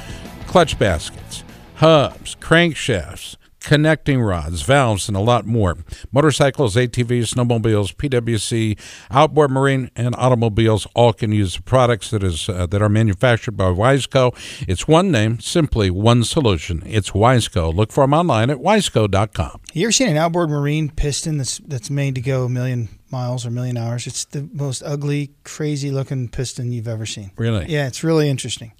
clutch 0.47 0.79
baskets, 0.79 1.43
hubs, 1.75 2.35
crankshafts, 2.35 3.35
connecting 3.63 4.21
rods, 4.21 4.61
valves, 4.61 5.07
and 5.07 5.17
a 5.17 5.21
lot 5.21 5.45
more. 5.45 5.77
Motorcycles, 6.11 6.75
ATVs, 6.75 7.33
snowmobiles, 7.33 7.95
PWC, 7.95 8.77
outboard 9.09 9.49
marine, 9.49 9.89
and 9.95 10.13
automobiles 10.15 10.85
all 10.93 11.13
can 11.13 11.31
use 11.31 11.55
the 11.55 11.63
products 11.63 12.11
that 12.11 12.23
is 12.23 12.49
uh, 12.49 12.67
that 12.67 12.81
are 12.81 12.89
manufactured 12.89 13.57
by 13.57 13.65
Wiseco. 13.65 14.35
It's 14.67 14.87
one 14.87 15.11
name, 15.11 15.39
simply 15.39 15.89
one 15.89 16.23
solution. 16.23 16.83
It's 16.85 17.11
Wiseco. 17.11 17.73
Look 17.73 17.91
for 17.91 18.03
them 18.03 18.13
online 18.13 18.49
at 18.49 18.57
wiseco.com. 18.57 19.61
You 19.73 19.87
ever 19.87 19.91
seen 19.91 20.09
an 20.09 20.17
outboard 20.17 20.49
marine 20.49 20.89
piston 20.89 21.37
that's 21.37 21.59
that's 21.59 21.89
made 21.89 22.15
to 22.15 22.21
go 22.21 22.43
a 22.43 22.49
million 22.49 22.89
miles 23.09 23.45
or 23.45 23.49
a 23.49 23.51
million 23.51 23.77
hours? 23.77 24.05
It's 24.05 24.25
the 24.25 24.47
most 24.51 24.83
ugly, 24.83 25.31
crazy 25.43 25.89
looking 25.89 26.27
piston 26.27 26.71
you've 26.71 26.87
ever 26.87 27.05
seen. 27.05 27.31
Really? 27.37 27.65
Yeah, 27.67 27.87
it's 27.87 28.03
really 28.03 28.29
interesting. 28.29 28.73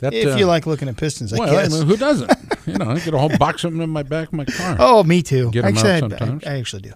That, 0.00 0.14
if 0.14 0.34
uh, 0.34 0.36
you 0.36 0.46
like 0.46 0.66
looking 0.66 0.88
at 0.88 0.96
pistons, 0.96 1.32
I 1.32 1.38
well, 1.38 1.50
guess. 1.50 1.74
I 1.74 1.78
mean, 1.78 1.86
who 1.88 1.96
doesn't? 1.96 2.30
you 2.66 2.74
know, 2.74 2.90
I 2.90 2.98
get 3.00 3.14
a 3.14 3.18
whole 3.18 3.36
box 3.36 3.64
of 3.64 3.72
them 3.72 3.80
in 3.80 3.90
my 3.90 4.02
back 4.04 4.28
of 4.28 4.34
my 4.34 4.44
car. 4.44 4.76
Oh, 4.80 5.02
me 5.02 5.22
too. 5.22 5.50
Get 5.50 5.64
'em 5.64 5.74
actually, 5.74 5.90
out 5.90 5.96
I- 5.96 6.00
sometimes. 6.00 6.44
I, 6.44 6.50
I 6.54 6.58
actually 6.58 6.82
do. 6.82 6.92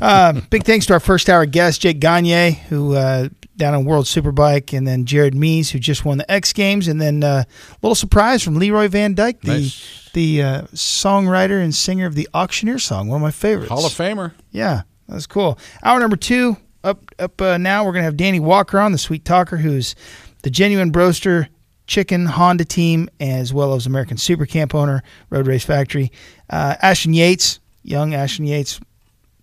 Uh, 0.00 0.40
big 0.50 0.64
thanks 0.64 0.86
to 0.86 0.92
our 0.92 1.00
first 1.00 1.28
hour 1.28 1.44
guest, 1.46 1.80
Jake 1.80 1.98
Gagne, 2.00 2.52
who 2.68 2.94
uh, 2.94 3.28
down 3.56 3.74
on 3.74 3.84
World 3.84 4.04
Superbike, 4.04 4.76
and 4.76 4.86
then 4.86 5.06
Jared 5.06 5.34
Mees, 5.34 5.70
who 5.70 5.78
just 5.78 6.04
won 6.04 6.18
the 6.18 6.30
X 6.30 6.52
Games, 6.52 6.86
and 6.86 7.00
then 7.00 7.24
uh, 7.24 7.44
a 7.46 7.76
little 7.82 7.94
surprise 7.94 8.42
from 8.42 8.56
Leroy 8.56 8.88
Van 8.88 9.14
Dyke, 9.14 9.40
the 9.40 9.52
Nice. 9.52 10.10
the 10.12 10.42
uh, 10.42 10.62
songwriter 10.74 11.62
and 11.62 11.74
singer 11.74 12.06
of 12.06 12.14
the 12.14 12.28
Auctioneer 12.34 12.78
song, 12.78 13.08
one 13.08 13.16
of 13.16 13.22
my 13.22 13.30
favorites. 13.30 13.70
Hall 13.70 13.86
of 13.86 13.92
Famer. 13.92 14.32
Yeah, 14.52 14.82
that's 15.08 15.26
cool. 15.26 15.58
Hour 15.82 15.98
number 15.98 16.16
two 16.16 16.58
up 16.84 17.02
up 17.18 17.40
uh, 17.40 17.56
now. 17.58 17.84
We're 17.84 17.92
gonna 17.92 18.04
have 18.04 18.16
Danny 18.18 18.38
Walker 18.40 18.78
on, 18.78 18.92
the 18.92 18.98
sweet 18.98 19.24
talker, 19.24 19.56
who's 19.56 19.96
the 20.42 20.50
genuine 20.50 20.90
broaster 20.90 21.48
chicken 21.86 22.26
Honda 22.26 22.64
team, 22.64 23.08
as 23.20 23.52
well 23.52 23.74
as 23.74 23.86
American 23.86 24.16
Super 24.16 24.46
Camp 24.46 24.74
owner, 24.74 25.02
Road 25.30 25.46
Race 25.46 25.64
Factory. 25.64 26.12
Uh, 26.50 26.76
Ashton 26.82 27.14
Yates, 27.14 27.60
young 27.82 28.14
Ashton 28.14 28.44
Yates, 28.44 28.80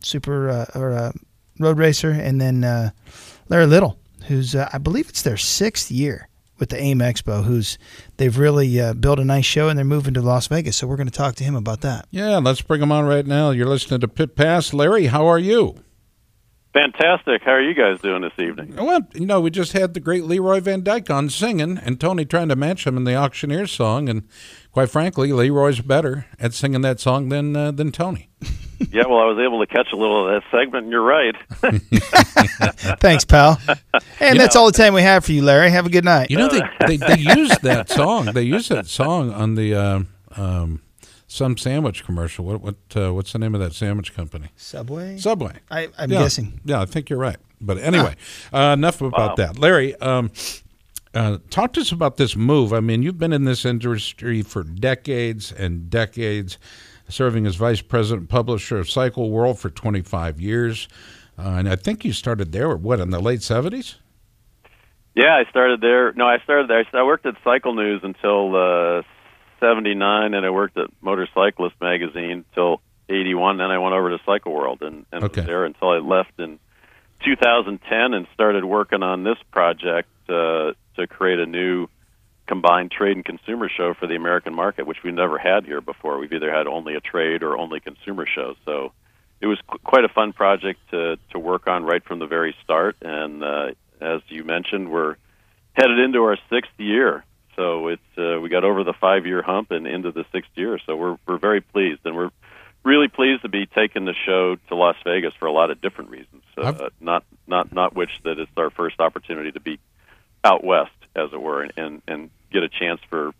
super 0.01 0.49
uh, 0.49 0.65
or 0.75 0.91
uh, 0.93 1.11
road 1.59 1.77
racer, 1.77 2.11
and 2.11 2.39
then 2.39 2.63
uh, 2.63 2.91
Larry 3.49 3.65
Little, 3.67 3.97
who's 4.27 4.55
uh, 4.55 4.69
I 4.73 4.77
believe 4.77 5.09
it's 5.09 5.21
their 5.21 5.37
sixth 5.37 5.91
year 5.91 6.27
with 6.59 6.69
the 6.69 6.81
AIM 6.81 6.99
Expo. 6.99 7.43
Who's 7.43 7.77
they've 8.17 8.37
really 8.37 8.79
uh, 8.79 8.93
built 8.93 9.19
a 9.19 9.25
nice 9.25 9.45
show, 9.45 9.69
and 9.69 9.77
they're 9.77 9.85
moving 9.85 10.13
to 10.13 10.21
Las 10.21 10.47
Vegas. 10.47 10.77
So 10.77 10.87
we're 10.87 10.97
going 10.97 11.07
to 11.07 11.13
talk 11.13 11.35
to 11.35 11.43
him 11.43 11.55
about 11.55 11.81
that. 11.81 12.07
Yeah, 12.11 12.37
let's 12.37 12.61
bring 12.61 12.81
them 12.81 12.91
on 12.91 13.05
right 13.05 13.25
now. 13.25 13.51
You're 13.51 13.67
listening 13.67 14.01
to 14.01 14.07
Pit 14.07 14.35
Pass. 14.35 14.73
Larry, 14.73 15.07
how 15.07 15.25
are 15.27 15.39
you? 15.39 15.77
Fantastic. 16.73 17.43
How 17.43 17.51
are 17.51 17.61
you 17.61 17.75
guys 17.75 18.01
doing 18.01 18.21
this 18.23 18.33
evening? 18.39 18.75
Well, 18.75 19.01
you 19.13 19.27
know, 19.27 19.39
we 19.39 19.51
just 19.51 19.73
had 19.73 19.93
the 19.93 19.99
great 19.99 20.23
Leroy 20.23 20.59
Van 20.59 20.81
Dyke 20.83 21.09
on 21.11 21.29
singing, 21.29 21.77
and 21.77 21.99
Tony 21.99 22.25
trying 22.25 22.49
to 22.49 22.55
match 22.55 22.87
him 22.87 22.97
in 22.97 23.03
the 23.03 23.15
Auctioneer 23.15 23.67
song. 23.67 24.09
And 24.09 24.27
quite 24.71 24.89
frankly, 24.89 25.31
Leroy's 25.31 25.81
better 25.81 26.25
at 26.39 26.53
singing 26.55 26.81
that 26.81 26.99
song 26.99 27.29
than 27.29 27.55
uh, 27.55 27.69
than 27.71 27.91
Tony. 27.91 28.29
yeah, 28.91 29.03
well, 29.07 29.19
I 29.19 29.25
was 29.25 29.37
able 29.39 29.63
to 29.63 29.67
catch 29.67 29.89
a 29.93 29.95
little 29.95 30.27
of 30.27 30.41
that 30.41 30.49
segment, 30.57 30.85
and 30.85 30.91
you're 30.91 31.03
right. 31.03 31.35
Thanks, 32.99 33.23
pal. 33.25 33.59
And 34.19 34.35
You 34.35 34.41
that's 34.41 34.55
know- 34.55 34.61
all 34.61 34.67
the 34.67 34.77
time 34.77 34.93
we 34.93 35.01
have 35.03 35.23
for 35.25 35.31
you, 35.31 35.43
Larry. 35.43 35.69
Have 35.69 35.85
a 35.85 35.89
good 35.89 36.05
night. 36.05 36.31
You 36.31 36.37
know, 36.37 36.47
they, 36.49 36.61
they, 36.87 36.97
they 36.97 37.17
used 37.19 37.61
that 37.63 37.89
song. 37.89 38.25
They 38.25 38.41
used 38.43 38.69
that 38.69 38.87
song 38.87 39.31
on 39.31 39.55
the 39.55 39.75
uh, 39.75 39.99
um, 40.35 40.81
some 41.33 41.57
sandwich 41.57 42.03
commercial. 42.05 42.45
What 42.45 42.61
what 42.61 42.75
uh, 42.95 43.13
what's 43.13 43.33
the 43.33 43.39
name 43.39 43.55
of 43.55 43.61
that 43.61 43.73
sandwich 43.73 44.13
company? 44.13 44.49
Subway. 44.55 45.17
Subway. 45.17 45.53
I, 45.71 45.89
I'm 45.97 46.11
Yeah. 46.11 46.19
guessing. 46.19 46.59
Yeah, 46.63 46.81
I 46.81 46.85
think 46.85 47.09
you're 47.09 47.19
right. 47.19 47.37
But 47.59 47.77
anyway, 47.79 48.15
uh, 48.53 48.73
enough 48.77 49.01
about 49.01 49.29
Wow. 49.31 49.35
that. 49.35 49.57
Larry, 49.57 49.95
um, 49.95 50.31
uh, 51.15 51.37
talk 51.49 51.73
to 51.73 51.81
us 51.81 51.91
about 51.91 52.17
this 52.17 52.35
move. 52.35 52.73
I 52.73 52.81
mean, 52.81 53.01
you've 53.03 53.17
been 53.17 53.33
in 53.33 53.45
this 53.45 53.65
industry 53.65 54.41
for 54.41 54.63
decades 54.63 55.51
and 55.51 55.89
decades, 55.89 56.57
serving 57.07 57.45
as 57.47 57.55
vice 57.55 57.81
president 57.81 58.29
publisher 58.29 58.77
of 58.79 58.89
Cycle 58.89 59.31
World 59.31 59.59
for 59.59 59.69
25 59.69 60.39
years. 60.41 60.87
Uh, 61.37 61.55
and 61.57 61.69
I 61.69 61.75
think 61.77 62.03
you 62.05 62.11
started 62.13 62.51
there, 62.51 62.75
what, 62.75 62.99
in 62.99 63.09
the 63.09 63.19
late 63.19 63.39
70s? 63.39 63.95
yeah, 65.15 65.35
I 65.35 65.49
started 65.49 65.79
there. 65.81 66.11
No, 66.13 66.25
I 66.27 66.37
started 66.43 66.69
there. 66.69 66.83
I 66.93 67.03
worked 67.03 67.25
at 67.25 67.35
Cycle 67.43 67.73
News 67.75 68.01
until 68.03 68.55
uh, 68.55 69.01
'79, 69.63 70.33
and 70.33 70.45
I 70.45 70.49
worked 70.49 70.77
at 70.77 70.89
Motorcyclist 71.01 71.75
magazine 71.81 72.43
till 72.53 72.81
'81. 73.09 73.57
Then 73.57 73.71
I 73.71 73.77
went 73.77 73.95
over 73.95 74.09
to 74.09 74.19
Cycle 74.25 74.53
World 74.53 74.81
and, 74.81 75.05
and 75.11 75.23
Okay. 75.23 75.41
was 75.41 75.47
there 75.47 75.65
until 75.65 75.89
I 75.89 75.97
left 75.99 76.31
in 76.37 76.59
2010 77.25 78.13
and 78.13 78.27
started 78.33 78.65
working 78.65 79.03
on 79.03 79.23
this 79.23 79.37
project 79.51 80.09
uh, 80.29 80.73
to 80.97 81.07
create 81.07 81.39
a 81.39 81.45
new 81.45 81.87
combined 82.47 82.91
trade 82.91 83.15
and 83.15 83.23
consumer 83.25 83.69
show 83.69 83.93
for 83.93 84.05
the 84.07 84.15
American 84.15 84.53
market, 84.53 84.85
which 84.85 84.97
we've 85.03 85.13
never 85.13 85.37
had 85.37 85.65
here 85.65 85.79
before. 85.79 86.17
We've 86.17 86.33
either 86.33 86.51
had 86.51 86.67
only 86.67 86.95
a 86.95 86.99
trade 86.99 87.41
or 87.41 87.57
only 87.57 87.79
consumer 87.79 88.25
show. 88.25 88.55
So 88.65 88.91
it 89.39 89.47
was 89.47 89.57
qu- 89.67 89.77
quite 89.79 90.03
a 90.03 90.09
fun 90.09 90.33
project 90.33 90.79
to 90.91 91.17
to 91.31 91.39
work 91.39 91.67
on 91.67 91.83
right 91.85 92.03
from 92.03 92.19
the 92.19 92.27
very 92.27 92.53
start. 92.63 92.97
And 93.01 93.43
uh, 93.43 93.71
as 94.01 94.21
you 94.27 94.43
mentioned, 94.43 94.91
we're 94.91 95.15
headed 95.73 95.99
into 95.99 96.19
our 96.23 96.37
sixth 96.49 96.77
year. 96.77 97.23
So 97.55 97.87
it's 97.87 98.01
uh, 98.17 98.39
we 98.41 98.49
got 98.49 98.63
over 98.63 98.83
the 98.83 98.93
five 98.93 99.25
year 99.25 99.41
hump 99.41 99.71
and 99.71 99.87
into 99.87 100.11
the 100.11 100.25
sixth 100.31 100.51
year. 100.55 100.79
So 100.85 100.95
we're 100.95 101.17
we're 101.27 101.37
very 101.37 101.61
pleased, 101.61 102.01
and 102.05 102.15
we're 102.15 102.31
really 102.83 103.07
pleased 103.07 103.43
to 103.43 103.49
be 103.49 103.65
taking 103.65 104.05
the 104.05 104.13
show 104.25 104.55
to 104.69 104.75
Las 104.75 104.95
Vegas 105.03 105.33
for 105.39 105.45
a 105.45 105.51
lot 105.51 105.71
of 105.71 105.81
different 105.81 106.09
reasons. 106.09 106.43
Uh, 106.57 106.89
not 106.99 107.23
not 107.47 107.71
not 107.73 107.95
which 107.95 108.11
that 108.23 108.39
it's 108.39 108.51
our 108.57 108.69
first 108.69 108.99
opportunity 108.99 109.51
to 109.51 109.59
be 109.59 109.79
out 110.43 110.63
west, 110.63 110.91
as 111.15 111.31
it 111.31 111.41
were, 111.41 111.61
and 111.61 111.73
and, 111.77 112.01
and 112.07 112.29
get 112.51 112.63
a 112.63 112.69
chance 112.69 113.01
for 113.09 113.33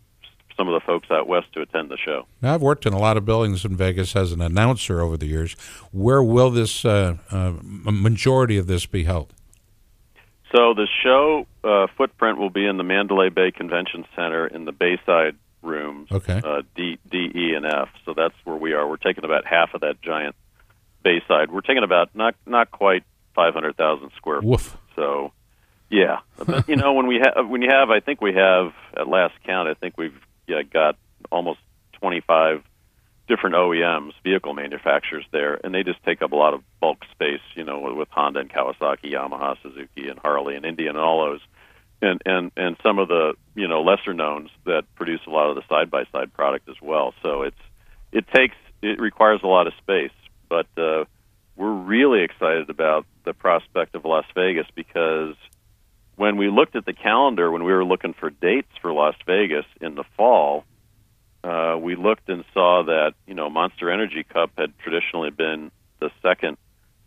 some 0.58 0.68
of 0.68 0.74
the 0.74 0.86
folks 0.86 1.10
out 1.10 1.28
west 1.28 1.52
to 1.54 1.62
attend 1.62 1.90
the 1.90 1.98
show. 1.98 2.26
Now, 2.42 2.54
I've 2.54 2.62
worked 2.62 2.86
in 2.86 2.94
a 2.94 3.00
lot 3.00 3.18
of 3.18 3.26
buildings 3.26 3.66
in 3.66 3.76
Vegas 3.76 4.16
as 4.16 4.32
an 4.32 4.42
announcer 4.42 5.02
over 5.02 5.18
the 5.18 5.26
years. 5.26 5.54
Where 5.92 6.22
will 6.22 6.52
this 6.52 6.86
uh, 6.86 7.18
uh, 7.32 7.54
majority 7.64 8.58
of 8.58 8.68
this 8.68 8.86
be 8.86 9.04
held? 9.04 9.34
So 10.56 10.74
the 10.76 10.88
show 11.04 11.48
uh, 11.64 11.88
footprint 11.98 12.38
will 12.38 12.52
be 12.52 12.66
in 12.66 12.78
the 12.78 12.84
Mandalay 12.84 13.30
Bay 13.30 13.52
Convention 13.52 14.06
Center 14.16 14.46
in 14.46 14.66
the 14.66 14.72
Bayside 14.72 15.36
rooms, 15.64 16.10
Okay. 16.12 16.42
uh, 16.44 16.62
D, 16.76 17.00
D, 17.10 17.32
E, 17.34 17.54
and 17.56 17.66
F. 17.66 17.90
So 18.06 18.14
that's 18.16 18.36
where 18.44 18.56
we 18.58 18.74
are. 18.74 18.88
We're 18.88 18.98
taking 18.98 19.24
about 19.26 19.46
half 19.46 19.74
of 19.74 19.82
that 19.82 20.02
giant 20.02 20.36
Bayside. 21.04 21.52
We're 21.52 21.62
taking 21.62 21.84
about 21.84 22.16
not 22.16 22.36
not 22.46 22.70
quite 22.72 23.04
500,000 23.36 24.12
square 24.16 24.42
feet. 24.42 24.48
Woof. 24.48 24.78
So, 24.96 25.32
yeah, 25.90 26.20
but 26.38 26.70
you 26.70 26.76
know 26.76 26.94
when 26.94 27.08
we 27.08 27.20
have 27.24 27.50
when 27.50 27.62
you 27.64 27.70
have, 27.72 27.90
I 27.90 28.00
think 28.00 28.22
we 28.22 28.34
have 28.36 28.74
at 28.96 29.08
last 29.08 29.34
count, 29.46 29.68
I 29.68 29.74
think 29.74 29.98
we've 29.98 30.18
yeah, 30.48 30.62
got 30.62 30.98
almost 31.32 31.60
25 31.94 32.64
different 33.28 33.56
OEMs, 33.56 34.14
vehicle 34.24 34.54
manufacturers 34.54 35.26
there, 35.32 35.60
and 35.64 35.74
they 35.74 35.84
just 35.84 36.04
take 36.04 36.22
up 36.22 36.32
a 36.32 36.36
lot 36.36 36.54
of 36.54 36.62
bulk 36.80 37.00
space. 37.12 37.42
You 37.56 37.64
know, 37.64 37.94
with, 37.96 38.10
Honda 38.10 38.40
and 38.40 38.50
Kawasaki, 38.50 39.14
Yamaha, 39.14 39.56
Suzuki, 39.62 40.10
and 40.10 40.20
Harley 40.20 40.56
and 40.56 40.66
Indian, 40.66 40.96
and 40.96 41.00
all 41.00 41.26
those, 41.26 41.42
and 42.02 42.22
and 42.26 42.52
and 42.58 42.76
some 42.84 43.00
of 43.00 43.08
the 43.08 43.34
you 43.56 43.68
know 43.68 43.82
lesser 43.82 44.14
knowns 44.14 44.50
that 44.66 44.84
produce 44.96 45.22
a 45.28 45.30
lot 45.30 45.50
of 45.50 45.56
the 45.56 45.64
side 45.70 45.90
by 45.90 46.04
side 46.12 46.34
product 46.34 46.68
as 46.70 46.76
well. 46.82 47.14
So 47.22 47.44
it's 47.44 47.62
it 48.12 48.28
takes 48.28 48.56
it 48.82 49.00
requires 49.00 49.42
a 49.44 49.48
lot 49.48 49.68
of 49.68 49.74
space, 49.82 50.12
but 50.50 50.68
uh, 50.78 51.06
we're 51.56 51.74
really 51.74 52.24
excited 52.24 52.70
about 52.70 53.06
the 53.24 53.34
prospect 53.34 53.96
of 53.96 54.04
Las 54.04 54.26
Vegas 54.36 54.68
because 54.76 55.36
when 56.16 56.38
we 56.38 56.50
looked 56.50 56.76
at 56.76 56.86
the 56.86 56.94
calendar 56.94 57.52
when 57.52 57.64
we 57.64 57.72
were 57.72 57.86
looking 57.86 58.14
for 58.14 58.30
dates 58.30 58.72
for 58.82 58.92
Las 58.92 59.16
Vegas 59.26 59.66
in 59.82 59.96
the 59.96 60.04
fall, 60.18 60.66
uh, 61.44 61.78
we 61.80 61.96
looked 61.96 62.30
and 62.30 62.44
saw 62.54 62.84
that 62.84 63.14
you 63.28 63.34
know 63.34 63.50
Monster 63.50 63.92
Energy 63.92 64.24
Cup 64.24 64.52
had 64.58 64.78
traditionally 64.80 65.30
been 65.30 65.72
the 66.00 66.10
second 66.22 66.58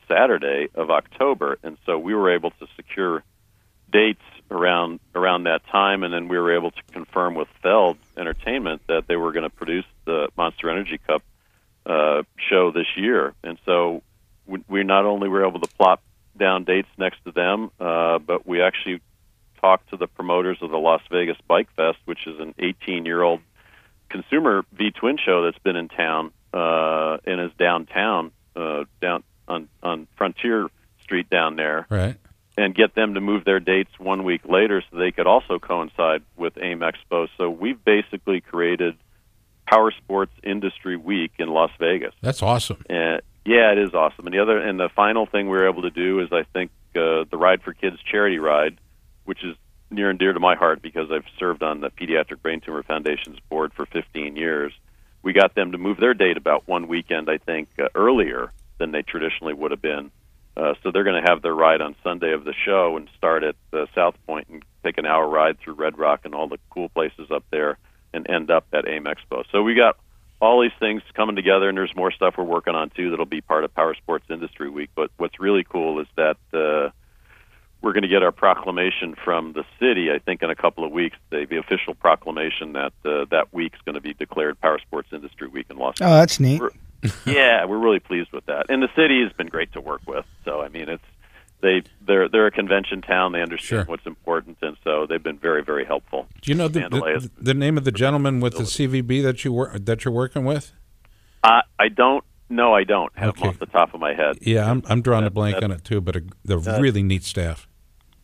Saturday 0.08 0.68
of 0.74 0.90
October, 0.90 1.58
and 1.62 1.76
so 1.86 1.98
we 1.98 2.14
were 2.14 2.34
able 2.34 2.50
to 2.50 2.66
secure 2.76 3.22
dates 3.90 4.22
around 4.50 5.00
around 5.14 5.44
that 5.44 5.66
time, 5.66 6.02
and 6.02 6.12
then 6.12 6.28
we 6.28 6.38
were 6.38 6.54
able 6.54 6.70
to 6.70 6.82
confirm 6.92 7.34
with 7.34 7.48
Feld 7.62 7.98
Entertainment 8.16 8.82
that 8.88 9.06
they 9.08 9.16
were 9.16 9.32
going 9.32 9.48
to 9.48 9.56
produce 9.56 9.86
the 10.04 10.28
Monster 10.36 10.70
Energy 10.70 10.98
Cup 11.06 11.22
uh, 11.86 12.22
show 12.50 12.70
this 12.70 12.86
year, 12.96 13.34
and 13.42 13.58
so 13.64 14.02
we, 14.46 14.62
we 14.68 14.84
not 14.84 15.04
only 15.04 15.28
were 15.28 15.46
able 15.46 15.60
to 15.60 15.68
plot 15.76 16.00
down 16.38 16.64
dates 16.64 16.88
next 16.98 17.24
to 17.24 17.32
them, 17.32 17.70
uh, 17.80 18.18
but 18.18 18.46
we 18.46 18.60
actually 18.60 19.00
talked 19.60 19.90
to 19.90 19.96
the 19.96 20.06
promoters 20.06 20.58
of 20.60 20.70
the 20.70 20.76
Las 20.76 21.00
Vegas 21.10 21.38
Bike 21.48 21.68
Fest, 21.76 21.98
which 22.04 22.26
is 22.26 22.38
an 22.38 22.54
18 22.58 23.06
year 23.06 23.22
old 23.22 23.40
consumer 24.08 24.64
V 24.72 24.90
twin 24.90 25.18
show 25.24 25.44
that's 25.44 25.58
been 25.58 25.76
in 25.76 25.88
town 25.88 26.30
uh, 26.52 27.18
and 27.26 27.40
is 27.40 27.50
downtown, 27.58 28.30
uh, 28.54 28.84
down 29.00 29.22
on 29.48 29.68
on 29.82 30.06
Frontier 30.16 30.68
Street 31.02 31.28
down 31.30 31.56
there, 31.56 31.86
Right. 31.88 32.16
and 32.58 32.74
get 32.74 32.94
them 32.94 33.14
to 33.14 33.20
move 33.20 33.44
their 33.44 33.60
dates 33.60 33.90
one 33.98 34.24
week 34.24 34.42
later 34.44 34.82
so 34.90 34.96
they 34.98 35.12
could 35.12 35.26
also 35.26 35.58
coincide 35.58 36.22
with 36.36 36.56
AIM 36.60 36.80
Expo. 36.80 37.28
So 37.36 37.50
we've 37.50 37.82
basically 37.84 38.40
created 38.40 38.96
Power 39.68 39.90
Sports 39.92 40.32
Industry 40.42 40.96
Week 40.96 41.32
in 41.38 41.48
Las 41.48 41.70
Vegas. 41.78 42.14
That's 42.22 42.42
awesome. 42.42 42.84
And 42.88 43.20
yeah, 43.44 43.70
it 43.72 43.78
is 43.78 43.94
awesome. 43.94 44.26
And 44.26 44.34
the 44.34 44.40
other 44.40 44.58
and 44.58 44.80
the 44.80 44.88
final 44.88 45.26
thing 45.26 45.46
we 45.48 45.56
were 45.56 45.68
able 45.68 45.82
to 45.82 45.90
do 45.90 46.20
is 46.20 46.28
I 46.32 46.44
think 46.52 46.70
uh, 46.96 47.24
the 47.30 47.36
Ride 47.36 47.62
for 47.62 47.72
Kids 47.72 47.98
charity 48.10 48.38
ride, 48.38 48.78
which 49.24 49.44
is 49.44 49.54
near 49.90 50.10
and 50.10 50.18
dear 50.18 50.32
to 50.32 50.40
my 50.40 50.56
heart 50.56 50.82
because 50.82 51.10
I've 51.10 51.24
served 51.38 51.62
on 51.62 51.80
the 51.80 51.90
Pediatric 51.90 52.42
Brain 52.42 52.60
Tumor 52.60 52.82
Foundation's 52.82 53.38
board 53.48 53.72
for 53.74 53.86
15 53.86 54.36
years. 54.36 54.72
We 55.22 55.32
got 55.32 55.54
them 55.54 55.72
to 55.72 55.78
move 55.78 55.98
their 55.98 56.14
date 56.14 56.36
about 56.36 56.66
one 56.66 56.88
weekend, 56.88 57.28
I 57.30 57.38
think, 57.38 57.68
uh, 57.78 57.88
earlier 57.94 58.52
than 58.78 58.92
they 58.92 59.02
traditionally 59.02 59.54
would 59.54 59.70
have 59.70 59.82
been. 59.82 60.10
Uh, 60.56 60.74
so 60.82 60.90
they're 60.90 61.04
going 61.04 61.22
to 61.22 61.30
have 61.30 61.42
their 61.42 61.54
ride 61.54 61.80
on 61.80 61.94
Sunday 62.02 62.32
of 62.32 62.44
the 62.44 62.54
show 62.64 62.96
and 62.96 63.08
start 63.16 63.44
at 63.44 63.56
uh, 63.72 63.86
South 63.94 64.14
Point 64.26 64.48
and 64.48 64.64
take 64.82 64.96
an 64.98 65.06
hour 65.06 65.28
ride 65.28 65.58
through 65.58 65.74
Red 65.74 65.98
Rock 65.98 66.20
and 66.24 66.34
all 66.34 66.48
the 66.48 66.58
cool 66.70 66.88
places 66.88 67.30
up 67.30 67.44
there 67.50 67.76
and 68.14 68.28
end 68.30 68.50
up 68.50 68.66
at 68.72 68.88
AIM 68.88 69.04
Expo. 69.04 69.44
So 69.52 69.62
we 69.62 69.74
got 69.74 69.98
all 70.40 70.62
these 70.62 70.70
things 70.78 71.02
coming 71.14 71.36
together, 71.36 71.68
and 71.68 71.76
there's 71.76 71.94
more 71.94 72.10
stuff 72.10 72.34
we're 72.38 72.44
working 72.44 72.74
on 72.74 72.90
too 72.90 73.10
that'll 73.10 73.26
be 73.26 73.40
part 73.40 73.64
of 73.64 73.74
Power 73.74 73.94
Sports 73.94 74.26
Industry 74.30 74.70
Week. 74.70 74.90
But 74.94 75.10
what's 75.16 75.38
really 75.40 75.64
cool 75.64 76.00
is 76.00 76.06
that 76.16 76.36
uh, 76.52 76.90
we're 77.86 77.92
going 77.92 78.02
to 78.02 78.08
get 78.08 78.24
our 78.24 78.32
proclamation 78.32 79.14
from 79.24 79.52
the 79.52 79.64
city. 79.78 80.10
I 80.10 80.18
think 80.18 80.42
in 80.42 80.50
a 80.50 80.56
couple 80.56 80.84
of 80.84 80.90
weeks, 80.90 81.16
the, 81.30 81.46
the 81.48 81.56
official 81.58 81.94
proclamation 81.94 82.72
that 82.72 82.92
uh, 83.04 83.26
that 83.30 83.54
week's 83.54 83.78
going 83.84 83.94
to 83.94 84.00
be 84.00 84.12
declared 84.12 84.60
Power 84.60 84.80
Sports 84.80 85.08
Industry 85.12 85.46
Week 85.46 85.66
in 85.70 85.76
Los 85.78 86.00
Angeles. 86.00 86.10
Oh, 86.12 86.18
that's 86.18 86.40
neat. 86.40 86.60
We're- 86.60 86.72
yeah, 87.24 87.64
we're 87.66 87.78
really 87.78 88.00
pleased 88.00 88.32
with 88.32 88.46
that, 88.46 88.66
and 88.68 88.82
the 88.82 88.88
city 88.96 89.22
has 89.22 89.32
been 89.34 89.46
great 89.46 89.72
to 89.74 89.80
work 89.80 90.00
with. 90.08 90.24
So 90.44 90.60
I 90.62 90.68
mean, 90.68 90.88
it's 90.88 91.04
they 91.60 91.82
they're 92.04 92.28
they're 92.28 92.46
a 92.48 92.50
convention 92.50 93.00
town. 93.02 93.30
They 93.32 93.42
understand 93.42 93.86
what's 93.86 94.06
important, 94.06 94.58
and 94.62 94.76
so 94.82 95.06
they've 95.06 95.22
been 95.22 95.38
very 95.38 95.62
very 95.62 95.84
helpful. 95.84 96.26
Do 96.42 96.50
you 96.50 96.56
know 96.56 96.66
the, 96.66 96.80
the, 96.80 97.30
the 97.40 97.54
name 97.54 97.78
of 97.78 97.84
the 97.84 97.92
gentleman 97.92 98.40
with 98.40 98.54
the 98.56 98.64
CVB 98.64 99.22
that 99.22 99.44
you 99.44 99.52
wor- 99.52 99.78
that 99.78 100.04
you're 100.04 100.12
working 100.14 100.44
with? 100.44 100.72
I 101.44 101.60
I 101.78 101.88
don't 101.88 102.24
no, 102.48 102.74
I 102.74 102.82
don't 102.84 103.12
have 103.16 103.34
them 103.36 103.48
off 103.50 103.58
the 103.58 103.66
top 103.66 103.94
of 103.94 104.00
my 104.00 104.14
head. 104.14 104.38
Yeah, 104.40 104.68
I'm 104.68 104.82
I'm 104.88 105.02
drawing 105.02 105.26
a 105.26 105.30
blank 105.30 105.56
that- 105.56 105.64
on 105.64 105.70
it 105.70 105.84
too, 105.84 106.00
but 106.00 106.16
a, 106.16 106.22
they're 106.44 106.58
that- 106.58 106.80
really 106.80 107.02
neat 107.04 107.22
staff. 107.24 107.65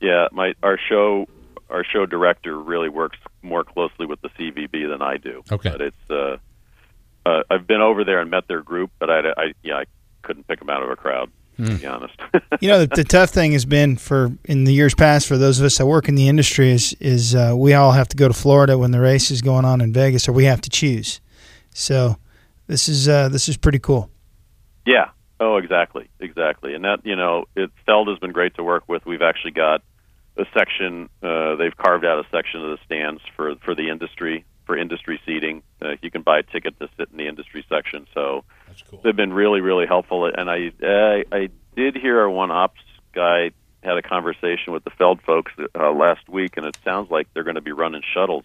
Yeah, 0.02 0.26
my 0.32 0.54
our 0.62 0.78
show 0.88 1.26
our 1.70 1.84
show 1.84 2.04
director 2.04 2.58
really 2.60 2.90
works 2.90 3.18
more 3.40 3.64
closely 3.64 4.04
with 4.04 4.20
the 4.20 4.28
CVB 4.30 4.90
than 4.90 5.00
I 5.00 5.16
do. 5.16 5.42
Okay. 5.50 5.70
but 5.70 5.80
it's 5.80 6.10
uh, 6.10 6.36
uh, 7.24 7.42
I've 7.50 7.66
been 7.66 7.80
over 7.80 8.04
there 8.04 8.20
and 8.20 8.30
met 8.30 8.46
their 8.48 8.60
group, 8.62 8.90
but 8.98 9.08
I, 9.08 9.20
I 9.36 9.52
yeah 9.62 9.76
I 9.76 9.84
couldn't 10.22 10.46
pick 10.48 10.58
them 10.58 10.68
out 10.70 10.82
of 10.82 10.90
a 10.90 10.96
crowd. 10.96 11.30
To 11.58 11.64
Hmm. 11.64 11.76
be 11.76 11.86
honest. 11.86 12.14
you 12.62 12.68
know, 12.68 12.86
the, 12.86 12.96
the 12.96 13.04
tough 13.04 13.28
thing 13.30 13.52
has 13.52 13.66
been 13.66 13.96
for 13.98 14.32
in 14.46 14.64
the 14.64 14.72
years 14.72 14.94
past 14.94 15.28
for 15.28 15.36
those 15.36 15.60
of 15.60 15.66
us 15.66 15.76
that 15.78 15.86
work 15.86 16.08
in 16.08 16.14
the 16.14 16.26
industry 16.28 16.70
is 16.72 16.94
is 16.98 17.34
uh, 17.34 17.52
we 17.56 17.74
all 17.74 17.92
have 17.92 18.08
to 18.08 18.16
go 18.16 18.26
to 18.26 18.34
Florida 18.34 18.76
when 18.78 18.90
the 18.90 19.00
race 19.00 19.30
is 19.30 19.40
going 19.42 19.64
on 19.66 19.80
in 19.82 19.92
Vegas, 19.92 20.26
or 20.28 20.32
we 20.32 20.44
have 20.46 20.60
to 20.62 20.70
choose. 20.70 21.20
So 21.74 22.16
this 22.66 22.88
is 22.88 23.06
uh, 23.08 23.28
this 23.28 23.48
is 23.48 23.56
pretty 23.56 23.78
cool. 23.78 24.10
Yeah. 24.86 25.10
Oh, 25.40 25.56
exactly, 25.58 26.08
exactly. 26.20 26.74
And 26.74 26.84
that 26.84 27.04
you 27.04 27.16
know, 27.16 27.44
it 27.54 27.70
Feld 27.84 28.08
has 28.08 28.18
been 28.18 28.32
great 28.32 28.54
to 28.54 28.62
work 28.64 28.84
with. 28.88 29.04
We've 29.04 29.22
actually 29.22 29.50
got 29.52 29.82
a 30.36 30.44
section. 30.54 31.08
Uh, 31.22 31.56
they've 31.56 31.76
carved 31.76 32.04
out 32.04 32.24
a 32.24 32.28
section 32.30 32.62
of 32.64 32.70
the 32.70 32.84
stands 32.84 33.20
for 33.36 33.54
for 33.56 33.74
the 33.74 33.88
industry 33.88 34.44
for 34.66 34.76
industry 34.76 35.20
seating. 35.26 35.62
Uh, 35.80 35.96
you 36.02 36.10
can 36.10 36.22
buy 36.22 36.38
a 36.38 36.42
ticket 36.42 36.78
to 36.78 36.88
sit 36.96 37.08
in 37.10 37.18
the 37.18 37.26
industry 37.26 37.64
section. 37.68 38.06
So 38.14 38.44
cool. 38.90 39.00
they've 39.02 39.16
been 39.16 39.32
really 39.32 39.60
really 39.60 39.86
helpful. 39.86 40.26
And 40.26 40.50
I 40.50 40.72
I, 40.82 41.24
I 41.32 41.48
did 41.76 41.96
hear 41.96 42.20
our 42.20 42.30
one 42.30 42.50
ops 42.50 42.80
guy 43.14 43.50
had 43.82 43.96
a 43.96 44.02
conversation 44.02 44.72
with 44.72 44.84
the 44.84 44.90
Feld 44.90 45.20
folks 45.22 45.52
uh, 45.74 45.90
last 45.90 46.28
week, 46.28 46.56
and 46.56 46.66
it 46.66 46.76
sounds 46.84 47.10
like 47.10 47.26
they're 47.34 47.42
going 47.42 47.56
to 47.56 47.60
be 47.60 47.72
running 47.72 48.02
shuttles 48.14 48.44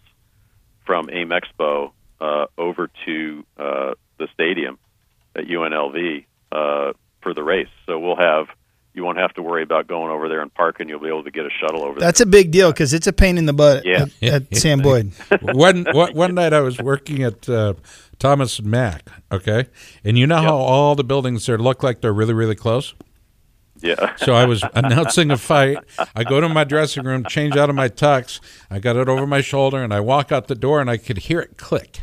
from 0.85 1.09
AIM 1.11 1.29
Expo 1.29 1.91
uh, 2.19 2.47
over 2.57 2.89
to 3.05 3.45
uh, 3.57 3.93
the 4.17 4.27
stadium 4.33 4.79
at 5.35 5.45
UNLV 5.45 6.25
uh, 6.51 6.93
for 7.21 7.33
the 7.33 7.43
race. 7.43 7.69
So 7.85 7.99
we'll 7.99 8.15
have 8.15 8.47
you 8.97 9.03
won't 9.03 9.19
have 9.19 9.33
to 9.35 9.43
worry 9.43 9.61
about 9.63 9.87
going 9.87 10.11
over 10.11 10.27
there 10.27 10.41
and 10.41 10.53
parking. 10.53 10.89
You'll 10.89 10.99
be 10.99 11.07
able 11.07 11.23
to 11.23 11.31
get 11.31 11.45
a 11.45 11.49
shuttle 11.49 11.83
over 11.83 11.99
there. 11.99 12.07
That's 12.07 12.19
a 12.19 12.25
big 12.25 12.51
deal 12.51 12.71
because 12.71 12.93
it's 12.93 13.07
a 13.07 13.13
pain 13.13 13.37
in 13.37 13.45
the 13.45 13.53
butt 13.53 13.85
Yeah. 13.85 14.07
at, 14.21 14.23
at 14.51 14.55
Sam 14.57 14.79
Boyd. 14.81 15.11
one, 15.41 15.85
one 15.93 16.13
one 16.13 16.33
night 16.35 16.51
I 16.51 16.59
was 16.61 16.79
working 16.79 17.23
at 17.23 17.47
uh, 17.47 17.75
Thomas 18.19 18.57
and 18.59 18.67
Mack, 18.67 19.07
okay, 19.31 19.67
and 20.03 20.17
you 20.17 20.25
know 20.27 20.37
how 20.41 20.57
all 20.57 20.95
the 20.95 21.03
buildings 21.03 21.45
there 21.45 21.57
look 21.59 21.83
like 21.83 22.01
they're 22.01 22.11
really 22.13 22.33
really 22.33 22.55
close. 22.55 22.95
Yeah. 23.79 24.15
So 24.17 24.33
I 24.33 24.45
was 24.45 24.63
announcing 24.73 25.29
a 25.29 25.37
fight. 25.37 25.77
I 26.15 26.23
go 26.23 26.41
to 26.41 26.49
my 26.49 26.63
dressing 26.63 27.03
room, 27.03 27.23
change 27.29 27.55
out 27.55 27.69
of 27.69 27.75
my 27.75 27.87
tux. 27.87 28.39
I 28.71 28.79
got 28.79 28.95
it 28.95 29.07
over 29.07 29.27
my 29.27 29.41
shoulder, 29.41 29.83
and 29.83 29.93
I 29.93 29.99
walk 29.99 30.31
out 30.31 30.47
the 30.47 30.55
door, 30.55 30.81
and 30.81 30.89
I 30.89 30.97
could 30.97 31.19
hear 31.19 31.39
it 31.39 31.57
click. 31.57 32.01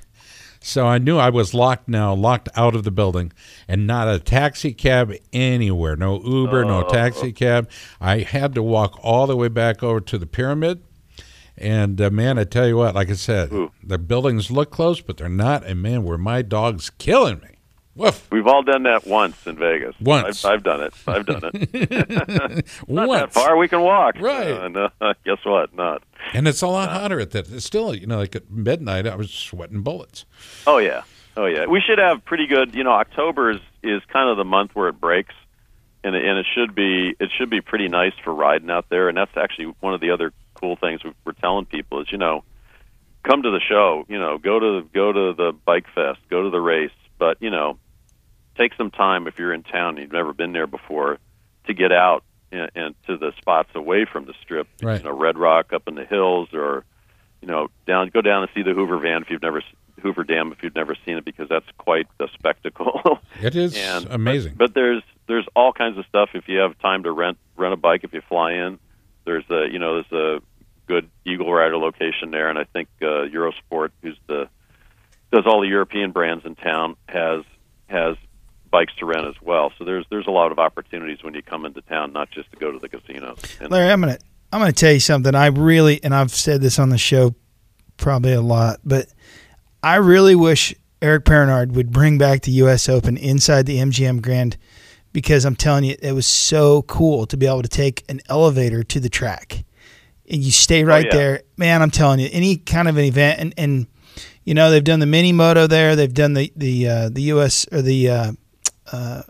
So 0.66 0.86
I 0.86 0.96
knew 0.96 1.18
I 1.18 1.28
was 1.28 1.52
locked 1.52 1.88
now, 1.88 2.14
locked 2.14 2.48
out 2.56 2.74
of 2.74 2.84
the 2.84 2.90
building, 2.90 3.32
and 3.68 3.86
not 3.86 4.08
a 4.08 4.18
taxi 4.18 4.72
cab 4.72 5.12
anywhere. 5.30 5.94
No 5.94 6.22
Uber, 6.22 6.64
no 6.64 6.82
taxi 6.88 7.32
cab. 7.32 7.68
I 8.00 8.20
had 8.20 8.54
to 8.54 8.62
walk 8.62 8.98
all 9.02 9.26
the 9.26 9.36
way 9.36 9.48
back 9.48 9.82
over 9.82 10.00
to 10.00 10.16
the 10.16 10.26
pyramid. 10.26 10.82
And 11.58 12.00
uh, 12.00 12.08
man, 12.10 12.38
I 12.38 12.44
tell 12.44 12.66
you 12.66 12.78
what, 12.78 12.94
like 12.94 13.10
I 13.10 13.12
said, 13.12 13.50
the 13.82 13.98
buildings 13.98 14.50
look 14.50 14.70
close, 14.70 15.02
but 15.02 15.18
they're 15.18 15.28
not. 15.28 15.64
And 15.66 15.82
man, 15.82 16.02
were 16.02 16.16
my 16.18 16.40
dogs 16.40 16.88
killing 16.88 17.40
me. 17.40 17.53
Woof. 17.96 18.26
We've 18.32 18.46
all 18.46 18.62
done 18.64 18.82
that 18.84 19.06
once 19.06 19.46
in 19.46 19.56
Vegas. 19.56 19.94
Once. 20.00 20.44
I've, 20.44 20.54
I've 20.54 20.62
done 20.64 20.80
it. 20.82 20.94
I've 21.06 21.26
done 21.26 21.42
it. 21.54 22.66
Not 22.88 23.06
Once. 23.08 23.20
that 23.20 23.32
far. 23.32 23.56
We 23.56 23.68
can 23.68 23.82
walk. 23.82 24.16
Right. 24.20 24.50
Uh, 24.50 24.60
and, 24.64 24.76
uh, 25.00 25.14
guess 25.24 25.38
what? 25.44 25.72
Not. 25.74 26.02
And 26.32 26.48
it's 26.48 26.62
a 26.62 26.66
lot 26.66 26.88
hotter 26.90 27.20
at 27.20 27.30
that. 27.32 27.48
It's 27.52 27.64
still, 27.64 27.94
you 27.94 28.06
know, 28.06 28.18
like 28.18 28.34
at 28.34 28.50
midnight, 28.50 29.06
I 29.06 29.14
was 29.14 29.30
sweating 29.30 29.82
bullets. 29.82 30.24
Oh 30.66 30.78
yeah. 30.78 31.02
Oh 31.36 31.46
yeah. 31.46 31.66
We 31.66 31.80
should 31.80 31.98
have 31.98 32.24
pretty 32.24 32.46
good. 32.46 32.74
You 32.74 32.82
know, 32.84 32.92
October 32.92 33.50
is 33.50 33.60
is 33.82 34.02
kind 34.12 34.28
of 34.28 34.36
the 34.38 34.44
month 34.44 34.74
where 34.74 34.88
it 34.88 35.00
breaks, 35.00 35.34
and 36.02 36.16
it- 36.16 36.24
and 36.24 36.38
it 36.38 36.46
should 36.52 36.74
be 36.74 37.14
it 37.20 37.30
should 37.36 37.50
be 37.50 37.60
pretty 37.60 37.88
nice 37.88 38.14
for 38.24 38.34
riding 38.34 38.70
out 38.70 38.86
there. 38.88 39.08
And 39.08 39.16
that's 39.16 39.36
actually 39.36 39.72
one 39.80 39.94
of 39.94 40.00
the 40.00 40.10
other 40.10 40.32
cool 40.54 40.74
things 40.76 41.04
we- 41.04 41.12
we're 41.24 41.32
telling 41.32 41.64
people 41.66 42.00
is 42.00 42.10
you 42.10 42.18
know, 42.18 42.42
come 43.22 43.42
to 43.42 43.50
the 43.52 43.60
show. 43.60 44.04
You 44.08 44.18
know, 44.18 44.38
go 44.38 44.58
to 44.58 44.82
go 44.92 45.12
to 45.12 45.32
the 45.34 45.52
bike 45.64 45.86
fest, 45.94 46.18
go 46.28 46.42
to 46.42 46.50
the 46.50 46.60
race, 46.60 46.90
but 47.18 47.36
you 47.40 47.50
know, 47.50 47.78
take 48.56 48.74
some 48.76 48.90
time 48.90 49.26
if 49.26 49.38
you're 49.38 49.52
in 49.52 49.62
town 49.62 49.90
and 49.90 49.98
you've 49.98 50.12
never 50.12 50.32
been 50.32 50.52
there 50.52 50.66
before 50.66 51.18
to 51.66 51.74
get 51.74 51.92
out 51.92 52.24
and, 52.52 52.70
and 52.74 52.94
to 53.06 53.16
the 53.16 53.32
spots 53.38 53.70
away 53.74 54.04
from 54.10 54.26
the 54.26 54.34
strip. 54.42 54.68
Right. 54.82 54.98
You 55.02 55.04
know, 55.08 55.16
Red 55.16 55.36
Rock 55.38 55.72
up 55.72 55.88
in 55.88 55.94
the 55.94 56.04
hills, 56.04 56.48
or 56.52 56.84
you 57.40 57.48
know, 57.48 57.68
down 57.86 58.08
go 58.12 58.20
down 58.20 58.42
and 58.42 58.50
see 58.54 58.62
the 58.62 58.72
Hoover 58.74 58.98
Van 58.98 59.22
if 59.22 59.30
you've 59.30 59.42
never 59.42 59.62
Hoover 60.02 60.24
Dam 60.24 60.52
if 60.52 60.62
you've 60.62 60.74
never 60.74 60.94
seen 61.06 61.16
it 61.16 61.24
because 61.24 61.48
that's 61.48 61.66
quite 61.78 62.06
a 62.20 62.26
spectacle. 62.34 63.20
It 63.42 63.56
is 63.56 63.76
And- 63.76 64.06
amazing. 64.10 64.54
but 64.56 64.74
there's 64.74 65.02
there's 65.26 65.46
all 65.56 65.72
kinds 65.72 65.98
of 65.98 66.04
stuff 66.06 66.30
if 66.34 66.46
you 66.48 66.58
have 66.58 66.78
time 66.78 67.02
to 67.02 67.10
rent 67.12 67.36
rent 67.56 67.74
a 67.74 67.76
bike 67.76 68.02
if 68.04 68.12
you 68.12 68.20
fly 68.28 68.52
in. 68.52 68.78
There's 69.24 69.44
a 69.50 69.66
you 69.70 69.78
know 69.78 70.02
there's 70.02 70.12
a 70.12 70.42
good 70.86 71.08
Eagle 71.24 71.52
Rider 71.52 71.76
location 71.78 72.30
there, 72.30 72.48
and 72.50 72.58
I 72.58 72.64
think 72.64 72.88
uh, 73.02 73.26
Eurosport, 73.26 73.90
who's 74.02 74.18
the 74.28 74.48
does 75.32 75.44
all 75.46 75.62
the 75.62 75.68
European 75.68 76.12
brands 76.12 76.44
in 76.44 76.54
town, 76.54 76.96
has 77.08 77.42
has 77.88 78.16
bikes 78.74 78.92
to 78.96 79.06
rent 79.06 79.24
as 79.24 79.40
well. 79.40 79.72
So 79.78 79.84
there's 79.84 80.04
there's 80.10 80.26
a 80.26 80.32
lot 80.32 80.50
of 80.50 80.58
opportunities 80.58 81.22
when 81.22 81.32
you 81.32 81.42
come 81.42 81.64
into 81.64 81.80
town, 81.82 82.12
not 82.12 82.32
just 82.32 82.50
to 82.50 82.56
go 82.56 82.72
to 82.72 82.78
the 82.80 82.88
casinos. 82.88 83.38
And 83.60 83.70
Larry, 83.70 83.92
I'm 83.92 84.00
gonna 84.00 84.18
I'm 84.52 84.58
gonna 84.58 84.72
tell 84.72 84.92
you 84.92 84.98
something. 84.98 85.32
I 85.32 85.46
really 85.46 86.02
and 86.02 86.12
I've 86.12 86.32
said 86.32 86.60
this 86.60 86.80
on 86.80 86.88
the 86.88 86.98
show 86.98 87.36
probably 87.98 88.32
a 88.32 88.40
lot, 88.40 88.80
but 88.84 89.06
I 89.80 89.96
really 89.96 90.34
wish 90.34 90.74
Eric 91.00 91.24
Peronnard 91.24 91.70
would 91.72 91.92
bring 91.92 92.18
back 92.18 92.42
the 92.42 92.50
U.S. 92.52 92.88
Open 92.88 93.16
inside 93.16 93.66
the 93.66 93.76
MGM 93.76 94.20
Grand 94.20 94.56
because 95.12 95.44
I'm 95.44 95.54
telling 95.54 95.84
you, 95.84 95.94
it 96.02 96.12
was 96.12 96.26
so 96.26 96.82
cool 96.82 97.26
to 97.26 97.36
be 97.36 97.46
able 97.46 97.62
to 97.62 97.68
take 97.68 98.02
an 98.08 98.20
elevator 98.28 98.82
to 98.82 98.98
the 98.98 99.08
track 99.08 99.64
and 100.28 100.42
you 100.42 100.50
stay 100.50 100.82
right 100.82 101.06
yeah. 101.06 101.16
there. 101.16 101.42
Man, 101.56 101.80
I'm 101.80 101.92
telling 101.92 102.18
you, 102.18 102.28
any 102.32 102.56
kind 102.56 102.88
of 102.88 102.96
an 102.96 103.04
event 103.04 103.38
and 103.38 103.54
and 103.56 103.86
you 104.42 104.54
know 104.54 104.72
they've 104.72 104.82
done 104.82 104.98
the 104.98 105.06
mini 105.06 105.30
moto 105.30 105.68
there, 105.68 105.94
they've 105.94 106.12
done 106.12 106.34
the 106.34 106.52
the 106.56 106.88
uh, 106.88 107.08
the 107.08 107.22
U.S. 107.22 107.66
or 107.70 107.80
the 107.80 108.10
uh, 108.10 108.32
uh, 108.92 109.22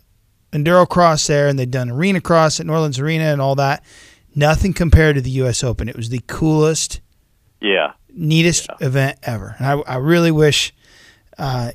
EnduroCross 0.53 1.27
there, 1.27 1.49
and 1.49 1.59
they've 1.59 1.71
done 1.71 1.91
arena 1.91 2.21
cross 2.21 2.61
at 2.61 2.67
New 2.67 2.73
Orleans 2.73 2.99
Arena 2.99 3.25
and 3.25 3.41
all 3.41 3.55
that. 3.57 3.85
Nothing 4.35 4.73
compared 4.73 5.17
to 5.17 5.21
the 5.23 5.31
U.S. 5.31 5.63
Open. 5.63 5.89
It 5.89 5.97
was 5.97 6.09
the 6.09 6.21
coolest, 6.27 7.01
yeah, 7.61 7.93
neatest 8.13 8.69
event 8.81 9.19
ever. 9.23 9.55
And 9.59 9.67
I, 9.67 9.73
I 9.95 9.97
really 9.97 10.31
wish, 10.33 10.75
uh, 11.39 11.71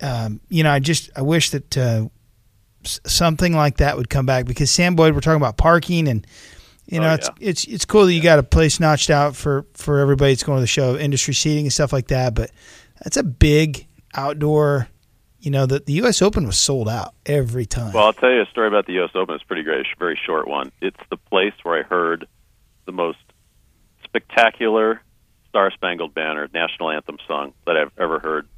um, 0.00 0.40
you 0.48 0.62
know, 0.62 0.70
I 0.70 0.78
just 0.78 1.10
I 1.16 1.22
wish 1.22 1.50
that 1.50 1.76
uh, 1.76 2.08
something 2.84 3.54
like 3.54 3.78
that 3.78 3.96
would 3.96 4.08
come 4.08 4.26
back 4.26 4.46
because 4.46 4.70
Sam 4.70 4.96
Boyd, 4.96 5.14
we're 5.14 5.20
talking 5.20 5.36
about 5.36 5.56
parking 5.56 6.08
and. 6.08 6.26
You 6.86 7.00
know, 7.00 7.12
Oh, 7.12 7.14
it's 7.14 7.30
it's 7.40 7.64
it's 7.64 7.84
cool 7.86 8.04
that 8.04 8.12
you 8.12 8.22
got 8.22 8.38
a 8.38 8.42
place 8.42 8.78
notched 8.78 9.08
out 9.08 9.34
for 9.34 9.64
for 9.72 10.00
everybody 10.00 10.32
that's 10.32 10.42
going 10.42 10.58
to 10.58 10.60
the 10.60 10.66
show, 10.66 10.98
industry 10.98 11.32
seating 11.32 11.64
and 11.64 11.72
stuff 11.72 11.94
like 11.94 12.08
that. 12.08 12.34
But 12.34 12.50
that's 13.02 13.16
a 13.16 13.22
big 13.22 13.86
outdoor. 14.14 14.88
You 15.44 15.50
know, 15.50 15.66
the 15.66 15.80
the 15.80 15.92
U.S. 15.94 16.22
Open 16.22 16.46
was 16.46 16.56
sold 16.56 16.88
out 16.88 17.12
every 17.26 17.66
time. 17.66 17.92
Well, 17.92 18.06
I'll 18.06 18.12
tell 18.14 18.30
you 18.30 18.40
a 18.40 18.46
story 18.46 18.66
about 18.66 18.86
the 18.86 18.94
U.S. 18.94 19.10
Open. 19.14 19.34
It's 19.34 19.44
pretty 19.44 19.62
great. 19.62 19.80
It's 19.80 19.90
a 19.94 19.98
very 19.98 20.18
short 20.24 20.48
one. 20.48 20.72
It's 20.80 20.96
the 21.10 21.18
place 21.18 21.52
where 21.62 21.78
I 21.78 21.82
heard 21.82 22.26
the 22.86 22.92
most 22.92 23.18
spectacular 24.04 25.02
Star 25.50 25.70
Spangled 25.70 26.14
Banner 26.14 26.48
national 26.54 26.90
anthem 26.90 27.18
song 27.28 27.52
that 27.66 27.76
I've 27.76 27.92
ever 27.98 28.18
heard 28.20 28.48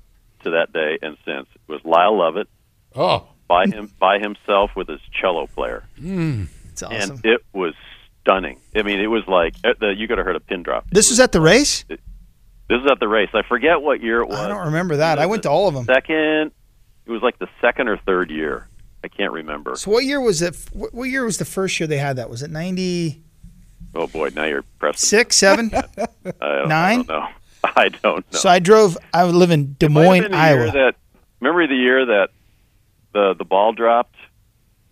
to 0.44 0.50
that 0.50 0.72
day 0.72 0.98
and 1.02 1.16
since. 1.24 1.48
It 1.54 1.72
was 1.72 1.80
Lyle 1.84 2.18
Lovett 2.18 2.48
Oh, 2.94 3.26
by 3.48 3.66
him 3.66 3.90
by 3.98 4.18
himself 4.18 4.70
with 4.76 4.88
his 4.88 5.00
cello 5.20 5.46
player, 5.48 5.84
mm. 6.00 6.46
it's 6.70 6.82
awesome. 6.82 7.16
and 7.16 7.26
it 7.26 7.40
was 7.52 7.74
stunning. 8.20 8.60
I 8.74 8.82
mean, 8.82 9.00
it 9.00 9.08
was 9.08 9.26
like 9.26 9.54
uh, 9.64 9.74
the, 9.80 9.92
you 9.94 10.08
could 10.08 10.18
have 10.18 10.26
heard 10.26 10.36
a 10.36 10.40
pin 10.40 10.62
drop. 10.62 10.86
this 10.90 11.10
was 11.10 11.20
at 11.20 11.32
the 11.32 11.40
race. 11.40 11.84
This 11.88 12.80
is 12.80 12.90
at 12.90 12.98
the 12.98 13.06
race. 13.08 13.28
I 13.34 13.42
forget 13.42 13.82
what 13.82 14.00
year 14.00 14.22
it 14.22 14.28
was. 14.28 14.38
I 14.38 14.48
don't 14.48 14.66
remember 14.66 14.96
that. 14.96 15.18
I 15.18 15.26
went 15.26 15.42
to 15.44 15.50
all 15.50 15.68
of 15.68 15.74
them. 15.74 15.84
Second, 15.84 16.52
it 17.06 17.10
was 17.10 17.22
like 17.22 17.38
the 17.38 17.48
second 17.60 17.88
or 17.88 17.96
third 17.96 18.30
year. 18.30 18.68
I 19.04 19.08
can't 19.08 19.32
remember. 19.32 19.76
So 19.76 19.90
what 19.90 20.04
year 20.04 20.20
was 20.20 20.42
it? 20.42 20.56
What 20.72 21.04
year 21.08 21.24
was 21.24 21.38
the 21.38 21.44
first 21.44 21.78
year 21.78 21.86
they 21.86 21.98
had 21.98 22.16
that? 22.16 22.28
Was 22.28 22.42
it 22.42 22.50
ninety? 22.50 23.22
Oh 23.94 24.06
boy, 24.06 24.30
now 24.34 24.44
you're 24.44 24.64
pressing. 24.78 25.06
six, 25.06 25.36
seven? 25.36 25.70
I 25.74 26.06
don't, 26.40 26.68
Nine? 26.68 27.06
Know. 27.06 27.28
I 27.64 27.88
don't 27.88 28.30
know. 28.32 28.38
So 28.38 28.48
I 28.48 28.58
drove. 28.58 28.98
I 29.14 29.24
live 29.24 29.50
in 29.50 29.76
Des 29.78 29.88
Moines, 29.88 30.22
been 30.22 30.32
the 30.32 30.36
year 30.36 30.62
Iowa. 30.62 30.72
That 30.72 30.94
remember 31.40 31.66
the 31.66 31.76
year 31.76 32.06
that 32.06 32.30
the 33.12 33.34
the 33.34 33.44
ball 33.44 33.72
dropped, 33.72 34.16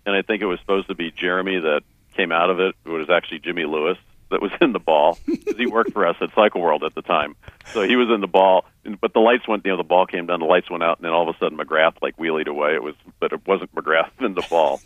and 0.06 0.14
I 0.14 0.22
think 0.22 0.42
it 0.42 0.46
was 0.46 0.60
supposed 0.60 0.88
to 0.88 0.94
be 0.94 1.10
Jeremy 1.10 1.58
that 1.58 1.82
came 2.16 2.30
out 2.30 2.50
of 2.50 2.60
it. 2.60 2.76
It 2.84 2.88
was 2.88 3.10
actually 3.10 3.40
Jimmy 3.40 3.64
Lewis 3.64 3.98
that 4.30 4.40
was 4.42 4.50
in 4.60 4.72
the 4.72 4.78
ball 4.78 5.18
'cause 5.26 5.56
he 5.56 5.66
worked 5.66 5.92
for 5.92 6.06
us 6.06 6.16
at 6.20 6.34
Cycle 6.34 6.60
World 6.60 6.82
at 6.84 6.94
the 6.94 7.02
time. 7.02 7.36
So 7.72 7.82
he 7.82 7.96
was 7.96 8.08
in 8.10 8.20
the 8.20 8.26
ball, 8.26 8.64
and- 8.84 9.00
but 9.00 9.12
the 9.12 9.20
lights 9.20 9.46
went. 9.46 9.64
You 9.64 9.72
know, 9.72 9.76
the 9.76 9.82
ball 9.84 10.06
came 10.06 10.26
down, 10.26 10.40
the 10.40 10.46
lights 10.46 10.70
went 10.70 10.82
out, 10.82 10.98
and 10.98 11.04
then 11.04 11.12
all 11.12 11.28
of 11.28 11.34
a 11.34 11.38
sudden 11.38 11.56
McGrath 11.58 11.94
like 12.02 12.16
wheelied 12.16 12.46
away. 12.48 12.74
It 12.74 12.82
was, 12.82 12.94
but 13.20 13.32
it 13.32 13.46
wasn't 13.46 13.74
McGrath 13.74 14.10
in 14.20 14.34
the 14.34 14.44
ball. 14.50 14.80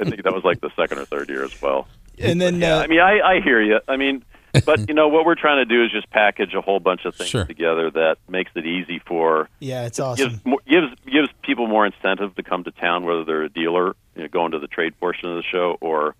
I 0.00 0.04
think 0.04 0.22
that 0.24 0.34
was 0.34 0.44
like 0.44 0.60
the 0.60 0.70
second 0.76 0.98
or 0.98 1.04
third 1.04 1.28
year 1.28 1.44
as 1.44 1.60
well. 1.62 1.86
And 2.18 2.40
then 2.40 2.60
Yeah, 2.60 2.76
uh, 2.78 2.82
I 2.82 2.86
mean, 2.86 3.00
I, 3.00 3.20
I 3.20 3.40
hear 3.40 3.60
you. 3.60 3.80
I 3.88 3.96
mean, 3.96 4.24
but 4.66 4.88
you 4.88 4.94
know 4.94 5.08
what 5.08 5.24
we're 5.24 5.34
trying 5.34 5.58
to 5.58 5.64
do 5.64 5.82
is 5.84 5.90
just 5.90 6.08
package 6.10 6.54
a 6.54 6.60
whole 6.60 6.78
bunch 6.78 7.04
of 7.04 7.16
things 7.16 7.30
Sure. 7.30 7.44
together 7.44 7.90
that 7.90 8.18
makes 8.28 8.52
it 8.54 8.64
easy 8.66 9.00
for 9.04 9.48
yeah, 9.58 9.84
it's 9.86 9.98
awesome. 9.98 10.28
gives 10.30 10.44
more, 10.44 10.60
gives 10.68 10.94
gives 11.10 11.28
people 11.42 11.66
more 11.66 11.84
incentive 11.86 12.36
to 12.36 12.42
come 12.44 12.62
to 12.64 12.70
town, 12.70 13.04
whether 13.04 13.24
they're 13.24 13.42
a 13.42 13.48
dealer 13.48 13.96
you 14.14 14.22
know, 14.22 14.28
going 14.28 14.52
to 14.52 14.60
the 14.60 14.68
trade 14.68 14.98
portion 15.00 15.28
of 15.28 15.34
the 15.36 15.42
show 15.42 15.76
or 15.80 16.14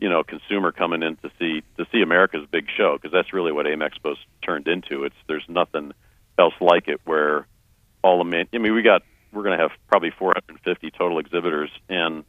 you 0.00 0.08
know 0.08 0.22
consumer 0.22 0.72
coming 0.72 1.02
in 1.02 1.16
to 1.16 1.30
see 1.38 1.62
to 1.76 1.86
see 1.92 2.02
America's 2.02 2.46
big 2.50 2.66
show 2.76 2.96
because 2.96 3.12
that's 3.12 3.32
really 3.32 3.52
what 3.52 3.66
AIM 3.66 3.80
Expo's 3.80 4.18
turned 4.42 4.66
into. 4.66 5.04
It's 5.04 5.16
there's 5.28 5.44
nothing 5.48 5.92
else 6.38 6.54
like 6.60 6.88
it 6.88 7.00
where 7.04 7.46
all 8.02 8.18
the 8.18 8.24
man. 8.24 8.46
I 8.52 8.58
mean, 8.58 8.74
we 8.74 8.82
got 8.82 9.02
we're 9.32 9.44
going 9.44 9.56
to 9.56 9.62
have 9.62 9.72
probably 9.88 10.10
450 10.10 10.90
total 10.90 11.18
exhibitors 11.18 11.70
and 11.88 12.24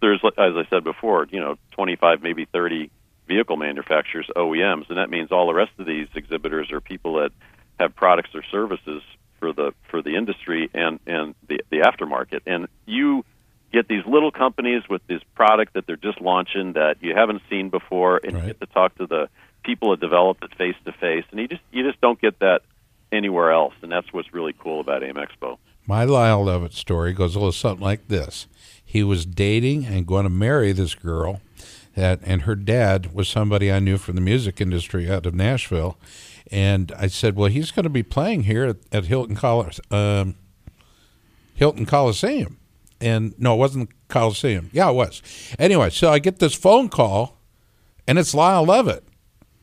there's 0.00 0.20
as 0.24 0.54
I 0.56 0.66
said 0.68 0.84
before, 0.84 1.26
you 1.30 1.40
know, 1.40 1.56
25 1.72 2.22
maybe 2.22 2.44
30 2.44 2.90
vehicle 3.26 3.56
manufacturers, 3.56 4.28
OEMs, 4.36 4.88
and 4.88 4.98
that 4.98 5.08
means 5.08 5.32
all 5.32 5.46
the 5.46 5.54
rest 5.54 5.72
of 5.78 5.86
these 5.86 6.08
exhibitors 6.14 6.70
are 6.72 6.80
people 6.80 7.14
that 7.14 7.30
have 7.78 7.94
products 7.94 8.30
or 8.34 8.42
services 8.50 9.02
for 9.38 9.52
the 9.52 9.72
for 9.90 10.02
the 10.02 10.16
industry 10.16 10.70
and 10.74 11.00
and 11.06 11.34
the 11.48 11.60
the 11.70 11.78
aftermarket. 11.78 12.40
And 12.46 12.68
you 12.84 13.24
get 13.72 13.88
these 13.88 14.04
little 14.06 14.30
companies 14.30 14.82
with 14.88 15.04
this 15.06 15.22
product 15.34 15.74
that 15.74 15.86
they're 15.86 15.96
just 15.96 16.20
launching 16.20 16.74
that 16.74 16.96
you 17.00 17.14
haven't 17.14 17.42
seen 17.48 17.70
before, 17.70 18.20
and 18.22 18.36
you 18.36 18.42
get 18.46 18.60
to 18.60 18.66
talk 18.66 18.96
to 18.96 19.06
the 19.06 19.28
people 19.64 19.90
that 19.90 20.00
developed 20.00 20.44
it 20.44 20.54
face 20.56 20.76
to 20.84 20.92
face, 20.92 21.24
and 21.30 21.40
you 21.40 21.48
just 21.48 21.62
you 21.72 21.82
just 21.82 22.00
don't 22.00 22.20
get 22.20 22.38
that 22.40 22.62
anywhere 23.10 23.50
else. 23.50 23.74
And 23.82 23.90
that's 23.90 24.12
what's 24.12 24.32
really 24.32 24.54
cool 24.58 24.80
about 24.80 25.02
AIM 25.02 25.14
Expo. 25.14 25.58
My 25.86 26.04
Lyle 26.04 26.44
Lovett 26.44 26.74
story 26.74 27.12
goes 27.12 27.34
a 27.34 27.38
little 27.38 27.52
something 27.52 27.82
like 27.82 28.08
this. 28.08 28.46
He 28.84 29.02
was 29.02 29.26
dating 29.26 29.86
and 29.86 30.06
going 30.06 30.24
to 30.24 30.30
marry 30.30 30.72
this 30.72 30.94
girl, 30.94 31.40
that, 31.96 32.20
and 32.22 32.42
her 32.42 32.54
dad 32.54 33.14
was 33.14 33.28
somebody 33.28 33.72
I 33.72 33.80
knew 33.80 33.98
from 33.98 34.14
the 34.14 34.20
music 34.20 34.60
industry 34.60 35.10
out 35.10 35.26
of 35.26 35.34
Nashville. 35.34 35.98
And 36.50 36.92
I 36.98 37.06
said, 37.06 37.36
"Well, 37.36 37.48
he's 37.48 37.70
going 37.70 37.84
to 37.84 37.90
be 37.90 38.02
playing 38.02 38.44
here 38.44 38.64
at, 38.66 38.76
at 38.92 39.04
Hilton 39.06 39.36
Colis, 39.36 39.80
um, 39.90 40.34
Hilton 41.54 41.86
Coliseum." 41.86 42.58
And 43.02 43.34
no, 43.38 43.54
it 43.54 43.58
wasn't 43.58 43.88
the 43.88 43.94
Coliseum. 44.08 44.70
Yeah, 44.72 44.88
it 44.88 44.94
was. 44.94 45.20
Anyway, 45.58 45.90
so 45.90 46.10
I 46.10 46.18
get 46.20 46.38
this 46.38 46.54
phone 46.54 46.88
call, 46.88 47.38
and 48.06 48.18
it's 48.18 48.32
Lyle 48.32 48.64
Lovett. 48.64 49.04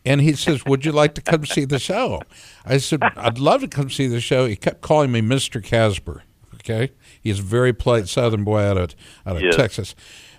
And 0.05 0.21
he 0.21 0.33
says, 0.33 0.65
Would 0.65 0.85
you 0.85 0.91
like 0.91 1.13
to 1.15 1.21
come 1.21 1.45
see 1.45 1.65
the 1.65 1.79
show? 1.79 2.21
I 2.65 2.77
said, 2.77 3.01
I'd 3.01 3.39
love 3.39 3.61
to 3.61 3.67
come 3.67 3.89
see 3.89 4.07
the 4.07 4.21
show. 4.21 4.45
He 4.45 4.55
kept 4.55 4.81
calling 4.81 5.11
me 5.11 5.21
Mr. 5.21 5.63
Casper. 5.63 6.23
Okay. 6.55 6.91
He's 7.21 7.39
a 7.39 7.43
very 7.43 7.73
polite 7.73 8.07
Southern 8.09 8.43
boy 8.43 8.59
out 8.61 8.77
of, 8.77 8.95
out 9.25 9.37
of 9.37 9.41
Yes. 9.41 9.55
Texas. 9.55 9.95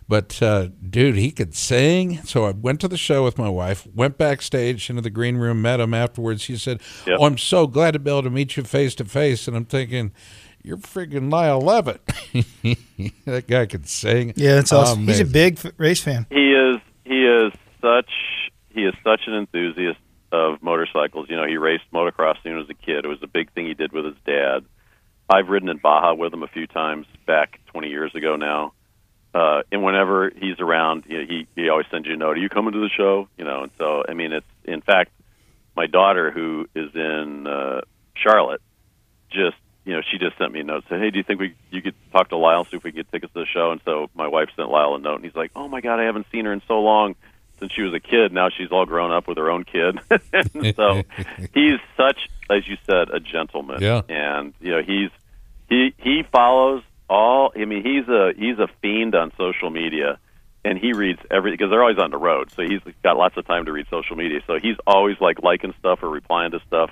But, 0.09 0.43
uh, 0.43 0.69
dude, 0.89 1.17
he 1.17 1.31
could 1.31 1.55
sing. 1.55 2.19
So 2.25 2.45
I 2.45 2.51
went 2.51 2.81
to 2.81 2.89
the 2.89 2.97
show 2.97 3.23
with 3.23 3.39
my 3.39 3.49
wife, 3.49 3.87
went 3.95 4.19
backstage 4.19 4.91
into 4.91 5.03
the 5.03 5.11
green 5.11 5.37
room, 5.37 5.63
met 5.63 5.79
him 5.79 5.95
afterwards. 5.95 6.45
He 6.45 6.57
said, 6.57 6.81
Yep. 7.07 7.19
Oh, 7.21 7.27
I'm 7.27 7.39
so 7.39 7.67
glad 7.67 7.93
to 7.93 7.99
be 8.01 8.11
able 8.11 8.25
to 8.25 8.31
meet 8.31 8.57
you 8.57 8.65
face 8.65 8.95
to 8.97 9.05
face. 9.05 9.47
And 9.47 9.57
I'm 9.57 9.67
thinking, 9.67 10.13
You're 10.63 10.77
friggin' 10.77 11.33
Lyle 11.33 11.61
Lovett. 11.61 12.05
that 13.25 13.47
guy 13.47 13.67
can 13.67 13.85
sing. 13.85 14.35
yeah, 14.37 14.57
that's 14.57 14.73
awesome. 14.73 15.07
He's 15.07 15.21
a 15.21 15.25
big 15.25 15.59
race 15.79 16.03
fan. 16.03 16.27
He 16.31 16.53
is 16.53 16.81
he 17.05 17.25
is 17.25 17.53
such 17.81 18.11
he 18.71 18.83
is 18.85 18.95
such 19.03 19.23
an 19.27 19.35
enthusiast 19.35 19.99
of 20.33 20.63
motorcycles. 20.63 21.29
You 21.29 21.37
know, 21.37 21.47
he 21.47 21.57
raced 21.57 21.85
motocross 21.93 22.37
when 22.45 22.55
he 22.55 22.59
was 22.59 22.71
a 22.71 22.75
kid. 22.75 23.05
It 23.05 23.09
was 23.09 23.23
a 23.23 23.27
big 23.27 23.53
thing 23.53 23.67
he 23.67 23.75
did 23.75 23.93
with 23.93 24.05
his 24.05 24.15
dad. 24.27 24.65
I've 25.29 25.49
ridden 25.49 25.69
in 25.69 25.79
Baja 25.79 26.15
with 26.15 26.33
him 26.33 26.43
a 26.43 26.49
few 26.49 26.67
times 26.67 27.07
back 27.27 27.61
20 27.67 27.89
years 27.89 28.15
ago 28.15 28.37
now. 28.37 28.73
Uh, 29.33 29.63
and 29.71 29.85
whenever 29.85 30.31
he's 30.31 30.59
around, 30.59 31.05
you 31.07 31.19
know, 31.19 31.25
he 31.25 31.47
he 31.55 31.69
always 31.69 31.87
sends 31.91 32.07
you 32.07 32.15
a 32.15 32.17
note. 32.17 32.37
Are 32.37 32.41
you 32.41 32.49
coming 32.49 32.73
to 32.73 32.81
the 32.81 32.89
show? 32.89 33.29
You 33.39 33.45
know, 33.45 33.63
and 33.63 33.73
so 33.79 34.03
I 34.09 34.15
mean, 34.15 34.33
it's 34.33 34.47
in 34.65 34.81
fact, 34.81 35.13
my 35.77 35.87
daughter 35.87 36.33
who 36.33 36.67
is 36.75 36.91
in 36.95 37.47
uh, 37.47 37.83
Charlotte, 38.15 38.61
just 39.31 39.57
you 39.85 39.95
know, 39.95 40.03
she 40.11 40.19
just 40.19 40.37
sent 40.39 40.53
me 40.53 40.61
a 40.61 40.65
note. 40.65 40.85
Said, 40.89 41.01
"Hey, 41.01 41.11
do 41.11 41.19
you 41.19 41.25
think 41.25 41.41
we 41.41 41.55
you 41.71 41.83
could 41.83 41.95
talk 42.13 42.29
to 42.31 42.37
Lyle 42.37 42.65
see 42.65 42.77
if 42.77 42.85
we 42.85 42.93
could 42.93 43.07
get 43.07 43.13
tickets 43.13 43.33
to 43.33 43.41
the 43.41 43.47
show?" 43.47 43.71
And 43.71 43.81
so 43.85 44.11
my 44.15 44.29
wife 44.29 44.49
sent 44.57 44.69
Lyle 44.69 44.95
a 44.95 44.99
note, 44.99 45.17
and 45.17 45.25
he's 45.25 45.35
like, 45.35 45.53
"Oh 45.57 45.69
my 45.69 45.81
God, 45.81 45.99
I 45.99 46.05
haven't 46.05 46.27
seen 46.31 46.45
her 46.45 46.53
in 46.53 46.63
so 46.69 46.81
long." 46.81 47.15
Since 47.59 47.73
she 47.73 47.83
was 47.83 47.93
a 47.93 48.01
kid, 48.01 48.33
now 48.33 48.49
she's 48.49 48.73
all 48.73 48.87
grown 48.87 49.13
up 49.13 49.29
with 49.29 49.37
her 49.37 49.51
own 49.51 49.65
kid. 49.65 49.99
and 50.33 50.75
so 50.75 51.03
he's 51.55 51.79
such, 51.95 52.31
as 52.51 52.67
you 52.67 52.79
said, 52.87 53.11
a 53.11 53.21
gentleman. 53.21 53.83
Yeah. 53.83 54.01
And 54.09 54.55
you 54.61 54.71
know, 54.71 54.83
he's 54.83 55.11
he 55.69 55.95
he 55.99 56.23
follows 56.33 56.83
all. 57.09 57.53
I 57.55 57.67
mean, 57.67 57.83
he's 57.83 58.09
a 58.09 58.33
he's 58.37 58.59
a 58.59 58.69
fiend 58.81 59.15
on 59.15 59.33
social 59.37 59.69
media, 59.69 60.19
and 60.65 60.79
he 60.79 60.95
reads 60.95 61.21
every 61.31 61.51
because 61.51 61.71
they're 61.71 61.83
always 61.83 61.99
on 61.99 62.11
the 62.11 62.19
road, 62.19 62.51
so 62.51 62.63
he's 62.63 62.81
got 63.03 63.19
lots 63.19 63.37
of 63.37 63.47
time 63.47 63.67
to 63.67 63.73
read 63.73 63.87
social 63.91 64.17
media. 64.17 64.41
So 64.47 64.59
he's 64.59 64.77
always 64.87 65.21
like 65.21 65.43
liking 65.43 65.75
stuff 65.79 66.03
or 66.03 66.09
replying 66.09 66.53
to 66.53 66.61
stuff 66.67 66.91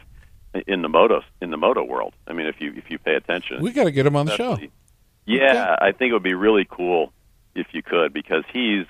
in 0.67 0.83
the 0.83 0.89
moto 0.89 1.23
in 1.41 1.51
the 1.51 1.57
moto 1.57 1.85
world. 1.85 2.15
I 2.27 2.33
mean, 2.33 2.47
if 2.47 2.61
you 2.61 2.73
if 2.77 2.91
you 2.91 2.99
pay 2.99 3.15
attention, 3.15 3.63
We 3.63 3.73
got 3.73 3.85
to 3.85 3.91
get 3.91 4.07
him 4.07 4.17
on 4.17 4.27
the 4.27 4.37
show. 4.37 4.59
Yeah, 5.27 5.77
I 5.81 5.93
think 5.93 6.11
it 6.11 6.13
would 6.15 6.23
be 6.23 6.35
really 6.35 6.67
cool 6.69 7.13
if 7.55 7.67
you 7.73 7.83
could 7.83 8.13
because 8.13 8.45
he's 8.53 8.87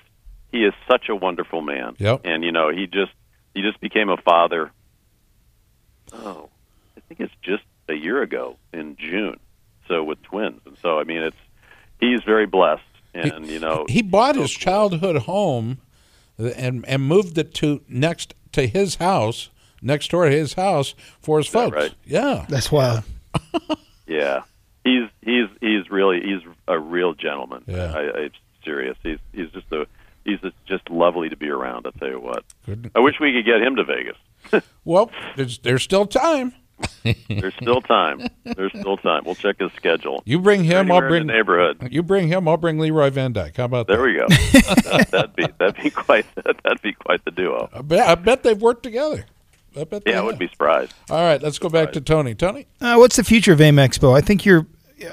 he 0.51 0.63
is 0.63 0.73
such 0.89 1.09
a 1.09 1.15
wonderful 1.15 1.61
man. 1.61 1.95
Yep. 1.99 2.21
And 2.23 2.43
you 2.43 2.51
know, 2.51 2.69
he 2.69 2.87
just 2.87 3.11
he 3.53 3.61
just 3.61 3.79
became 3.81 4.09
a 4.09 4.17
father. 4.17 4.71
Oh, 6.13 6.49
I 6.97 7.01
think 7.01 7.19
it's 7.19 7.33
just 7.41 7.63
a 7.87 7.93
year 7.93 8.21
ago 8.21 8.57
in 8.73 8.95
June. 8.97 9.39
So 9.87 10.03
with 10.03 10.21
twins, 10.23 10.61
and 10.65 10.77
so 10.81 10.99
I 10.99 11.03
mean, 11.03 11.21
it's 11.23 11.37
he's 11.99 12.21
very 12.23 12.45
blessed, 12.45 12.83
and 13.13 13.47
you 13.47 13.59
know, 13.59 13.85
He 13.89 14.01
bought 14.01 14.35
his 14.35 14.51
childhood 14.51 15.23
home 15.23 15.79
and 16.37 16.85
and 16.87 17.03
moved 17.03 17.37
it 17.37 17.53
to 17.55 17.81
next 17.87 18.33
to 18.53 18.67
his 18.67 18.95
house, 18.95 19.49
next 19.81 20.11
door 20.11 20.25
to 20.25 20.31
his 20.31 20.53
house 20.53 20.95
for 21.21 21.37
his 21.37 21.47
folks. 21.47 21.75
right? 21.75 21.93
Yeah. 22.05 22.45
That's 22.49 22.71
wild. 22.71 23.03
Yeah, 24.07 24.41
he's 24.83 25.07
he's 25.21 25.45
he's 25.61 25.89
really 25.91 26.19
he's 26.21 26.41
a 26.67 26.79
real 26.79 27.13
gentleman. 27.13 27.63
Yeah. 27.67 27.93
I, 27.95 28.01
I 28.23 28.29
serious. 28.65 28.97
He's 29.03 29.19
he's 29.33 29.51
just 29.51 29.71
a 29.71 29.85
he's 30.25 30.39
just 30.65 30.89
lovely 30.89 31.29
to 31.29 31.35
be 31.37 31.47
around. 31.49 31.85
I'll 31.85 31.91
tell 31.91 32.07
you 32.09 32.19
what. 32.19 32.43
Good. 32.65 32.89
I 32.95 32.99
wish 33.01 33.19
we 33.21 33.31
could 33.33 33.45
get 33.45 33.61
him 33.61 33.75
to 33.75 33.83
Vegas. 33.83 34.17
Well, 34.85 35.11
there's 35.35 35.59
there's 35.59 35.83
still 35.83 36.07
time. 36.07 36.53
There's 37.27 37.53
still 37.55 37.81
time. 37.81 38.25
There's 38.45 38.71
still 38.71 38.95
time. 38.97 39.23
We'll 39.25 39.35
check 39.35 39.59
his 39.59 39.71
schedule. 39.73 40.23
You 40.25 40.39
bring 40.39 40.63
him, 40.63 40.89
I'll 40.91 41.01
bring 41.01 41.27
the 41.27 41.33
neighborhood. 41.33 41.89
You 41.91 42.01
bring 42.01 42.29
him, 42.29 42.47
I'll 42.47 42.55
bring 42.57 42.79
Leroy 42.79 43.09
Van 43.09 43.33
Dyke. 43.33 43.57
How 43.57 43.65
about 43.65 43.87
There 43.87 43.97
that? 43.97 44.03
we 44.03 44.13
go. 44.15 44.27
that, 44.89 45.11
that'd 45.11 45.35
be 45.35 45.45
that'd 45.59 45.83
be 45.83 45.89
quite 45.89 46.25
that'd 46.35 46.81
be 46.81 46.93
quite 46.93 47.23
the 47.25 47.31
duo. 47.31 47.69
I 47.73 47.81
bet, 47.81 48.07
I 48.07 48.15
bet 48.15 48.43
they've 48.43 48.59
worked 48.59 48.83
together. 48.83 49.25
I 49.77 49.83
bet 49.83 50.03
Yeah, 50.05 50.19
I 50.19 50.23
would 50.23 50.33
have. 50.35 50.39
be 50.39 50.47
surprised. 50.47 50.93
All 51.09 51.23
right, 51.23 51.41
let's 51.41 51.59
go 51.59 51.69
back 51.69 51.91
to 51.93 52.01
Tony. 52.01 52.33
Tony, 52.35 52.67
Uh, 52.81 52.95
what's 52.95 53.15
the 53.15 53.23
future 53.23 53.53
of 53.53 53.61
AIM 53.61 53.75
Expo? 53.75 54.15
I 54.15 54.21
think 54.21 54.45
you're 54.45 54.65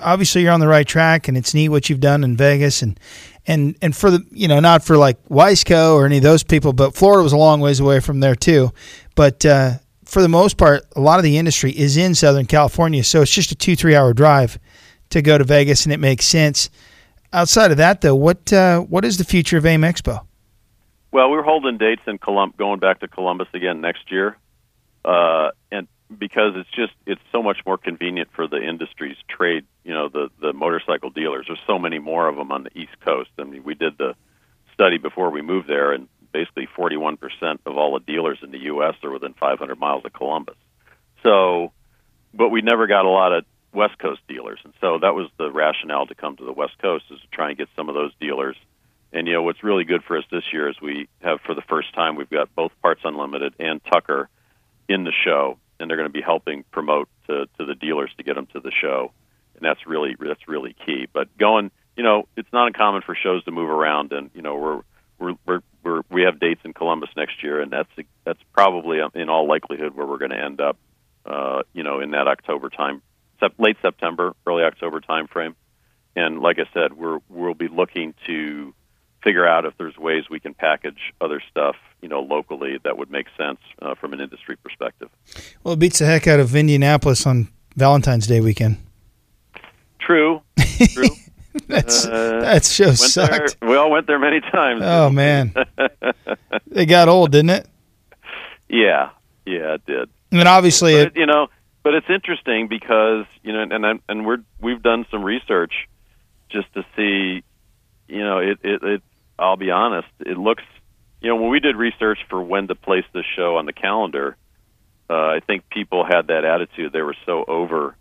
obviously 0.03 0.43
you're 0.43 0.53
on 0.53 0.61
the 0.61 0.67
right 0.69 0.87
track, 0.87 1.29
and 1.29 1.37
it's 1.37 1.55
neat 1.55 1.69
what 1.69 1.89
you've 1.91 2.01
done 2.01 2.25
in 2.25 2.37
Vegas, 2.37 2.83
and 2.83 2.99
and 3.47 3.77
and 3.83 3.95
for 3.95 4.11
the 4.11 4.25
you 4.33 4.49
know 4.49 4.59
not 4.61 4.83
for 4.85 4.97
like 4.97 5.23
Wiseco 5.29 5.95
or 5.95 6.07
any 6.07 6.17
of 6.17 6.23
those 6.23 6.43
people, 6.43 6.73
but 6.73 6.95
Florida 6.95 7.23
was 7.23 7.33
a 7.33 7.37
long 7.37 7.61
ways 7.61 7.81
away 7.81 8.01
from 8.01 8.21
there 8.21 8.35
too. 8.35 8.73
But 9.15 9.45
uh, 9.47 9.73
for 10.05 10.23
the 10.23 10.29
most 10.29 10.57
part, 10.57 10.83
a 10.97 11.01
lot 11.01 11.19
of 11.19 11.23
the 11.25 11.37
industry 11.39 11.71
is 11.73 11.97
in 11.97 12.15
Southern 12.15 12.47
California, 12.47 13.05
so 13.05 13.23
it's 13.23 13.31
just 13.31 13.53
a 13.53 13.55
two 13.55 13.77
three 13.77 13.95
hour 13.95 14.13
drive 14.13 14.59
to 15.11 15.23
go 15.23 15.39
to 15.39 15.45
Vegas, 15.45 15.85
and 15.85 15.93
it 15.93 15.99
makes 16.01 16.27
sense. 16.27 16.69
Outside 17.33 17.71
of 17.71 17.77
that, 17.77 18.01
though, 18.01 18.15
what 18.17 18.53
uh, 18.53 18.81
what 18.81 19.05
is 19.05 19.19
the 19.19 19.25
future 19.25 19.59
of 19.59 19.67
AIM 19.67 19.83
Expo? 19.83 20.23
Well, 21.13 21.31
we're 21.31 21.43
holding 21.43 21.79
dates 21.79 22.03
in 22.07 22.19
Columbus, 22.19 22.57
going 22.59 22.81
back 22.81 23.01
to 23.01 23.09
Columbus 23.09 23.49
again 23.55 23.81
next 23.81 24.11
year, 24.11 24.37
uh, 25.07 25.51
and 25.71 25.87
because 26.19 26.53
it's 26.57 26.71
just 26.71 26.93
it's 27.07 27.21
so 27.33 27.43
much 27.43 27.59
more 27.65 27.79
convenient 27.79 28.29
for 28.35 28.49
the 28.49 28.61
industry's 28.61 29.17
trade. 29.29 29.65
You 29.85 29.95
know, 29.95 30.09
the 30.09 30.29
the 30.41 30.53
motorcycle 30.53 31.11
dealers. 31.11 31.47
There's 31.49 31.61
so 31.67 31.79
many 31.79 31.99
more 31.99 32.29
of 32.29 32.37
them 32.37 32.51
on 32.53 32.65
the 32.65 32.79
East 32.79 32.99
Coast. 33.05 33.31
I 33.39 33.45
mean, 33.45 33.63
we 33.65 33.75
did 33.75 33.97
the 33.97 34.15
study 34.75 34.99
before 34.99 35.31
we 35.31 35.43
moved 35.43 35.69
there, 35.69 35.93
and 35.93 36.09
basically 36.33 36.69
41% 36.77 37.19
of 37.65 37.79
all 37.79 37.95
the 37.95 38.05
dealers 38.05 38.39
in 38.43 38.51
the 38.51 38.59
U.S. 38.65 38.95
are 39.03 39.11
within 39.11 39.33
500 39.33 39.79
miles 39.79 40.05
of 40.05 40.13
Columbus. 40.13 40.57
So, 41.23 41.73
but 42.35 42.51
we 42.51 42.61
never 42.61 42.87
got 42.87 43.07
a 43.07 43.09
lot 43.09 43.33
of 43.33 43.45
West 43.73 43.99
Coast 43.99 44.21
dealers, 44.29 44.59
and 44.65 44.75
so 44.81 44.99
that 45.01 45.15
was 45.15 45.31
the 45.39 45.51
rationale 45.51 46.07
to 46.07 46.15
come 46.15 46.37
to 46.37 46.45
the 46.45 46.53
West 46.53 46.79
Coast 46.83 47.05
is 47.11 47.21
to 47.21 47.27
try 47.29 47.51
and 47.51 47.59
get 47.59 47.69
some 47.77 47.89
of 47.89 47.95
those 47.95 48.13
dealers. 48.21 48.57
And 49.13 49.27
you 49.27 49.33
know 49.33 49.43
what's 49.43 49.63
really 49.63 49.85
good 49.85 50.03
for 50.05 50.19
us 50.19 50.25
this 50.31 50.43
year 50.53 50.69
is 50.69 50.77
we 50.83 51.09
have 51.23 51.41
for 51.41 51.55
the 51.55 51.63
first 51.63 51.95
time 51.95 52.17
we've 52.17 52.29
got 52.29 52.55
both 52.55 52.73
Parts 52.83 53.01
Unlimited 53.05 53.55
and 53.59 53.81
Tucker 53.85 54.29
in 54.89 55.05
the 55.05 55.13
show, 55.25 55.59
and 55.79 55.91
they're 55.91 55.97
going 55.97 56.09
to 56.09 56.13
be 56.13 56.23
helping 56.23 56.65
promote 56.71 57.09
to, 57.27 57.47
to 57.59 57.65
the 57.65 57.75
dealers 57.75 58.11
to 58.17 58.23
get 58.23 58.35
them 58.37 58.47
to 58.53 58.61
the 58.61 58.71
show, 58.71 59.13
and 59.55 59.63
that's 59.63 59.87
really 59.87 60.17
that's 60.19 60.49
really 60.49 60.75
key. 60.87 61.07
But 61.13 61.37
going, 61.39 61.71
you 61.97 62.03
know, 62.03 62.29
it's 62.37 62.53
not 62.53 62.67
uncommon 62.67 63.03
for 63.03 63.15
shows 63.15 63.45
to 63.45 63.51
move 63.51 63.71
around, 63.71 64.13
and 64.13 64.31
you 64.35 64.43
know 64.43 64.57
we're 64.57 64.83
we're 65.19 65.35
we're, 65.47 65.61
we're 65.83 66.03
we 66.11 66.23
have 66.23 66.39
dates 66.41 66.61
in 66.65 66.73
Columbus 66.73 67.11
next 67.17 67.43
year, 67.43 67.61
and 67.61 67.71
that's 67.71 67.91
that's 68.25 68.41
probably 68.53 69.01
um, 69.01 69.11
in 69.15 69.29
all 69.29 69.49
likelihood 69.49 69.95
where 69.95 70.07
we're 70.07 70.19
going 70.19 70.31
to 70.31 70.43
end 70.43 70.61
up, 70.61 70.77
uh, 71.25 71.63
you 71.73 71.83
know, 71.83 72.01
in 72.01 72.11
that 72.13 72.29
October 72.29 72.71
time, 72.71 73.03
late 73.59 73.77
September, 73.83 74.35
early 74.47 74.63
October 74.63 75.01
time 75.01 75.27
frame. 75.27 75.55
And 76.15 76.41
like 76.41 76.59
I 76.59 76.73
said, 76.73 76.95
we're 76.95 77.19
we'll 77.29 77.55
be 77.55 77.69
looking 77.69 78.15
to 78.27 78.75
figure 79.27 79.45
out 79.47 79.65
if 79.65 79.75
there's 79.77 79.97
ways 79.99 80.23
we 80.31 80.39
can 80.39 80.55
package 80.55 80.99
other 81.21 81.43
stuff, 81.51 81.75
you 82.01 82.09
know, 82.09 82.21
locally 82.21 82.79
that 82.85 82.97
would 82.97 83.11
make 83.11 83.27
sense 83.37 83.59
uh, 83.83 83.97
from 83.97 84.13
an 84.13 84.21
industry 84.21 84.55
perspective. 84.57 85.09
Well, 85.65 85.75
it 85.75 85.81
beats 85.81 85.99
the 85.99 86.07
heck 86.07 86.29
out 86.29 86.39
of 86.39 86.55
Indianapolis 86.55 87.27
on 87.27 87.49
Valentine's 87.75 88.29
Day 88.29 88.41
weekend. 88.41 88.77
True, 89.99 90.43
true. 90.93 91.09
That's 91.67 92.07
Uh, 92.07 92.41
that 92.43 92.65
show 92.67 92.93
sucked. 92.93 93.59
There, 93.61 93.69
we 93.71 93.77
all 93.77 93.91
went 93.91 94.07
there 94.07 94.21
many 94.21 94.41
times. 94.41 94.83
Oh 94.85 95.11
man, 95.23 95.53
it 96.71 96.87
got 96.87 97.09
old, 97.09 97.33
didn't 97.33 97.51
it? 97.51 97.67
yeah, 98.69 99.11
yeah, 99.45 99.75
it 99.75 99.87
did. 99.87 100.09
And 100.31 100.47
obviously, 100.47 100.93
But 100.93 101.01
it, 101.01 101.07
it, 101.17 101.21
you 101.21 101.27
know, 101.27 101.49
but 101.83 101.95
it's 101.95 102.09
interesting 102.11 102.69
because 102.69 103.25
you 103.43 103.53
know, 103.53 103.63
and 103.63 103.85
I'm- 103.87 104.03
and 104.09 104.25
we're 104.27 104.39
we've 104.61 104.83
done 104.83 105.07
some 105.11 105.25
research 105.25 105.73
just 106.51 106.73
to 106.75 106.85
see, 106.95 107.43
you 108.07 108.23
know, 108.23 108.39
it 108.39 108.59
it, 108.63 108.83
it 108.85 109.03
I'll 109.39 109.57
be 109.57 109.71
honest, 109.71 110.09
it 110.21 110.39
looks, 110.39 110.65
you 111.21 111.29
know, 111.29 111.37
when 111.37 111.51
we 111.51 111.61
did 111.61 111.77
research 111.77 112.19
for 112.29 112.43
when 112.43 112.69
to 112.69 112.75
place 112.75 113.05
this 113.13 113.25
show 113.37 113.57
on 113.57 113.67
the 113.67 113.73
calendar, 113.73 114.37
uh, 115.09 115.15
I 115.15 115.41
think 115.47 115.69
people 115.69 116.05
had 116.05 116.29
that 116.29 116.45
attitude. 116.45 116.93
They 116.93 117.03
were 117.03 117.17
so 117.27 117.45
over, 117.47 117.95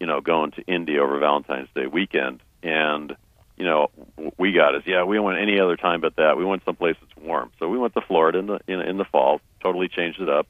you 0.00 0.06
know, 0.06 0.20
going 0.20 0.52
to 0.52 0.62
Indy 0.62 0.98
over 0.98 1.18
Valentine's 1.18 1.68
Day 1.74 1.86
weekend, 1.86 2.40
and 2.62 3.14
you 3.56 3.64
know, 3.64 3.90
we 4.38 4.52
got 4.52 4.76
is 4.76 4.82
yeah, 4.86 5.04
we 5.04 5.16
don't 5.16 5.24
want 5.24 5.38
any 5.38 5.60
other 5.60 5.76
time 5.76 6.00
but 6.00 6.16
that. 6.16 6.36
We 6.38 6.44
went 6.44 6.64
someplace 6.64 6.96
that's 7.00 7.26
warm, 7.26 7.50
so 7.58 7.68
we 7.68 7.76
went 7.76 7.92
to 7.94 8.00
Florida 8.00 8.38
in 8.38 8.46
the 8.46 8.60
in, 8.68 8.80
in 8.80 8.96
the 8.96 9.04
fall. 9.04 9.40
Totally 9.62 9.88
changed 9.88 10.20
it 10.20 10.28
up, 10.28 10.46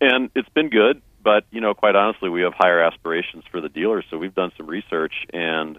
and 0.00 0.28
it's 0.34 0.48
been 0.48 0.68
good. 0.68 1.00
But 1.22 1.44
you 1.52 1.60
know, 1.60 1.72
quite 1.72 1.94
honestly, 1.94 2.28
we 2.28 2.42
have 2.42 2.52
higher 2.52 2.82
aspirations 2.82 3.44
for 3.50 3.60
the 3.60 3.68
dealers. 3.68 4.04
So 4.10 4.18
we've 4.18 4.34
done 4.34 4.50
some 4.56 4.66
research, 4.66 5.14
and 5.32 5.78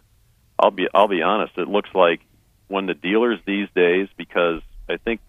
I'll 0.57 0.71
be 0.71 0.87
I'll 0.93 1.09
be 1.09 1.21
honest. 1.21 1.57
It 1.57 1.67
looks 1.67 1.89
like 1.93 2.21
when 2.73 2.87
the 2.87 2.95
dealers 2.95 3.39
these 3.45 3.67
days, 3.75 4.07
because 4.17 4.61
I 4.89 4.97
think 4.97 5.21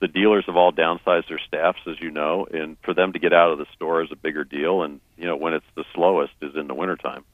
the 0.00 0.08
dealers 0.08 0.46
have 0.46 0.56
all 0.56 0.72
downsized 0.72 1.28
their 1.28 1.38
staffs, 1.38 1.80
as 1.86 2.00
you 2.00 2.10
know, 2.10 2.46
and 2.50 2.78
for 2.82 2.94
them 2.94 3.12
to 3.12 3.18
get 3.18 3.34
out 3.34 3.52
of 3.52 3.58
the 3.58 3.66
store 3.74 4.02
is 4.02 4.10
a 4.10 4.16
bigger 4.16 4.44
deal. 4.44 4.82
And 4.82 5.00
you 5.18 5.26
know, 5.26 5.36
when 5.36 5.52
it's 5.52 5.66
the 5.74 5.84
slowest 5.94 6.32
is 6.40 6.56
in 6.56 6.68
the 6.68 6.74
wintertime 6.74 7.24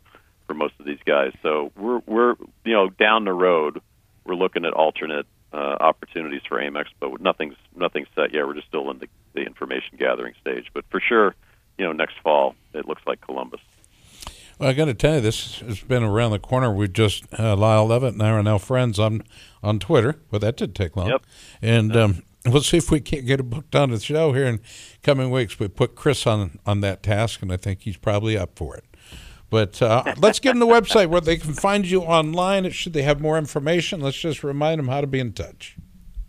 for 0.48 0.54
most 0.54 0.74
of 0.80 0.84
these 0.84 0.98
guys. 1.04 1.32
So 1.42 1.70
we're 1.76 2.00
we're 2.06 2.34
you 2.64 2.72
know 2.72 2.88
down 2.88 3.24
the 3.24 3.32
road, 3.32 3.80
we're 4.24 4.34
looking 4.34 4.64
at 4.64 4.72
alternate 4.72 5.26
uh, 5.52 5.76
opportunities 5.78 6.42
for 6.48 6.60
AIM 6.60 6.74
Expo. 6.74 7.18
Nothing's 7.20 7.56
nothing's 7.76 8.08
set 8.16 8.34
yet. 8.34 8.46
We're 8.46 8.54
just 8.54 8.66
still 8.66 8.90
in 8.90 8.98
the, 8.98 9.08
the 9.32 9.42
information 9.42 9.96
gathering 9.96 10.34
stage. 10.40 10.66
But 10.74 10.84
for 10.90 11.00
sure, 11.00 11.36
you 11.78 11.84
know, 11.84 11.92
next 11.92 12.18
fall 12.22 12.56
it 12.74 12.88
looks 12.88 13.02
like 13.06 13.20
Columbus. 13.20 13.60
Well, 14.58 14.70
I 14.70 14.72
got 14.72 14.86
to 14.86 14.94
tell 14.94 15.16
you, 15.16 15.20
this 15.20 15.60
has 15.60 15.80
been 15.80 16.02
around 16.02 16.30
the 16.30 16.38
corner. 16.38 16.72
We 16.72 16.88
just 16.88 17.24
uh, 17.38 17.56
Lyle 17.56 17.86
Lovett 17.86 18.14
and 18.14 18.22
I 18.22 18.30
are 18.30 18.42
now 18.42 18.58
friends 18.58 18.98
on 18.98 19.22
on 19.62 19.78
Twitter, 19.78 20.16
but 20.30 20.40
that 20.40 20.56
didn't 20.56 20.74
take 20.76 20.96
long. 20.96 21.08
Yep. 21.08 21.22
And 21.60 21.96
um, 21.96 22.22
we'll 22.46 22.62
see 22.62 22.78
if 22.78 22.90
we 22.90 23.00
can't 23.00 23.26
get 23.26 23.40
a 23.40 23.42
booked 23.42 23.74
on 23.74 23.90
the 23.90 24.00
show 24.00 24.32
here 24.32 24.46
in 24.46 24.60
coming 25.02 25.30
weeks. 25.30 25.58
We 25.58 25.68
put 25.68 25.94
Chris 25.94 26.26
on 26.26 26.58
on 26.64 26.80
that 26.80 27.02
task, 27.02 27.42
and 27.42 27.52
I 27.52 27.56
think 27.58 27.82
he's 27.82 27.96
probably 27.98 28.36
up 28.38 28.56
for 28.56 28.76
it. 28.76 28.84
But 29.50 29.80
uh, 29.82 30.02
let's 30.16 30.38
get 30.40 30.54
in 30.54 30.58
the 30.60 30.66
website 30.66 31.08
where 31.08 31.20
they 31.20 31.36
can 31.36 31.52
find 31.52 31.86
you 31.86 32.00
online. 32.02 32.70
Should 32.70 32.94
they 32.94 33.02
have 33.02 33.20
more 33.20 33.36
information? 33.38 34.00
Let's 34.00 34.16
just 34.18 34.42
remind 34.42 34.78
them 34.78 34.88
how 34.88 35.02
to 35.02 35.06
be 35.06 35.20
in 35.20 35.32
touch. 35.34 35.76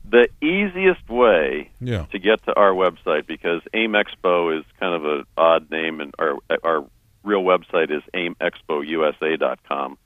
The 0.10 0.30
easiest 0.42 1.10
way 1.10 1.70
Yeah. 1.82 2.06
to 2.12 2.20
get 2.20 2.42
to 2.46 2.56
our 2.56 2.72
website 2.72 3.28
because 3.28 3.62
AIM 3.74 3.92
Expo 3.92 4.58
is 4.58 4.64
kind 4.80 4.96
of 4.96 5.04
an 5.06 5.26
odd 5.38 5.70
name 5.72 6.00
and 6.02 6.14
our 6.20 6.36
our 6.64 6.86
real 7.28 7.44
website 7.44 7.92
is 7.92 8.02
aimexpousa.com. 8.14 9.98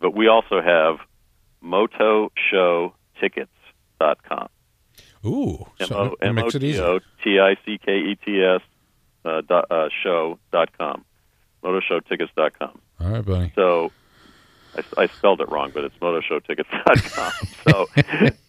But 0.00 0.14
we 0.14 0.28
also 0.28 0.62
have 0.62 0.98
motoshowtickets.com. 1.62 4.48
Ooh, 5.26 5.66
so 5.84 6.16
O 6.22 6.32
makes 6.32 6.54
it 6.54 6.62
easy. 6.62 6.80
O 6.80 7.00
T 7.24 7.40
I 7.40 7.56
C 7.66 7.76
K 7.84 7.92
E 7.92 8.16
T 8.24 8.40
S 8.42 8.60
uh, 9.24 9.40
dot, 9.40 9.68
uh, 9.70 9.88
show 10.02 10.38
dot 10.52 10.70
com. 10.78 11.04
Motoshowtickets.com. 11.64 12.80
All 13.00 13.08
right, 13.08 13.24
buddy. 13.24 13.50
So 13.56 13.90
I, 14.76 14.84
I 15.02 15.06
spelled 15.08 15.40
it 15.40 15.50
wrong, 15.50 15.72
but 15.74 15.82
it's 15.84 15.96
motoshowtickets.com. 15.96 17.32
so, 17.68 17.88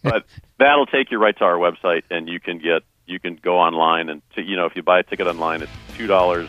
but 0.04 0.24
that'll 0.58 0.86
take 0.86 1.10
you 1.10 1.18
right 1.18 1.36
to 1.38 1.44
our 1.44 1.56
website, 1.56 2.04
and 2.10 2.28
you 2.28 2.38
can 2.38 2.58
get 2.58 2.84
you 3.06 3.18
can 3.18 3.34
go 3.34 3.58
online 3.58 4.08
and 4.08 4.22
to, 4.36 4.42
you 4.42 4.56
know 4.56 4.66
if 4.66 4.76
you 4.76 4.84
buy 4.84 5.00
a 5.00 5.02
ticket 5.02 5.26
online, 5.26 5.62
it's 5.62 5.72
two 5.96 6.06
dollars 6.06 6.48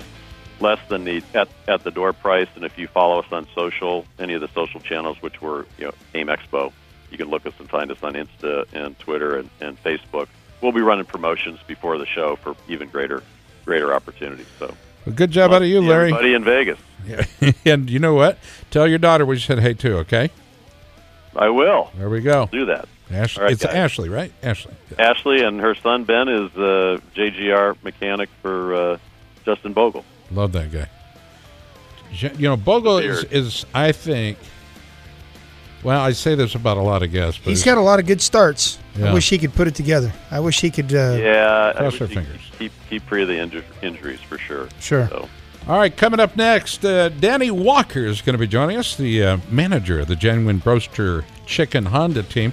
less 0.61 0.79
than 0.87 1.03
the 1.03 1.23
at, 1.33 1.49
at 1.67 1.83
the 1.83 1.91
door 1.91 2.13
price, 2.13 2.47
and 2.55 2.63
if 2.63 2.77
you 2.77 2.87
follow 2.87 3.19
us 3.19 3.31
on 3.31 3.47
social, 3.55 4.05
any 4.19 4.33
of 4.33 4.41
the 4.41 4.47
social 4.49 4.79
channels, 4.79 5.21
which 5.21 5.41
were 5.41 5.65
you 5.77 5.85
know 5.85 5.93
AIM 6.13 6.27
Expo, 6.27 6.71
you 7.09 7.17
can 7.17 7.29
look 7.29 7.45
us 7.45 7.53
and 7.59 7.69
find 7.69 7.91
us 7.91 8.01
on 8.03 8.13
Insta 8.13 8.65
and 8.73 8.97
Twitter 8.99 9.37
and, 9.37 9.49
and 9.59 9.81
Facebook. 9.83 10.27
We'll 10.61 10.71
be 10.71 10.81
running 10.81 11.05
promotions 11.05 11.59
before 11.67 11.97
the 11.97 12.05
show 12.05 12.35
for 12.35 12.55
even 12.67 12.89
greater 12.89 13.23
greater 13.65 13.93
opportunities. 13.93 14.47
So. 14.59 14.73
Well, 15.05 15.15
good 15.15 15.31
job 15.31 15.51
out 15.51 15.61
of 15.61 15.67
you, 15.67 15.81
Larry. 15.81 16.11
Buddy 16.11 16.33
in 16.33 16.43
Vegas. 16.43 16.79
Yeah. 17.05 17.25
and 17.65 17.89
you 17.89 17.99
know 17.99 18.13
what? 18.13 18.37
Tell 18.69 18.87
your 18.87 18.99
daughter 18.99 19.25
we 19.25 19.39
said 19.39 19.59
hey 19.59 19.73
too. 19.73 19.97
Okay. 19.97 20.29
I 21.35 21.49
will. 21.49 21.91
There 21.97 22.09
we 22.09 22.21
go. 22.21 22.49
Do 22.51 22.65
that. 22.65 22.87
Ash- 23.09 23.37
right, 23.37 23.51
it's 23.51 23.65
guys. 23.65 23.75
Ashley, 23.75 24.09
right? 24.09 24.31
Ashley. 24.41 24.73
Ashley 24.97 25.43
and 25.43 25.59
her 25.59 25.75
son 25.75 26.03
Ben 26.03 26.29
is 26.29 26.51
uh, 26.55 26.99
JGR 27.15 27.81
mechanic 27.83 28.29
for 28.41 28.73
uh, 28.75 28.97
Justin 29.45 29.73
Bogle. 29.73 30.05
Love 30.33 30.51
that 30.53 30.71
guy. 30.71 30.87
You 32.13 32.49
know, 32.49 32.57
Bogle 32.57 32.97
is, 32.97 33.23
is, 33.25 33.65
I 33.73 33.91
think, 33.93 34.37
well, 35.83 36.01
I 36.01 36.11
say 36.11 36.35
this 36.35 36.55
about 36.55 36.77
a 36.77 36.81
lot 36.81 37.03
of 37.03 37.11
guests, 37.11 37.39
but 37.41 37.49
he's 37.51 37.63
got 37.63 37.77
a 37.77 37.81
lot 37.81 37.99
of 37.99 38.05
good 38.05 38.21
starts. 38.21 38.77
Yeah. 38.95 39.09
I 39.09 39.13
wish 39.13 39.29
he 39.29 39.37
could 39.37 39.53
put 39.53 39.67
it 39.67 39.75
together. 39.75 40.11
I 40.29 40.41
wish 40.41 40.59
he 40.59 40.69
could. 40.69 40.93
Uh, 40.93 41.17
yeah, 41.17 41.73
Cross 41.75 41.93
wish 41.93 42.01
our 42.01 42.07
fingers. 42.07 42.41
Keep 42.59 42.71
keep 42.89 43.03
free 43.03 43.21
of 43.21 43.29
the 43.29 43.35
inju- 43.35 43.63
injuries 43.81 44.19
for 44.19 44.37
sure. 44.37 44.67
Sure. 44.81 45.07
So, 45.07 45.29
All 45.67 45.77
right, 45.77 45.95
coming 45.95 46.19
up 46.19 46.35
next, 46.35 46.83
uh, 46.83 47.09
Danny 47.09 47.49
Walker 47.49 48.05
is 48.05 48.21
going 48.21 48.33
to 48.33 48.39
be 48.39 48.47
joining 48.47 48.77
us, 48.77 48.97
the 48.97 49.23
uh, 49.23 49.37
manager 49.49 50.01
of 50.01 50.07
the 50.07 50.15
Genuine 50.17 50.57
Broaster 50.57 51.23
Chicken 51.45 51.85
Honda 51.85 52.23
team, 52.23 52.51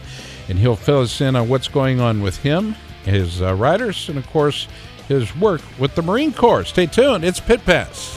and 0.49 0.57
he'll 0.59 0.77
fill 0.77 1.01
us 1.01 1.21
in 1.21 1.35
on 1.35 1.49
what's 1.49 1.69
going 1.69 2.01
on 2.01 2.23
with 2.23 2.37
him, 2.39 2.77
his 3.05 3.43
uh, 3.43 3.55
riders, 3.55 4.09
and 4.09 4.17
of 4.19 4.27
course, 4.29 4.69
his 5.09 5.35
work 5.37 5.63
with 5.79 5.95
the 5.95 6.03
Marine 6.03 6.33
Corps. 6.33 6.65
Stay 6.65 6.87
tuned. 6.87 7.25
It's 7.25 7.41
Pit 7.41 7.65
Pass. 7.65 8.15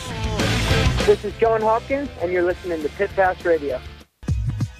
This 1.06 1.26
is 1.26 1.34
John 1.38 1.62
Hopkins, 1.62 2.10
and 2.22 2.32
you're 2.32 2.44
listening 2.44 2.84
to 2.84 2.90
Pit 2.90 3.10
Pass 3.16 3.44
Radio. 3.44 3.82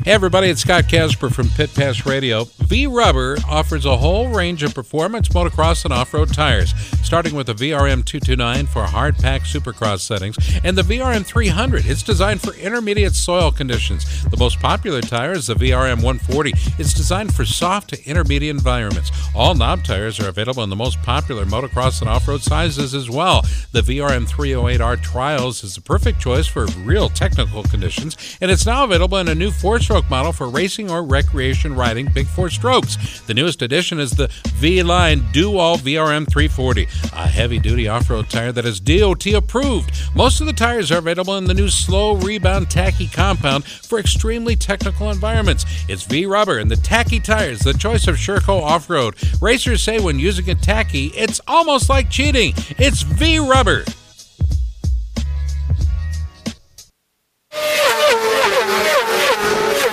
Hey 0.04 0.14
everybody, 0.14 0.50
it's 0.50 0.62
Scott 0.62 0.90
Casper 0.90 1.30
from 1.30 1.50
Pit 1.50 1.76
Pass 1.76 2.08
Radio. 2.08 2.46
V 2.62 2.88
Rubber 2.88 3.38
offers 3.48 3.86
a 3.86 3.98
whole 3.98 4.30
range 4.30 4.64
of 4.64 4.74
performance 4.74 5.30
motocross 5.30 5.86
and 5.86 5.94
off-road 5.94 6.34
tires, 6.34 6.74
starting 7.04 7.36
with 7.36 7.46
the 7.46 7.54
VRM 7.54 8.04
229 8.04 8.66
for 8.66 8.82
hard 8.82 9.16
pack 9.18 9.42
supercross 9.42 10.00
settings 10.00 10.38
and 10.64 10.76
the 10.76 10.82
VRM 10.82 11.24
300. 11.24 11.86
It's 11.86 12.02
designed 12.02 12.42
for 12.42 12.56
intermediate 12.56 13.14
soil 13.14 13.52
conditions. 13.52 14.24
The 14.24 14.38
most 14.38 14.60
popular 14.60 15.02
tire 15.02 15.34
is 15.34 15.46
the 15.46 15.54
VRM 15.54 15.98
140. 15.98 16.54
It's 16.80 16.96
designed 16.96 17.36
for 17.36 17.46
soft 17.46 17.92
to 17.92 18.04
intermediate 18.10 18.56
environments. 18.56 19.12
All 19.36 19.54
knob 19.54 19.84
tires 19.84 20.20
are 20.20 20.30
available 20.30 20.64
in 20.64 20.72
the 20.72 20.76
most 20.76 21.00
popular 21.04 21.46
motocross 21.46 22.02
and 22.02 22.10
off-road 22.10 22.42
sizes 22.42 22.96
as 22.96 23.08
well. 23.08 23.44
The 23.72 23.82
VRM 23.82 24.28
308R 24.28 25.04
Trials 25.04 25.64
is 25.64 25.76
the 25.76 25.82
perfect 25.82 26.20
choice 26.20 26.48
for 26.48 26.66
real 26.80 27.08
technical 27.08 27.62
conditions, 27.62 28.18
and 28.42 28.50
it's 28.50 28.66
now 28.66 28.84
available 28.84 29.20
in 29.20 29.28
a 29.28 29.36
new 29.36 29.52
four-stroke 29.92 30.10
model 30.10 30.32
for 30.32 30.48
racing 30.48 30.90
or 30.90 31.04
recreation 31.04 31.76
riding 31.76 32.08
big 32.14 32.26
four 32.26 32.50
strokes. 32.50 33.20
The 33.28 33.34
newest 33.34 33.62
addition 33.62 34.00
is 34.00 34.12
the 34.12 34.30
V-Line 34.56 35.26
Do-All 35.34 35.78
VRM 35.80 36.32
340, 36.32 36.84
a 37.12 37.28
heavy-duty 37.28 37.90
off-road 37.90 38.30
tire 38.30 38.54
that 38.54 38.66
is 38.66 38.80
DOT 38.80 39.28
approved. 39.34 39.92
Most 40.16 40.40
of 40.40 40.48
the 40.48 40.54
tires 40.54 40.94
are 40.94 41.00
available 41.00 41.36
in 41.36 41.44
the 41.44 41.54
new 41.54 41.68
slow 41.68 42.16
rebound 42.16 42.70
tacky 42.70 43.08
compound 43.08 43.66
for 43.66 44.00
extremely 44.00 44.56
technical 44.56 45.12
environments. 45.12 45.66
It's 45.90 46.04
V-Rubber 46.04 46.60
and 46.60 46.72
the 46.72 46.78
tacky 46.78 47.20
tires, 47.20 47.60
the 47.60 47.74
choice 47.74 48.08
of 48.08 48.16
Sherco 48.16 48.62
off-road. 48.62 49.16
Racers 49.42 49.84
say 49.84 50.00
when 50.00 50.20
using 50.20 50.50
a 50.50 50.56
tacky, 50.56 51.08
it's 51.08 51.42
almost 51.48 51.90
like 51.90 52.10
cheating. 52.10 52.54
It's 52.78 53.02
V-Rubber. 53.02 53.84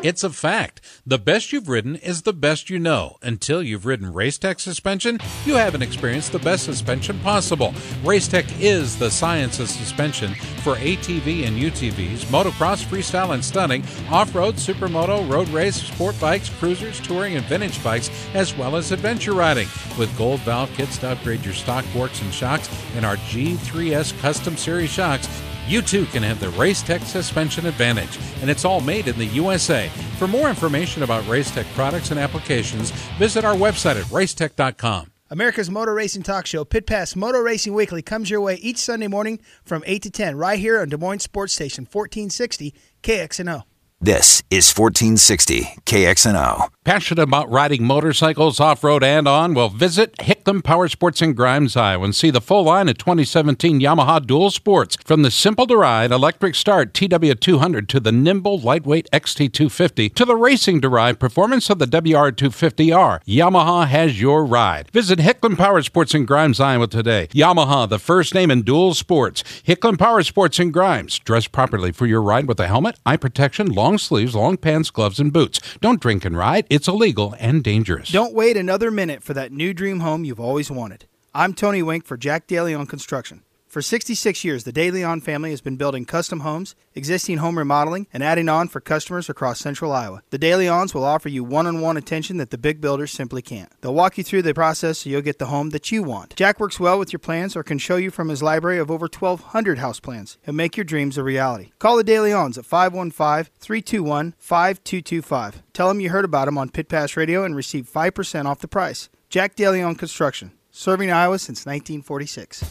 It's 0.00 0.22
a 0.22 0.30
fact. 0.30 0.80
The 1.04 1.18
best 1.18 1.52
you've 1.52 1.68
ridden 1.68 1.96
is 1.96 2.22
the 2.22 2.32
best 2.32 2.70
you 2.70 2.78
know. 2.78 3.16
Until 3.20 3.64
you've 3.64 3.84
ridden 3.84 4.12
Racetech 4.12 4.60
suspension, 4.60 5.18
you 5.44 5.56
haven't 5.56 5.82
experienced 5.82 6.30
the 6.30 6.38
best 6.38 6.64
suspension 6.64 7.18
possible. 7.18 7.72
Racetech 8.04 8.60
is 8.60 8.96
the 8.96 9.10
science 9.10 9.58
of 9.58 9.68
suspension 9.68 10.36
for 10.62 10.76
ATV 10.76 11.48
and 11.48 11.56
UTVs, 11.56 12.26
motocross, 12.26 12.84
freestyle, 12.84 13.34
and 13.34 13.44
stunning, 13.44 13.82
off-road, 14.08 14.54
supermoto, 14.54 15.28
road 15.28 15.48
race, 15.48 15.82
sport 15.82 16.14
bikes, 16.20 16.48
cruisers, 16.48 17.00
touring, 17.00 17.34
and 17.34 17.44
vintage 17.46 17.82
bikes, 17.82 18.08
as 18.34 18.56
well 18.56 18.76
as 18.76 18.92
adventure 18.92 19.32
riding. 19.32 19.66
With 19.98 20.16
gold 20.16 20.38
valve 20.40 20.70
kits 20.74 20.98
to 20.98 21.08
upgrade 21.08 21.44
your 21.44 21.54
stock 21.54 21.84
forks 21.86 22.22
and 22.22 22.32
shocks 22.32 22.70
and 22.94 23.04
our 23.04 23.16
G3S 23.16 24.16
Custom 24.20 24.56
Series 24.56 24.90
shocks, 24.90 25.26
you 25.68 25.82
too 25.82 26.06
can 26.06 26.22
have 26.22 26.40
the 26.40 26.46
Racetech 26.48 27.02
suspension 27.02 27.66
advantage, 27.66 28.18
and 28.40 28.50
it's 28.50 28.64
all 28.64 28.80
made 28.80 29.08
in 29.08 29.18
the 29.18 29.26
USA. 29.26 29.88
For 30.18 30.26
more 30.26 30.48
information 30.48 31.02
about 31.02 31.24
Racetech 31.24 31.66
products 31.74 32.10
and 32.10 32.18
applications, 32.18 32.90
visit 33.18 33.44
our 33.44 33.54
website 33.54 34.00
at 34.00 34.06
racetech.com. 34.06 35.12
America's 35.30 35.70
Motor 35.70 35.92
Racing 35.92 36.22
Talk 36.22 36.46
Show, 36.46 36.64
Pit 36.64 36.86
Pass 36.86 37.14
Motor 37.14 37.42
Racing 37.42 37.74
Weekly, 37.74 38.00
comes 38.00 38.30
your 38.30 38.40
way 38.40 38.54
each 38.56 38.78
Sunday 38.78 39.08
morning 39.08 39.40
from 39.62 39.82
8 39.86 40.02
to 40.02 40.10
10, 40.10 40.36
right 40.36 40.58
here 40.58 40.80
on 40.80 40.88
Des 40.88 40.96
Moines 40.96 41.22
Sports 41.22 41.52
Station, 41.52 41.82
1460 41.84 42.74
KXNO. 43.02 43.64
This 44.00 44.44
is 44.48 44.72
1460 44.72 45.64
KXNO. 45.84 46.68
Passionate 46.88 47.22
about 47.22 47.50
riding 47.50 47.84
motorcycles 47.84 48.60
off 48.60 48.82
road 48.82 49.04
and 49.04 49.28
on? 49.28 49.52
Well, 49.52 49.68
visit 49.68 50.18
Hickman 50.22 50.62
Power 50.62 50.88
Sports 50.88 51.20
in 51.20 51.34
Grimes, 51.34 51.76
Iowa, 51.76 52.02
and 52.02 52.16
see 52.16 52.30
the 52.30 52.40
full 52.40 52.62
line 52.62 52.88
of 52.88 52.96
2017 52.96 53.78
Yamaha 53.78 54.26
Dual 54.26 54.50
Sports. 54.50 54.96
From 55.04 55.20
the 55.20 55.30
simple 55.30 55.66
to 55.66 55.76
ride 55.76 56.10
electric 56.10 56.54
start 56.54 56.94
TW200 56.94 57.88
to 57.88 58.00
the 58.00 58.10
nimble 58.10 58.58
lightweight 58.58 59.06
XT250 59.12 60.14
to 60.14 60.24
the 60.24 60.34
racing 60.34 60.80
ride 60.80 61.20
performance 61.20 61.68
of 61.68 61.78
the 61.78 61.84
WR250R, 61.84 63.22
Yamaha 63.22 63.86
has 63.86 64.18
your 64.18 64.46
ride. 64.46 64.90
Visit 64.90 65.18
Hickman 65.18 65.56
Power 65.56 65.82
Sports 65.82 66.14
in 66.14 66.24
Grimes, 66.24 66.58
Iowa 66.58 66.86
today. 66.86 67.26
Yamaha, 67.32 67.86
the 67.86 67.98
first 67.98 68.34
name 68.34 68.50
in 68.50 68.62
dual 68.62 68.94
sports. 68.94 69.44
Hickman 69.62 69.98
Power 69.98 70.22
Sports 70.22 70.58
in 70.58 70.70
Grimes. 70.70 71.18
Dress 71.18 71.48
properly 71.48 71.92
for 71.92 72.06
your 72.06 72.22
ride 72.22 72.48
with 72.48 72.58
a 72.58 72.66
helmet, 72.66 72.98
eye 73.04 73.18
protection, 73.18 73.66
long 73.66 73.98
sleeves, 73.98 74.34
long 74.34 74.56
pants, 74.56 74.90
gloves, 74.90 75.20
and 75.20 75.34
boots. 75.34 75.60
Don't 75.82 76.00
drink 76.00 76.24
and 76.24 76.34
ride. 76.34 76.64
It's 76.77 76.77
illegal 76.86 77.34
and 77.40 77.64
dangerous. 77.64 78.10
Don't 78.10 78.34
wait 78.34 78.56
another 78.56 78.90
minute 78.90 79.24
for 79.24 79.34
that 79.34 79.50
new 79.50 79.74
dream 79.74 80.00
home 80.00 80.24
you've 80.24 80.38
always 80.38 80.70
wanted. 80.70 81.06
I'm 81.34 81.54
Tony 81.54 81.82
Wink 81.82 82.04
for 82.04 82.16
Jack 82.16 82.46
DeLeon 82.46 82.86
Construction. 82.86 83.42
For 83.68 83.82
66 83.82 84.44
years, 84.44 84.64
the 84.64 84.72
DeLeon 84.72 85.22
family 85.22 85.50
has 85.50 85.60
been 85.60 85.76
building 85.76 86.06
custom 86.06 86.40
homes, 86.40 86.74
existing 86.94 87.36
home 87.36 87.58
remodeling, 87.58 88.06
and 88.14 88.22
adding 88.22 88.48
on 88.48 88.68
for 88.68 88.80
customers 88.80 89.28
across 89.28 89.60
central 89.60 89.92
Iowa. 89.92 90.22
The 90.30 90.38
DeLeons 90.38 90.94
will 90.94 91.04
offer 91.04 91.28
you 91.28 91.44
one 91.44 91.66
on 91.66 91.82
one 91.82 91.98
attention 91.98 92.38
that 92.38 92.48
the 92.48 92.56
big 92.56 92.80
builders 92.80 93.10
simply 93.10 93.42
can't. 93.42 93.70
They'll 93.82 93.92
walk 93.92 94.16
you 94.16 94.24
through 94.24 94.40
the 94.40 94.54
process 94.54 95.00
so 95.00 95.10
you'll 95.10 95.20
get 95.20 95.38
the 95.38 95.46
home 95.46 95.68
that 95.70 95.92
you 95.92 96.02
want. 96.02 96.34
Jack 96.34 96.58
works 96.58 96.80
well 96.80 96.98
with 96.98 97.12
your 97.12 97.20
plans 97.20 97.54
or 97.54 97.62
can 97.62 97.76
show 97.76 97.96
you 97.96 98.10
from 98.10 98.30
his 98.30 98.42
library 98.42 98.78
of 98.78 98.90
over 98.90 99.04
1,200 99.04 99.78
house 99.78 100.00
plans 100.00 100.38
and 100.46 100.56
make 100.56 100.78
your 100.78 100.84
dreams 100.84 101.18
a 101.18 101.22
reality. 101.22 101.70
Call 101.78 101.98
the 101.98 102.04
DeLeons 102.04 102.56
at 102.56 102.64
515 102.64 103.52
321 103.60 104.34
5225. 104.38 105.62
Tell 105.74 105.88
them 105.88 106.00
you 106.00 106.08
heard 106.08 106.24
about 106.24 106.46
them 106.46 106.56
on 106.56 106.70
Pit 106.70 106.88
Pass 106.88 107.18
Radio 107.18 107.44
and 107.44 107.54
receive 107.54 107.86
5% 107.86 108.46
off 108.46 108.60
the 108.60 108.66
price. 108.66 109.10
Jack 109.28 109.56
DeLeon 109.56 109.98
Construction. 109.98 110.52
Serving 110.70 111.10
Iowa 111.10 111.38
since 111.38 111.66
1946. 111.66 112.64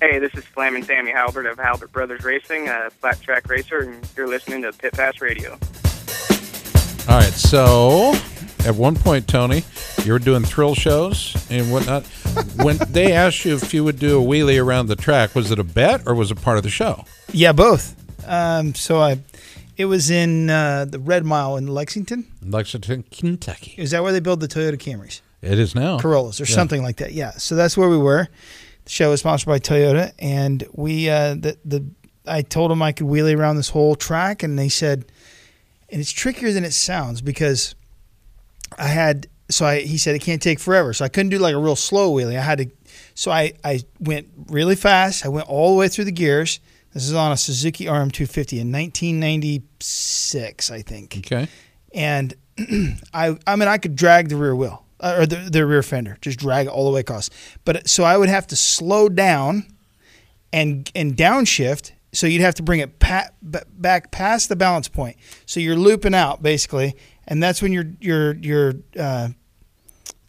Hey, 0.00 0.20
this 0.20 0.32
is 0.34 0.44
Flamin' 0.44 0.84
Sammy 0.84 1.10
Halbert 1.10 1.46
of 1.46 1.58
Halbert 1.58 1.90
Brothers 1.90 2.22
Racing, 2.22 2.68
a 2.68 2.88
flat 2.90 3.20
track 3.20 3.48
racer, 3.48 3.78
and 3.80 4.08
you're 4.16 4.28
listening 4.28 4.62
to 4.62 4.72
Pit 4.72 4.92
Pass 4.92 5.20
Radio. 5.20 5.52
All 7.08 7.18
right, 7.18 7.32
so 7.32 8.12
at 8.64 8.76
one 8.76 8.94
point, 8.94 9.26
Tony, 9.26 9.64
you 10.04 10.12
were 10.12 10.20
doing 10.20 10.44
thrill 10.44 10.76
shows 10.76 11.34
and 11.50 11.72
whatnot. 11.72 12.06
when 12.62 12.76
they 12.90 13.12
asked 13.12 13.44
you 13.44 13.56
if 13.56 13.74
you 13.74 13.82
would 13.82 13.98
do 13.98 14.22
a 14.22 14.24
wheelie 14.24 14.62
around 14.62 14.86
the 14.86 14.94
track, 14.94 15.34
was 15.34 15.50
it 15.50 15.58
a 15.58 15.64
bet 15.64 16.02
or 16.06 16.14
was 16.14 16.30
it 16.30 16.40
part 16.42 16.58
of 16.58 16.62
the 16.62 16.70
show? 16.70 17.04
Yeah, 17.32 17.50
both. 17.52 17.96
Um, 18.28 18.76
so 18.76 19.00
I, 19.00 19.18
it 19.76 19.86
was 19.86 20.10
in 20.10 20.48
uh, 20.48 20.84
the 20.84 21.00
Red 21.00 21.24
Mile 21.24 21.56
in 21.56 21.66
Lexington. 21.66 22.24
Lexington, 22.40 23.02
Kentucky. 23.10 23.74
Is 23.76 23.90
that 23.90 24.04
where 24.04 24.12
they 24.12 24.20
build 24.20 24.38
the 24.38 24.48
Toyota 24.48 24.76
Camrys? 24.78 25.22
It 25.42 25.58
is 25.58 25.74
now. 25.74 25.98
Corollas 25.98 26.40
or 26.40 26.44
Yeah. 26.44 26.54
something 26.54 26.82
like 26.84 26.98
that. 26.98 27.12
Yeah. 27.14 27.32
So 27.32 27.56
that's 27.56 27.76
where 27.76 27.88
we 27.88 27.96
were. 27.98 28.28
The 28.88 28.92
show 28.94 29.10
was 29.10 29.20
sponsored 29.20 29.48
by 29.48 29.58
Toyota, 29.58 30.12
and 30.18 30.66
we 30.72 31.10
uh, 31.10 31.34
the 31.34 31.58
the 31.62 31.84
I 32.26 32.40
told 32.40 32.70
them 32.70 32.80
I 32.80 32.92
could 32.92 33.06
wheelie 33.06 33.36
around 33.36 33.56
this 33.56 33.68
whole 33.68 33.94
track, 33.94 34.42
and 34.42 34.58
they 34.58 34.70
said, 34.70 35.04
and 35.90 36.00
it's 36.00 36.10
trickier 36.10 36.52
than 36.54 36.64
it 36.64 36.72
sounds 36.72 37.20
because 37.20 37.74
I 38.78 38.88
had 38.88 39.26
so 39.50 39.66
I 39.66 39.80
he 39.80 39.98
said 39.98 40.14
it 40.14 40.20
can't 40.20 40.40
take 40.40 40.58
forever, 40.58 40.94
so 40.94 41.04
I 41.04 41.08
couldn't 41.10 41.28
do 41.28 41.38
like 41.38 41.54
a 41.54 41.58
real 41.58 41.76
slow 41.76 42.10
wheelie. 42.14 42.38
I 42.38 42.40
had 42.40 42.58
to, 42.60 42.70
so 43.14 43.30
I 43.30 43.52
I 43.62 43.80
went 44.00 44.28
really 44.46 44.74
fast. 44.74 45.22
I 45.26 45.28
went 45.28 45.50
all 45.50 45.74
the 45.74 45.78
way 45.78 45.88
through 45.88 46.06
the 46.06 46.10
gears. 46.12 46.58
This 46.94 47.06
is 47.06 47.12
on 47.12 47.30
a 47.30 47.36
Suzuki 47.36 47.84
RM250 47.84 48.60
in 48.60 48.72
1996, 48.72 50.70
I 50.70 50.80
think 50.80 51.18
Okay. 51.18 51.46
and 51.92 52.32
I 53.12 53.36
I 53.46 53.56
mean 53.56 53.68
I 53.68 53.76
could 53.76 53.96
drag 53.96 54.30
the 54.30 54.36
rear 54.36 54.56
wheel 54.56 54.82
or 55.00 55.26
the, 55.26 55.48
the 55.50 55.66
rear 55.66 55.82
fender, 55.82 56.18
just 56.20 56.38
drag 56.38 56.66
it 56.66 56.70
all 56.70 56.84
the 56.84 56.92
way 56.92 57.00
across. 57.00 57.30
But 57.64 57.88
so 57.88 58.04
I 58.04 58.16
would 58.16 58.28
have 58.28 58.46
to 58.48 58.56
slow 58.56 59.08
down 59.08 59.66
and 60.52 60.90
and 60.94 61.16
downshift. 61.16 61.92
So 62.12 62.26
you'd 62.26 62.40
have 62.40 62.54
to 62.54 62.62
bring 62.62 62.80
it 62.80 62.98
pa- 62.98 63.28
b- 63.48 63.58
back 63.70 64.10
past 64.10 64.48
the 64.48 64.56
balance 64.56 64.88
point. 64.88 65.16
So 65.44 65.60
you're 65.60 65.76
looping 65.76 66.14
out 66.14 66.42
basically, 66.42 66.96
and 67.26 67.42
that's 67.42 67.60
when 67.60 67.72
you're 67.72 67.92
you're 68.00 68.34
you're 68.36 68.74
uh, 68.98 69.28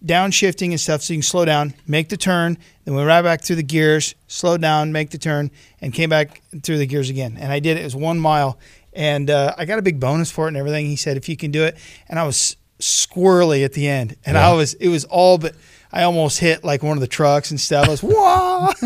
downshifting 0.04 0.72
and 0.72 0.80
stuff. 0.80 1.02
So 1.02 1.14
you 1.14 1.20
can 1.20 1.24
slow 1.24 1.46
down, 1.46 1.74
make 1.88 2.10
the 2.10 2.18
turn, 2.18 2.58
then 2.84 2.96
went 2.96 3.08
right 3.08 3.22
back 3.22 3.42
through 3.42 3.56
the 3.58 3.64
gears, 3.64 4.14
slow 4.28 4.58
down, 4.58 4.92
make 4.92 5.10
the 5.10 5.18
turn, 5.18 5.52
and 5.82 5.94
came 5.94 6.10
back 6.10 6.42
through 6.64 6.78
the 6.78 6.86
gears 6.86 7.10
again. 7.10 7.38
And 7.40 7.52
I 7.52 7.60
did 7.60 7.78
it. 7.78 7.82
It 7.82 7.86
was 7.86 7.96
one 7.96 8.20
mile, 8.20 8.60
and 8.94 9.30
uh, 9.30 9.56
I 9.58 9.66
got 9.66 9.80
a 9.80 9.82
big 9.82 10.00
bonus 10.00 10.32
for 10.32 10.46
it 10.46 10.50
and 10.50 10.58
everything. 10.58 10.86
He 10.86 10.96
said 10.96 11.18
if 11.18 11.30
you 11.30 11.38
can 11.38 11.52
do 11.52 11.64
it, 11.64 11.78
and 12.08 12.20
I 12.20 12.26
was 12.26 12.58
squirrely 12.80 13.64
at 13.66 13.74
the 13.74 13.88
end, 13.88 14.16
and 14.26 14.38
I 14.38 14.54
was 14.54 14.74
it 14.76 14.90
was 14.90 15.06
all 15.06 15.38
but. 15.38 15.56
I 15.92 16.04
almost 16.04 16.38
hit 16.38 16.64
like 16.64 16.84
one 16.84 16.98
of 16.98 17.02
the 17.02 17.08
trucks 17.08 17.50
and 17.50 17.60
stuff. 17.60 17.88
I 17.88 17.90
was 17.90 18.04
wah. 18.04 18.72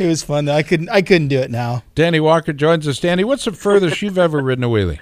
it 0.00 0.04
was 0.08 0.24
fun. 0.24 0.46
though. 0.46 0.52
I 0.56 0.64
couldn't. 0.64 0.88
I 0.88 1.00
couldn't 1.00 1.28
do 1.28 1.38
it 1.38 1.48
now. 1.48 1.84
Danny 1.94 2.18
Walker 2.18 2.52
joins 2.52 2.88
us. 2.88 2.98
Danny, 2.98 3.22
what's 3.22 3.44
the 3.44 3.52
furthest 3.52 4.02
you've 4.02 4.18
ever 4.18 4.40
ridden 4.42 4.64
a 4.64 4.68
wheelie? 4.68 4.98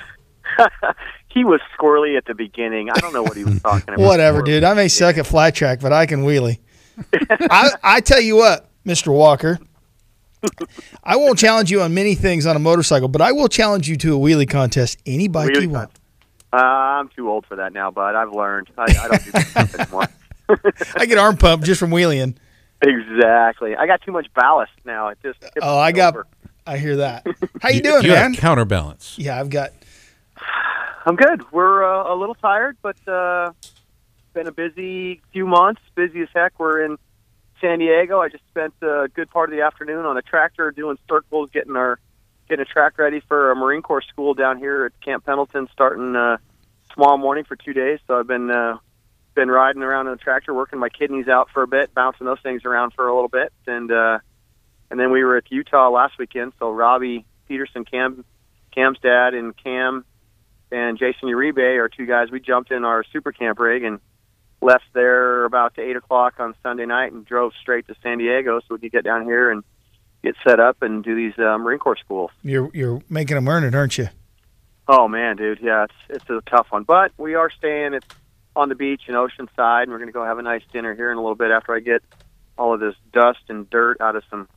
he 1.28 1.42
was 1.42 1.62
squirrely 1.74 2.18
at 2.18 2.26
the 2.26 2.34
beginning. 2.34 2.90
I 2.90 2.98
don't 3.00 3.14
know 3.14 3.22
what 3.22 3.34
he 3.34 3.44
was 3.44 3.62
talking 3.62 3.94
about. 3.94 4.04
Whatever, 4.06 4.42
dude. 4.42 4.62
I 4.62 4.74
may 4.74 4.88
suck 4.88 5.16
at 5.16 5.26
flat 5.26 5.54
track, 5.54 5.80
but 5.80 5.90
I 5.90 6.04
can 6.04 6.22
wheelie. 6.24 6.58
I, 7.30 7.70
I 7.82 8.00
tell 8.02 8.20
you 8.20 8.36
what, 8.36 8.68
Mr. 8.84 9.10
Walker, 9.10 9.58
I 11.02 11.16
won't 11.16 11.38
challenge 11.38 11.70
you 11.70 11.80
on 11.80 11.94
many 11.94 12.14
things 12.14 12.44
on 12.44 12.56
a 12.56 12.58
motorcycle, 12.58 13.08
but 13.08 13.22
I 13.22 13.32
will 13.32 13.48
challenge 13.48 13.88
you 13.88 13.96
to 13.96 14.16
a 14.16 14.18
wheelie 14.18 14.48
contest. 14.48 14.98
Any 15.06 15.28
bike 15.28 15.52
Wheelie 15.52 15.62
you 15.62 15.70
want. 15.70 15.90
Uh, 16.52 16.56
I'm 16.56 17.08
too 17.08 17.30
old 17.30 17.46
for 17.46 17.56
that 17.56 17.72
now, 17.72 17.90
bud. 17.90 18.14
I've 18.14 18.32
learned. 18.32 18.68
I, 18.76 18.82
I 18.82 19.08
don't 19.08 19.24
do 19.24 19.30
that 19.32 19.74
anymore. 19.80 20.06
I 20.96 21.06
get 21.06 21.16
arm 21.18 21.36
pump 21.36 21.62
just 21.64 21.80
from 21.80 21.90
wheeling. 21.90 22.36
Exactly. 22.82 23.74
I 23.76 23.86
got 23.86 24.02
too 24.02 24.12
much 24.12 24.26
ballast 24.34 24.72
now. 24.84 25.08
It 25.08 25.18
just 25.22 25.38
Oh, 25.62 25.78
I 25.78 25.92
got. 25.92 26.14
over. 26.14 26.26
I 26.66 26.78
hear 26.78 26.96
that. 26.96 27.26
How 27.62 27.70
you 27.70 27.80
doing, 27.80 28.04
you 28.04 28.10
man? 28.10 28.32
have 28.34 28.40
counterbalance. 28.40 29.16
Yeah, 29.18 29.38
I've 29.40 29.50
got. 29.50 29.70
I'm 31.06 31.16
good. 31.16 31.50
We're 31.52 31.84
uh, 31.84 32.12
a 32.12 32.16
little 32.16 32.34
tired, 32.36 32.76
but 32.82 32.96
uh, 33.08 33.52
been 34.34 34.46
a 34.46 34.52
busy 34.52 35.20
few 35.32 35.46
months. 35.46 35.80
Busy 35.94 36.20
as 36.22 36.28
heck. 36.34 36.58
We're 36.58 36.84
in 36.84 36.98
San 37.60 37.78
Diego. 37.78 38.20
I 38.20 38.28
just 38.28 38.44
spent 38.48 38.74
a 38.82 39.08
good 39.14 39.30
part 39.30 39.48
of 39.50 39.56
the 39.56 39.62
afternoon 39.62 40.04
on 40.06 40.16
a 40.16 40.22
tractor 40.22 40.70
doing 40.70 40.98
circles, 41.08 41.50
getting 41.52 41.76
our 41.76 41.98
getting 42.48 42.62
a 42.62 42.66
track 42.66 42.98
ready 42.98 43.20
for 43.20 43.50
a 43.50 43.56
Marine 43.56 43.82
Corps 43.82 44.02
school 44.02 44.34
down 44.34 44.58
here 44.58 44.84
at 44.86 45.00
Camp 45.04 45.24
Pendleton, 45.24 45.68
starting 45.72 46.14
uh, 46.16 46.38
tomorrow 46.92 47.16
morning 47.16 47.44
for 47.44 47.56
two 47.56 47.72
days. 47.72 47.98
So 48.06 48.18
I've 48.18 48.26
been 48.26 48.50
uh, 48.50 48.78
been 49.34 49.50
riding 49.50 49.82
around 49.82 50.08
on 50.08 50.16
the 50.16 50.22
tractor, 50.22 50.52
working 50.52 50.78
my 50.78 50.88
kidneys 50.88 51.28
out 51.28 51.48
for 51.52 51.62
a 51.62 51.68
bit, 51.68 51.94
bouncing 51.94 52.26
those 52.26 52.40
things 52.42 52.64
around 52.64 52.92
for 52.94 53.08
a 53.08 53.14
little 53.14 53.28
bit, 53.28 53.52
and 53.66 53.90
uh, 53.90 54.18
and 54.90 55.00
then 55.00 55.10
we 55.10 55.24
were 55.24 55.36
at 55.36 55.50
Utah 55.50 55.88
last 55.88 56.18
weekend. 56.18 56.52
So 56.58 56.70
Robbie 56.70 57.24
Petersen, 57.48 57.84
Cam, 57.84 58.24
Cam's 58.74 58.98
dad, 59.02 59.34
and 59.34 59.56
Cam 59.56 60.04
and 60.70 60.98
Jason 60.98 61.28
Uribe 61.28 61.78
are 61.78 61.88
two 61.88 62.06
guys. 62.06 62.30
We 62.30 62.40
jumped 62.40 62.70
in 62.72 62.84
our 62.84 63.04
super 63.12 63.32
camp 63.32 63.58
rig 63.58 63.84
and 63.84 64.00
left 64.60 64.84
there 64.94 65.44
about 65.44 65.78
eight 65.78 65.96
o'clock 65.96 66.34
on 66.38 66.54
Sunday 66.62 66.86
night 66.86 67.12
and 67.12 67.26
drove 67.26 67.52
straight 67.60 67.86
to 67.88 67.94
San 68.02 68.18
Diego 68.18 68.60
so 68.60 68.66
we 68.74 68.78
could 68.78 68.92
get 68.92 69.04
down 69.04 69.24
here 69.24 69.50
and 69.50 69.64
get 70.22 70.36
set 70.46 70.60
up 70.60 70.82
and 70.82 71.02
do 71.04 71.14
these 71.14 71.38
uh, 71.38 71.58
Marine 71.58 71.78
Corps 71.78 71.96
schools. 71.96 72.30
You're 72.42 72.70
you're 72.72 73.02
making 73.08 73.34
them 73.36 73.48
earn 73.48 73.64
it, 73.64 73.74
aren't 73.74 73.98
you? 73.98 74.08
Oh 74.88 75.08
man, 75.08 75.36
dude, 75.36 75.60
yeah, 75.60 75.84
it's 75.84 75.94
it's 76.08 76.30
a 76.30 76.40
tough 76.48 76.68
one, 76.70 76.84
but 76.84 77.12
we 77.18 77.34
are 77.34 77.50
staying 77.50 77.94
at 77.94 78.04
on 78.54 78.68
the 78.68 78.74
beach 78.74 79.02
in 79.08 79.14
Oceanside, 79.14 79.84
and 79.84 79.90
we're 79.90 79.98
going 79.98 80.08
to 80.08 80.12
go 80.12 80.24
have 80.24 80.38
a 80.38 80.42
nice 80.42 80.62
dinner 80.72 80.94
here 80.94 81.10
in 81.10 81.16
a 81.16 81.20
little 81.20 81.34
bit 81.34 81.50
after 81.50 81.74
I 81.74 81.80
get 81.80 82.02
all 82.58 82.74
of 82.74 82.80
this 82.80 82.94
dust 83.12 83.40
and 83.48 83.68
dirt 83.70 84.00
out 84.00 84.16
of 84.16 84.24
some 84.28 84.48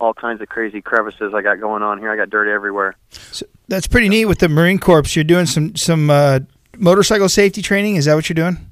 all 0.00 0.14
kinds 0.14 0.40
of 0.40 0.48
crazy 0.48 0.80
crevices 0.80 1.32
I 1.34 1.42
got 1.42 1.60
going 1.60 1.82
on 1.82 1.98
here. 1.98 2.10
I 2.10 2.16
got 2.16 2.30
dirt 2.30 2.48
everywhere. 2.52 2.96
So 3.10 3.46
That's 3.68 3.86
pretty 3.86 4.08
neat 4.08 4.24
with 4.24 4.38
the 4.38 4.48
Marine 4.48 4.78
Corps. 4.78 5.04
You're 5.14 5.24
doing 5.24 5.46
some 5.46 5.76
some 5.76 6.10
uh, 6.10 6.40
motorcycle 6.76 7.28
safety 7.28 7.62
training. 7.62 7.96
Is 7.96 8.06
that 8.06 8.14
what 8.14 8.28
you're 8.28 8.34
doing? 8.34 8.71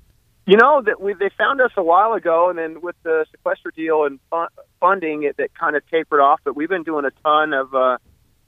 You 0.50 0.56
know 0.56 0.82
that 0.84 1.00
we 1.00 1.14
they 1.14 1.30
found 1.38 1.60
us 1.60 1.70
a 1.76 1.82
while 1.84 2.12
ago, 2.14 2.50
and 2.50 2.58
then 2.58 2.80
with 2.80 2.96
the 3.04 3.24
sequester 3.30 3.70
deal 3.70 4.02
and 4.02 4.18
fu- 4.30 4.62
funding, 4.80 5.22
it 5.22 5.36
that 5.36 5.54
kind 5.54 5.76
of 5.76 5.88
tapered 5.88 6.18
off. 6.18 6.40
But 6.42 6.56
we've 6.56 6.68
been 6.68 6.82
doing 6.82 7.04
a 7.04 7.12
ton 7.22 7.52
of 7.52 7.72
uh, 7.72 7.98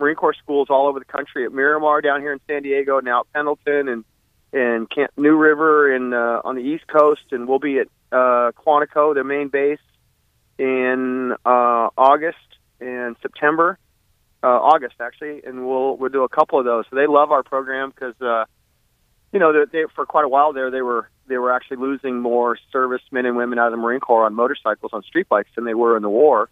Marine 0.00 0.16
Corps 0.16 0.34
schools 0.34 0.66
all 0.68 0.88
over 0.88 0.98
the 0.98 1.04
country 1.04 1.44
at 1.44 1.52
Miramar 1.52 2.00
down 2.00 2.20
here 2.20 2.32
in 2.32 2.40
San 2.48 2.64
Diego, 2.64 2.98
now 2.98 3.20
at 3.20 3.32
Pendleton 3.32 3.86
and 3.86 4.04
and 4.52 4.90
Camp 4.90 5.12
New 5.16 5.36
River 5.36 5.94
and 5.94 6.12
uh, 6.12 6.42
on 6.44 6.56
the 6.56 6.62
East 6.62 6.88
Coast, 6.88 7.22
and 7.30 7.46
we'll 7.46 7.60
be 7.60 7.78
at 7.78 7.86
uh, 8.10 8.50
Quantico, 8.50 9.14
their 9.14 9.22
main 9.22 9.46
base, 9.46 9.78
in 10.58 11.36
uh, 11.46 11.88
August 11.96 12.36
and 12.80 13.14
September. 13.22 13.78
Uh, 14.42 14.48
August 14.48 14.96
actually, 14.98 15.42
and 15.46 15.64
we'll 15.64 15.96
we'll 15.98 16.10
do 16.10 16.24
a 16.24 16.28
couple 16.28 16.58
of 16.58 16.64
those. 16.64 16.84
So 16.90 16.96
they 16.96 17.06
love 17.06 17.30
our 17.30 17.44
program 17.44 17.90
because 17.90 18.20
uh, 18.20 18.46
you 19.32 19.38
know 19.38 19.52
they, 19.52 19.64
they 19.72 19.84
for 19.94 20.06
quite 20.06 20.24
a 20.24 20.28
while 20.28 20.52
there 20.52 20.70
they 20.70 20.82
were 20.82 21.08
they 21.26 21.36
were 21.38 21.52
actually 21.52 21.78
losing 21.78 22.20
more 22.20 22.58
servicemen 22.72 23.26
and 23.26 23.36
women 23.36 23.58
out 23.58 23.66
of 23.66 23.72
the 23.72 23.76
Marine 23.78 24.00
Corps 24.00 24.26
on 24.26 24.34
motorcycles 24.34 24.92
on 24.92 25.02
street 25.02 25.28
bikes 25.28 25.50
than 25.54 25.64
they 25.64 25.74
were 25.74 25.96
in 25.96 26.02
the 26.02 26.10
war. 26.10 26.50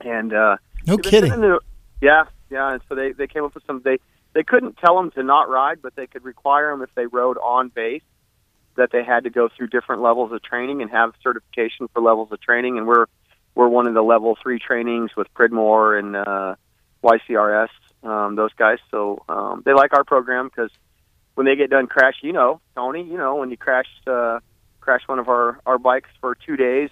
And 0.00 0.32
uh, 0.32 0.56
No 0.86 0.96
kidding. 0.96 1.30
the- 1.40 1.60
yeah, 2.00 2.24
yeah. 2.48 2.72
And 2.72 2.82
so 2.88 2.94
they 2.94 3.12
they 3.12 3.26
came 3.26 3.44
up 3.44 3.54
with 3.54 3.64
some 3.66 3.82
they 3.84 3.98
they 4.32 4.42
couldn't 4.42 4.78
tell 4.78 4.96
them 4.96 5.10
to 5.12 5.22
not 5.22 5.48
ride, 5.50 5.82
but 5.82 5.94
they 5.96 6.06
could 6.06 6.24
require 6.24 6.70
them 6.70 6.82
if 6.82 6.94
they 6.94 7.06
rode 7.06 7.36
on 7.38 7.68
base 7.68 8.02
that 8.76 8.90
they 8.92 9.02
had 9.04 9.24
to 9.24 9.30
go 9.30 9.48
through 9.54 9.66
different 9.66 10.00
levels 10.00 10.32
of 10.32 10.42
training 10.42 10.80
and 10.80 10.90
have 10.90 11.12
certification 11.22 11.88
for 11.92 12.00
levels 12.00 12.30
of 12.32 12.40
training. 12.40 12.78
And 12.78 12.86
we're 12.86 13.06
we're 13.54 13.68
one 13.68 13.86
of 13.86 13.94
the 13.94 14.02
level 14.02 14.38
three 14.40 14.58
trainings 14.60 15.10
with 15.16 15.26
Pridmore 15.34 15.96
and 15.98 16.16
uh, 16.16 16.54
YCRS, 17.02 17.68
um, 18.04 18.36
those 18.36 18.52
guys. 18.54 18.78
So 18.90 19.22
um, 19.28 19.62
they 19.66 19.72
like 19.74 19.92
our 19.92 20.04
program 20.04 20.48
because 20.48 20.70
when 21.40 21.46
they 21.46 21.56
get 21.56 21.70
done 21.70 21.86
crash, 21.86 22.16
you 22.20 22.34
know, 22.34 22.60
Tony, 22.74 23.02
you 23.02 23.16
know, 23.16 23.36
when 23.36 23.50
you 23.50 23.56
crash 23.56 23.86
uh, 24.06 24.40
crash 24.80 25.00
one 25.06 25.18
of 25.18 25.30
our 25.30 25.58
our 25.64 25.78
bikes 25.78 26.10
for 26.20 26.34
two 26.34 26.54
days, 26.54 26.90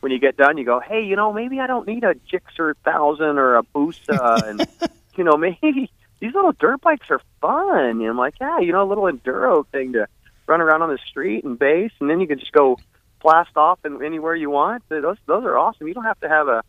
when 0.00 0.10
you 0.10 0.18
get 0.18 0.34
done, 0.38 0.56
you 0.56 0.64
go, 0.64 0.80
hey, 0.80 1.02
you 1.02 1.14
know, 1.14 1.30
maybe 1.30 1.60
I 1.60 1.66
don't 1.66 1.86
need 1.86 2.02
a 2.02 2.14
Gixxer 2.14 2.72
thousand 2.86 3.36
or 3.36 3.58
a 3.58 3.62
Busa, 3.62 4.48
and 4.48 4.66
you 5.14 5.24
know, 5.24 5.36
maybe 5.36 5.90
these 6.20 6.32
little 6.32 6.52
dirt 6.52 6.80
bikes 6.80 7.10
are 7.10 7.20
fun. 7.42 8.00
And 8.00 8.06
I'm 8.06 8.16
like, 8.16 8.36
yeah, 8.40 8.60
you 8.60 8.72
know, 8.72 8.82
a 8.82 8.88
little 8.88 9.04
enduro 9.04 9.66
thing 9.66 9.92
to 9.92 10.08
run 10.46 10.62
around 10.62 10.80
on 10.80 10.88
the 10.88 10.98
street 11.10 11.44
and 11.44 11.58
base, 11.58 11.92
and 12.00 12.08
then 12.08 12.18
you 12.18 12.26
can 12.26 12.38
just 12.38 12.52
go 12.52 12.78
blast 13.20 13.54
off 13.56 13.78
and 13.84 14.02
anywhere 14.02 14.34
you 14.34 14.48
want. 14.48 14.84
Those 14.88 15.18
those 15.26 15.44
are 15.44 15.58
awesome. 15.58 15.86
You 15.86 15.92
don't 15.92 16.04
have 16.04 16.20
to 16.20 16.30
have 16.30 16.48
a 16.48 16.64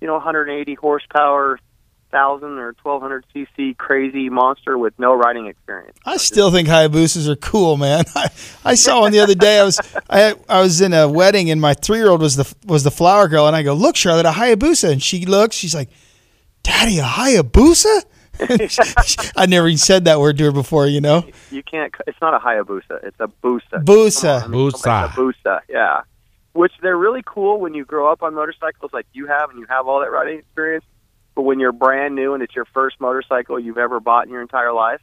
you 0.00 0.06
know 0.06 0.14
180 0.14 0.74
horsepower, 0.74 1.58
thousand 2.10 2.58
or 2.58 2.74
1200 2.82 3.24
cc 3.34 3.76
crazy 3.76 4.28
monster 4.28 4.76
with 4.78 4.98
no 4.98 5.14
riding 5.14 5.46
experience. 5.46 5.96
I 6.04 6.16
still 6.16 6.50
think 6.50 6.68
Hayabusas 6.68 7.28
are 7.28 7.36
cool, 7.36 7.76
man. 7.76 8.04
I, 8.14 8.28
I 8.64 8.74
saw 8.74 9.00
one 9.02 9.12
the 9.12 9.20
other 9.20 9.34
day. 9.34 9.60
I 9.60 9.64
was 9.64 9.80
I 10.10 10.34
I 10.48 10.60
was 10.60 10.80
in 10.80 10.92
a 10.92 11.08
wedding 11.08 11.50
and 11.50 11.60
my 11.60 11.74
three 11.74 11.98
year 11.98 12.08
old 12.08 12.20
was 12.22 12.36
the 12.36 12.52
was 12.66 12.84
the 12.84 12.90
flower 12.90 13.28
girl, 13.28 13.46
and 13.46 13.54
I 13.54 13.62
go, 13.62 13.74
"Look, 13.74 13.96
Charlotte, 13.96 14.26
a 14.26 14.30
Hayabusa," 14.30 14.90
and 14.92 15.02
she 15.02 15.26
looks, 15.26 15.56
she's 15.56 15.74
like, 15.74 15.88
"Daddy, 16.62 16.98
a 16.98 17.04
Hayabusa?" 17.04 18.04
I 19.36 19.46
never 19.46 19.66
even 19.66 19.78
said 19.78 20.04
that 20.04 20.20
word 20.20 20.38
to 20.38 20.44
her 20.44 20.52
before, 20.52 20.86
you 20.86 21.00
know. 21.00 21.26
You 21.50 21.62
can't. 21.64 21.92
It's 22.06 22.20
not 22.22 22.34
a 22.34 22.38
Hayabusa. 22.38 23.02
It's 23.02 23.16
a 23.18 23.26
Busa. 23.26 23.82
Busa. 23.84 24.42
Come 24.42 24.54
on, 24.54 24.54
I 24.54 24.56
mean, 24.56 24.68
It's 24.68 24.84
a 24.86 24.88
Busa. 25.48 25.60
Yeah. 25.68 26.02
which 26.52 26.72
they're 26.80 26.96
really 26.96 27.22
cool 27.26 27.58
when 27.58 27.74
you 27.74 27.84
grow 27.84 28.10
up 28.12 28.22
on 28.22 28.34
motorcycles 28.34 28.92
like 28.92 29.06
you 29.12 29.26
have 29.26 29.50
and 29.50 29.58
you 29.58 29.66
have 29.68 29.88
all 29.88 29.98
that 30.00 30.12
riding 30.12 30.38
experience. 30.38 30.84
But 31.38 31.44
when 31.44 31.60
you're 31.60 31.70
brand 31.70 32.16
new 32.16 32.34
and 32.34 32.42
it's 32.42 32.56
your 32.56 32.64
first 32.74 33.00
motorcycle 33.00 33.60
you've 33.60 33.78
ever 33.78 34.00
bought 34.00 34.26
in 34.26 34.32
your 34.32 34.42
entire 34.42 34.72
life, 34.72 35.00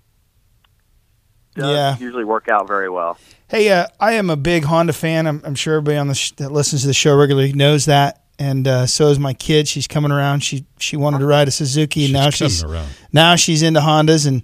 doesn't 1.56 1.72
Yeah. 1.74 1.96
usually 1.98 2.26
work 2.26 2.50
out 2.50 2.68
very 2.68 2.90
well. 2.90 3.18
Hey, 3.48 3.72
uh, 3.72 3.88
I 4.02 4.16
am 4.16 4.30
a 4.30 4.36
big 4.36 4.66
Honda 4.66 4.92
fan. 4.92 5.28
I'm, 5.28 5.42
I'm 5.46 5.56
sure 5.56 5.76
everybody 5.76 5.96
on 5.98 6.10
the 6.10 6.14
sh- 6.14 6.32
that 6.32 6.52
listens 6.52 6.82
to 6.82 6.88
the 6.88 6.94
show 6.94 7.16
regularly 7.16 7.54
knows 7.54 7.86
that, 7.86 8.24
and 8.38 8.68
uh, 8.68 8.86
so 8.86 9.08
is 9.08 9.18
my 9.18 9.34
kid. 9.34 9.70
She's 9.70 9.88
coming 9.88 10.12
around. 10.12 10.42
She 10.42 10.66
she 10.78 10.98
wanted 10.98 11.20
to 11.20 11.26
ride 11.26 11.48
a 11.48 11.52
Suzuki, 11.52 12.04
and 12.04 12.12
now 12.14 12.30
she's 12.32 12.66
around. 12.66 12.90
now 13.14 13.38
she's 13.38 13.64
into 13.64 13.80
Hondas. 13.80 14.28
And 14.28 14.44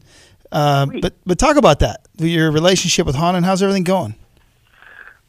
uh, 0.49 0.85
but 1.01 1.15
but 1.25 1.37
talk 1.39 1.57
about 1.57 1.79
that. 1.79 2.07
Your 2.19 2.51
relationship 2.53 3.05
with 3.05 3.15
Honda 3.17 3.35
and 3.35 3.45
how's 3.45 3.61
everything 3.61 3.83
going? 3.83 4.15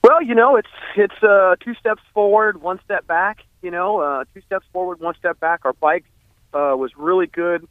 Well, 0.05 0.23
you 0.23 0.37
know, 0.37 0.55
it's 0.55 0.69
it's 0.95 1.21
uh, 1.25 1.57
two 1.59 1.75
steps 1.75 2.03
forward, 2.15 2.63
one 2.63 2.79
step 2.85 3.05
back. 3.09 3.39
You 3.63 3.73
know, 3.73 3.99
uh, 3.99 4.25
two 4.33 4.43
steps 4.43 4.67
forward, 4.73 5.01
one 5.01 5.17
step 5.19 5.41
back. 5.41 5.63
Our 5.65 5.73
bike 5.73 6.05
uh, 6.55 6.75
was 6.77 6.91
really 6.97 7.27
good 7.27 7.67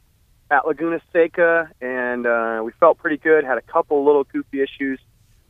at 0.50 0.66
Laguna 0.66 1.00
Seca, 1.12 1.70
and 1.80 2.26
uh, 2.26 2.62
we 2.64 2.72
felt 2.78 2.98
pretty 2.98 3.16
good. 3.16 3.44
Had 3.44 3.58
a 3.58 3.62
couple 3.62 4.04
little 4.04 4.24
goofy 4.24 4.60
issues. 4.62 5.00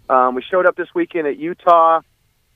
Um, 0.08 0.34
we 0.34 0.42
showed 0.42 0.66
up 0.66 0.76
this 0.76 0.88
weekend 0.94 1.26
at 1.26 1.38
Utah 1.38 2.00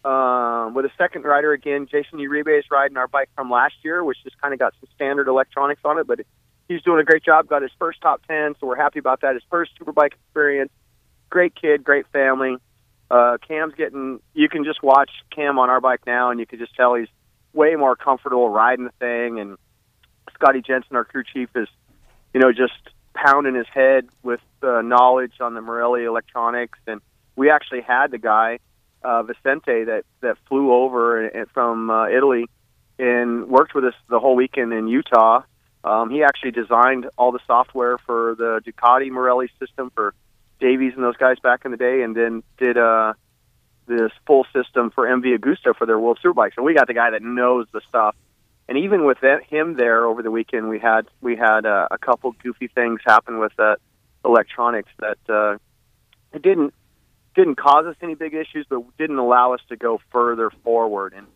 um, 0.05 0.75
with 0.75 0.85
a 0.85 0.91
second 0.97 1.25
rider 1.25 1.53
again. 1.53 1.89
Jason 1.91 2.19
Uribe 2.19 2.59
is 2.59 2.65
riding 2.71 2.97
our 2.97 3.09
bike 3.09 3.29
from 3.35 3.51
last 3.51 3.75
year, 3.83 4.05
which 4.05 4.19
just 4.23 4.41
kind 4.41 4.55
of 4.55 4.61
got 4.61 4.75
some 4.81 4.89
standard 4.95 5.27
electronics 5.27 5.81
on 5.85 5.99
it, 5.99 6.07
but 6.07 6.21
he's 6.69 6.83
doing 6.83 7.01
a 7.01 7.05
great 7.05 7.25
job. 7.25 7.49
Got 7.49 7.63
his 7.63 7.73
first 7.79 8.01
top 8.01 8.25
ten, 8.27 8.55
so 8.61 8.67
we're 8.67 8.77
happy 8.77 8.99
about 8.99 9.23
that. 9.23 9.35
His 9.35 9.43
first 9.51 9.73
superbike 9.81 10.13
experience. 10.13 10.71
Great 11.29 11.55
kid, 11.61 11.83
great 11.83 12.07
family. 12.13 12.57
Uh, 13.11 13.39
Cam's 13.47 13.75
getting. 13.75 14.21
You 14.35 14.49
can 14.49 14.65
just 14.65 14.83
watch 14.83 15.11
Cam 15.35 15.59
on 15.59 15.71
our 15.71 15.81
bike 15.81 16.01
now, 16.07 16.31
and 16.31 16.39
you 16.39 16.47
can 16.47 16.59
just 16.59 16.75
tell 16.75 16.95
he's 16.95 17.09
way 17.53 17.75
more 17.75 17.97
comfortable 17.97 18.49
riding 18.49 18.85
the 18.85 18.93
thing. 19.01 19.41
And 19.41 19.57
Scotty 20.39 20.63
Jensen, 20.63 20.97
our 20.97 21.05
crew 21.05 21.25
chief, 21.25 21.49
is 21.55 21.69
you 22.33 22.41
know 22.41 22.53
just 22.53 22.75
pounding 23.15 23.55
his 23.55 23.67
head 23.73 24.09
with 24.23 24.41
uh, 24.63 24.83
knowledge 24.83 25.33
on 25.41 25.55
the 25.55 25.61
Marelli 25.61 26.05
electronics. 26.05 26.79
And 26.87 27.01
we 27.35 27.51
actually 27.51 27.81
had 27.81 28.11
the 28.11 28.19
guy 28.19 28.59
uh, 29.03 29.23
Vicente 29.23 29.85
that 29.85 30.05
that 30.21 30.37
flew 30.49 30.73
over 30.73 31.27
and, 31.27 31.51
from 31.51 31.91
uh, 31.91 32.09
Italy 32.09 32.47
and 32.99 33.49
worked 33.49 33.75
with 33.75 33.85
us 33.85 33.95
the 34.09 34.19
whole 34.19 34.37
weekend 34.37 34.73
in 34.73 34.89
Utah. 34.89 35.43
Um, 35.85 36.11
he 36.11 36.23
actually 36.23 36.51
designed 36.51 37.07
all 37.17 37.31
the 37.33 37.41
software 37.47 37.99
for 37.99 38.35
the 38.37 38.61
Ducati 38.67 39.11
Marelli 39.11 39.49
system 39.61 39.91
for 39.95 40.15
Davies 40.59 40.95
and 40.97 41.05
those 41.05 41.17
guys 41.17 41.39
back 41.43 41.65
in 41.65 41.71
the 41.71 41.77
day, 41.77 42.03
and 42.03 42.17
then 42.17 42.43
did 42.59 42.79
uh, 42.79 43.13
this 43.87 44.11
full 44.27 44.47
system 44.53 44.91
for 44.91 45.07
MV 45.07 45.39
Agusta 45.39 45.77
for 45.77 45.87
their 45.87 45.99
World 45.99 46.19
Superbikes. 46.25 46.53
And 46.57 46.65
we 46.65 46.75
got 46.75 46.87
the 46.87 46.95
guy 46.95 47.11
that 47.11 47.23
knows 47.23 47.67
the 47.73 47.81
stuff. 47.89 48.17
And 48.69 48.79
even 48.79 49.05
with 49.05 49.19
him 49.49 49.77
there 49.77 50.05
over 50.07 50.23
the 50.23 50.31
weekend, 50.31 50.69
we 50.69 50.79
had 50.81 51.07
we 51.21 51.37
had 51.37 51.65
uh, 51.67 51.89
a 51.91 51.99
couple 51.99 52.33
goofy 52.43 52.67
things 52.69 53.01
happen 53.07 53.39
with 53.39 53.53
that 53.59 53.79
electronics 54.25 54.91
that 54.99 55.19
uh, 55.29 55.57
it 56.33 56.43
didn't 56.43 56.75
didn't 57.37 57.57
cause 57.57 57.87
us 57.87 57.95
any 58.03 58.15
big 58.15 58.35
issues, 58.35 58.67
but 58.69 58.83
didn't 58.97 59.19
allow 59.19 59.53
us 59.53 59.61
to 59.69 59.77
go 59.77 60.01
further 60.11 60.51
forward. 60.65 61.13
And 61.17 61.27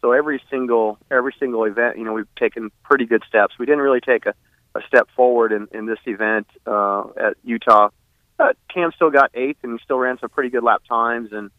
so 0.00 0.12
every 0.12 0.40
single 0.50 0.98
every 1.10 1.34
single 1.38 1.64
event, 1.64 1.98
you 1.98 2.04
know, 2.04 2.14
we've 2.14 2.34
taken 2.36 2.70
pretty 2.84 3.04
good 3.04 3.22
steps. 3.28 3.58
We 3.58 3.66
didn't 3.66 3.80
really 3.80 4.00
take 4.00 4.24
a, 4.24 4.34
a 4.74 4.80
step 4.86 5.08
forward 5.14 5.52
in, 5.52 5.68
in 5.72 5.86
this 5.86 5.98
event 6.06 6.46
uh, 6.66 7.04
at 7.16 7.36
Utah. 7.44 7.90
Uh, 8.38 8.52
Cam 8.72 8.92
still 8.94 9.10
got 9.10 9.32
eighth, 9.34 9.58
and 9.64 9.72
he 9.72 9.84
still 9.84 9.98
ran 9.98 10.18
some 10.20 10.30
pretty 10.30 10.50
good 10.50 10.62
lap 10.62 10.82
times. 10.88 11.30
And 11.32 11.50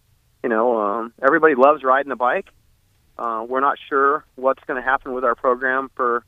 you 0.41 0.49
know, 0.49 0.79
um, 0.79 1.13
everybody 1.21 1.55
loves 1.55 1.83
riding 1.83 2.09
the 2.09 2.15
bike. 2.15 2.47
Uh, 3.19 3.43
we're 3.43 3.59
not 3.59 3.77
sure 3.89 4.23
what's 4.35 4.63
going 4.63 4.81
to 4.81 4.87
happen 4.87 5.13
with 5.13 5.25
our 5.25 5.35
program 5.35 5.91
for 5.95 6.23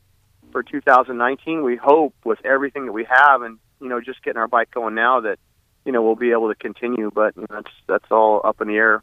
for 0.50 0.62
2019. 0.62 1.62
We 1.62 1.76
hope 1.76 2.14
with 2.22 2.44
everything 2.44 2.84
that 2.84 2.92
we 2.92 3.06
have, 3.08 3.40
and 3.40 3.58
you 3.80 3.88
know, 3.88 3.98
just 4.00 4.22
getting 4.22 4.38
our 4.38 4.46
bike 4.46 4.70
going 4.70 4.94
now 4.94 5.20
that 5.20 5.38
you 5.86 5.92
know 5.92 6.02
we'll 6.02 6.16
be 6.16 6.32
able 6.32 6.48
to 6.48 6.54
continue. 6.54 7.10
But 7.12 7.34
you 7.34 7.42
know, 7.42 7.46
that's 7.50 7.74
that's 7.88 8.10
all 8.10 8.42
up 8.44 8.60
in 8.60 8.68
the 8.68 8.76
air. 8.76 9.02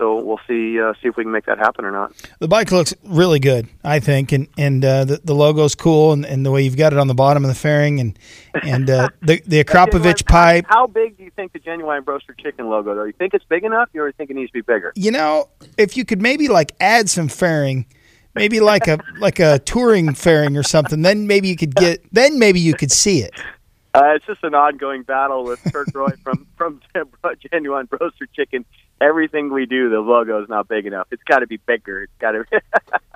So 0.00 0.18
we'll 0.18 0.40
see 0.48 0.80
uh, 0.80 0.94
see 0.94 1.08
if 1.08 1.18
we 1.18 1.24
can 1.24 1.30
make 1.30 1.44
that 1.44 1.58
happen 1.58 1.84
or 1.84 1.90
not. 1.90 2.14
The 2.38 2.48
bike 2.48 2.72
looks 2.72 2.94
really 3.04 3.38
good, 3.38 3.68
I 3.84 4.00
think, 4.00 4.32
and 4.32 4.48
and 4.56 4.82
uh, 4.82 5.04
the 5.04 5.20
the 5.22 5.34
logo's 5.34 5.74
cool, 5.74 6.12
and, 6.12 6.24
and 6.24 6.44
the 6.44 6.50
way 6.50 6.62
you've 6.62 6.78
got 6.78 6.94
it 6.94 6.98
on 6.98 7.06
the 7.06 7.14
bottom 7.14 7.44
of 7.44 7.48
the 7.48 7.54
fairing, 7.54 8.00
and 8.00 8.18
and 8.62 8.88
uh, 8.88 9.10
the 9.20 9.42
the 9.44 9.62
Akrapovich 9.62 10.24
pipe. 10.24 10.64
How 10.70 10.86
big 10.86 11.18
do 11.18 11.24
you 11.24 11.30
think 11.30 11.52
the 11.52 11.58
genuine 11.58 12.02
broaster 12.02 12.32
chicken 12.32 12.70
logo? 12.70 12.94
Though 12.94 13.04
you 13.04 13.12
think 13.12 13.34
it's 13.34 13.44
big 13.44 13.62
enough, 13.62 13.90
or 13.94 14.06
you 14.06 14.12
think 14.12 14.30
it 14.30 14.36
needs 14.36 14.48
to 14.52 14.54
be 14.54 14.62
bigger? 14.62 14.90
You 14.96 15.10
know, 15.10 15.50
if 15.76 15.98
you 15.98 16.06
could 16.06 16.22
maybe 16.22 16.48
like 16.48 16.74
add 16.80 17.10
some 17.10 17.28
fairing, 17.28 17.84
maybe 18.34 18.58
like 18.60 18.88
a 18.88 19.00
like 19.18 19.38
a 19.38 19.58
touring 19.58 20.14
fairing 20.14 20.56
or 20.56 20.62
something, 20.62 21.02
then 21.02 21.26
maybe 21.26 21.48
you 21.48 21.56
could 21.56 21.74
get 21.74 22.02
then 22.10 22.38
maybe 22.38 22.58
you 22.58 22.72
could 22.72 22.90
see 22.90 23.18
it. 23.18 23.34
Uh, 23.92 24.14
it's 24.14 24.24
just 24.24 24.42
an 24.44 24.54
ongoing 24.54 25.02
battle 25.02 25.44
with 25.44 25.60
Kirk 25.70 25.88
Roy 25.94 26.12
from 26.22 26.46
from 26.56 26.80
Genuine 27.52 27.84
Broaster 27.84 28.26
Chicken. 28.34 28.64
Everything 29.00 29.50
we 29.52 29.64
do, 29.66 29.88
the 29.88 30.00
logo 30.00 30.42
is 30.42 30.48
not 30.48 30.68
big 30.68 30.84
enough. 30.86 31.06
It's 31.10 31.22
got 31.22 31.38
to 31.38 31.46
be 31.46 31.56
bigger. 31.56 32.02
It's 32.04 32.12
got 32.18 32.32
to. 32.32 32.44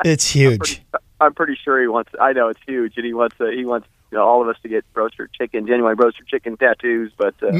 It's 0.04 0.28
huge. 0.28 0.82
I'm 1.20 1.32
pretty 1.34 1.56
sure 1.64 1.80
he 1.80 1.86
wants. 1.86 2.10
I 2.20 2.32
know 2.32 2.48
it's 2.48 2.60
huge, 2.66 2.94
and 2.96 3.06
he 3.06 3.14
wants. 3.14 3.36
Uh, 3.40 3.46
he 3.46 3.64
wants 3.64 3.86
you 4.10 4.18
know, 4.18 4.24
all 4.24 4.42
of 4.42 4.48
us 4.48 4.56
to 4.62 4.68
get 4.68 4.84
Broaster 4.92 5.30
Chicken, 5.38 5.66
Genuine 5.66 5.94
Broaster 5.96 6.24
Chicken 6.24 6.56
tattoos. 6.58 7.12
But 7.16 7.34
uh, 7.42 7.52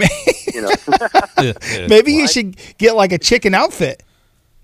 you 0.53 0.61
know, 0.61 0.71
Maybe 1.89 2.13
you 2.13 2.27
should 2.29 2.57
get 2.77 2.97
like 2.97 3.13
a 3.13 3.19
chicken 3.19 3.55
outfit 3.55 4.03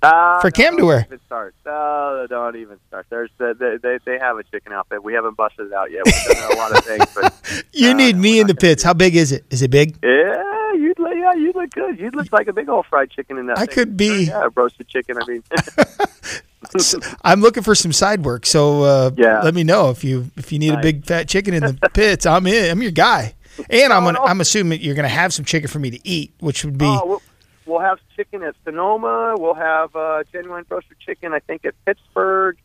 Uh, 0.02 0.40
for 0.40 0.50
Cam 0.50 0.72
to 0.74 0.78
don't 0.78 0.86
wear. 0.88 1.04
even 1.06 1.20
start. 1.26 1.54
No, 1.64 2.26
don't 2.28 2.56
even 2.56 2.76
start. 2.88 3.06
There's 3.08 3.30
uh, 3.40 3.54
they, 3.58 3.76
they 3.80 3.98
they 4.04 4.18
have 4.18 4.36
a 4.36 4.42
chicken 4.42 4.72
outfit. 4.72 5.02
We 5.02 5.14
haven't 5.14 5.36
busted 5.36 5.68
it 5.68 5.72
out 5.72 5.90
yet. 5.90 6.02
We've 6.04 6.36
done 6.36 6.52
a 6.52 6.56
lot 6.56 6.76
of 6.76 6.84
things, 6.84 7.06
but 7.14 7.64
You 7.72 7.94
need 7.94 8.16
me 8.16 8.40
in 8.40 8.46
the 8.48 8.54
pits. 8.54 8.82
How 8.82 8.94
big 8.94 9.14
is 9.16 9.30
it? 9.32 9.44
Is 9.50 9.62
it 9.62 9.70
big? 9.70 9.96
yeah, 10.02 10.42
you'd 10.72 10.98
look 10.98 11.14
yeah, 11.14 11.34
you'd 11.34 11.54
look 11.54 11.70
good. 11.70 11.98
You'd 11.98 12.14
look 12.14 12.32
like 12.32 12.48
a 12.48 12.52
big 12.52 12.68
old 12.68 12.86
fried 12.86 13.10
chicken 13.10 13.38
in 13.38 13.46
that. 13.46 13.58
I 13.58 13.66
thing. 13.66 13.74
could 13.74 13.96
be. 13.96 14.24
yeah, 14.24 14.48
roasted 14.54 14.88
chicken. 14.88 15.16
I 15.20 15.26
mean, 15.26 15.42
I'm 17.24 17.40
looking 17.40 17.62
for 17.62 17.74
some 17.74 17.92
side 17.92 18.24
work, 18.24 18.46
so 18.46 18.82
uh, 18.82 19.10
Yeah. 19.16 19.42
let 19.42 19.54
me 19.54 19.64
know 19.64 19.90
if 19.90 20.04
you 20.04 20.30
if 20.36 20.52
you 20.52 20.58
need 20.58 20.72
a 20.74 20.80
big 20.80 21.04
fat 21.04 21.28
chicken 21.28 21.54
in 21.54 21.62
the 21.62 21.90
pits. 21.94 22.26
I'm 22.26 22.46
in. 22.46 22.70
I'm 22.70 22.82
your 22.82 22.90
guy. 22.92 23.34
And 23.68 23.92
I'm 23.92 24.04
gonna, 24.04 24.20
I'm 24.20 24.40
assuming 24.40 24.80
you're 24.80 24.94
gonna 24.94 25.08
have 25.08 25.34
some 25.34 25.44
chicken 25.44 25.68
for 25.68 25.78
me 25.78 25.90
to 25.90 26.08
eat, 26.08 26.32
which 26.40 26.64
would 26.64 26.78
be 26.78 26.86
oh, 26.86 27.04
we'll, 27.04 27.22
we'll 27.66 27.80
have 27.80 27.98
chicken 28.16 28.42
at 28.42 28.54
Sonoma. 28.64 29.34
We'll 29.38 29.54
have 29.54 29.94
uh, 29.94 30.22
genuine 30.32 30.64
roasted 30.68 30.98
chicken. 31.00 31.32
I 31.32 31.40
think 31.40 31.64
at 31.64 31.74
Pittsburgh. 31.84 32.56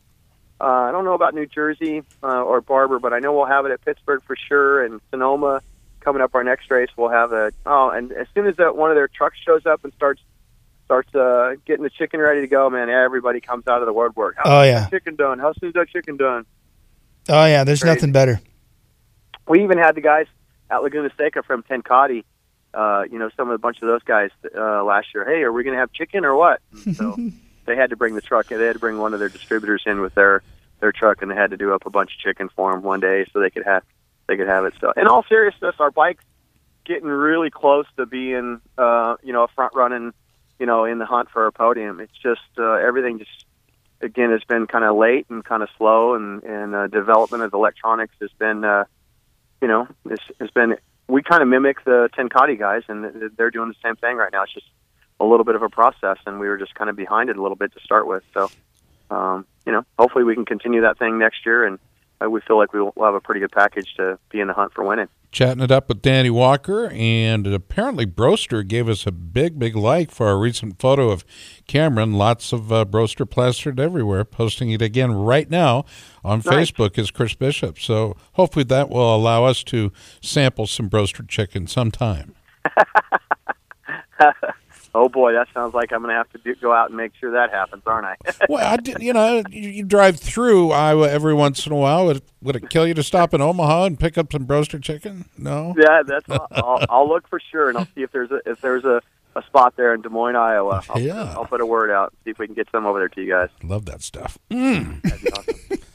Uh, 0.58 0.64
I 0.64 0.92
don't 0.92 1.04
know 1.04 1.12
about 1.12 1.34
New 1.34 1.44
Jersey 1.46 2.02
uh, 2.22 2.42
or 2.42 2.62
Barber, 2.62 2.98
but 2.98 3.12
I 3.12 3.18
know 3.18 3.34
we'll 3.34 3.44
have 3.44 3.66
it 3.66 3.72
at 3.72 3.84
Pittsburgh 3.84 4.22
for 4.22 4.36
sure. 4.36 4.82
And 4.84 5.02
Sonoma 5.10 5.60
coming 6.06 6.22
up 6.22 6.32
our 6.36 6.44
next 6.44 6.70
race, 6.70 6.88
we'll 6.96 7.08
have 7.10 7.32
a 7.32 7.50
oh, 7.66 7.90
and 7.90 8.12
as 8.12 8.28
soon 8.32 8.46
as 8.46 8.54
that 8.56 8.76
one 8.76 8.90
of 8.90 8.94
their 8.96 9.08
trucks 9.08 9.36
shows 9.44 9.66
up 9.66 9.82
and 9.82 9.92
starts 9.94 10.22
starts 10.84 11.12
uh, 11.16 11.56
getting 11.66 11.82
the 11.82 11.90
chicken 11.90 12.20
ready 12.20 12.40
to 12.42 12.46
go, 12.46 12.70
man, 12.70 12.88
everybody 12.88 13.40
comes 13.40 13.66
out 13.66 13.80
of 13.82 13.86
the 13.86 13.92
woodwork. 13.92 14.36
How 14.38 14.60
Oh, 14.60 14.62
yeah. 14.62 14.86
chicken 14.88 15.16
done? 15.16 15.40
How 15.40 15.52
soon 15.54 15.70
is 15.70 15.74
that 15.74 15.88
chicken 15.88 16.16
done? 16.16 16.46
oh 17.28 17.44
yeah, 17.44 17.64
there's 17.64 17.80
Crazy. 17.82 17.94
nothing 17.96 18.12
better. 18.12 18.40
we 19.48 19.64
even 19.64 19.78
had 19.78 19.96
the 19.96 20.00
guys 20.00 20.26
at 20.70 20.80
Laguna 20.84 21.10
Seca 21.18 21.42
from 21.42 21.64
Tencati, 21.64 22.22
uh, 22.72 23.02
you 23.10 23.18
know, 23.18 23.30
some 23.36 23.48
of 23.48 23.54
a 23.54 23.58
bunch 23.58 23.82
of 23.82 23.88
those 23.88 24.02
guys 24.04 24.30
uh, 24.56 24.84
last 24.84 25.08
year. 25.12 25.24
Hey, 25.24 25.42
are 25.42 25.50
we 25.52 25.64
going 25.64 25.74
to 25.74 25.80
have 25.80 25.92
chicken 25.92 26.24
or 26.24 26.36
what? 26.36 26.60
And 26.84 26.94
so 26.96 27.16
they 27.66 27.74
had 27.74 27.90
to 27.90 27.96
bring 27.96 28.14
the 28.14 28.20
truck. 28.20 28.46
They 28.46 28.54
had 28.64 28.74
to 28.74 28.78
bring 28.78 28.98
one 28.98 29.12
of 29.12 29.18
their 29.18 29.28
distributors 29.28 29.82
in 29.86 30.00
with 30.00 30.14
their 30.14 30.42
their 30.78 30.92
truck, 30.92 31.20
and 31.22 31.30
they 31.30 31.34
had 31.34 31.50
to 31.50 31.56
do 31.56 31.74
up 31.74 31.84
a 31.86 31.90
bunch 31.90 32.12
of 32.14 32.20
chicken 32.20 32.48
for 32.54 32.70
them 32.72 32.82
one 32.82 33.00
day 33.00 33.26
so 33.32 33.40
they 33.40 33.50
could 33.50 33.64
have 33.64 33.82
they 34.26 34.36
could 34.36 34.48
have 34.48 34.64
it. 34.64 34.74
So, 34.80 34.92
in 34.96 35.06
all 35.06 35.24
seriousness, 35.28 35.74
our 35.78 35.90
bike's 35.90 36.24
getting 36.84 37.08
really 37.08 37.50
close 37.50 37.86
to 37.96 38.06
being, 38.06 38.60
uh, 38.78 39.16
you 39.22 39.32
know, 39.32 39.44
a 39.44 39.48
front 39.48 39.74
running, 39.74 40.12
you 40.58 40.66
know, 40.66 40.84
in 40.84 40.98
the 40.98 41.06
hunt 41.06 41.30
for 41.30 41.46
a 41.46 41.52
podium. 41.52 42.00
It's 42.00 42.16
just 42.22 42.40
uh, 42.58 42.74
everything 42.74 43.18
just 43.18 43.44
again 44.00 44.30
has 44.30 44.44
been 44.44 44.66
kind 44.66 44.84
of 44.84 44.96
late 44.96 45.26
and 45.30 45.44
kind 45.44 45.62
of 45.62 45.68
slow, 45.76 46.14
and 46.14 46.42
and 46.42 46.74
uh, 46.74 46.86
development 46.86 47.42
of 47.42 47.52
electronics 47.52 48.14
has 48.20 48.30
been. 48.38 48.64
Uh, 48.64 48.84
you 49.62 49.68
know, 49.68 49.88
it's, 50.04 50.22
it's 50.38 50.52
been 50.52 50.76
we 51.08 51.22
kind 51.22 51.42
of 51.42 51.48
mimic 51.48 51.84
the 51.84 52.08
Tencati 52.16 52.58
guys, 52.58 52.82
and 52.88 53.32
they're 53.36 53.50
doing 53.50 53.68
the 53.68 53.76
same 53.82 53.96
thing 53.96 54.16
right 54.16 54.32
now. 54.32 54.42
It's 54.42 54.52
just 54.52 54.66
a 55.20 55.24
little 55.24 55.44
bit 55.44 55.54
of 55.54 55.62
a 55.62 55.68
process, 55.68 56.18
and 56.26 56.40
we 56.40 56.48
were 56.48 56.58
just 56.58 56.74
kind 56.74 56.90
of 56.90 56.96
behind 56.96 57.30
it 57.30 57.36
a 57.36 57.42
little 57.42 57.56
bit 57.56 57.72
to 57.72 57.80
start 57.80 58.06
with. 58.06 58.22
So, 58.34 58.50
um, 59.10 59.46
you 59.64 59.72
know, 59.72 59.84
hopefully 59.98 60.24
we 60.24 60.34
can 60.34 60.44
continue 60.44 60.82
that 60.82 60.98
thing 60.98 61.18
next 61.18 61.46
year, 61.46 61.64
and 61.64 61.78
we 62.20 62.40
feel 62.40 62.56
like 62.56 62.72
we 62.72 62.80
will 62.80 62.92
have 63.00 63.14
a 63.14 63.20
pretty 63.20 63.40
good 63.40 63.52
package 63.52 63.94
to 63.96 64.18
be 64.30 64.40
in 64.40 64.48
the 64.48 64.54
hunt 64.54 64.72
for 64.72 64.84
winning. 64.84 65.08
Chatting 65.32 65.62
it 65.62 65.70
up 65.70 65.88
with 65.88 66.00
Danny 66.00 66.30
Walker, 66.30 66.88
and 66.88 67.46
apparently 67.46 68.06
Broaster 68.06 68.62
gave 68.62 68.88
us 68.88 69.06
a 69.06 69.12
big, 69.12 69.58
big 69.58 69.76
like 69.76 70.10
for 70.10 70.28
our 70.28 70.38
recent 70.38 70.78
photo 70.78 71.10
of 71.10 71.24
Cameron. 71.66 72.14
Lots 72.14 72.52
of 72.52 72.72
uh, 72.72 72.86
Broaster 72.86 73.26
plastered 73.26 73.78
everywhere. 73.78 74.24
Posting 74.24 74.70
it 74.70 74.80
again 74.80 75.12
right 75.12 75.50
now 75.50 75.84
on 76.24 76.42
Nice. 76.44 76.70
Facebook 76.70 76.96
is 76.96 77.10
Chris 77.10 77.34
Bishop. 77.34 77.78
So 77.78 78.16
hopefully 78.32 78.64
that 78.64 78.88
will 78.88 79.14
allow 79.14 79.44
us 79.44 79.62
to 79.64 79.92
sample 80.22 80.66
some 80.66 80.88
Broaster 80.88 81.22
chicken 81.22 81.66
sometime. 81.66 82.34
Oh 84.98 85.10
boy, 85.10 85.34
that 85.34 85.46
sounds 85.52 85.74
like 85.74 85.92
I'm 85.92 86.00
going 86.00 86.08
to 86.08 86.16
have 86.16 86.30
to 86.30 86.38
do, 86.38 86.54
go 86.54 86.72
out 86.72 86.88
and 86.88 86.96
make 86.96 87.12
sure 87.20 87.32
that 87.32 87.50
happens, 87.50 87.82
aren't 87.84 88.06
I? 88.06 88.16
well, 88.48 88.66
I 88.66 88.78
did, 88.78 89.02
you 89.02 89.12
know, 89.12 89.42
you, 89.50 89.68
you 89.68 89.84
drive 89.84 90.18
through 90.18 90.70
Iowa 90.70 91.10
every 91.10 91.34
once 91.34 91.66
in 91.66 91.72
a 91.72 91.76
while. 91.76 92.06
Would, 92.06 92.22
would 92.40 92.56
it 92.56 92.70
kill 92.70 92.86
you 92.86 92.94
to 92.94 93.02
stop 93.02 93.34
in 93.34 93.42
Omaha 93.42 93.84
and 93.84 94.00
pick 94.00 94.16
up 94.16 94.32
some 94.32 94.44
broaster 94.44 94.78
chicken? 94.78 95.28
No. 95.36 95.74
yeah, 95.78 96.02
that's. 96.02 96.24
I'll, 96.30 96.78
I'll 96.88 97.06
look 97.06 97.28
for 97.28 97.38
sure, 97.38 97.68
and 97.68 97.76
I'll 97.76 97.88
see 97.94 98.02
if 98.02 98.10
there's 98.10 98.30
a 98.30 98.40
if 98.46 98.62
there's 98.62 98.84
a, 98.86 99.02
a 99.34 99.42
spot 99.42 99.74
there 99.76 99.92
in 99.92 100.00
Des 100.00 100.08
Moines, 100.08 100.34
Iowa. 100.34 100.82
I'll, 100.88 100.98
Yeah. 100.98 101.34
I'll 101.36 101.44
put 101.44 101.60
a 101.60 101.66
word 101.66 101.90
out 101.90 102.14
see 102.24 102.30
if 102.30 102.38
we 102.38 102.46
can 102.46 102.54
get 102.54 102.68
some 102.72 102.86
over 102.86 102.98
there 102.98 103.10
to 103.10 103.20
you 103.20 103.30
guys. 103.30 103.50
Love 103.62 103.84
that 103.84 104.00
stuff. 104.00 104.38
Mm. 104.50 105.02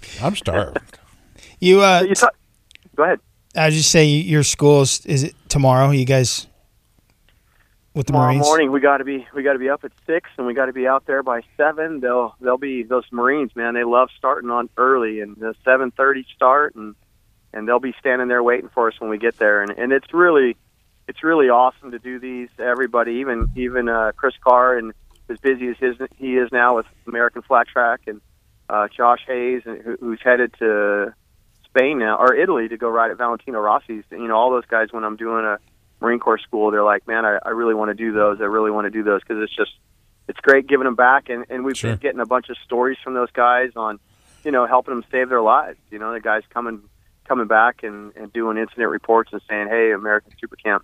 I'm 0.22 0.36
starved. 0.36 0.78
You 1.60 1.82
uh, 1.82 2.04
you 2.08 2.14
talk, 2.14 2.36
go 2.96 3.04
ahead. 3.04 3.20
I 3.56 3.66
was 3.66 3.76
just 3.76 3.90
saying, 3.90 4.28
your 4.28 4.44
school 4.44 4.82
is, 4.82 5.04
is 5.08 5.24
it 5.24 5.36
tomorrow? 5.50 5.90
You 5.90 6.06
guys 6.06 6.46
with 7.94 8.08
the 8.08 8.14
Tomorrow 8.14 8.34
Marines? 8.34 8.46
morning 8.46 8.72
we 8.72 8.80
got 8.80 8.98
to 8.98 9.04
be 9.04 9.28
we 9.34 9.44
got 9.44 9.54
to 9.54 9.60
be 9.60 9.70
up 9.70 9.84
at 9.84 9.92
six, 10.06 10.30
and 10.38 10.48
we 10.48 10.54
got 10.54 10.68
to 10.68 10.74
be 10.74 10.88
out 10.88 11.06
there 11.06 11.24
by 11.24 11.42
seven. 11.58 12.00
They'll 12.00 12.36
they'll 12.42 12.58
be 12.58 12.84
those 12.84 13.06
Marines, 13.12 13.56
man. 13.56 13.74
They 13.74 13.84
love 13.84 14.10
starting 14.18 14.50
on 14.50 14.70
early 14.78 15.20
and 15.22 15.36
the 15.36 15.56
seven 15.64 15.92
thirty 15.92 16.26
start, 16.36 16.76
and 16.76 16.96
and 17.54 17.68
they'll 17.68 17.80
be 17.80 17.94
standing 18.00 18.28
there 18.28 18.44
waiting 18.44 18.70
for 18.74 18.88
us 18.88 19.00
when 19.00 19.10
we 19.10 19.18
get 19.18 19.38
there. 19.38 19.62
And 19.62 19.72
and 19.78 19.92
it's 19.92 20.14
really 20.14 20.56
it's 21.08 21.24
really 21.24 21.50
awesome 21.50 21.92
to 21.92 22.00
do 22.00 22.20
these. 22.20 22.50
Everybody, 22.58 23.14
even 23.16 23.52
even 23.56 23.90
uh, 23.90 24.12
Chris 24.16 24.36
Carr, 24.42 24.78
and 24.78 24.94
as 25.30 25.40
busy 25.40 25.68
as 25.68 25.78
his 25.78 25.98
he 26.18 26.38
is 26.38 26.50
now 26.52 26.78
with 26.78 26.86
American 27.08 27.42
Flat 27.42 27.68
Track, 27.68 28.02
and 28.08 28.22
uh, 28.70 28.88
Josh 28.96 29.22
Hayes, 29.28 29.64
and 29.66 29.82
who, 29.82 29.98
who's 30.00 30.22
headed 30.24 30.54
to 30.60 31.14
Spain 31.66 32.00
now 32.00 32.18
or 32.18 32.34
Italy 32.34 32.68
to 32.70 32.78
go 32.78 32.90
ride 32.90 33.12
at 33.12 33.18
Valentino 33.18 33.60
Rossi's. 33.60 34.04
You 34.12 34.28
know, 34.28 34.36
all 34.36 34.52
those 34.52 34.66
guys 34.66 34.90
when 34.92 35.04
I'm 35.04 35.18
doing 35.18 35.46
a 35.46 35.58
Marine 36.02 36.20
Corps 36.20 36.40
school, 36.40 36.72
they're 36.72 36.84
like, 36.84 37.08
man, 37.08 37.26
I, 37.26 37.38
I 37.46 37.50
really 37.50 37.74
want 37.76 37.90
to 37.90 37.94
do 37.94 38.12
those. 38.12 38.42
I 38.42 38.46
really 38.46 38.72
want 38.72 38.86
to 38.86 38.90
do 38.92 39.04
those 39.04 39.22
because 39.22 39.42
it's 39.44 39.56
just 39.56 39.72
it's 40.28 40.40
great 40.40 40.68
giving 40.68 40.86
them 40.86 40.96
back, 40.96 41.30
and 41.30 41.46
and 41.50 41.64
we've 41.64 41.78
Sure. 41.78 41.92
been 41.92 42.00
getting 42.00 42.20
a 42.20 42.26
bunch 42.26 42.50
of 42.50 42.58
stories 42.66 42.98
from 43.04 43.14
those 43.14 43.32
guys 43.32 43.72
on, 43.76 44.00
you 44.44 44.52
know, 44.52 44.66
helping 44.66 44.94
them 44.96 45.04
save 45.12 45.30
their 45.30 45.42
lives. 45.42 45.78
You 45.92 46.00
know, 46.00 46.12
the 46.14 46.20
guys 46.20 46.44
coming 46.50 46.82
coming 47.26 47.48
back 47.48 47.84
and 47.84 48.16
and 48.16 48.34
doing 48.34 48.58
incident 48.58 48.90
reports 48.90 49.32
and 49.32 49.42
saying, 49.50 49.68
hey, 49.70 49.92
American 49.92 50.32
Super 50.40 50.56
Camp 50.56 50.84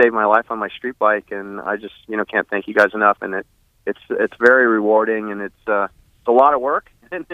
saved 0.00 0.14
my 0.14 0.26
life 0.26 0.50
on 0.50 0.58
my 0.58 0.68
street 0.68 0.98
bike, 0.98 1.30
and 1.30 1.60
I 1.60 1.76
just 1.76 1.94
you 2.06 2.16
know 2.16 2.24
can't 2.24 2.48
thank 2.48 2.68
you 2.68 2.74
guys 2.74 2.90
enough. 2.94 3.18
And 3.22 3.34
it 3.34 3.46
it's 3.86 4.00
it's 4.10 4.34
very 4.38 4.66
rewarding, 4.66 5.30
and 5.32 5.40
it's 5.40 5.66
uh, 5.68 5.84
it's 5.84 6.28
a 6.28 6.32
lot 6.32 6.54
of 6.54 6.60
work. 6.60 6.90
and, 7.10 7.24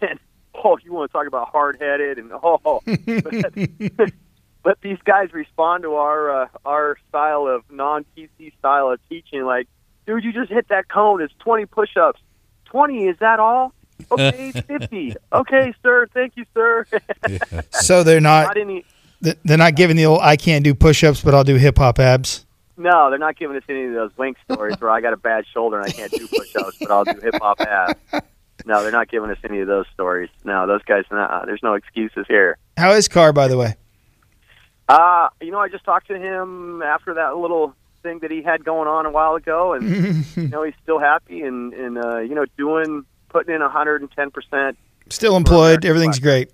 and 0.00 0.18
oh, 0.54 0.76
you 0.82 0.92
want 0.92 1.10
to 1.10 1.12
talk 1.12 1.26
about 1.26 1.48
hard 1.50 1.76
headed 1.80 2.18
and 2.18 2.32
oh, 2.32 2.80
but, 2.84 2.84
but 4.62 4.78
these 4.82 4.98
guys 5.04 5.32
respond 5.32 5.82
to 5.84 5.94
our 5.94 6.42
uh, 6.44 6.48
our 6.64 6.96
style 7.08 7.46
of 7.46 7.62
non 7.70 8.04
PC 8.16 8.52
style 8.58 8.90
of 8.90 9.00
teaching. 9.08 9.44
Like, 9.44 9.66
dude, 10.06 10.24
you 10.24 10.32
just 10.32 10.50
hit 10.50 10.68
that 10.68 10.88
cone. 10.88 11.22
It's 11.22 11.34
twenty 11.38 11.66
push 11.66 11.96
ups. 11.96 12.20
Twenty 12.66 13.06
is 13.06 13.16
that 13.20 13.40
all? 13.40 13.72
Okay, 14.10 14.52
fifty. 14.68 15.14
Okay, 15.32 15.74
sir. 15.82 16.06
Thank 16.14 16.36
you, 16.36 16.44
sir. 16.54 16.86
So 17.72 18.02
they're 18.02 18.20
not 18.20 18.48
Not 18.48 18.56
any. 18.56 18.84
th- 19.22 19.38
they're 19.44 19.58
not 19.58 19.74
giving 19.74 19.96
the 19.96 20.06
old 20.06 20.20
I 20.22 20.36
can't 20.36 20.64
do 20.64 20.74
push-ups, 20.74 21.22
but 21.22 21.34
I'll 21.34 21.44
do 21.44 21.56
hip 21.56 21.78
hop 21.78 21.98
abs. 21.98 22.46
No, 22.76 23.10
they're 23.10 23.18
not 23.18 23.36
giving 23.36 23.56
us 23.56 23.62
any 23.68 23.84
of 23.86 23.92
those 23.92 24.10
wink 24.16 24.38
stories 24.50 24.74
where 24.80 24.90
I 24.90 25.00
got 25.02 25.12
a 25.12 25.16
bad 25.18 25.44
shoulder 25.52 25.78
and 25.78 25.86
I 25.86 25.90
can't 25.90 26.10
do 26.10 26.26
push-ups, 26.28 26.78
but 26.80 26.90
I'll 26.90 27.04
do 27.04 27.18
hip 27.20 27.34
hop 27.40 27.60
abs. 27.60 27.94
No, 28.64 28.82
they're 28.82 28.92
not 28.92 29.08
giving 29.08 29.30
us 29.30 29.36
any 29.44 29.60
of 29.60 29.66
those 29.68 29.84
stories. 29.92 30.30
No, 30.44 30.66
those 30.66 30.82
guys. 30.84 31.04
Nah, 31.10 31.44
there's 31.44 31.62
no 31.62 31.74
excuses 31.74 32.24
here. 32.28 32.56
How 32.78 32.92
is 32.92 33.08
Carr, 33.08 33.32
by 33.34 33.48
the 33.48 33.56
way? 33.58 33.74
Uh, 34.90 35.28
you 35.40 35.52
know, 35.52 35.60
I 35.60 35.68
just 35.68 35.84
talked 35.84 36.08
to 36.08 36.18
him 36.18 36.82
after 36.82 37.14
that 37.14 37.36
little 37.36 37.76
thing 38.02 38.18
that 38.20 38.30
he 38.32 38.42
had 38.42 38.64
going 38.64 38.88
on 38.88 39.06
a 39.06 39.10
while 39.10 39.36
ago, 39.36 39.72
and 39.72 40.26
you 40.36 40.48
know, 40.48 40.64
he's 40.64 40.74
still 40.82 40.98
happy 40.98 41.42
and 41.42 41.72
and 41.72 41.96
uh, 41.96 42.18
you 42.18 42.34
know, 42.34 42.44
doing 42.58 43.04
putting 43.28 43.54
in 43.54 43.60
110 43.60 44.30
percent. 44.32 44.76
Still 45.08 45.36
employed. 45.36 45.84
Everything's 45.84 46.18
great. 46.18 46.50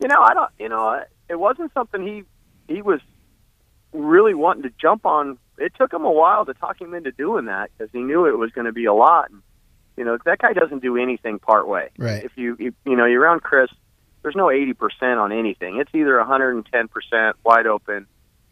You 0.00 0.08
know, 0.08 0.22
I 0.22 0.32
don't. 0.32 0.50
You 0.58 0.70
know, 0.70 1.02
it 1.28 1.38
wasn't 1.38 1.70
something 1.74 2.02
he 2.02 2.22
he 2.72 2.80
was 2.80 3.00
really 3.92 4.32
wanting 4.32 4.62
to 4.62 4.70
jump 4.80 5.04
on. 5.04 5.36
It 5.58 5.74
took 5.76 5.92
him 5.92 6.06
a 6.06 6.10
while 6.10 6.46
to 6.46 6.54
talk 6.54 6.80
him 6.80 6.94
into 6.94 7.12
doing 7.12 7.44
that 7.44 7.70
because 7.76 7.92
he 7.92 8.00
knew 8.00 8.24
it 8.24 8.38
was 8.38 8.52
going 8.52 8.64
to 8.64 8.72
be 8.72 8.86
a 8.86 8.94
lot. 8.94 9.30
And, 9.30 9.42
you 9.98 10.04
know, 10.04 10.16
that 10.24 10.38
guy 10.38 10.54
doesn't 10.54 10.80
do 10.80 10.96
anything 10.96 11.38
part 11.38 11.68
way. 11.68 11.90
Right. 11.98 12.24
If 12.24 12.32
you 12.36 12.56
you, 12.58 12.72
you 12.86 12.96
know 12.96 13.04
you're 13.04 13.20
around 13.20 13.42
Chris, 13.42 13.68
there's 14.22 14.36
no 14.36 14.50
80 14.50 14.74
percent 14.74 15.18
on 15.18 15.32
anything. 15.32 15.78
It's 15.78 15.94
either 15.94 16.16
110 16.18 16.88
percent 16.88 17.36
wide 17.44 17.66
open 17.66 18.06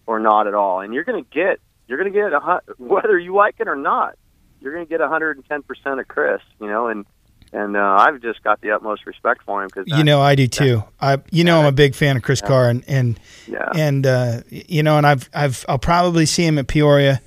or 0.06 0.18
not 0.20 0.46
at 0.46 0.54
all. 0.54 0.80
And 0.80 0.92
you're 0.92 1.04
going 1.04 1.22
to 1.22 1.30
get 1.30 1.60
you're 1.86 1.98
going 1.98 2.12
to 2.12 2.18
get 2.18 2.32
a 2.32 2.60
whether 2.78 3.18
you 3.18 3.34
like 3.34 3.56
it 3.58 3.68
or 3.68 3.76
not. 3.76 4.16
You're 4.60 4.74
going 4.74 4.84
to 4.84 4.88
get 4.90 5.00
110 5.00 5.62
percent 5.62 6.00
of 6.00 6.08
Chris. 6.08 6.40
You 6.60 6.66
know, 6.66 6.88
and 6.88 7.06
and 7.52 7.76
uh, 7.76 7.96
I've 7.98 8.20
just 8.22 8.42
got 8.44 8.60
the 8.60 8.70
utmost 8.70 9.06
respect 9.06 9.42
for 9.44 9.62
him 9.62 9.68
because 9.74 9.86
You 9.88 10.04
know, 10.04 10.20
I 10.20 10.34
do 10.36 10.46
too. 10.46 10.84
I, 11.00 11.18
you 11.30 11.42
know, 11.42 11.58
I'm 11.60 11.66
a 11.66 11.72
big 11.72 11.96
fan 11.96 12.16
of 12.16 12.22
Chris 12.22 12.40
Carr, 12.40 12.68
and 12.68 12.84
and 12.86 13.18
Yeah. 13.48 13.68
and 13.74 14.06
uh, 14.06 14.40
you 14.48 14.82
know, 14.82 14.98
and 14.98 15.06
I've 15.06 15.28
I've 15.34 15.64
I'll 15.68 15.78
probably 15.78 16.26
see 16.26 16.44
him 16.46 16.58
at 16.58 16.68
Peoria, 16.68 17.20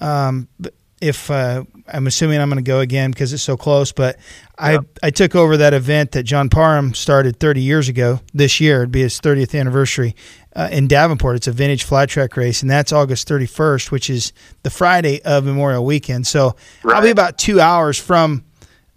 um, 0.00 0.48
but 0.58 0.72
if 1.00 1.30
uh, 1.30 1.64
I'm 1.88 2.06
assuming 2.06 2.40
I'm 2.40 2.48
going 2.48 2.62
to 2.62 2.68
go 2.68 2.80
again 2.80 3.10
because 3.10 3.32
it's 3.32 3.42
so 3.42 3.56
close. 3.56 3.92
But 3.92 4.16
I 4.58 4.78
I 5.02 5.10
took 5.10 5.34
over 5.34 5.56
that 5.58 5.74
event 5.74 6.12
that 6.12 6.22
John 6.22 6.48
Parham 6.48 6.94
started 6.94 7.38
30 7.38 7.60
years 7.60 7.88
ago. 7.88 8.20
This 8.32 8.60
year 8.60 8.78
it'd 8.78 8.92
be 8.92 9.02
his 9.02 9.20
30th 9.20 9.58
anniversary 9.58 10.14
uh, 10.54 10.68
in 10.72 10.88
Davenport. 10.88 11.36
It's 11.36 11.46
a 11.46 11.52
vintage 11.52 11.84
flat 11.84 12.08
track 12.08 12.36
race, 12.36 12.62
and 12.62 12.70
that's 12.70 12.92
August 12.92 13.28
31st, 13.28 13.90
which 13.90 14.08
is 14.08 14.32
the 14.62 14.70
Friday 14.70 15.22
of 15.22 15.44
Memorial 15.44 15.84
Weekend. 15.84 16.26
So 16.26 16.56
I'll 16.84 17.02
be 17.02 17.10
about 17.10 17.38
two 17.38 17.60
hours 17.60 17.98
from 17.98 18.44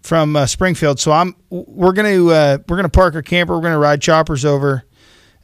from 0.02 0.34
uh, 0.36 0.46
Springfield. 0.46 0.98
So 0.98 1.12
I'm 1.12 1.36
we're 1.50 1.92
gonna 1.92 2.26
uh, 2.26 2.58
we're 2.68 2.76
gonna 2.76 2.88
park 2.88 3.14
our 3.14 3.22
camper. 3.22 3.54
We're 3.54 3.62
gonna 3.62 3.78
ride 3.78 4.00
choppers 4.00 4.44
over 4.44 4.84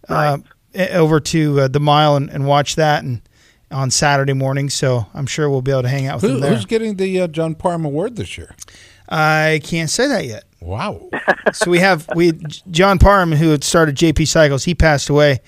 uh, 0.08 0.38
eh, 0.74 0.96
over 0.96 1.20
to 1.20 1.60
uh, 1.60 1.68
the 1.68 1.80
mile 1.80 2.16
and, 2.16 2.30
and 2.30 2.46
watch 2.46 2.76
that 2.76 3.04
and 3.04 3.20
on 3.70 3.90
Saturday 3.90 4.32
morning. 4.32 4.70
So 4.70 5.06
I'm 5.14 5.26
sure 5.26 5.50
we'll 5.50 5.62
be 5.62 5.72
able 5.72 5.82
to 5.82 5.88
hang 5.88 6.06
out 6.06 6.16
with 6.16 6.22
Who, 6.22 6.28
them 6.28 6.40
there. 6.40 6.54
who's 6.54 6.64
getting 6.64 6.96
the 6.96 7.22
uh, 7.22 7.26
John 7.28 7.54
Parham 7.54 7.84
Award 7.84 8.16
this 8.16 8.38
year? 8.38 8.54
I 9.08 9.60
can't 9.62 9.90
say 9.90 10.08
that 10.08 10.24
yet. 10.24 10.44
Wow. 10.60 11.10
so 11.52 11.70
we 11.70 11.78
have 11.78 12.08
we 12.14 12.32
John 12.70 12.98
Parham 12.98 13.32
who 13.32 13.50
had 13.50 13.62
started 13.62 13.96
JP 13.96 14.26
Cycles. 14.26 14.64
He 14.64 14.74
passed 14.74 15.08
away 15.08 15.40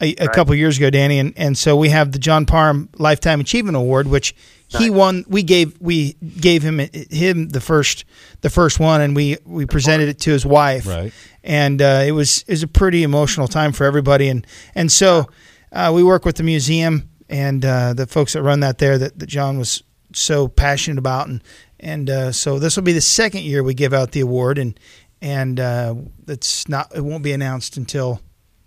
a, 0.00 0.14
a 0.16 0.28
couple 0.28 0.54
years 0.54 0.76
ago, 0.78 0.90
Danny, 0.90 1.18
and 1.18 1.32
and 1.36 1.56
so 1.56 1.76
we 1.76 1.90
have 1.90 2.12
the 2.12 2.18
John 2.18 2.46
Parham 2.46 2.88
Lifetime 2.98 3.40
Achievement 3.40 3.76
Award, 3.76 4.08
which 4.08 4.34
he 4.66 4.90
won. 4.90 5.24
We 5.28 5.44
gave 5.44 5.80
we 5.80 6.14
gave 6.14 6.62
him 6.62 6.80
him 6.80 7.48
the 7.50 7.60
first 7.60 8.04
the 8.40 8.50
first 8.50 8.80
one, 8.80 9.00
and 9.00 9.14
we 9.14 9.36
we 9.44 9.66
presented 9.66 10.08
it 10.08 10.18
to 10.20 10.30
his 10.30 10.44
wife. 10.44 10.86
Right. 10.86 11.12
And 11.44 11.80
uh, 11.80 12.02
it 12.04 12.12
was 12.12 12.42
it 12.48 12.52
was 12.52 12.62
a 12.64 12.68
pretty 12.68 13.04
emotional 13.04 13.46
time 13.46 13.72
for 13.72 13.84
everybody, 13.84 14.28
and 14.28 14.44
and 14.74 14.90
so 14.90 15.28
uh, 15.70 15.92
we 15.94 16.02
work 16.02 16.24
with 16.24 16.36
the 16.36 16.42
museum 16.42 17.08
and 17.28 17.64
uh, 17.64 17.94
the 17.94 18.06
folks 18.06 18.34
that 18.34 18.42
run 18.42 18.60
that 18.60 18.78
there 18.78 18.98
that, 18.98 19.18
that 19.18 19.26
John 19.26 19.58
was 19.58 19.82
so 20.12 20.48
passionate 20.48 20.98
about, 20.98 21.28
and 21.28 21.42
and 21.80 22.10
uh, 22.10 22.32
so 22.32 22.58
this 22.58 22.76
will 22.76 22.84
be 22.84 22.92
the 22.92 23.00
second 23.00 23.42
year 23.42 23.62
we 23.62 23.74
give 23.74 23.92
out 23.92 24.12
the 24.12 24.20
award, 24.20 24.58
and 24.58 24.78
and 25.20 25.58
uh, 25.60 25.94
it's 26.28 26.68
not 26.68 26.94
it 26.94 27.02
won't 27.02 27.22
be 27.24 27.32
announced 27.32 27.76
until 27.76 28.20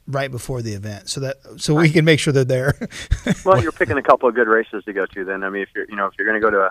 right 0.07 0.31
before 0.31 0.61
the 0.61 0.73
event, 0.73 1.09
so 1.09 1.19
that 1.21 1.37
so 1.57 1.75
we 1.75 1.89
can 1.89 2.05
make 2.05 2.19
sure 2.19 2.33
they're 2.33 2.43
there. 2.43 2.73
well, 3.45 3.61
you're 3.61 3.71
picking 3.73 3.97
a 3.97 4.03
couple 4.03 4.27
of 4.29 4.35
good 4.35 4.47
races 4.47 4.83
to 4.85 4.93
go 4.93 5.05
to. 5.05 5.25
Then, 5.25 5.43
I 5.43 5.49
mean, 5.49 5.63
if 5.63 5.69
you're 5.75 5.85
you 5.89 5.95
know 5.95 6.07
if 6.07 6.13
you're 6.17 6.27
going 6.27 6.41
to 6.41 6.45
go 6.45 6.51
to 6.51 6.65
a, 6.65 6.69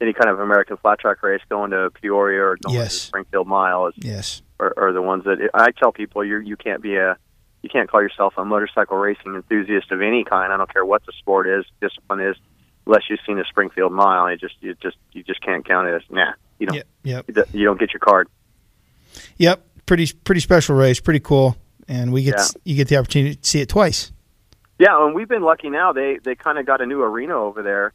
any 0.00 0.12
kind 0.12 0.28
of 0.30 0.40
American 0.40 0.76
flat 0.76 0.98
track 0.98 1.22
race, 1.22 1.40
going 1.48 1.70
to 1.70 1.90
Peoria 1.90 2.42
or 2.42 2.58
going 2.62 2.76
Yes. 2.76 2.94
to 2.94 3.00
Springfield 3.06 3.46
Mile 3.46 3.86
is 3.88 3.94
yes. 3.96 4.42
are, 4.60 4.74
are 4.76 4.92
the 4.92 5.02
ones 5.02 5.24
that 5.24 5.50
I 5.54 5.70
tell 5.70 5.92
people 5.92 6.24
you 6.24 6.38
you 6.38 6.56
can't 6.56 6.82
be 6.82 6.96
a 6.96 7.16
you 7.62 7.68
can't 7.68 7.88
call 7.90 8.02
yourself 8.02 8.34
a 8.36 8.44
motorcycle 8.44 8.96
racing 8.98 9.34
enthusiast 9.34 9.90
of 9.92 10.00
any 10.02 10.24
kind. 10.24 10.52
I 10.52 10.56
don't 10.56 10.72
care 10.72 10.84
what 10.84 11.04
the 11.06 11.12
sport 11.18 11.46
is, 11.48 11.64
discipline 11.80 12.20
is, 12.20 12.36
unless 12.86 13.02
you've 13.08 13.20
seen 13.26 13.38
a 13.38 13.44
Springfield 13.44 13.92
Mile. 13.92 14.30
You 14.30 14.36
just 14.36 14.54
you 14.60 14.74
just 14.82 14.96
you 15.12 15.22
just 15.22 15.40
can't 15.40 15.66
count 15.66 15.88
it 15.88 15.94
as 15.94 16.02
nah. 16.10 16.32
You 16.58 16.66
don't 16.66 16.76
Yep, 16.76 16.86
yep. 17.04 17.24
you 17.28 17.34
don't- 17.34 17.54
you 17.54 17.64
don't 17.64 17.78
get 17.80 17.92
your 17.92 18.00
card. 18.00 18.28
Yep, 19.38 19.64
pretty 19.86 20.12
pretty 20.24 20.40
special 20.40 20.76
race, 20.76 21.00
pretty 21.00 21.20
cool, 21.20 21.56
and 21.88 22.12
we 22.12 22.24
get 22.24 22.34
Yeah. 22.36 22.44
you 22.64 22.76
get 22.76 22.88
the 22.88 22.96
opportunity 22.96 23.36
to 23.36 23.44
see 23.48 23.60
it 23.60 23.68
twice. 23.68 24.12
Yeah, 24.78 25.04
and 25.04 25.14
we've 25.14 25.28
been 25.28 25.42
lucky 25.42 25.70
now. 25.70 25.92
They 25.92 26.18
they 26.22 26.34
kind 26.34 26.58
of 26.58 26.66
got 26.66 26.80
a 26.80 26.86
new 26.86 27.02
arena 27.02 27.34
over 27.36 27.62
there, 27.62 27.92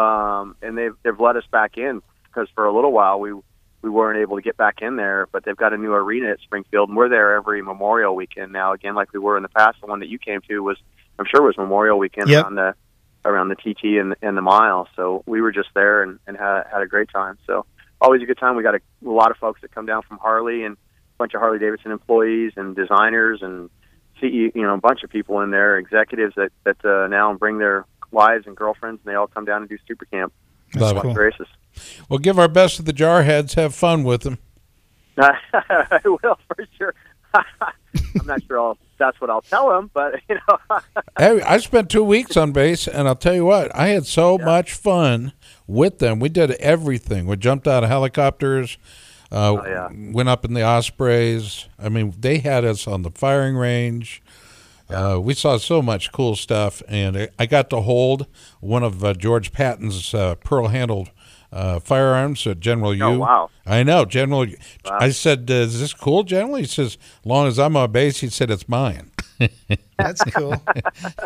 um, 0.00 0.56
and 0.62 0.76
they've 0.78 0.94
they've 1.02 1.18
let 1.18 1.36
us 1.36 1.44
back 1.50 1.76
in 1.76 2.00
because 2.24 2.48
for 2.54 2.64
a 2.64 2.72
little 2.74 2.92
while 2.92 3.20
we 3.20 3.32
we 3.82 3.90
weren't 3.90 4.18
able 4.18 4.36
to 4.36 4.42
get 4.42 4.56
back 4.56 4.82
in 4.82 4.96
there. 4.96 5.28
But 5.32 5.44
they've 5.44 5.56
got 5.56 5.72
a 5.72 5.78
new 5.78 5.92
arena 5.92 6.30
at 6.30 6.40
Springfield, 6.40 6.88
and 6.88 6.96
we're 6.96 7.08
there 7.08 7.34
every 7.34 7.62
Memorial 7.62 8.14
Weekend 8.14 8.52
now. 8.52 8.72
Again, 8.72 8.94
like 8.94 9.12
we 9.12 9.18
were 9.18 9.36
in 9.36 9.42
the 9.42 9.48
past. 9.48 9.80
The 9.80 9.86
one 9.86 10.00
that 10.00 10.08
you 10.08 10.18
came 10.18 10.40
to 10.48 10.60
was 10.60 10.76
I'm 11.18 11.26
sure 11.26 11.42
was 11.42 11.56
Memorial 11.56 11.98
Weekend 11.98 12.28
Yep. 12.28 12.44
around 12.44 12.54
the 12.54 12.74
around 13.24 13.48
the 13.48 13.54
TT 13.54 14.00
and, 14.00 14.16
and 14.22 14.36
the 14.36 14.42
mile. 14.42 14.88
So 14.96 15.22
we 15.26 15.42
were 15.42 15.52
just 15.52 15.68
there 15.74 16.02
and, 16.02 16.18
and 16.26 16.36
had 16.36 16.64
had 16.72 16.82
a 16.82 16.86
great 16.86 17.10
time. 17.10 17.38
So 17.46 17.66
always 18.00 18.22
a 18.22 18.26
good 18.26 18.38
time. 18.38 18.56
We 18.56 18.62
got 18.62 18.74
a, 18.74 18.80
a 19.06 19.10
lot 19.10 19.30
of 19.30 19.36
folks 19.36 19.60
that 19.60 19.74
come 19.74 19.84
down 19.86 20.02
from 20.02 20.18
Harley 20.18 20.64
and 20.64 20.74
a 20.76 21.18
bunch 21.18 21.34
of 21.34 21.40
Harley 21.40 21.58
Davidson 21.58 21.92
employees 21.92 22.52
and 22.56 22.74
designers 22.74 23.42
and 23.42 23.68
CE, 24.20 24.52
you 24.54 24.62
know, 24.62 24.74
a 24.74 24.78
bunch 24.78 25.02
of 25.02 25.10
people 25.10 25.40
in 25.40 25.50
there, 25.50 25.76
executives 25.78 26.34
that 26.36 26.50
that 26.64 26.82
uh, 26.84 27.06
now 27.08 27.34
bring 27.34 27.58
their 27.58 27.84
wives 28.10 28.46
and 28.46 28.56
girlfriends, 28.56 29.00
and 29.04 29.12
they 29.12 29.16
all 29.16 29.26
come 29.26 29.44
down 29.44 29.62
and 29.62 29.68
do 29.68 29.78
super 29.86 30.04
camp. 30.06 30.32
Love 30.74 30.96
Watch 30.96 31.04
it. 31.06 31.50
Well, 32.08 32.18
give 32.18 32.38
our 32.38 32.48
best 32.48 32.76
to 32.76 32.82
the 32.82 32.92
jarheads. 32.92 33.54
Have 33.54 33.74
fun 33.74 34.04
with 34.04 34.22
them. 34.22 34.38
I 35.18 36.00
will 36.04 36.38
for 36.46 36.66
sure. 36.78 36.94
I'm 37.34 38.26
not 38.26 38.42
sure 38.46 38.58
I'll, 38.60 38.78
that's 38.98 39.20
what 39.20 39.30
I'll 39.30 39.42
tell 39.42 39.68
them, 39.70 39.90
but 39.94 40.20
you 40.28 40.36
know, 40.48 40.78
Hey, 41.18 41.40
I 41.42 41.58
spent 41.58 41.90
two 41.90 42.02
weeks 42.04 42.36
on 42.36 42.52
base, 42.52 42.88
and 42.88 43.06
I'll 43.06 43.14
tell 43.16 43.34
you 43.34 43.44
what, 43.44 43.74
I 43.74 43.88
had 43.88 44.06
so 44.06 44.36
much 44.38 44.72
fun 44.72 45.32
with 45.66 45.98
them. 45.98 46.18
We 46.20 46.28
did 46.28 46.52
everything. 46.52 47.26
We 47.26 47.36
jumped 47.36 47.68
out 47.68 47.84
of 47.84 47.90
helicopters, 47.90 48.78
uh, 49.30 49.52
Oh, 49.52 49.64
yeah. 49.66 49.88
went 50.12 50.28
up 50.28 50.44
in 50.44 50.54
the 50.54 50.62
Ospreys. 50.62 51.66
I 51.78 51.88
mean, 51.88 52.14
they 52.18 52.38
had 52.38 52.64
us 52.64 52.86
on 52.88 53.02
the 53.02 53.10
firing 53.10 53.56
range. 53.56 54.22
Uh, 54.88 55.20
we 55.22 55.34
saw 55.34 55.56
so 55.56 55.80
much 55.80 56.10
cool 56.10 56.34
stuff, 56.34 56.82
and 56.88 57.28
I- 57.38 57.46
got 57.46 57.70
to 57.70 57.80
hold 57.82 58.26
one 58.60 58.82
of 58.82 59.04
uh, 59.04 59.14
George 59.14 59.52
Patton's 59.52 60.12
uh, 60.14 60.34
pearl-handled 60.36 61.10
uh, 61.52 61.80
firearms 61.80 62.46
at 62.46 62.60
General 62.60 62.94
U. 62.94 63.04
Oh, 63.04 63.18
wow. 63.18 63.50
I 63.66 63.82
know, 63.82 64.04
General. 64.04 64.46
I 64.90 65.10
said, 65.10 65.50
uh, 65.50 65.54
"Is 65.54 65.80
this 65.80 65.92
cool, 65.92 66.22
General?" 66.22 66.56
He 66.56 66.64
says, 66.64 66.96
"As 67.20 67.26
long 67.26 67.46
as 67.46 67.58
I'm 67.58 67.76
on 67.76 67.90
base," 67.92 68.20
he 68.20 68.28
said, 68.28 68.50
"It's 68.50 68.68
mine." 68.68 69.10
That's 69.98 70.22
cool. 70.32 70.54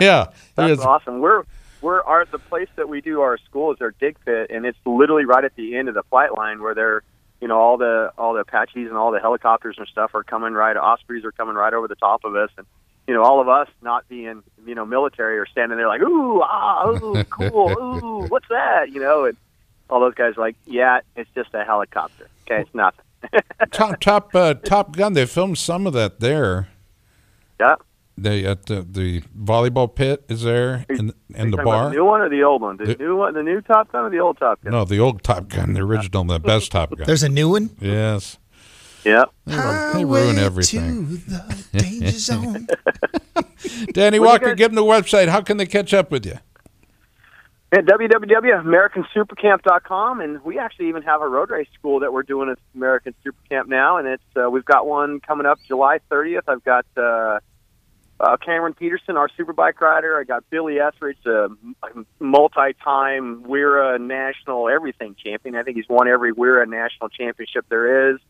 yeah, 0.00 0.24
it 0.24 0.30
that's 0.56 0.70
was- 0.70 0.80
awesome. 0.80 1.20
We're 1.20 1.44
we're 1.80 2.02
our 2.02 2.24
the 2.24 2.38
place 2.38 2.68
that 2.76 2.88
we 2.88 3.00
do 3.00 3.20
our 3.20 3.38
school 3.38 3.72
is 3.72 3.80
our 3.80 3.90
dig 3.92 4.16
pit, 4.24 4.50
and 4.50 4.64
it's 4.66 4.78
literally 4.86 5.24
right 5.24 5.44
at 5.44 5.54
the 5.56 5.76
end 5.76 5.88
of 5.88 5.94
the 5.94 6.02
flight 6.04 6.36
line 6.36 6.62
where 6.62 6.74
they're 6.74 7.02
you 7.40 7.48
know 7.48 7.58
all 7.58 7.76
the 7.76 8.12
all 8.16 8.32
the 8.34 8.40
Apaches 8.40 8.88
and 8.88 8.96
all 8.96 9.10
the 9.10 9.20
helicopters 9.20 9.76
and 9.78 9.86
stuff 9.88 10.14
are 10.14 10.22
coming 10.22 10.52
right. 10.54 10.76
Ospreys 10.76 11.24
are 11.24 11.32
coming 11.32 11.54
right 11.54 11.74
over 11.74 11.88
the 11.88 11.94
top 11.96 12.24
of 12.24 12.34
us, 12.36 12.50
and 12.56 12.66
you 13.06 13.14
know 13.14 13.22
all 13.22 13.40
of 13.40 13.48
us 13.48 13.68
not 13.82 14.08
being 14.08 14.42
you 14.66 14.74
know 14.74 14.86
military 14.86 15.38
are 15.38 15.46
standing 15.46 15.76
there 15.76 15.88
like 15.88 16.00
ooh 16.00 16.40
ah 16.42 16.88
ooh 16.88 17.22
cool 17.24 17.70
ooh 17.78 18.26
what's 18.28 18.48
that 18.48 18.90
you 18.90 19.00
know 19.00 19.26
and 19.26 19.36
all 19.90 20.00
those 20.00 20.14
guys 20.14 20.34
are 20.36 20.40
like 20.40 20.56
yeah 20.66 21.00
it's 21.16 21.30
just 21.34 21.52
a 21.54 21.64
helicopter 21.64 22.28
okay 22.46 22.60
it's 22.62 22.74
nothing 22.74 23.04
top 23.72 24.00
top 24.00 24.34
uh, 24.34 24.52
Top 24.52 24.94
Gun. 24.96 25.14
They 25.14 25.24
filmed 25.24 25.56
some 25.56 25.86
of 25.86 25.94
that 25.94 26.20
there. 26.20 26.68
yeah. 27.58 27.76
They 28.18 28.44
at 28.44 28.66
the, 28.66 28.82
the 28.82 29.22
volleyball 29.36 29.92
pit 29.92 30.24
is 30.28 30.42
there 30.42 30.84
and 30.90 31.12
and 31.34 31.50
the 31.52 31.56
bar. 31.56 31.88
The 31.88 31.96
new 31.96 32.04
one 32.04 32.20
or 32.20 32.28
the 32.28 32.42
old 32.44 32.60
one? 32.60 32.76
The, 32.76 32.84
The- 32.84 32.96
new 32.96 33.16
one, 33.16 33.32
the 33.34 33.42
new 33.42 33.60
Top 33.62 33.90
Gun 33.90 34.04
or 34.04 34.10
the 34.10 34.18
old 34.20 34.36
Top 34.38 34.60
Gun? 34.62 34.72
No, 34.72 34.84
the 34.84 34.98
old 35.00 35.22
Top 35.22 35.48
Gun, 35.48 35.72
the 35.72 35.80
original, 35.80 36.22
the 36.24 36.38
best 36.38 36.70
Top 36.70 36.90
Gun. 36.94 37.06
There's 37.06 37.22
a 37.22 37.28
new 37.30 37.48
one. 37.48 37.70
yes. 37.80 38.36
Yeah. 39.04 39.24
They, 39.46 39.56
they 39.94 40.04
ruin 40.04 40.38
everything. 40.38 41.08
to 41.08 41.16
the 41.16 41.78
danger 41.78 42.10
zone. 42.18 42.66
Danny 43.92 43.94
What 43.94 43.94
do 43.94 44.16
you 44.16 44.20
Walker, 44.22 44.46
guys- 44.48 44.56
give 44.56 44.70
them 44.70 44.76
the 44.76 44.82
website. 44.82 45.28
How 45.28 45.40
can 45.40 45.56
they 45.56 45.66
catch 45.66 45.92
up 45.94 46.10
with 46.10 46.24
you? 46.26 46.38
At 47.74 47.86
www.americansupercamp.com, 47.86 50.20
and 50.20 50.44
we 50.44 50.60
actually 50.60 50.90
even 50.90 51.02
have 51.02 51.22
a 51.22 51.28
road 51.28 51.50
race 51.50 51.66
school 51.76 51.98
that 52.00 52.12
we're 52.12 52.22
doing 52.22 52.48
at 52.48 52.56
American 52.72 53.16
Super 53.24 53.40
Camp 53.48 53.68
now, 53.68 53.96
and 53.96 54.06
it's 54.06 54.22
uh, 54.36 54.48
we've 54.48 54.64
got 54.64 54.86
one 54.86 55.18
coming 55.18 55.44
up 55.44 55.58
July 55.66 55.98
30th. 56.08 56.42
I've 56.46 56.62
got 56.62 56.86
uh, 56.96 57.40
uh, 58.20 58.36
Cameron 58.36 58.74
Petersen, 58.74 59.16
our 59.16 59.28
superbike 59.36 59.80
rider. 59.80 60.20
I 60.20 60.22
got 60.22 60.48
Billy 60.50 60.78
Etheridge, 60.78 61.26
a 61.26 61.48
multi-time 62.20 63.42
WERA 63.42 63.98
national 63.98 64.68
everything 64.68 65.16
champion. 65.16 65.56
I 65.56 65.64
think 65.64 65.76
he's 65.76 65.88
won 65.88 66.06
every 66.06 66.30
WERA 66.30 66.68
national 66.68 67.08
championship 67.08 67.66
there 67.70 68.12
is. 68.12 68.20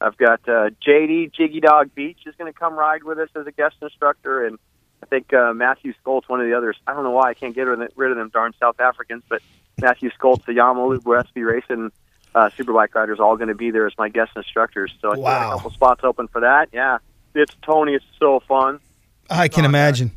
I've 0.00 0.16
got 0.16 0.48
uh, 0.48 0.70
JD 0.86 1.34
Jiggy 1.34 1.58
Dog 1.58 1.92
Beach 1.96 2.20
is 2.26 2.36
going 2.36 2.52
to 2.52 2.56
come 2.56 2.74
ride 2.74 3.02
with 3.02 3.18
us 3.18 3.30
as 3.34 3.44
a 3.48 3.52
guest 3.52 3.74
instructor, 3.82 4.46
and 4.46 4.56
I 5.04 5.06
think 5.06 5.34
uh, 5.34 5.52
Mathew 5.52 5.92
Scholtz, 6.02 6.28
one 6.28 6.40
of 6.40 6.46
the 6.46 6.56
others. 6.56 6.78
I 6.86 6.94
don't 6.94 7.04
know 7.04 7.10
why 7.10 7.28
I 7.28 7.34
can't 7.34 7.54
get 7.54 7.62
rid 7.66 7.78
of, 7.78 7.90
rid 7.94 8.10
of 8.10 8.16
them 8.16 8.30
darn 8.32 8.54
South 8.58 8.80
Africans, 8.80 9.22
but 9.28 9.42
Mathew 9.78 10.10
Scholtz, 10.18 10.46
the 10.46 10.52
Yamaha 10.52 10.98
SB 11.02 11.46
Racing 11.46 11.92
uh, 12.34 12.48
Superbike 12.56 12.94
riders, 12.94 13.20
all 13.20 13.36
going 13.36 13.48
to 13.48 13.54
be 13.54 13.70
there 13.70 13.86
as 13.86 13.92
my 13.98 14.08
guest 14.08 14.32
instructors. 14.34 14.94
So 15.02 15.12
I 15.12 15.16
got 15.16 15.20
Wow. 15.22 15.50
a 15.50 15.54
couple 15.56 15.70
spots 15.72 16.04
open 16.04 16.28
for 16.28 16.40
that. 16.40 16.70
Yeah, 16.72 16.98
it's 17.34 17.54
Tony. 17.60 17.92
It's 17.92 18.04
so 18.18 18.40
fun. 18.48 18.80
I 19.28 19.48
can 19.48 19.66
imagine. 19.66 20.12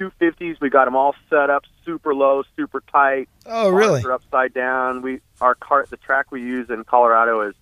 250s. 0.00 0.58
We 0.60 0.70
got 0.70 0.86
them 0.86 0.96
all 0.96 1.14
set 1.28 1.50
up, 1.50 1.64
super 1.84 2.14
low, 2.14 2.44
super 2.56 2.82
tight. 2.90 3.28
Oh, 3.44 3.68
really? 3.68 4.02
Are 4.04 4.12
upside 4.12 4.54
down. 4.54 5.02
We 5.02 5.20
our 5.42 5.54
cart, 5.54 5.90
the 5.90 5.98
track 5.98 6.32
we 6.32 6.40
use 6.40 6.70
in 6.70 6.82
Colorado 6.84 7.42
is 7.42 7.54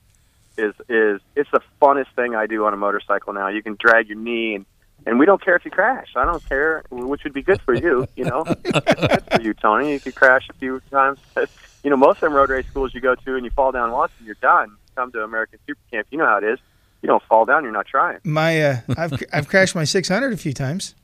is 0.56 0.74
is 0.88 1.20
it's 1.34 1.50
the 1.50 1.60
funnest 1.80 2.14
thing 2.14 2.34
I 2.36 2.46
do 2.46 2.64
on 2.66 2.72
a 2.72 2.76
motorcycle 2.76 3.32
now. 3.32 3.48
You 3.48 3.62
can 3.64 3.76
drag 3.78 4.08
your 4.08 4.16
knee 4.18 4.54
and 4.54 4.66
and 5.06 5.18
we 5.18 5.26
don't 5.26 5.42
care 5.42 5.56
if 5.56 5.64
you 5.64 5.70
crash. 5.70 6.08
I 6.16 6.24
don't 6.24 6.46
care, 6.48 6.84
which 6.90 7.24
would 7.24 7.32
be 7.32 7.42
good 7.42 7.60
for 7.62 7.74
you. 7.74 8.06
You 8.16 8.24
know, 8.24 8.44
good 8.62 9.22
for 9.30 9.40
you, 9.40 9.54
Tony. 9.54 9.92
You 9.92 10.00
could 10.00 10.14
crash 10.14 10.48
a 10.50 10.54
few 10.54 10.80
times. 10.90 11.18
You 11.84 11.90
know, 11.90 11.96
most 11.96 12.18
of 12.18 12.20
them 12.20 12.34
road 12.34 12.48
race 12.48 12.64
schools 12.68 12.94
you 12.94 13.00
go 13.00 13.16
to 13.16 13.34
and 13.34 13.44
you 13.44 13.50
fall 13.50 13.72
down 13.72 13.90
once 13.90 14.12
and 14.18 14.24
you're 14.24 14.36
done. 14.40 14.76
Come 14.94 15.10
to 15.10 15.24
American 15.24 15.58
Super 15.66 15.80
Camp, 15.90 16.06
you 16.12 16.18
know 16.18 16.26
how 16.26 16.36
it 16.36 16.44
is. 16.44 16.60
You 17.02 17.08
don't 17.08 17.22
fall 17.24 17.44
down, 17.44 17.64
you're 17.64 17.72
not 17.72 17.86
trying. 17.86 18.18
My 18.22 18.62
uh, 18.62 18.76
I've 18.96 19.12
I've 19.32 19.48
crashed 19.48 19.74
my 19.74 19.82
600 19.82 20.32
a 20.32 20.36
few 20.36 20.52
times. 20.52 20.94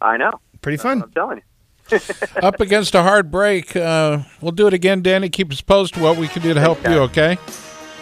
I 0.00 0.16
know. 0.16 0.38
Pretty 0.62 0.76
fun. 0.76 1.02
I'm 1.02 1.10
telling 1.10 1.38
you. 1.38 1.98
Up 2.42 2.60
against 2.60 2.94
a 2.94 3.02
hard 3.02 3.32
break. 3.32 3.74
Uh, 3.74 4.18
we'll 4.40 4.52
do 4.52 4.68
it 4.68 4.72
again, 4.72 5.02
Danny. 5.02 5.28
Keep 5.28 5.50
us 5.50 5.60
posted 5.60 6.00
what 6.00 6.16
we 6.16 6.28
can 6.28 6.42
do 6.42 6.54
to 6.54 6.60
help 6.60 6.80
you, 6.84 6.98
okay? 7.00 7.36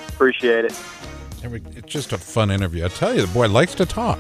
Appreciate 0.08 0.66
it. 0.66 0.78
It's 1.42 1.90
just 1.90 2.12
a 2.12 2.18
fun 2.18 2.50
interview. 2.50 2.84
I 2.84 2.88
tell 2.88 3.14
you, 3.14 3.22
the 3.22 3.32
boy 3.32 3.48
likes 3.48 3.74
to 3.76 3.86
talk. 3.86 4.18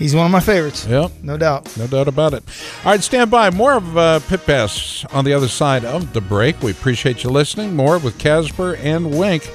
He's 0.00 0.16
one 0.16 0.24
of 0.24 0.32
my 0.32 0.40
favorites. 0.40 0.86
Yep. 0.86 1.10
No 1.22 1.36
doubt. 1.36 1.76
No 1.76 1.86
doubt 1.86 2.08
about 2.08 2.32
it. 2.32 2.42
All 2.86 2.92
right, 2.92 3.02
stand 3.02 3.30
by. 3.30 3.50
More 3.50 3.74
of 3.74 3.98
uh, 3.98 4.20
Pit 4.20 4.46
Pass 4.46 5.04
on 5.12 5.26
the 5.26 5.34
other 5.34 5.46
side 5.46 5.84
of 5.84 6.14
the 6.14 6.22
break. 6.22 6.62
We 6.62 6.70
appreciate 6.70 7.22
you 7.22 7.28
listening. 7.28 7.76
More 7.76 7.98
with 7.98 8.18
Casper 8.18 8.76
and 8.76 9.18
Wink. 9.18 9.52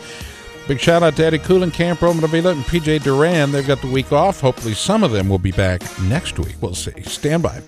Big 0.68 0.80
shout 0.80 1.02
out 1.02 1.16
to 1.16 1.26
Eddie 1.26 1.40
Coolenkamp, 1.40 2.00
Roman 2.00 2.24
Avila, 2.24 2.52
and 2.52 2.64
PJ 2.66 3.02
Duran. 3.02 3.52
They've 3.52 3.66
got 3.66 3.82
the 3.82 3.90
week 3.90 4.12
off. 4.12 4.40
Hopefully, 4.40 4.76
some 4.76 5.04
of 5.04 5.12
them 5.12 5.30
will 5.30 5.40
be 5.40 5.52
back 5.52 5.82
next 6.02 6.38
week. 6.38 6.56
We'll 6.62 6.76
see. 6.76 7.02
Stand 7.02 7.42
by. 7.42 7.64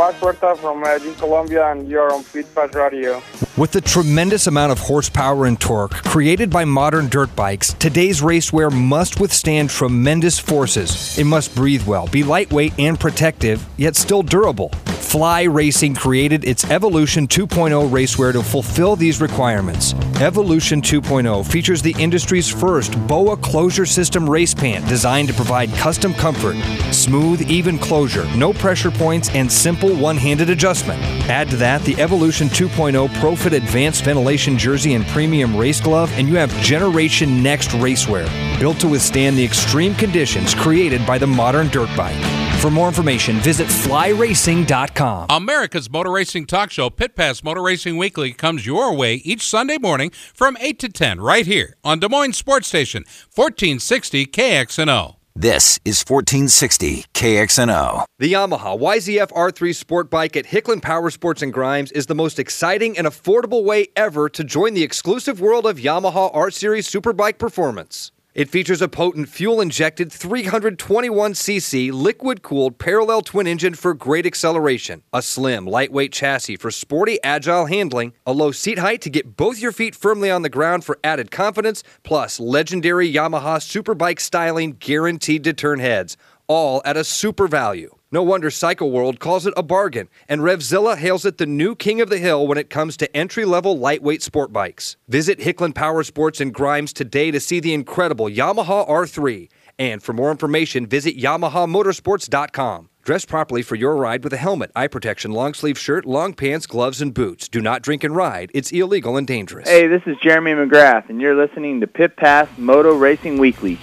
Puerta 0.00 0.56
from 0.56 0.78
uh, 0.78 0.80
Medellin, 0.80 1.14
Colombia, 1.16 1.70
and 1.70 1.86
you're 1.86 2.12
on 2.12 2.24
Pass 2.24 2.74
Radio. 2.74 3.22
With 3.58 3.72
the 3.72 3.82
tremendous 3.82 4.46
amount 4.46 4.72
of 4.72 4.78
horsepower 4.78 5.44
and 5.44 5.60
torque 5.60 5.92
created 5.92 6.48
by 6.48 6.64
modern 6.64 7.08
dirt 7.08 7.36
bikes, 7.36 7.74
today's 7.74 8.22
racewear 8.22 8.72
must 8.72 9.20
withstand 9.20 9.68
tremendous 9.68 10.38
forces. 10.38 11.18
It 11.18 11.24
must 11.24 11.54
breathe 11.54 11.86
well, 11.86 12.06
be 12.06 12.24
lightweight 12.24 12.72
and 12.78 12.98
protective, 12.98 13.66
yet 13.76 13.94
still 13.94 14.22
durable. 14.22 14.70
Fly 15.00 15.42
Racing 15.42 15.96
created 15.96 16.44
its 16.44 16.64
Evolution 16.70 17.26
2.0 17.26 17.88
racewear 17.90 18.32
to 18.32 18.42
fulfill 18.44 18.94
these 18.94 19.20
requirements. 19.20 19.92
Evolution 20.20 20.80
2.0 20.80 21.44
features 21.50 21.82
the 21.82 21.96
industry's 21.98 22.48
first 22.48 22.94
BOA 23.08 23.36
closure 23.38 23.86
system 23.86 24.28
race 24.28 24.54
pant 24.54 24.86
designed 24.86 25.26
to 25.26 25.34
provide 25.34 25.72
custom 25.74 26.14
comfort, 26.14 26.54
smooth, 26.92 27.42
even 27.50 27.76
closure, 27.76 28.24
no 28.36 28.52
pressure 28.52 28.90
points, 28.90 29.30
and 29.30 29.50
simple 29.50 29.92
one 29.96 30.16
handed 30.16 30.48
adjustment. 30.48 31.02
Add 31.28 31.48
to 31.50 31.56
that 31.56 31.82
the 31.82 32.00
Evolution 32.00 32.46
2.0 32.48 33.08
ProFit 33.08 33.56
Advanced 33.56 34.04
Ventilation 34.04 34.56
Jersey 34.56 34.94
and 34.94 35.04
Premium 35.08 35.56
Race 35.56 35.80
Glove, 35.80 36.12
and 36.12 36.28
you 36.28 36.36
have 36.36 36.54
Generation 36.60 37.42
Next 37.42 37.70
racewear, 37.70 38.28
built 38.60 38.78
to 38.80 38.88
withstand 38.88 39.36
the 39.36 39.44
extreme 39.44 39.94
conditions 39.96 40.54
created 40.54 41.04
by 41.04 41.18
the 41.18 41.26
modern 41.26 41.66
dirt 41.68 41.90
bike. 41.96 42.22
For 42.60 42.70
more 42.70 42.88
information, 42.88 43.36
visit 43.36 43.66
flyracing.com. 43.66 44.89
America's 45.30 45.90
Motor 45.90 46.10
Racing 46.10 46.46
Talk 46.46 46.70
Show, 46.70 46.90
Pit 46.90 47.14
Pass 47.14 47.42
Motor 47.42 47.62
Racing 47.62 47.96
Weekly, 47.96 48.32
comes 48.32 48.66
your 48.66 48.94
way 48.94 49.14
each 49.16 49.46
Sunday 49.46 49.78
morning 49.78 50.10
from 50.10 50.56
8 50.60 50.78
to 50.80 50.88
10 50.88 51.20
right 51.20 51.46
here 51.46 51.76
on 51.84 52.00
Des 52.00 52.08
Moines 52.08 52.36
Sports 52.36 52.68
Station, 52.68 53.04
1460 53.34 54.26
KXNO. 54.26 55.16
This 55.36 55.78
is 55.84 56.02
1460 56.02 57.04
KXNO. 57.14 58.04
The 58.18 58.32
Yamaha 58.32 58.78
YZF 58.78 59.28
R3 59.28 59.74
Sport 59.74 60.10
Bike 60.10 60.36
at 60.36 60.46
Hicklin 60.46 60.82
Power 60.82 61.08
Sports 61.10 61.40
and 61.40 61.52
Grimes 61.52 61.92
is 61.92 62.06
the 62.06 62.14
most 62.14 62.38
exciting 62.38 62.98
and 62.98 63.06
affordable 63.06 63.64
way 63.64 63.86
ever 63.96 64.28
to 64.28 64.44
join 64.44 64.74
the 64.74 64.82
exclusive 64.82 65.40
world 65.40 65.66
of 65.66 65.78
Yamaha 65.78 66.30
R 66.34 66.50
Series 66.50 66.90
Superbike 66.90 67.38
performance. 67.38 68.10
It 68.32 68.48
features 68.48 68.80
a 68.80 68.86
potent 68.86 69.28
fuel 69.28 69.60
injected 69.60 70.10
321cc 70.10 71.90
liquid 71.92 72.42
cooled 72.42 72.78
parallel 72.78 73.22
twin 73.22 73.48
engine 73.48 73.74
for 73.74 73.92
great 73.92 74.24
acceleration, 74.24 75.02
a 75.12 75.20
slim, 75.20 75.66
lightweight 75.66 76.12
chassis 76.12 76.54
for 76.54 76.70
sporty, 76.70 77.18
agile 77.24 77.66
handling, 77.66 78.12
a 78.24 78.32
low 78.32 78.52
seat 78.52 78.78
height 78.78 79.00
to 79.00 79.10
get 79.10 79.36
both 79.36 79.60
your 79.60 79.72
feet 79.72 79.96
firmly 79.96 80.30
on 80.30 80.42
the 80.42 80.48
ground 80.48 80.84
for 80.84 81.00
added 81.02 81.32
confidence, 81.32 81.82
plus 82.04 82.38
legendary 82.38 83.12
Yamaha 83.12 83.58
Superbike 83.58 84.20
styling 84.20 84.76
guaranteed 84.78 85.42
to 85.42 85.52
turn 85.52 85.80
heads, 85.80 86.16
all 86.46 86.80
at 86.84 86.96
a 86.96 87.02
super 87.02 87.48
value. 87.48 87.96
No 88.12 88.24
wonder 88.24 88.50
Cycle 88.50 88.90
World 88.90 89.20
calls 89.20 89.46
it 89.46 89.54
a 89.56 89.62
bargain, 89.62 90.08
and 90.28 90.40
Revzilla 90.40 90.96
hails 90.96 91.24
it 91.24 91.38
the 91.38 91.46
new 91.46 91.76
king 91.76 92.00
of 92.00 92.10
the 92.10 92.18
hill 92.18 92.44
when 92.44 92.58
it 92.58 92.68
comes 92.68 92.96
to 92.96 93.16
entry 93.16 93.44
level 93.44 93.78
lightweight 93.78 94.20
sport 94.20 94.52
bikes. 94.52 94.96
Visit 95.06 95.38
Hicklin 95.38 95.76
Power 95.76 96.02
Sports 96.02 96.40
and 96.40 96.52
Grimes 96.52 96.92
today 96.92 97.30
to 97.30 97.38
see 97.38 97.60
the 97.60 97.72
incredible 97.72 98.26
Yamaha 98.26 98.88
R3. 98.88 99.48
And 99.78 100.02
for 100.02 100.12
more 100.12 100.32
information, 100.32 100.88
visit 100.88 101.16
YamahaMotorsports.com. 101.16 102.88
Dress 103.04 103.24
properly 103.24 103.62
for 103.62 103.76
your 103.76 103.94
ride 103.94 104.24
with 104.24 104.32
a 104.32 104.38
helmet, 104.38 104.72
eye 104.74 104.88
protection, 104.88 105.30
long 105.30 105.54
sleeve 105.54 105.78
shirt, 105.78 106.04
long 106.04 106.34
pants, 106.34 106.66
gloves, 106.66 107.00
and 107.00 107.14
boots. 107.14 107.48
Do 107.48 107.60
not 107.60 107.80
drink 107.80 108.02
and 108.02 108.16
ride. 108.16 108.50
It's 108.52 108.72
illegal 108.72 109.16
and 109.16 109.26
dangerous. 109.26 109.68
Hey, 109.68 109.86
this 109.86 110.02
is 110.06 110.16
Jeremy 110.20 110.50
McGrath, 110.50 111.08
and 111.08 111.20
you're 111.20 111.36
listening 111.36 111.80
to 111.80 111.86
Pit 111.86 112.16
Pass 112.16 112.48
Moto 112.58 112.96
Racing 112.96 113.38
Weekly. 113.38 113.78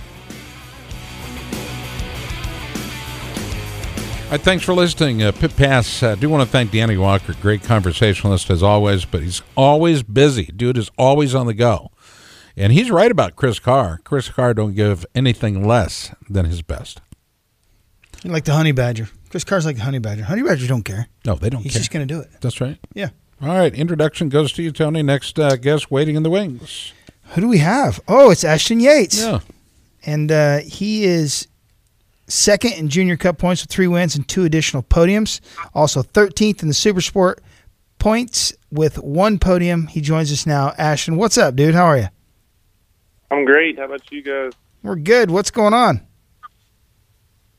Right, 4.31 4.41
thanks 4.41 4.63
for 4.63 4.73
listening. 4.73 5.23
Uh, 5.23 5.31
Pit 5.31 5.55
Pass, 5.55 6.03
I 6.03 6.11
uh, 6.11 6.15
do 6.15 6.29
want 6.29 6.43
to 6.43 6.49
thank 6.49 6.71
Danny 6.71 6.97
Walker, 6.97 7.33
great 7.41 7.63
conversationalist 7.63 8.49
as 8.49 8.61
always, 8.63 9.05
but 9.05 9.21
he's 9.23 9.41
always 9.55 10.03
busy. 10.03 10.45
Dude 10.45 10.77
is 10.77 10.89
always 10.97 11.33
on 11.35 11.47
the 11.47 11.53
go. 11.53 11.91
And 12.55 12.73
he's 12.73 12.89
right 12.89 13.11
about 13.11 13.35
Chris 13.35 13.59
Carr. 13.59 13.99
Chris 14.03 14.29
Carr 14.29 14.53
don't 14.53 14.73
give 14.73 15.05
anything 15.13 15.67
less 15.67 16.13
than 16.29 16.45
his 16.45 16.61
best. 16.61 17.01
Like 18.23 18.45
the 18.45 18.53
honey 18.53 18.71
badger. 18.71 19.09
Chris 19.29 19.43
Carr's 19.43 19.65
like 19.65 19.75
the 19.75 19.83
honey 19.83 19.99
badger. 19.99 20.23
Honey 20.23 20.41
badgers 20.41 20.67
don't 20.67 20.83
care. 20.83 21.07
No, 21.25 21.35
they 21.35 21.49
don't 21.49 21.61
He's 21.61 21.73
care. 21.73 21.79
just 21.79 21.91
going 21.91 22.07
to 22.07 22.11
do 22.13 22.19
it. 22.19 22.29
That's 22.41 22.59
right. 22.59 22.79
Yeah. 22.93 23.09
All 23.39 23.49
right, 23.49 23.73
introduction 23.73 24.29
goes 24.29 24.51
to 24.53 24.63
you, 24.63 24.71
Tony. 24.71 25.03
Next 25.03 25.37
uh, 25.37 25.55
guest 25.57 25.91
waiting 25.91 26.15
in 26.15 26.23
the 26.23 26.29
wings. 26.31 26.93
Who 27.33 27.41
do 27.41 27.47
we 27.47 27.59
have? 27.59 27.99
Oh, 28.07 28.31
it's 28.31 28.43
Ashton 28.43 28.79
Yates. 28.79 29.21
Yeah. 29.21 29.39
And 30.03 30.31
uh, 30.31 30.57
he 30.59 31.03
is 31.03 31.47
second 32.27 32.73
in 32.73 32.89
Junior 32.89 33.17
Cup 33.17 33.37
points 33.37 33.63
with 33.63 33.71
three 33.71 33.87
wins 33.87 34.15
and 34.15 34.27
two 34.27 34.45
additional 34.45 34.83
podiums. 34.83 35.39
Also 35.73 36.03
13th 36.03 36.61
in 36.61 36.67
the 36.67 36.73
Super 36.73 37.01
Sport 37.01 37.41
points 37.99 38.53
with 38.71 38.99
one 38.99 39.39
podium. 39.39 39.87
He 39.87 40.01
joins 40.01 40.31
us 40.31 40.45
now. 40.45 40.73
Ashton, 40.77 41.17
what's 41.17 41.37
up, 41.37 41.55
dude? 41.55 41.75
How 41.75 41.85
are 41.85 41.97
you? 41.97 42.07
I'm 43.31 43.45
great. 43.45 43.77
How 43.77 43.85
about 43.85 44.11
you 44.11 44.21
guys? 44.21 44.53
We're 44.83 44.95
good. 44.95 45.31
What's 45.31 45.51
going 45.51 45.73
on? 45.73 46.05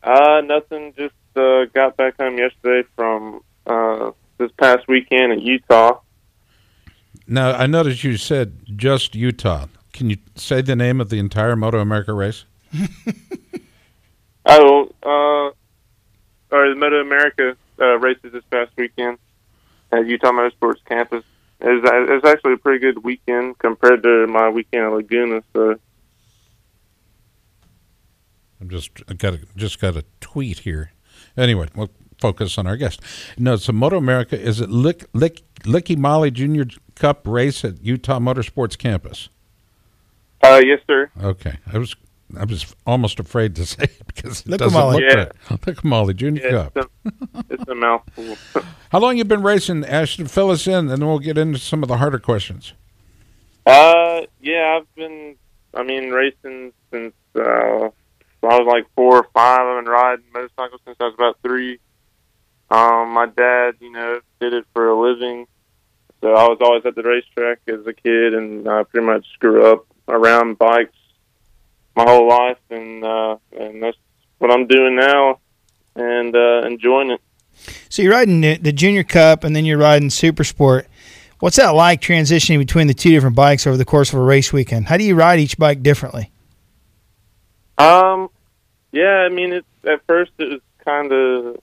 Uh, 0.03 0.41
nothing. 0.45 0.95
Just 0.97 1.15
uh, 1.37 1.67
got 1.75 1.97
back 1.97 2.17
home 2.19 2.39
yesterday 2.39 2.89
from 2.97 3.41
uh, 3.67 4.13
this 4.39 4.51
past 4.53 4.89
weekend 4.89 5.33
in 5.33 5.41
Utah. 5.41 6.01
Now, 7.27 7.53
I 7.53 7.67
noticed 7.67 8.05
you 8.05 8.17
said 8.17 8.59
just 8.77 9.15
Utah. 9.15 9.67
Can 9.93 10.09
you 10.09 10.17
say 10.37 10.63
the 10.63 10.77
name 10.77 11.01
of 11.01 11.11
the 11.11 11.19
entire 11.19 11.57
Moto 11.57 11.81
America 11.81 12.15
race? 12.15 12.45
Oh, 14.49 14.91
uh, 15.03 16.57
or 16.57 16.69
the 16.71 16.75
Moto 16.75 17.01
America 17.01 17.57
uh, 17.79 17.99
races 17.99 18.33
this 18.33 18.45
past 18.51 18.71
weekend 18.77 19.19
at 19.93 20.07
Utah 20.07 20.33
Motorsports 20.33 20.83
campus. 20.87 21.23
It 21.61 21.67
was, 21.67 21.83
it 21.85 22.23
was 22.23 22.25
actually 22.25 22.55
a 22.55 22.57
pretty 22.57 22.79
good 22.79 23.05
weekend 23.05 23.59
compared 23.59 24.03
to 24.05 24.27
my 24.27 24.49
weekend 24.49 24.85
at 24.85 24.93
Laguna. 24.93 25.43
So 25.53 25.79
I'm 28.61 28.71
just 28.71 28.91
I 29.09 29.15
got 29.15 29.35
a, 29.35 29.41
just 29.55 29.81
got 29.81 29.97
a 29.97 30.05
tweet 30.21 30.61
here. 30.61 30.93
Anyway, 31.37 31.69
we'll 31.75 31.91
focus 32.19 32.59
on 32.59 32.67
our 32.67 32.77
guest. 32.77 33.01
No, 33.37 33.55
it's 33.55 33.69
a 33.69 33.73
Moto 33.73 33.99
America. 33.99 34.41
Is 34.41 34.61
it 34.61 34.71
Lick, 34.71 35.05
Lick, 35.13 35.43
Liqui 35.61 35.97
Moly 35.97 36.31
Junior 36.31 36.67
Cup 36.95 37.27
race 37.27 37.65
at 37.65 37.83
Utah 37.83 38.19
Motorsports 38.19 38.79
campus? 38.79 39.29
Uh, 40.43 40.61
yes, 40.65 40.81
sir. 40.87 41.11
Okay, 41.21 41.59
I 41.73 41.79
was 41.79 41.95
I 42.37 42.45
was 42.45 42.75
almost 42.87 43.19
afraid 43.21 43.57
to 43.57 43.67
say 43.67 43.85
it 43.85 44.07
because 44.07 44.41
it 44.43 44.49
Lick 44.49 44.59
doesn't 44.61 44.79
Molly. 44.79 45.03
look 45.05 45.13
Yeah. 45.13 45.25
right. 45.51 45.67
Lick 45.67 45.85
Molly 45.85 46.15
Junior 46.15 46.43
yeah, 46.45 46.69
Cup. 46.71 46.77
it's, 46.77 46.89
a, 47.35 47.45
it's 47.51 47.69
a 47.69 47.75
mouthful. 47.75 48.37
How 48.93 48.99
long 49.01 49.17
you 49.19 49.25
been 49.25 49.43
racing, 49.43 49.85
Ashton? 49.85 50.27
Fill 50.27 50.51
us 50.51 50.67
in, 50.67 50.75
and 50.75 50.91
then 50.91 51.01
we'll 51.07 51.19
get 51.19 51.39
into 51.39 51.59
some 51.59 51.83
of 51.83 51.89
the 51.89 51.97
harder 51.99 52.19
questions. 52.19 52.73
Uh, 53.67 54.23
yeah, 54.41 54.79
I've 54.81 54.95
been, 54.95 55.37
I 55.75 55.83
mean, 55.83 56.11
racing 56.11 56.73
since 56.91 57.15
uh, 57.37 57.41
I 57.41 57.91
was 58.43 58.67
like 58.67 58.87
four 58.97 59.19
or 59.19 59.27
five. 59.35 59.61
I've 59.61 59.85
been 59.85 59.93
riding 59.93 60.25
motorcycles 60.33 60.81
since 60.87 60.97
I 61.01 61.05
was 61.05 61.15
about 61.15 61.37
three. 61.43 61.79
Um, 62.71 63.11
my 63.13 63.27
dad, 63.27 63.75
you 63.81 63.91
know, 63.93 64.21
did 64.41 64.53
it 64.55 64.65
for 64.75 64.89
a 64.89 64.99
living, 65.01 65.47
so 66.21 66.29
I 66.35 66.45
was 66.49 66.59
always 66.61 66.85
at 66.87 66.95
the 66.95 67.03
racetrack 67.03 67.61
as 67.69 67.87
a 67.87 67.93
kid, 67.95 68.35
and 68.35 68.69
I 68.69 68.83
pretty 68.85 69.07
much 69.07 69.27
grew 69.39 69.67
up 69.73 69.87
around 70.07 70.59
bikes 70.59 70.93
my 71.99 72.05
whole 72.09 72.29
life, 72.29 72.59
and 72.71 73.05
uh, 73.05 73.37
and 73.59 73.83
that's 73.83 73.97
what 74.39 74.53
I'm 74.53 74.67
doing 74.69 74.95
now, 74.95 75.41
and 75.97 76.35
uh, 76.35 76.63
enjoying 76.65 77.11
it. 77.11 77.21
So 77.89 78.03
you're 78.03 78.13
riding 78.13 78.41
the, 78.41 78.57
the 78.57 78.73
Junior 78.73 79.03
Cup 79.03 79.43
and 79.43 79.55
then 79.55 79.65
you're 79.65 79.79
riding 79.79 80.11
Super 80.11 80.45
Sport. 80.45 80.87
What's 81.41 81.57
that 81.57 81.71
like 81.71 82.01
transitioning 82.01 82.59
between 82.59 82.87
the 82.87 82.95
two 82.95 83.11
different 83.11 83.35
bikes 83.35 83.67
over 83.67 83.77
the 83.77 83.85
course 83.85 84.13
of 84.13 84.19
a 84.21 84.23
race 84.23 84.53
weekend? 84.53 84.87
How 84.87 84.97
do 84.97 85.03
you 85.03 85.17
ride 85.17 85.41
each 85.41 85.59
bike 85.59 85.83
differently? 85.83 86.31
Um, 87.79 88.31
yeah, 88.93 89.27
I 89.27 89.29
mean, 89.29 89.53
it 89.53 89.65
at 89.85 90.01
first 90.07 90.33
it 90.39 90.51
was 90.51 90.61
kind 90.85 91.13
of, 91.13 91.57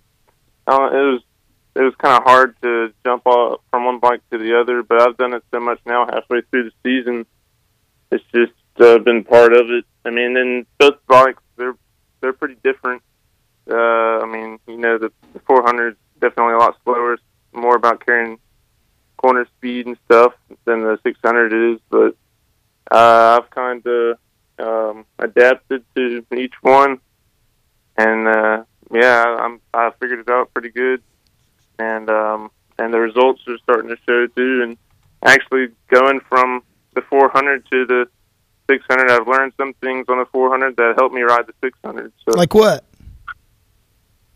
uh, 0.68 0.90
it 0.92 1.06
was 1.12 1.22
it 1.76 1.82
was 1.82 1.94
kind 1.96 2.18
of 2.18 2.24
hard 2.24 2.56
to 2.62 2.94
jump 3.06 3.26
off 3.26 3.62
from 3.72 3.86
one 3.86 4.00
bike 4.00 4.22
to 4.32 4.38
the 4.38 4.60
other, 4.60 4.84
but 4.84 5.02
I've 5.02 5.18
done 5.18 5.34
it 5.34 5.44
so 5.52 5.60
much 5.60 5.80
now, 5.86 6.06
halfway 6.06 6.42
through 6.42 6.70
the 6.70 6.72
season, 6.84 7.26
it's 8.12 8.24
just 8.34 8.54
uh, 8.80 9.00
been 9.00 9.24
part 9.24 9.54
of 9.54 9.70
it. 9.70 9.86
I 10.06 10.10
mean, 10.10 10.38
and 10.38 10.66
both 10.78 10.96
bikes 11.08 11.42
they're 11.58 11.76
they're 12.22 12.34
pretty 12.34 12.58
different. 12.64 13.02
Uh, 13.70 14.20
I 14.20 14.26
mean, 14.26 14.60
you 14.68 14.78
know, 14.78 14.98
the, 14.98 15.12
the 15.34 15.40
400 15.40 15.94
is 15.94 15.98
definitely 16.20 16.54
a 16.54 16.58
lot 16.58 16.78
slower. 16.84 17.18
More 17.54 17.76
about 17.76 18.06
carrying 18.06 18.38
corner 19.18 19.48
speed 19.58 19.88
and 19.88 19.98
stuff 20.06 20.34
than 20.66 20.82
the 20.82 21.00
600 21.04 21.74
is, 21.74 21.80
but 21.90 22.16
uh, 22.92 23.40
I've 23.40 23.50
kind 23.50 23.86
of 23.88 24.18
um, 24.60 25.06
adapted 25.20 25.84
to 25.96 26.24
each 26.36 26.54
one, 26.62 27.00
and 27.98 28.28
uh, 28.28 28.64
yeah, 28.92 29.24
I'm 29.40 29.62
I 29.74 29.92
figured 30.00 30.20
it 30.20 30.30
out 30.30 30.54
pretty 30.54 30.70
good, 30.70 31.02
and 31.80 32.10
um, 32.10 32.52
and 32.78 32.94
the 32.94 33.00
results 33.00 33.42
are 33.48 33.58
starting 33.60 33.90
to 33.90 33.98
show 34.08 34.28
too. 34.28 34.62
And 34.64 34.78
actually, 35.24 35.70
going 35.90 36.20
from 36.30 36.64
the 36.94 37.02
400 37.02 37.66
to 37.72 37.86
the 37.86 38.08
600, 38.70 39.10
I've 39.12 39.28
learned 39.28 39.54
some 39.58 39.74
things 39.82 40.06
on 40.10 40.18
the 40.20 40.26
400 40.32 40.76
that 40.78 40.96
helped 40.98 41.14
me 41.14 41.22
ride 41.22 41.46
the 41.48 41.54
600. 41.64 42.12
So, 42.28 42.38
Like 42.38 42.54
what? 42.54 42.84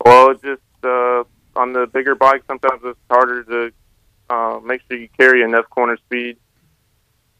well, 0.05 0.33
just 0.35 0.61
uh, 0.83 1.23
on 1.55 1.73
the 1.73 1.87
bigger 1.91 2.15
bike, 2.15 2.43
sometimes 2.47 2.81
it's 2.85 2.99
harder 3.09 3.43
to 3.43 3.71
uh, 4.29 4.59
make 4.63 4.81
sure 4.87 4.97
you 4.97 5.09
carry 5.17 5.41
enough 5.43 5.69
corner 5.69 5.97
speed. 6.05 6.37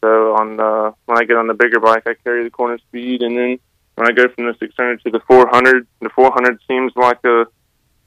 So 0.02 0.34
on 0.34 0.56
the, 0.56 0.94
when 1.06 1.18
I 1.18 1.24
get 1.24 1.36
on 1.36 1.46
the 1.46 1.54
bigger 1.54 1.78
bike, 1.80 2.04
I 2.06 2.14
carry 2.24 2.42
the 2.44 2.50
corner 2.50 2.78
speed, 2.78 3.22
and 3.22 3.36
then 3.36 3.58
when 3.96 4.08
I 4.08 4.12
go 4.12 4.28
from 4.28 4.46
the 4.46 4.54
600 4.58 5.02
to 5.04 5.10
the 5.10 5.20
400, 5.28 5.86
the 6.00 6.08
400 6.10 6.58
seems 6.66 6.92
like 6.96 7.18
a 7.24 7.44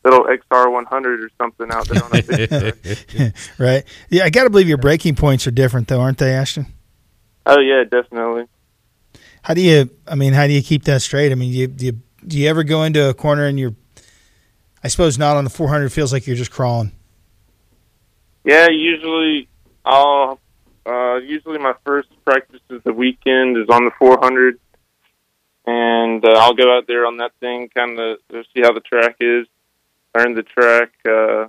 little 0.03 0.25
XR 0.25 0.71
100 0.71 1.23
or 1.23 1.29
something 1.39 1.71
out 1.71 1.87
there 1.87 2.03
on 2.03 2.09
the 2.09 3.33
right? 3.59 3.83
Yeah, 4.09 4.23
I 4.25 4.29
got 4.31 4.43
to 4.45 4.49
believe 4.49 4.67
your 4.67 4.77
braking 4.79 5.15
points 5.15 5.45
are 5.47 5.51
different, 5.51 5.87
though, 5.87 6.01
aren't 6.01 6.17
they, 6.17 6.33
Ashton? 6.33 6.65
oh 7.45 7.59
yeah, 7.59 7.83
definitely. 7.83 8.45
How 9.43 9.53
do 9.53 9.61
you? 9.61 9.89
I 10.07 10.15
mean, 10.15 10.33
how 10.33 10.47
do 10.47 10.53
you 10.53 10.63
keep 10.63 10.85
that 10.85 11.01
straight? 11.01 11.31
I 11.31 11.35
mean, 11.35 11.51
do 11.51 11.57
you 11.57 11.67
do 11.67 11.85
you, 11.85 11.99
do 12.25 12.39
you 12.39 12.49
ever 12.49 12.63
go 12.63 12.83
into 12.83 13.09
a 13.09 13.13
corner 13.13 13.45
and 13.45 13.59
you're? 13.59 13.75
I 14.83 14.87
suppose 14.87 15.17
not 15.17 15.37
on 15.37 15.43
the 15.43 15.49
400. 15.49 15.91
Feels 15.91 16.11
like 16.11 16.27
you're 16.27 16.35
just 16.35 16.51
crawling. 16.51 16.91
Yeah, 18.43 18.67
usually 18.69 19.47
I'll 19.85 20.39
uh, 20.85 21.15
usually 21.15 21.59
my 21.59 21.73
first 21.85 22.09
practice 22.25 22.59
of 22.69 22.83
the 22.83 22.93
weekend 22.93 23.57
is 23.57 23.67
on 23.69 23.85
the 23.85 23.91
400, 23.99 24.59
and 25.65 26.25
uh, 26.25 26.31
I'll 26.31 26.53
go 26.53 26.77
out 26.77 26.87
there 26.87 27.05
on 27.05 27.17
that 27.17 27.31
thing, 27.39 27.69
kind 27.69 27.99
of 27.99 28.19
see 28.31 28.61
how 28.61 28.73
the 28.73 28.81
track 28.81 29.15
is, 29.19 29.47
learn 30.17 30.35
the 30.35 30.43
track, 30.43 30.91
uh, 31.07 31.47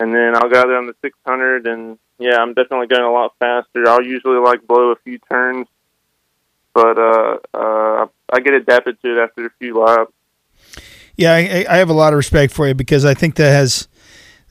and 0.00 0.14
then 0.14 0.34
I'll 0.34 0.48
go 0.48 0.60
out 0.60 0.66
there 0.66 0.78
on 0.78 0.86
the 0.86 0.96
600, 1.02 1.66
and 1.66 1.98
yeah, 2.18 2.36
I'm 2.36 2.54
definitely 2.54 2.86
going 2.86 3.02
a 3.02 3.12
lot 3.12 3.34
faster. 3.38 3.86
I'll 3.86 4.02
usually 4.02 4.38
like 4.38 4.66
blow 4.66 4.92
a 4.92 4.96
few 5.04 5.18
turns, 5.30 5.66
but 6.74 6.98
uh, 6.98 7.36
uh, 7.54 8.06
I 8.32 8.40
get 8.40 8.54
adapted 8.54 9.00
to 9.02 9.18
it 9.18 9.22
after 9.22 9.46
a 9.46 9.50
few 9.58 9.78
laps. 9.78 10.12
Yeah, 11.16 11.34
I, 11.34 11.66
I 11.68 11.76
have 11.76 11.90
a 11.90 11.94
lot 11.94 12.12
of 12.12 12.16
respect 12.16 12.52
for 12.52 12.66
you 12.66 12.74
because 12.74 13.04
I 13.04 13.14
think 13.14 13.36
that 13.36 13.50
has. 13.50 13.88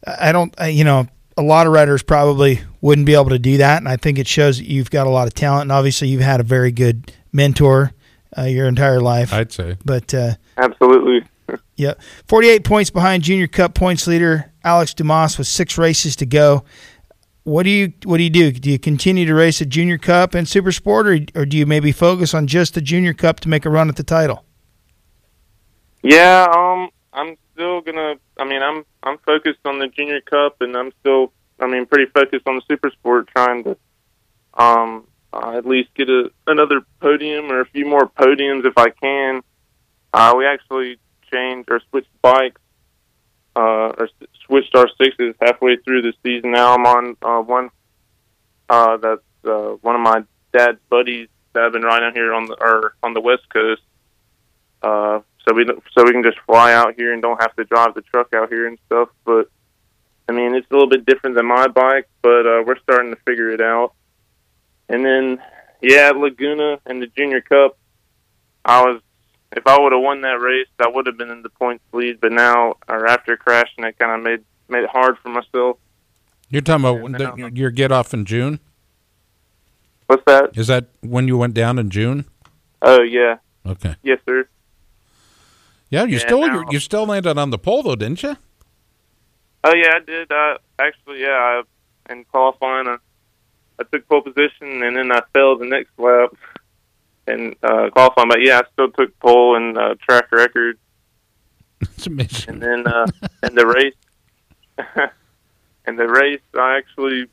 I 0.05 0.31
don't. 0.31 0.53
I, 0.59 0.67
you 0.67 0.83
know, 0.83 1.07
a 1.37 1.41
lot 1.41 1.67
of 1.67 1.73
riders 1.73 2.03
probably 2.03 2.61
wouldn't 2.81 3.05
be 3.05 3.13
able 3.13 3.29
to 3.29 3.39
do 3.39 3.57
that, 3.57 3.77
and 3.77 3.89
I 3.89 3.97
think 3.97 4.19
it 4.19 4.27
shows 4.27 4.57
that 4.57 4.67
you've 4.67 4.91
got 4.91 5.07
a 5.07 5.09
lot 5.09 5.27
of 5.27 5.33
talent. 5.33 5.63
And 5.63 5.71
obviously, 5.71 6.09
you've 6.09 6.21
had 6.21 6.39
a 6.39 6.43
very 6.43 6.71
good 6.71 7.11
mentor 7.31 7.93
uh, 8.37 8.43
your 8.43 8.67
entire 8.67 9.01
life. 9.01 9.33
I'd 9.33 9.51
say. 9.51 9.77
But 9.83 10.13
uh, 10.13 10.35
Absolutely. 10.57 11.27
yeah, 11.75 11.95
forty-eight 12.27 12.63
points 12.63 12.89
behind 12.89 13.23
Junior 13.23 13.47
Cup 13.47 13.73
points 13.73 14.05
leader 14.07 14.51
Alex 14.63 14.93
Dumas 14.93 15.37
with 15.37 15.47
six 15.47 15.77
races 15.77 16.15
to 16.17 16.25
go. 16.25 16.63
What 17.43 17.63
do 17.63 17.69
you 17.69 17.93
What 18.03 18.17
do 18.17 18.23
you 18.23 18.29
do? 18.29 18.51
Do 18.51 18.69
you 18.69 18.77
continue 18.77 19.25
to 19.25 19.33
race 19.33 19.61
at 19.61 19.69
Junior 19.69 19.97
Cup 19.97 20.35
and 20.35 20.47
Super 20.47 20.71
Sport, 20.71 21.07
or, 21.07 21.19
or 21.35 21.45
do 21.45 21.57
you 21.57 21.65
maybe 21.65 21.91
focus 21.91 22.33
on 22.33 22.45
just 22.47 22.75
the 22.75 22.81
Junior 22.81 23.13
Cup 23.13 23.39
to 23.41 23.49
make 23.49 23.65
a 23.65 23.69
run 23.69 23.89
at 23.89 23.95
the 23.95 24.03
title? 24.03 24.45
Yeah, 26.03 26.47
um, 26.55 26.89
I'm 27.13 27.37
still 27.53 27.81
gonna. 27.81 28.15
I 28.37 28.45
mean, 28.45 28.61
I'm 28.61 28.85
I'm 29.01 29.17
focused 29.19 29.59
on 29.65 29.79
the 29.79 29.87
Junior 29.87 30.21
Cup, 30.21 30.57
and 30.61 30.75
I'm 30.75 30.91
still. 30.99 31.33
I 31.59 31.67
mean, 31.67 31.85
pretty 31.85 32.09
focused 32.11 32.47
on 32.47 32.55
the 32.55 32.61
Super 32.67 32.91
Sport, 32.91 33.29
trying 33.35 33.63
to 33.63 33.77
um 34.53 35.07
uh, 35.33 35.53
at 35.57 35.65
least 35.65 35.89
get 35.95 36.09
a 36.09 36.31
another 36.45 36.81
podium 36.99 37.51
or 37.51 37.61
a 37.61 37.65
few 37.65 37.85
more 37.85 38.07
podiums 38.07 38.65
if 38.65 38.77
I 38.77 38.89
can. 38.89 39.41
Uh, 40.13 40.33
we 40.37 40.45
actually 40.45 40.97
changed 41.31 41.69
or 41.71 41.81
switched 41.89 42.21
bikes 42.21 42.61
uh, 43.55 43.93
or 43.97 44.09
switched 44.51 44.75
our 44.75 44.89
sixes 45.01 45.33
halfway 45.41 45.77
through 45.77 46.01
the 46.01 46.13
season. 46.23 46.51
Now 46.51 46.75
I'm 46.75 46.85
on 46.85 47.15
uh, 47.21 47.41
one 47.41 47.69
uh, 48.69 48.97
that's 48.97 49.21
uh, 49.45 49.75
one 49.81 49.95
of 49.95 50.01
my 50.01 50.23
dad's 50.51 50.79
buddies 50.89 51.29
that 51.53 51.63
I've 51.63 51.71
been 51.71 51.83
riding 51.83 52.09
out 52.09 52.13
here 52.13 52.33
on 52.33 52.47
the 52.47 52.55
or 52.61 52.95
on 53.01 53.13
the 53.13 53.21
West 53.21 53.43
Coast. 53.51 53.81
Uh, 54.81 55.21
so 55.47 55.55
we 55.55 55.65
so 55.65 56.03
we 56.03 56.11
can 56.11 56.23
just 56.23 56.39
fly 56.45 56.73
out 56.73 56.95
here 56.95 57.13
and 57.13 57.21
don't 57.21 57.41
have 57.41 57.55
to 57.55 57.63
drive 57.63 57.93
the 57.93 58.01
truck 58.01 58.33
out 58.33 58.49
here 58.49 58.67
and 58.67 58.77
stuff. 58.87 59.09
But 59.23 59.49
I 60.27 60.33
mean, 60.33 60.53
it's 60.53 60.67
a 60.69 60.73
little 60.73 60.89
bit 60.89 61.05
different 61.05 61.35
than 61.37 61.45
my 61.45 61.67
bike, 61.67 62.09
but 62.21 62.45
uh, 62.45 62.63
we're 62.65 62.79
starting 62.79 63.11
to 63.11 63.21
figure 63.25 63.49
it 63.49 63.61
out. 63.61 63.93
And 64.89 65.05
then, 65.05 65.41
yeah, 65.81 66.11
Laguna 66.11 66.79
and 66.85 67.01
the 67.01 67.07
Junior 67.07 67.41
Cup, 67.41 67.77
I 68.65 68.81
was 68.81 69.01
if 69.53 69.65
I 69.67 69.79
would 69.79 69.91
have 69.91 70.01
won 70.01 70.21
that 70.21 70.39
race, 70.39 70.67
I 70.79 70.87
would 70.87 71.05
have 71.07 71.17
been 71.17 71.29
in 71.29 71.41
the 71.41 71.49
points 71.49 71.83
lead. 71.93 72.19
But 72.21 72.31
now, 72.31 72.75
or 72.87 73.07
after 73.07 73.35
crashing, 73.37 73.83
it 73.83 73.97
kind 73.99 74.11
of 74.11 74.21
made 74.23 74.43
made 74.69 74.83
it 74.83 74.89
hard 74.89 75.17
for 75.19 75.29
myself. 75.29 75.77
You're 76.49 76.61
talking 76.61 76.85
about 76.85 77.01
when 77.01 77.11
the, 77.13 77.51
your 77.53 77.71
get 77.71 77.91
off 77.91 78.13
in 78.13 78.25
June? 78.25 78.59
What's 80.07 80.23
that? 80.25 80.51
Is 80.57 80.67
that 80.67 80.85
when 81.01 81.27
you 81.27 81.37
went 81.37 81.53
down 81.53 81.79
in 81.79 81.89
June? 81.89 82.25
Oh 82.81 83.01
yeah, 83.01 83.37
Okay. 83.65 83.95
yes 84.03 84.19
sir. 84.25 84.47
Yeah, 85.89 86.03
you 86.03 86.13
Yeah, 86.13 86.19
still 86.19 86.47
now- 86.47 86.65
you 86.69 86.79
still 86.79 87.05
landed 87.05 87.37
on 87.37 87.49
the 87.51 87.57
pole 87.57 87.83
though, 87.83 87.95
didn't 87.95 88.23
you? 88.23 88.35
Oh 89.63 89.73
yeah, 89.75 89.91
I 89.95 89.99
did. 89.99 90.31
Uh, 90.31 90.57
actually, 90.79 91.21
yeah. 91.21 91.61
I, 92.09 92.11
in 92.11 92.23
qualifying, 92.25 92.87
I, 92.87 92.97
I 93.79 93.83
took 93.83 94.07
pole 94.09 94.21
position, 94.21 94.81
and 94.83 94.97
then 94.97 95.11
I 95.11 95.21
fell 95.33 95.55
the 95.57 95.65
next 95.65 95.91
lap 95.97 96.31
in 97.27 97.55
uh, 97.63 97.89
qualifying. 97.91 98.29
But 98.29 98.41
yeah, 98.41 98.59
I 98.59 98.63
still 98.73 98.91
took 98.91 99.17
pole 99.19 99.55
and 99.55 99.77
uh, 99.77 99.95
track 100.01 100.31
record. 100.31 100.77
It's 101.81 102.07
amazing. 102.07 102.53
And 102.53 102.61
then 102.61 102.87
uh, 102.87 103.07
in 103.43 103.55
the 103.55 103.65
race, 103.65 103.95
and 105.85 105.97
the 105.97 106.07
race, 106.07 106.41
I 106.57 106.77
actually, 106.77 107.27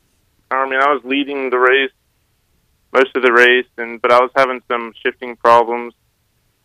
I 0.51 0.69
mean, 0.69 0.81
I 0.81 0.93
was 0.93 1.03
leading 1.05 1.51
the 1.51 1.59
race 1.59 1.91
most 2.93 3.15
of 3.15 3.23
the 3.23 3.33
race, 3.33 3.67
and 3.77 4.01
but 4.01 4.13
I 4.13 4.21
was 4.21 4.31
having 4.35 4.63
some 4.71 4.93
shifting 5.03 5.37
problems. 5.37 5.95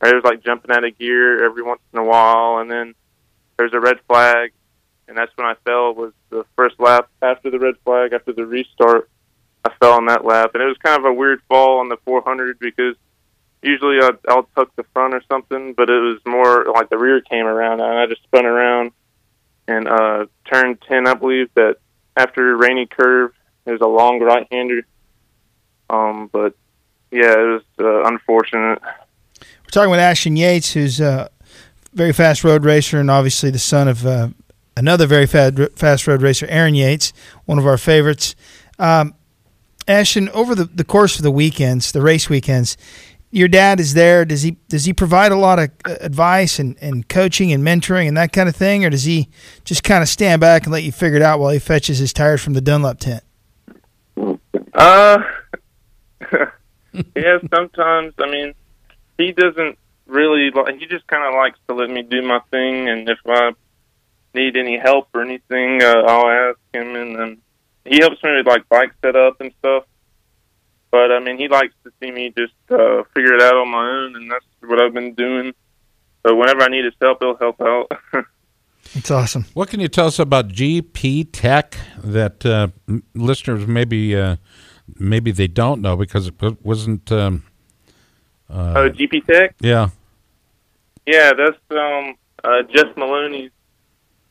I 0.01 0.13
was 0.13 0.23
like 0.23 0.43
jumping 0.43 0.71
out 0.71 0.83
of 0.83 0.97
gear 0.97 1.45
every 1.45 1.63
once 1.63 1.81
in 1.93 1.99
a 1.99 2.03
while, 2.03 2.57
and 2.59 2.69
then 2.69 2.93
there's 3.57 3.73
a 3.73 3.79
red 3.79 3.97
flag, 4.07 4.51
and 5.07 5.17
that's 5.17 5.31
when 5.35 5.47
I 5.47 5.55
fell. 5.65 5.93
Was 5.93 6.13
the 6.29 6.45
first 6.55 6.79
lap 6.79 7.09
after 7.21 7.49
the 7.49 7.59
red 7.59 7.75
flag 7.83 8.13
after 8.13 8.33
the 8.33 8.45
restart. 8.45 9.09
I 9.65 9.71
fell 9.79 9.93
on 9.93 10.07
that 10.07 10.25
lap, 10.25 10.51
and 10.53 10.63
it 10.63 10.65
was 10.65 10.77
kind 10.83 10.99
of 10.99 11.05
a 11.05 11.13
weird 11.13 11.41
fall 11.47 11.79
on 11.79 11.87
the 11.87 11.95
400 12.05 12.59
because 12.59 12.95
usually 13.63 13.99
I'd, 14.01 14.17
I'll 14.27 14.47
tuck 14.55 14.75
the 14.75 14.83
front 14.93 15.13
or 15.13 15.21
something, 15.29 15.73
but 15.73 15.89
it 15.89 15.99
was 15.99 16.19
more 16.25 16.65
like 16.73 16.89
the 16.89 16.97
rear 16.97 17.21
came 17.21 17.45
around, 17.45 17.81
and 17.81 17.97
I 17.97 18.05
just 18.05 18.23
spun 18.23 18.45
around 18.45 18.91
and 19.67 19.87
uh, 19.87 20.25
turned 20.45 20.81
10, 20.81 21.07
I 21.07 21.13
believe. 21.13 21.49
That 21.55 21.77
after 22.17 22.55
rainy 22.55 22.85
curve, 22.85 23.31
there's 23.65 23.81
a 23.81 23.87
long 23.87 24.19
right 24.19 24.47
hander. 24.51 24.81
Um, 25.89 26.29
but 26.31 26.55
yeah, 27.11 27.33
it 27.33 27.61
was 27.61 27.63
uh, 27.79 28.03
unfortunate. 28.03 28.81
We're 29.41 29.71
talking 29.71 29.91
with 29.91 29.99
Ashton 29.99 30.35
Yates, 30.35 30.73
who's 30.73 30.99
a 30.99 31.29
very 31.93 32.13
fast 32.13 32.43
road 32.43 32.65
racer 32.65 32.99
and 32.99 33.09
obviously 33.09 33.51
the 33.51 33.59
son 33.59 33.87
of 33.87 34.05
uh, 34.05 34.29
another 34.75 35.05
very 35.05 35.27
fast, 35.27 36.07
road 36.07 36.21
racer, 36.21 36.47
Aaron 36.49 36.75
Yates, 36.75 37.13
one 37.45 37.59
of 37.59 37.67
our 37.67 37.77
favorites. 37.77 38.35
Um, 38.79 39.13
Ashton, 39.87 40.29
over 40.29 40.55
the, 40.55 40.65
the 40.65 40.83
course 40.83 41.17
of 41.17 41.23
the 41.23 41.31
weekends, 41.31 41.91
the 41.91 42.01
race 42.01 42.29
weekends, 42.29 42.77
your 43.33 43.47
dad 43.47 43.79
is 43.79 43.95
there. 43.95 44.25
Does 44.25 44.43
he 44.43 44.51
does 44.69 44.85
he 44.85 44.93
provide 44.93 45.31
a 45.31 45.35
lot 45.35 45.57
of 45.57 45.71
uh, 45.85 45.95
advice 46.01 46.59
and, 46.59 46.77
and 46.79 47.09
coaching 47.09 47.51
and 47.51 47.63
mentoring 47.63 48.07
and 48.07 48.15
that 48.15 48.31
kind 48.31 48.47
of 48.47 48.55
thing, 48.55 48.85
or 48.85 48.91
does 48.91 49.05
he 49.05 49.27
just 49.65 49.83
kind 49.83 50.03
of 50.03 50.07
stand 50.07 50.39
back 50.39 50.63
and 50.63 50.71
let 50.71 50.83
you 50.83 50.91
figure 50.91 51.17
it 51.17 51.23
out 51.23 51.39
while 51.39 51.49
he 51.49 51.59
fetches 51.59 51.97
his 51.97 52.13
tires 52.13 52.43
from 52.43 52.53
the 52.53 52.61
Dunlop 52.61 52.99
tent? 52.99 53.23
Uh, 54.73 55.17
yeah, 57.15 57.39
sometimes. 57.53 58.13
I 58.19 58.29
mean, 58.29 58.53
he 59.17 59.31
doesn't 59.31 59.79
really. 60.05 60.51
He 60.77 60.85
just 60.85 61.07
kind 61.07 61.23
of 61.23 61.33
likes 61.33 61.57
to 61.67 61.73
let 61.73 61.89
me 61.89 62.03
do 62.03 62.21
my 62.21 62.39
thing, 62.51 62.87
and 62.87 63.09
if 63.09 63.19
I 63.25 63.53
need 64.35 64.55
any 64.57 64.77
help 64.77 65.07
or 65.15 65.21
anything, 65.21 65.81
uh, 65.81 66.03
I'll 66.07 66.29
ask 66.29 66.59
him, 66.71 66.95
and 66.95 67.15
then 67.15 67.37
he 67.83 67.97
helps 67.99 68.23
me 68.23 68.37
with 68.37 68.47
like 68.47 68.69
bike 68.69 68.91
setup 69.01 69.41
and 69.41 69.51
stuff. 69.57 69.85
But 70.93 71.11
I 71.11 71.17
mean, 71.17 71.39
he 71.39 71.47
likes 71.47 71.73
to 71.85 71.91
see 71.99 72.11
me 72.11 72.31
just 72.37 72.53
uh, 72.69 73.01
figure 73.15 73.33
it 73.33 73.41
out 73.41 73.55
on 73.55 73.67
my 73.67 73.83
own, 73.83 74.15
and 74.15 74.29
that's 74.29 74.45
what 74.61 74.79
I've 74.79 74.93
been 74.93 75.15
doing. 75.15 75.51
So 76.23 76.35
whenever 76.35 76.61
I 76.61 76.67
need 76.67 76.85
his 76.85 76.93
help, 77.01 77.17
he'll 77.19 77.35
help 77.35 77.59
out. 77.59 77.91
It's 78.95 79.09
awesome. 79.09 79.45
What 79.53 79.69
can 79.69 79.79
you 79.79 79.87
tell 79.87 80.07
us 80.07 80.19
about 80.19 80.49
GP 80.49 81.29
Tech 81.31 81.77
that 82.03 82.45
uh, 82.45 82.67
listeners 83.15 83.65
maybe 83.65 84.15
uh, 84.15 84.35
maybe 84.99 85.31
they 85.31 85.47
don't 85.47 85.81
know 85.81 85.95
because 85.95 86.27
it 86.27 86.35
wasn't? 86.63 87.11
Um, 87.11 87.43
uh, 88.49 88.73
oh, 88.75 88.89
GP 88.89 89.25
Tech. 89.25 89.55
yeah. 89.61 89.89
Yeah, 91.07 91.31
that's 91.33 91.57
um 91.71 92.15
uh 92.43 92.63
Jeff 92.75 92.95
Maloney's 92.97 93.51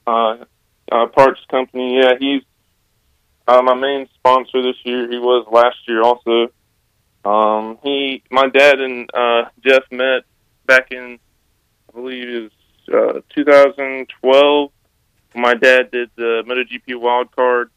uh, 0.06 0.36
uh 0.92 1.06
parts 1.06 1.40
company. 1.50 1.98
Yeah, 1.98 2.12
he's 2.20 2.42
uh, 3.48 3.62
my 3.62 3.74
main 3.74 4.08
sponsor 4.14 4.62
this 4.62 4.76
year. 4.84 5.08
He 5.10 5.18
was 5.18 5.46
last 5.50 5.76
year 5.86 6.02
also. 6.02 6.52
Um 7.24 7.78
he 7.84 8.22
my 8.30 8.48
dad 8.48 8.80
and 8.80 9.08
uh 9.14 9.44
Jeff 9.64 9.82
met 9.92 10.24
back 10.66 10.90
in 10.90 11.18
I 11.88 11.92
believe 11.92 12.28
it 12.28 12.52
was 12.88 13.16
uh 13.16 13.20
2012. 13.34 14.70
My 15.34 15.54
dad 15.54 15.90
did 15.92 16.10
the 16.16 16.42
MotoGP 16.46 17.00
wild 17.00 17.30
card 17.34 17.70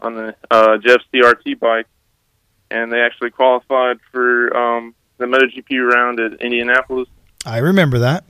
on 0.00 0.14
the 0.14 0.34
uh 0.50 0.76
Jeff's 0.78 1.04
CRT 1.14 1.58
bike 1.58 1.86
and 2.70 2.92
they 2.92 3.00
actually 3.00 3.30
qualified 3.30 3.98
for 4.12 4.54
um 4.54 4.94
the 5.16 5.24
MotoGP 5.24 5.92
round 5.92 6.20
at 6.20 6.40
Indianapolis. 6.40 7.08
I 7.46 7.58
remember 7.58 8.00
that. 8.00 8.24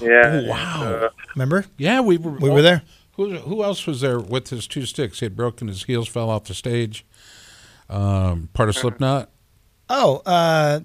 Yeah. 0.00 0.08
Oh, 0.24 0.48
wow. 0.48 0.82
and, 0.82 1.04
uh, 1.04 1.08
Remember? 1.34 1.64
Yeah, 1.76 2.00
we 2.00 2.16
were. 2.16 2.32
We 2.32 2.50
were 2.50 2.62
there. 2.62 2.82
Who 3.14 3.34
who 3.36 3.62
else 3.64 3.86
was 3.86 4.00
there 4.00 4.18
with 4.18 4.48
his 4.50 4.66
two 4.66 4.86
sticks? 4.86 5.20
He 5.20 5.26
had 5.26 5.36
broken 5.36 5.68
his 5.68 5.84
heels, 5.84 6.08
fell 6.08 6.30
off 6.30 6.44
the 6.44 6.54
stage. 6.54 7.04
Um, 7.88 8.48
part 8.52 8.68
of 8.68 8.76
Slipknot. 8.76 9.30
Oh, 9.88 10.22
uh, 10.24 10.80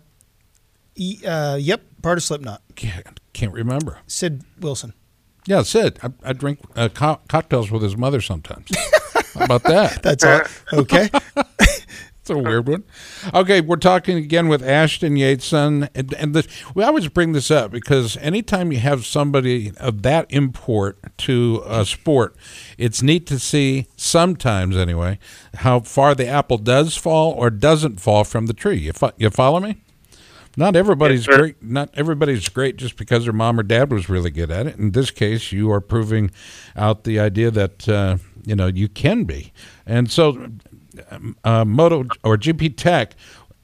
e- 0.95 1.19
uh, 1.25 1.55
yep, 1.55 1.83
part 2.01 2.17
of 2.17 2.23
Slipknot. 2.23 2.61
Can't, 2.75 3.19
can't 3.33 3.53
remember. 3.53 3.99
Sid 4.07 4.43
Wilson. 4.59 4.93
Yeah, 5.45 5.61
Sid. 5.61 5.99
I, 6.01 6.09
I 6.23 6.33
drink 6.33 6.59
uh, 6.75 6.89
co- 6.89 7.19
cocktails 7.29 7.69
with 7.69 7.83
his 7.83 7.95
mother 7.95 8.19
sometimes. 8.21 8.71
How 9.35 9.45
about 9.45 9.63
that? 9.65 10.01
That's 10.03 10.23
all. 10.23 10.41
Okay. 10.73 11.09
It's 12.25 12.31
a 12.31 12.37
weird 12.39 12.67
one. 12.67 12.83
Okay, 13.35 13.61
we're 13.61 13.75
talking 13.75 14.17
again 14.17 14.47
with 14.47 14.63
Ashton 14.63 15.15
Yates, 15.15 15.45
son, 15.45 15.89
and, 15.93 16.11
and 16.15 16.33
this, 16.33 16.47
we 16.73 16.83
always 16.83 17.07
bring 17.07 17.33
this 17.33 17.51
up 17.51 17.69
because 17.69 18.17
anytime 18.17 18.71
you 18.71 18.79
have 18.79 19.05
somebody 19.05 19.73
of 19.77 20.01
that 20.01 20.25
import 20.31 20.97
to 21.19 21.61
a 21.67 21.85
sport, 21.85 22.35
it's 22.79 23.03
neat 23.03 23.27
to 23.27 23.37
see 23.37 23.85
sometimes, 23.95 24.75
anyway, 24.75 25.19
how 25.57 25.81
far 25.81 26.15
the 26.15 26.25
apple 26.25 26.57
does 26.57 26.97
fall 26.97 27.31
or 27.31 27.51
doesn't 27.51 27.99
fall 27.99 28.23
from 28.23 28.47
the 28.47 28.53
tree. 28.53 28.77
You 28.77 28.93
fo- 28.93 29.13
you 29.17 29.29
follow 29.29 29.59
me? 29.59 29.83
Not 30.57 30.75
everybody's 30.75 31.27
Yes, 31.27 31.37
great. 31.37 31.61
Not 31.61 31.91
everybody's 31.93 32.49
great 32.49 32.77
just 32.77 32.97
because 32.97 33.25
their 33.25 33.33
mom 33.33 33.59
or 33.59 33.63
dad 33.63 33.91
was 33.91 34.09
really 34.09 34.31
good 34.31 34.49
at 34.49 34.65
it. 34.65 34.77
In 34.77 34.93
this 34.93 35.11
case, 35.11 35.51
you 35.51 35.71
are 35.71 35.81
proving 35.81 36.31
out 36.75 37.03
the 37.03 37.19
idea 37.19 37.51
that 37.51 37.87
uh, 37.87 38.17
you 38.47 38.55
know 38.55 38.65
you 38.65 38.87
can 38.87 39.25
be. 39.25 39.53
And 39.85 40.09
so, 40.09 40.47
uh, 41.43 41.65
Moto 41.65 42.05
or 42.23 42.37
GP 42.37 42.77
Tech, 42.77 43.15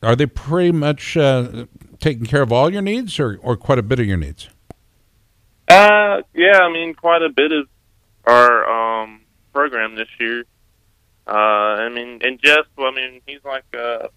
are 0.03 0.15
they 0.15 0.25
pretty 0.25 0.71
much 0.71 1.15
uh, 1.15 1.65
taking 1.99 2.25
care 2.25 2.41
of 2.41 2.51
all 2.51 2.71
your 2.71 2.81
needs, 2.81 3.19
or, 3.19 3.39
or 3.41 3.55
quite 3.55 3.79
a 3.79 3.83
bit 3.83 3.99
of 3.99 4.05
your 4.05 4.17
needs? 4.17 4.49
Uh, 5.67 6.21
yeah, 6.33 6.59
I 6.59 6.71
mean, 6.71 6.93
quite 6.93 7.21
a 7.21 7.29
bit 7.29 7.51
of 7.51 7.67
our 8.25 9.01
um 9.01 9.21
program 9.53 9.95
this 9.95 10.09
year. 10.19 10.43
Uh, 11.27 11.31
I 11.31 11.89
mean, 11.89 12.19
and 12.23 12.39
Jeff, 12.41 12.65
well, 12.77 12.91
I 12.91 12.95
mean, 12.95 13.21
he's 13.25 13.43
like 13.45 13.63
a 13.73 14.09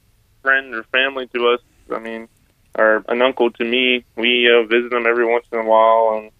friend 0.42 0.74
or 0.74 0.82
family 0.84 1.26
to 1.28 1.48
us. 1.48 1.60
I 1.94 1.98
mean, 1.98 2.28
or 2.76 3.04
an 3.08 3.22
uncle 3.22 3.50
to 3.52 3.64
me. 3.64 4.04
We 4.16 4.50
uh, 4.50 4.66
visit 4.66 4.92
him 4.92 5.06
every 5.06 5.26
once 5.26 5.46
in 5.52 5.58
a 5.58 5.64
while, 5.64 6.18
and 6.18 6.30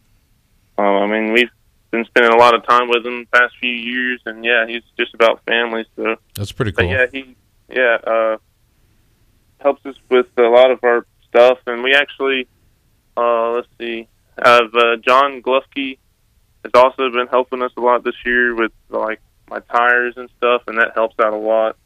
um, 0.79 1.03
I 1.03 1.07
mean, 1.07 1.33
we've 1.33 1.51
been 1.95 2.05
spending 2.07 2.33
a 2.33 2.37
lot 2.37 2.55
of 2.55 2.67
time 2.67 2.89
with 2.89 3.07
him 3.07 3.21
the 3.21 3.39
past 3.39 3.55
few 3.61 3.71
years. 3.71 4.21
And 4.27 4.45
yeah, 4.45 4.67
he's 4.67 4.83
just 4.99 5.15
about 5.15 5.41
family. 5.47 5.85
So 5.97 6.17
That's 6.35 6.53
pretty 6.53 6.73
but 6.73 6.83
cool. 6.83 6.91
yeah, 6.91 7.07
he 7.13 7.37
yeah 7.69 7.99
uh, 8.05 8.37
helps 9.61 9.87
us 9.87 9.95
with 10.11 10.27
a 10.37 10.43
lot 10.43 10.71
of 10.71 10.81
our 10.83 11.07
stuff, 11.29 11.59
and 11.67 11.83
we 11.83 11.95
actually 11.95 12.49
uh, 13.17 13.51
let's 13.53 13.69
see, 13.79 14.09
have 14.45 14.75
uh, 14.75 14.97
John 14.97 15.41
Glufke 15.43 15.99
has 16.65 16.73
also 16.75 17.11
been 17.11 17.29
helping 17.29 17.63
us 17.63 17.73
a 17.77 17.81
lot 17.81 18.05
this 18.05 18.15
year 18.25 18.55
with 18.55 18.73
like 18.89 19.21
my 19.49 19.61
tires 19.61 20.15
and 20.17 20.29
stuff, 20.39 20.63
and 20.67 20.79
that 20.79 20.93
helps 20.95 21.15
out 21.21 21.33
a 21.33 21.37
lot. 21.39 21.77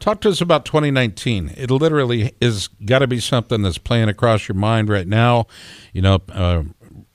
Talk 0.00 0.20
to 0.22 0.28
us 0.28 0.40
about 0.40 0.64
2019. 0.64 1.54
It 1.56 1.70
literally 1.70 2.32
is 2.40 2.68
got 2.84 3.00
to 3.00 3.06
be 3.06 3.20
something 3.20 3.62
that's 3.62 3.78
playing 3.78 4.08
across 4.08 4.48
your 4.48 4.56
mind 4.56 4.88
right 4.88 5.06
now. 5.06 5.46
You 5.92 6.02
know, 6.02 6.18
uh, 6.30 6.64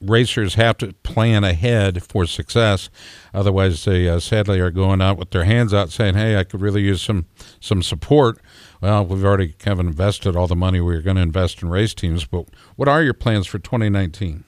racers 0.09 0.55
have 0.55 0.77
to 0.77 0.93
plan 1.03 1.43
ahead 1.43 2.03
for 2.03 2.25
success. 2.25 2.89
Otherwise, 3.33 3.85
they 3.85 4.07
uh, 4.07 4.19
sadly 4.19 4.59
are 4.59 4.71
going 4.71 5.01
out 5.01 5.17
with 5.17 5.31
their 5.31 5.45
hands 5.45 5.73
out, 5.73 5.91
saying, 5.91 6.15
"Hey, 6.15 6.37
I 6.37 6.43
could 6.43 6.61
really 6.61 6.81
use 6.81 7.01
some 7.01 7.25
some 7.59 7.81
support." 7.81 8.39
Well, 8.81 9.05
we've 9.05 9.23
already 9.23 9.53
kind 9.53 9.79
of 9.79 9.85
invested 9.85 10.35
all 10.35 10.47
the 10.47 10.55
money 10.55 10.79
we 10.79 10.93
were 10.93 11.01
going 11.01 11.15
to 11.15 11.21
invest 11.21 11.61
in 11.61 11.69
race 11.69 11.93
teams. 11.93 12.25
But 12.25 12.47
what 12.75 12.87
are 12.87 13.01
your 13.01 13.13
plans 13.13 13.47
for 13.47 13.59
2019? 13.59 14.43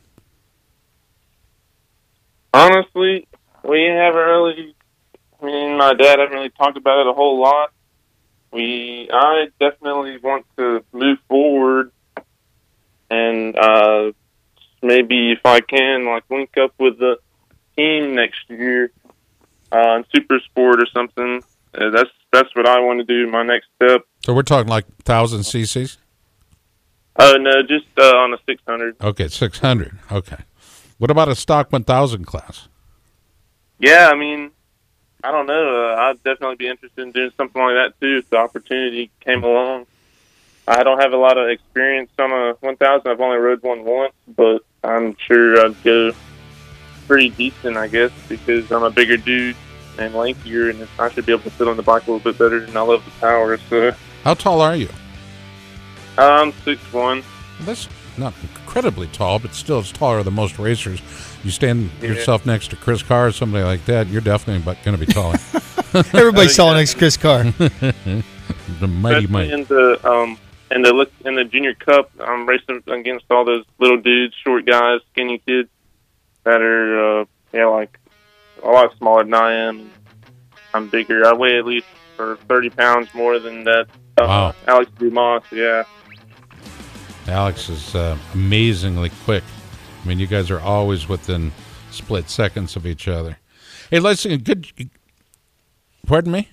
Honestly, 2.54 3.28
we 3.64 3.84
haven't 3.84 4.20
really. 4.20 4.76
Me 5.42 5.66
and 5.68 5.78
my 5.78 5.94
dad 5.94 6.20
haven't 6.20 6.34
really 6.34 6.50
talked 6.50 6.78
about 6.78 7.02
it 7.02 7.08
a 7.08 7.14
whole 7.14 7.40
lot. 7.40 7.72
We, 8.52 9.10
I 9.12 9.50
definitely 9.60 10.18
want 10.18 10.46
to 10.58 10.84
move 10.92 11.20
forward, 11.28 11.92
and 13.10 13.56
uh, 13.58 14.12
maybe 14.82 15.32
if 15.32 15.46
I 15.46 15.62
can, 15.62 16.06
like 16.06 16.24
link 16.30 16.58
up 16.58 16.74
with 16.80 17.00
the 17.00 17.18
team 17.76 18.16
next 18.16 18.50
year 18.50 18.92
uh, 19.72 19.98
in 19.98 20.06
Super 20.16 20.40
Sport 20.40 20.82
or 20.82 20.86
something. 20.94 21.42
Uh, 21.74 21.90
that's 21.92 22.10
that's 22.32 22.56
what 22.56 22.68
I 22.68 22.80
want 22.80 23.00
to 23.00 23.06
do. 23.06 23.30
My 23.30 23.44
next 23.44 23.68
step. 23.76 24.06
So 24.26 24.34
we're 24.34 24.44
talking 24.44 24.70
like 24.70 24.86
thousand 25.04 25.42
CCs. 25.42 25.98
Oh 27.20 27.36
no, 27.40 27.64
just 27.64 27.88
uh, 27.98 28.16
on 28.18 28.34
a 28.34 28.38
six 28.46 28.62
hundred. 28.68 28.96
Okay, 29.02 29.28
six 29.28 29.60
hundred. 29.60 29.98
Okay. 30.12 30.38
What 30.98 31.12
about 31.12 31.30
a 31.30 31.36
stock 31.36 31.72
one 31.72 31.84
thousand 31.84 32.26
class? 32.26 32.68
Yeah, 33.80 34.10
I 34.12 34.16
mean, 34.16 34.52
I 35.24 35.32
don't 35.32 35.46
know. 35.46 35.94
Uh, 35.94 35.96
I'd 35.96 36.24
definitely 36.24 36.56
be 36.56 36.68
interested 36.68 37.02
in 37.02 37.12
doing 37.12 37.32
something 37.38 37.62
like 37.62 37.74
that 37.76 37.94
too 38.00 38.18
if 38.18 38.30
the 38.30 38.38
opportunity 38.38 39.12
came 39.20 39.44
along. 39.44 39.86
I 40.68 40.84
don't 40.84 41.00
have 41.00 41.14
a 41.14 41.18
lot 41.18 41.38
of 41.38 41.50
experience 41.50 42.10
on 42.20 42.32
a 42.32 42.54
1000. 42.60 43.08
I've 43.10 43.22
only 43.22 43.38
rode 43.38 43.64
one 43.64 43.86
once, 43.86 44.14
but 44.36 44.62
I'm 44.84 45.16
sure 45.18 45.66
I'd 45.66 45.82
go 45.84 46.12
pretty 47.08 47.30
decent, 47.30 47.78
I 47.78 47.88
guess, 47.88 48.12
because 48.28 48.70
I'm 48.72 48.84
a 48.84 48.90
bigger 48.92 49.16
dude 49.18 49.56
and 49.98 50.14
lankier, 50.14 50.70
and 50.70 50.88
I 51.00 51.10
should 51.10 51.26
be 51.26 51.32
able 51.32 51.44
to 51.44 51.50
sit 51.52 51.68
on 51.68 51.78
the 51.78 51.84
bike 51.84 52.06
a 52.08 52.12
little 52.12 52.32
bit 52.32 52.38
better, 52.38 52.58
and 52.64 52.78
I 52.78 52.82
love 52.82 53.04
the 53.06 53.12
power. 53.20 53.58
So 53.70 53.92
How 54.24 54.34
tall 54.34 54.60
are 54.62 54.76
you? 54.76 54.90
I'm 56.18 56.52
six 56.66 56.82
one. 56.92 57.24
That's 57.62 57.88
not 58.18 58.34
incredibly 58.42 59.08
tall, 59.08 59.40
but 59.40 59.54
still 59.56 59.80
it's 59.80 59.92
taller 59.92 60.22
than 60.24 60.34
most 60.34 60.60
racers. 60.60 61.02
You 61.44 61.52
stand 61.52 61.92
Yeah. 62.02 62.10
yourself 62.10 62.46
next 62.46 62.70
to 62.72 62.76
Chris 62.76 63.02
Carr 63.04 63.28
or 63.28 63.32
somebody 63.32 63.64
like 63.64 63.86
that, 63.86 64.08
you're 64.08 64.22
definitely 64.22 64.64
going 64.84 64.98
to 64.98 65.06
be 65.06 65.12
taller. 65.12 65.38
Everybody's 66.14 66.56
taller 66.58 66.76
next 66.76 66.92
to 66.94 66.98
Chris 66.98 67.16
Carr. 67.18 67.44
the 67.54 68.24
mighty 68.82 69.26
Especially 69.26 69.28
mighty. 69.28 69.52
in 69.54 69.64
the 69.66 70.00
um 70.10 70.38
in 70.72 70.82
the 70.82 70.94
look 70.94 71.12
in 71.26 71.36
the 71.36 71.44
junior 71.44 71.74
cup, 71.74 72.12
I'm 72.20 72.48
racing 72.48 72.84
against 72.88 73.26
all 73.30 73.46
those 73.46 73.66
little 73.80 73.98
dudes, 73.98 74.36
short 74.44 74.66
guys, 74.66 75.00
skinny 75.12 75.40
kids 75.40 75.70
that 76.44 76.62
are 76.62 77.22
uh, 77.22 77.26
yeah 77.54 77.66
like 77.68 77.98
a 78.64 78.68
lot 78.68 78.96
smaller 78.98 79.24
than 79.24 79.34
I 79.34 79.54
am. 79.54 79.90
I'm 80.74 80.90
bigger. 80.90 81.26
I 81.26 81.34
weigh 81.34 81.58
at 81.58 81.66
least 81.66 81.86
for 82.16 82.38
30 82.48 82.70
pounds 82.72 83.14
more 83.14 83.40
than 83.40 83.64
that. 83.66 83.88
Uh, 84.18 84.26
Wow. 84.26 84.56
Alex 84.68 84.92
Dumas, 84.98 85.44
yeah. 85.52 85.84
Alex 87.28 87.70
is 87.70 87.94
uh, 87.96 88.18
amazingly 88.34 89.12
quick. 89.26 89.44
I 90.04 90.08
mean, 90.08 90.18
you 90.20 90.28
guys 90.28 90.50
are 90.50 90.60
always 90.60 91.08
within 91.08 91.52
split 91.92 92.30
seconds 92.30 92.76
of 92.76 92.86
each 92.86 93.08
other. 93.08 93.38
Hey, 93.92 94.00
listen, 94.00 94.38
good. 94.40 94.68
Pardon 96.06 96.32
me. 96.32 96.50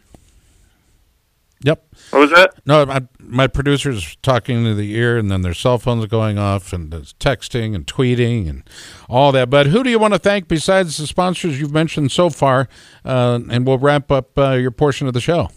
Yep. 1.65 1.83
What 2.11 2.19
was 2.19 2.31
that? 2.33 2.61
No, 2.67 2.85
my, 2.85 3.01
my 3.19 3.47
producer's 3.47 4.17
talking 4.17 4.59
into 4.59 4.75
the 4.75 4.95
ear, 4.97 5.17
and 5.17 5.31
then 5.31 5.41
their 5.41 5.55
cell 5.55 5.79
phones 5.79 6.05
are 6.05 6.09
going 6.09 6.37
off, 6.37 6.75
and 6.75 6.93
there's 6.93 7.15
texting 7.15 7.75
and 7.75 7.87
tweeting 7.87 8.51
and 8.51 8.69
all 9.09 9.33
that. 9.33 9.49
But 9.49 9.69
who 9.69 9.83
do 9.83 9.89
you 9.89 9.99
want 9.99 10.13
to 10.13 10.19
thank 10.19 10.47
besides 10.47 10.99
the 10.99 11.07
sponsors 11.07 11.59
you've 11.59 11.73
mentioned 11.73 12.13
so 12.13 12.29
far? 12.29 12.69
Uh, 13.03 13.41
and 13.51 13.67
we'll 13.67 13.79
wrap 13.79 14.13
up 14.13 14.39
uh, 14.39 14.51
your 14.53 14.73
portion 14.73 15.07
of 15.07 15.15
the 15.15 15.23
show. 15.23 15.49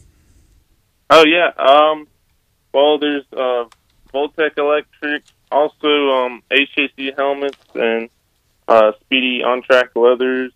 Oh 1.10 1.26
yeah. 1.26 1.52
Um. 1.58 2.08
Well, 2.74 3.00
there's 3.00 3.26
uh, 3.34 3.66
Voltec 4.14 4.58
Electric, 4.58 5.24
also 5.52 6.10
um, 6.10 6.42
HJC 6.50 7.18
helmets 7.18 7.58
and 7.76 8.10
uh, 8.70 8.94
Speedy 9.02 9.44
on 9.44 9.62
track 9.62 9.90
leathers, 9.94 10.54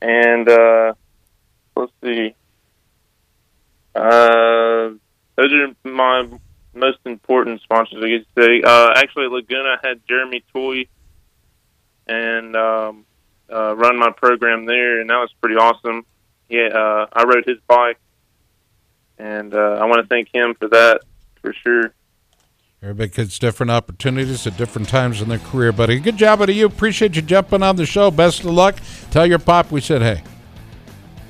and 0.00 0.48
uh, 0.48 0.94
let's 1.74 1.92
see. 2.04 2.36
Uh, 3.94 4.90
those 5.36 5.52
are 5.52 5.74
my 5.84 6.28
most 6.74 6.98
important 7.04 7.60
sponsors, 7.62 8.02
I 8.02 8.08
guess 8.08 8.26
to 8.36 8.42
say. 8.42 8.62
Uh, 8.62 8.92
actually, 8.96 9.28
Laguna 9.28 9.78
had 9.82 10.00
Jeremy 10.06 10.44
Toye 10.52 10.86
and 12.06 12.56
um, 12.56 13.04
uh, 13.52 13.74
run 13.76 13.98
my 13.98 14.10
program 14.10 14.66
there, 14.66 15.00
and 15.00 15.10
that 15.10 15.16
was 15.16 15.32
pretty 15.40 15.56
awesome. 15.56 16.06
Yeah, 16.48 16.68
uh, 16.68 17.06
I 17.12 17.24
rode 17.24 17.44
his 17.46 17.58
bike 17.66 17.98
and 19.18 19.54
uh, 19.54 19.78
I 19.80 19.84
want 19.84 20.00
to 20.02 20.06
thank 20.06 20.28
him 20.32 20.54
for 20.54 20.68
that 20.68 21.00
for 21.42 21.52
sure. 21.52 21.92
Everybody 22.80 23.08
gets 23.08 23.38
different 23.38 23.72
opportunities 23.72 24.46
at 24.46 24.56
different 24.56 24.88
times 24.88 25.20
in 25.20 25.28
their 25.28 25.40
career, 25.40 25.72
buddy. 25.72 25.98
Good 25.98 26.16
job 26.16 26.40
out 26.40 26.48
of 26.48 26.54
you. 26.54 26.66
Appreciate 26.66 27.16
you 27.16 27.22
jumping 27.22 27.62
on 27.62 27.74
the 27.74 27.84
show. 27.84 28.10
Best 28.10 28.40
of 28.40 28.46
luck. 28.46 28.76
Tell 29.10 29.26
your 29.26 29.40
pop 29.40 29.72
we 29.72 29.80
said 29.80 30.00
hey. 30.00 30.22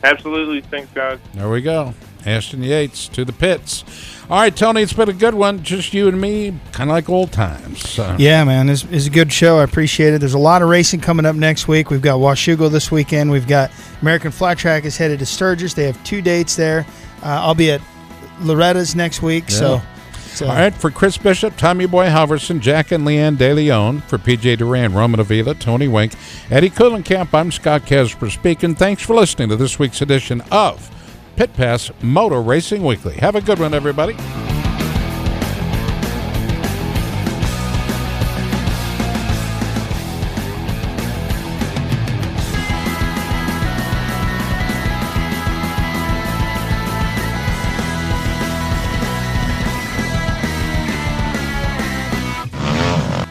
Absolutely, 0.04 0.60
thanks, 0.60 0.92
guys. 0.92 1.18
There 1.34 1.48
we 1.48 1.62
go. 1.62 1.94
Ashton 2.26 2.62
Yates 2.62 3.08
to 3.08 3.24
the 3.24 3.32
pits. 3.32 3.84
All 4.30 4.38
right, 4.38 4.54
Tony, 4.54 4.82
it's 4.82 4.92
been 4.92 5.08
a 5.08 5.14
good 5.14 5.34
one. 5.34 5.62
Just 5.62 5.94
you 5.94 6.06
and 6.08 6.20
me, 6.20 6.58
kind 6.72 6.90
of 6.90 6.94
like 6.94 7.08
old 7.08 7.32
times. 7.32 7.88
So. 7.88 8.14
Yeah, 8.18 8.44
man, 8.44 8.68
it's, 8.68 8.84
it's 8.90 9.06
a 9.06 9.10
good 9.10 9.32
show. 9.32 9.58
I 9.58 9.62
appreciate 9.64 10.12
it. 10.12 10.18
There's 10.18 10.34
a 10.34 10.38
lot 10.38 10.60
of 10.60 10.68
racing 10.68 11.00
coming 11.00 11.24
up 11.24 11.34
next 11.34 11.66
week. 11.66 11.90
We've 11.90 12.02
got 12.02 12.18
Washougal 12.18 12.70
this 12.70 12.90
weekend. 12.90 13.30
We've 13.30 13.46
got 13.46 13.70
American 14.02 14.30
Flat 14.30 14.58
Track 14.58 14.84
is 14.84 14.96
headed 14.98 15.20
to 15.20 15.26
Sturgis. 15.26 15.72
They 15.72 15.84
have 15.84 16.02
two 16.04 16.20
dates 16.20 16.56
there. 16.56 16.84
Uh, 17.22 17.40
I'll 17.40 17.54
be 17.54 17.70
at 17.70 17.80
Loretta's 18.40 18.94
next 18.94 19.22
week. 19.22 19.50
So, 19.50 19.76
Yeah. 19.76 19.82
so 20.34 20.46
All 20.48 20.54
right, 20.54 20.74
for 20.74 20.90
Chris 20.90 21.16
Bishop, 21.16 21.56
Tommy 21.56 21.86
Boy 21.86 22.06
Halverson, 22.06 22.60
Jack 22.60 22.92
and 22.92 23.06
Leanne 23.06 23.36
DeLeon, 23.38 24.02
for 24.02 24.18
PJ 24.18 24.58
Duran, 24.58 24.92
Roman 24.92 25.20
Avila, 25.20 25.54
Tony 25.54 25.88
Wink, 25.88 26.12
Eddie 26.50 26.68
Kuhlenkamp, 26.70 27.32
I'm 27.32 27.50
Scott 27.50 27.86
Casper 27.86 28.28
speaking. 28.28 28.74
Thanks 28.74 29.02
for 29.02 29.14
listening 29.14 29.48
to 29.48 29.56
this 29.56 29.78
week's 29.78 30.02
edition 30.02 30.42
of 30.52 30.90
Pit 31.38 31.54
Pass 31.54 31.92
Motor 32.02 32.42
Racing 32.42 32.82
Weekly. 32.82 33.14
Have 33.18 33.36
a 33.36 33.40
good 33.40 33.60
one, 33.60 33.72
everybody. 33.72 34.14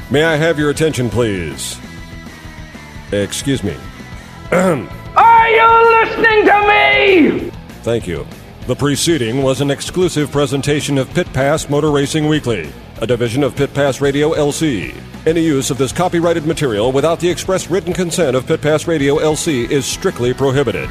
May 0.10 0.24
I 0.24 0.38
have 0.38 0.58
your 0.58 0.70
attention, 0.70 1.10
please? 1.10 1.78
Excuse 3.12 3.62
me. 3.66 3.76
Are 4.54 5.50
you 5.50 6.06
listening 6.06 6.46
to 6.46 7.48
me? 7.50 7.57
Thank 7.88 8.06
you. 8.06 8.28
The 8.66 8.76
preceding 8.76 9.44
was 9.44 9.62
an 9.62 9.72
exclusive 9.72 10.30
presentation 10.30 10.98
of 10.98 11.10
Pit 11.14 11.26
Pass 11.32 11.70
Motor 11.70 11.90
Racing 11.90 12.28
Weekly, 12.28 12.70
a 13.00 13.08
division 13.08 13.46
of 13.46 13.56
Pit 13.56 13.74
Pass 13.74 14.02
Radio 14.02 14.34
LC. 14.34 14.94
Any 15.26 15.40
use 15.40 15.72
of 15.72 15.78
this 15.78 15.94
copyrighted 15.94 16.46
material 16.46 16.92
without 16.92 17.22
the 17.22 17.30
express 17.30 17.70
written 17.70 17.94
consent 17.94 18.36
of 18.36 18.46
Pit 18.46 18.62
Pass 18.62 18.88
Radio 18.90 19.20
LC 19.20 19.72
is 19.72 19.86
strictly 19.86 20.34
prohibited. 20.34 20.90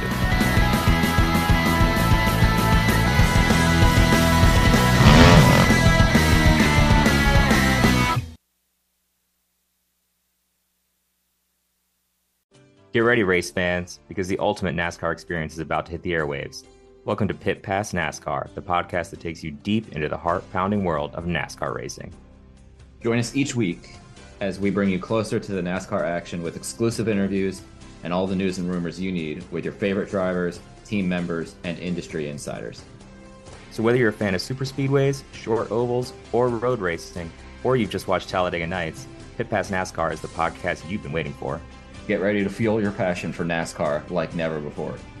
Get 12.91 13.01
ready, 13.01 13.21
race 13.21 13.51
fans, 13.51 13.99
because 14.07 14.27
the 14.27 14.39
ultimate 14.39 14.75
NASCAR 14.75 15.11
experience 15.11 15.53
is 15.53 15.59
about 15.59 15.85
to 15.85 15.91
hit 15.91 16.01
the 16.01 16.13
airwaves. 16.13 16.63
Welcome 17.07 17.29
to 17.29 17.33
Pit 17.33 17.63
Pass 17.63 17.93
NASCAR, 17.93 18.53
the 18.53 18.61
podcast 18.61 19.11
that 19.11 19.21
takes 19.21 19.41
you 19.41 19.51
deep 19.51 19.95
into 19.95 20.09
the 20.09 20.17
heart 20.17 20.43
pounding 20.51 20.83
world 20.83 21.15
of 21.15 21.23
NASCAR 21.23 21.73
racing. 21.73 22.13
Join 23.01 23.17
us 23.17 23.33
each 23.33 23.55
week 23.55 23.95
as 24.41 24.59
we 24.59 24.71
bring 24.71 24.89
you 24.89 24.99
closer 24.99 25.39
to 25.39 25.51
the 25.53 25.61
NASCAR 25.61 26.01
action 26.01 26.43
with 26.43 26.57
exclusive 26.57 27.07
interviews 27.07 27.61
and 28.03 28.11
all 28.11 28.27
the 28.27 28.35
news 28.35 28.57
and 28.57 28.69
rumors 28.69 28.99
you 28.99 29.13
need 29.13 29.49
with 29.53 29.63
your 29.63 29.71
favorite 29.71 30.09
drivers, 30.09 30.59
team 30.83 31.07
members, 31.07 31.55
and 31.63 31.79
industry 31.79 32.27
insiders. 32.27 32.83
So, 33.71 33.81
whether 33.83 33.97
you're 33.97 34.09
a 34.09 34.11
fan 34.11 34.35
of 34.35 34.41
super 34.41 34.65
speedways, 34.65 35.23
short 35.31 35.71
ovals, 35.71 36.11
or 36.33 36.49
road 36.49 36.79
racing, 36.79 37.31
or 37.63 37.77
you've 37.77 37.89
just 37.89 38.09
watched 38.09 38.27
Talladega 38.27 38.67
Nights, 38.67 39.07
Pit 39.37 39.49
Pass 39.49 39.71
NASCAR 39.71 40.11
is 40.11 40.19
the 40.19 40.27
podcast 40.27 40.89
you've 40.89 41.03
been 41.03 41.13
waiting 41.13 41.33
for. 41.35 41.61
Get 42.05 42.19
ready 42.19 42.43
to 42.43 42.49
fuel 42.49 42.81
your 42.81 42.91
passion 42.91 43.31
for 43.31 43.45
NASCAR 43.45 44.09
like 44.09 44.35
never 44.35 44.59
before. 44.59 44.97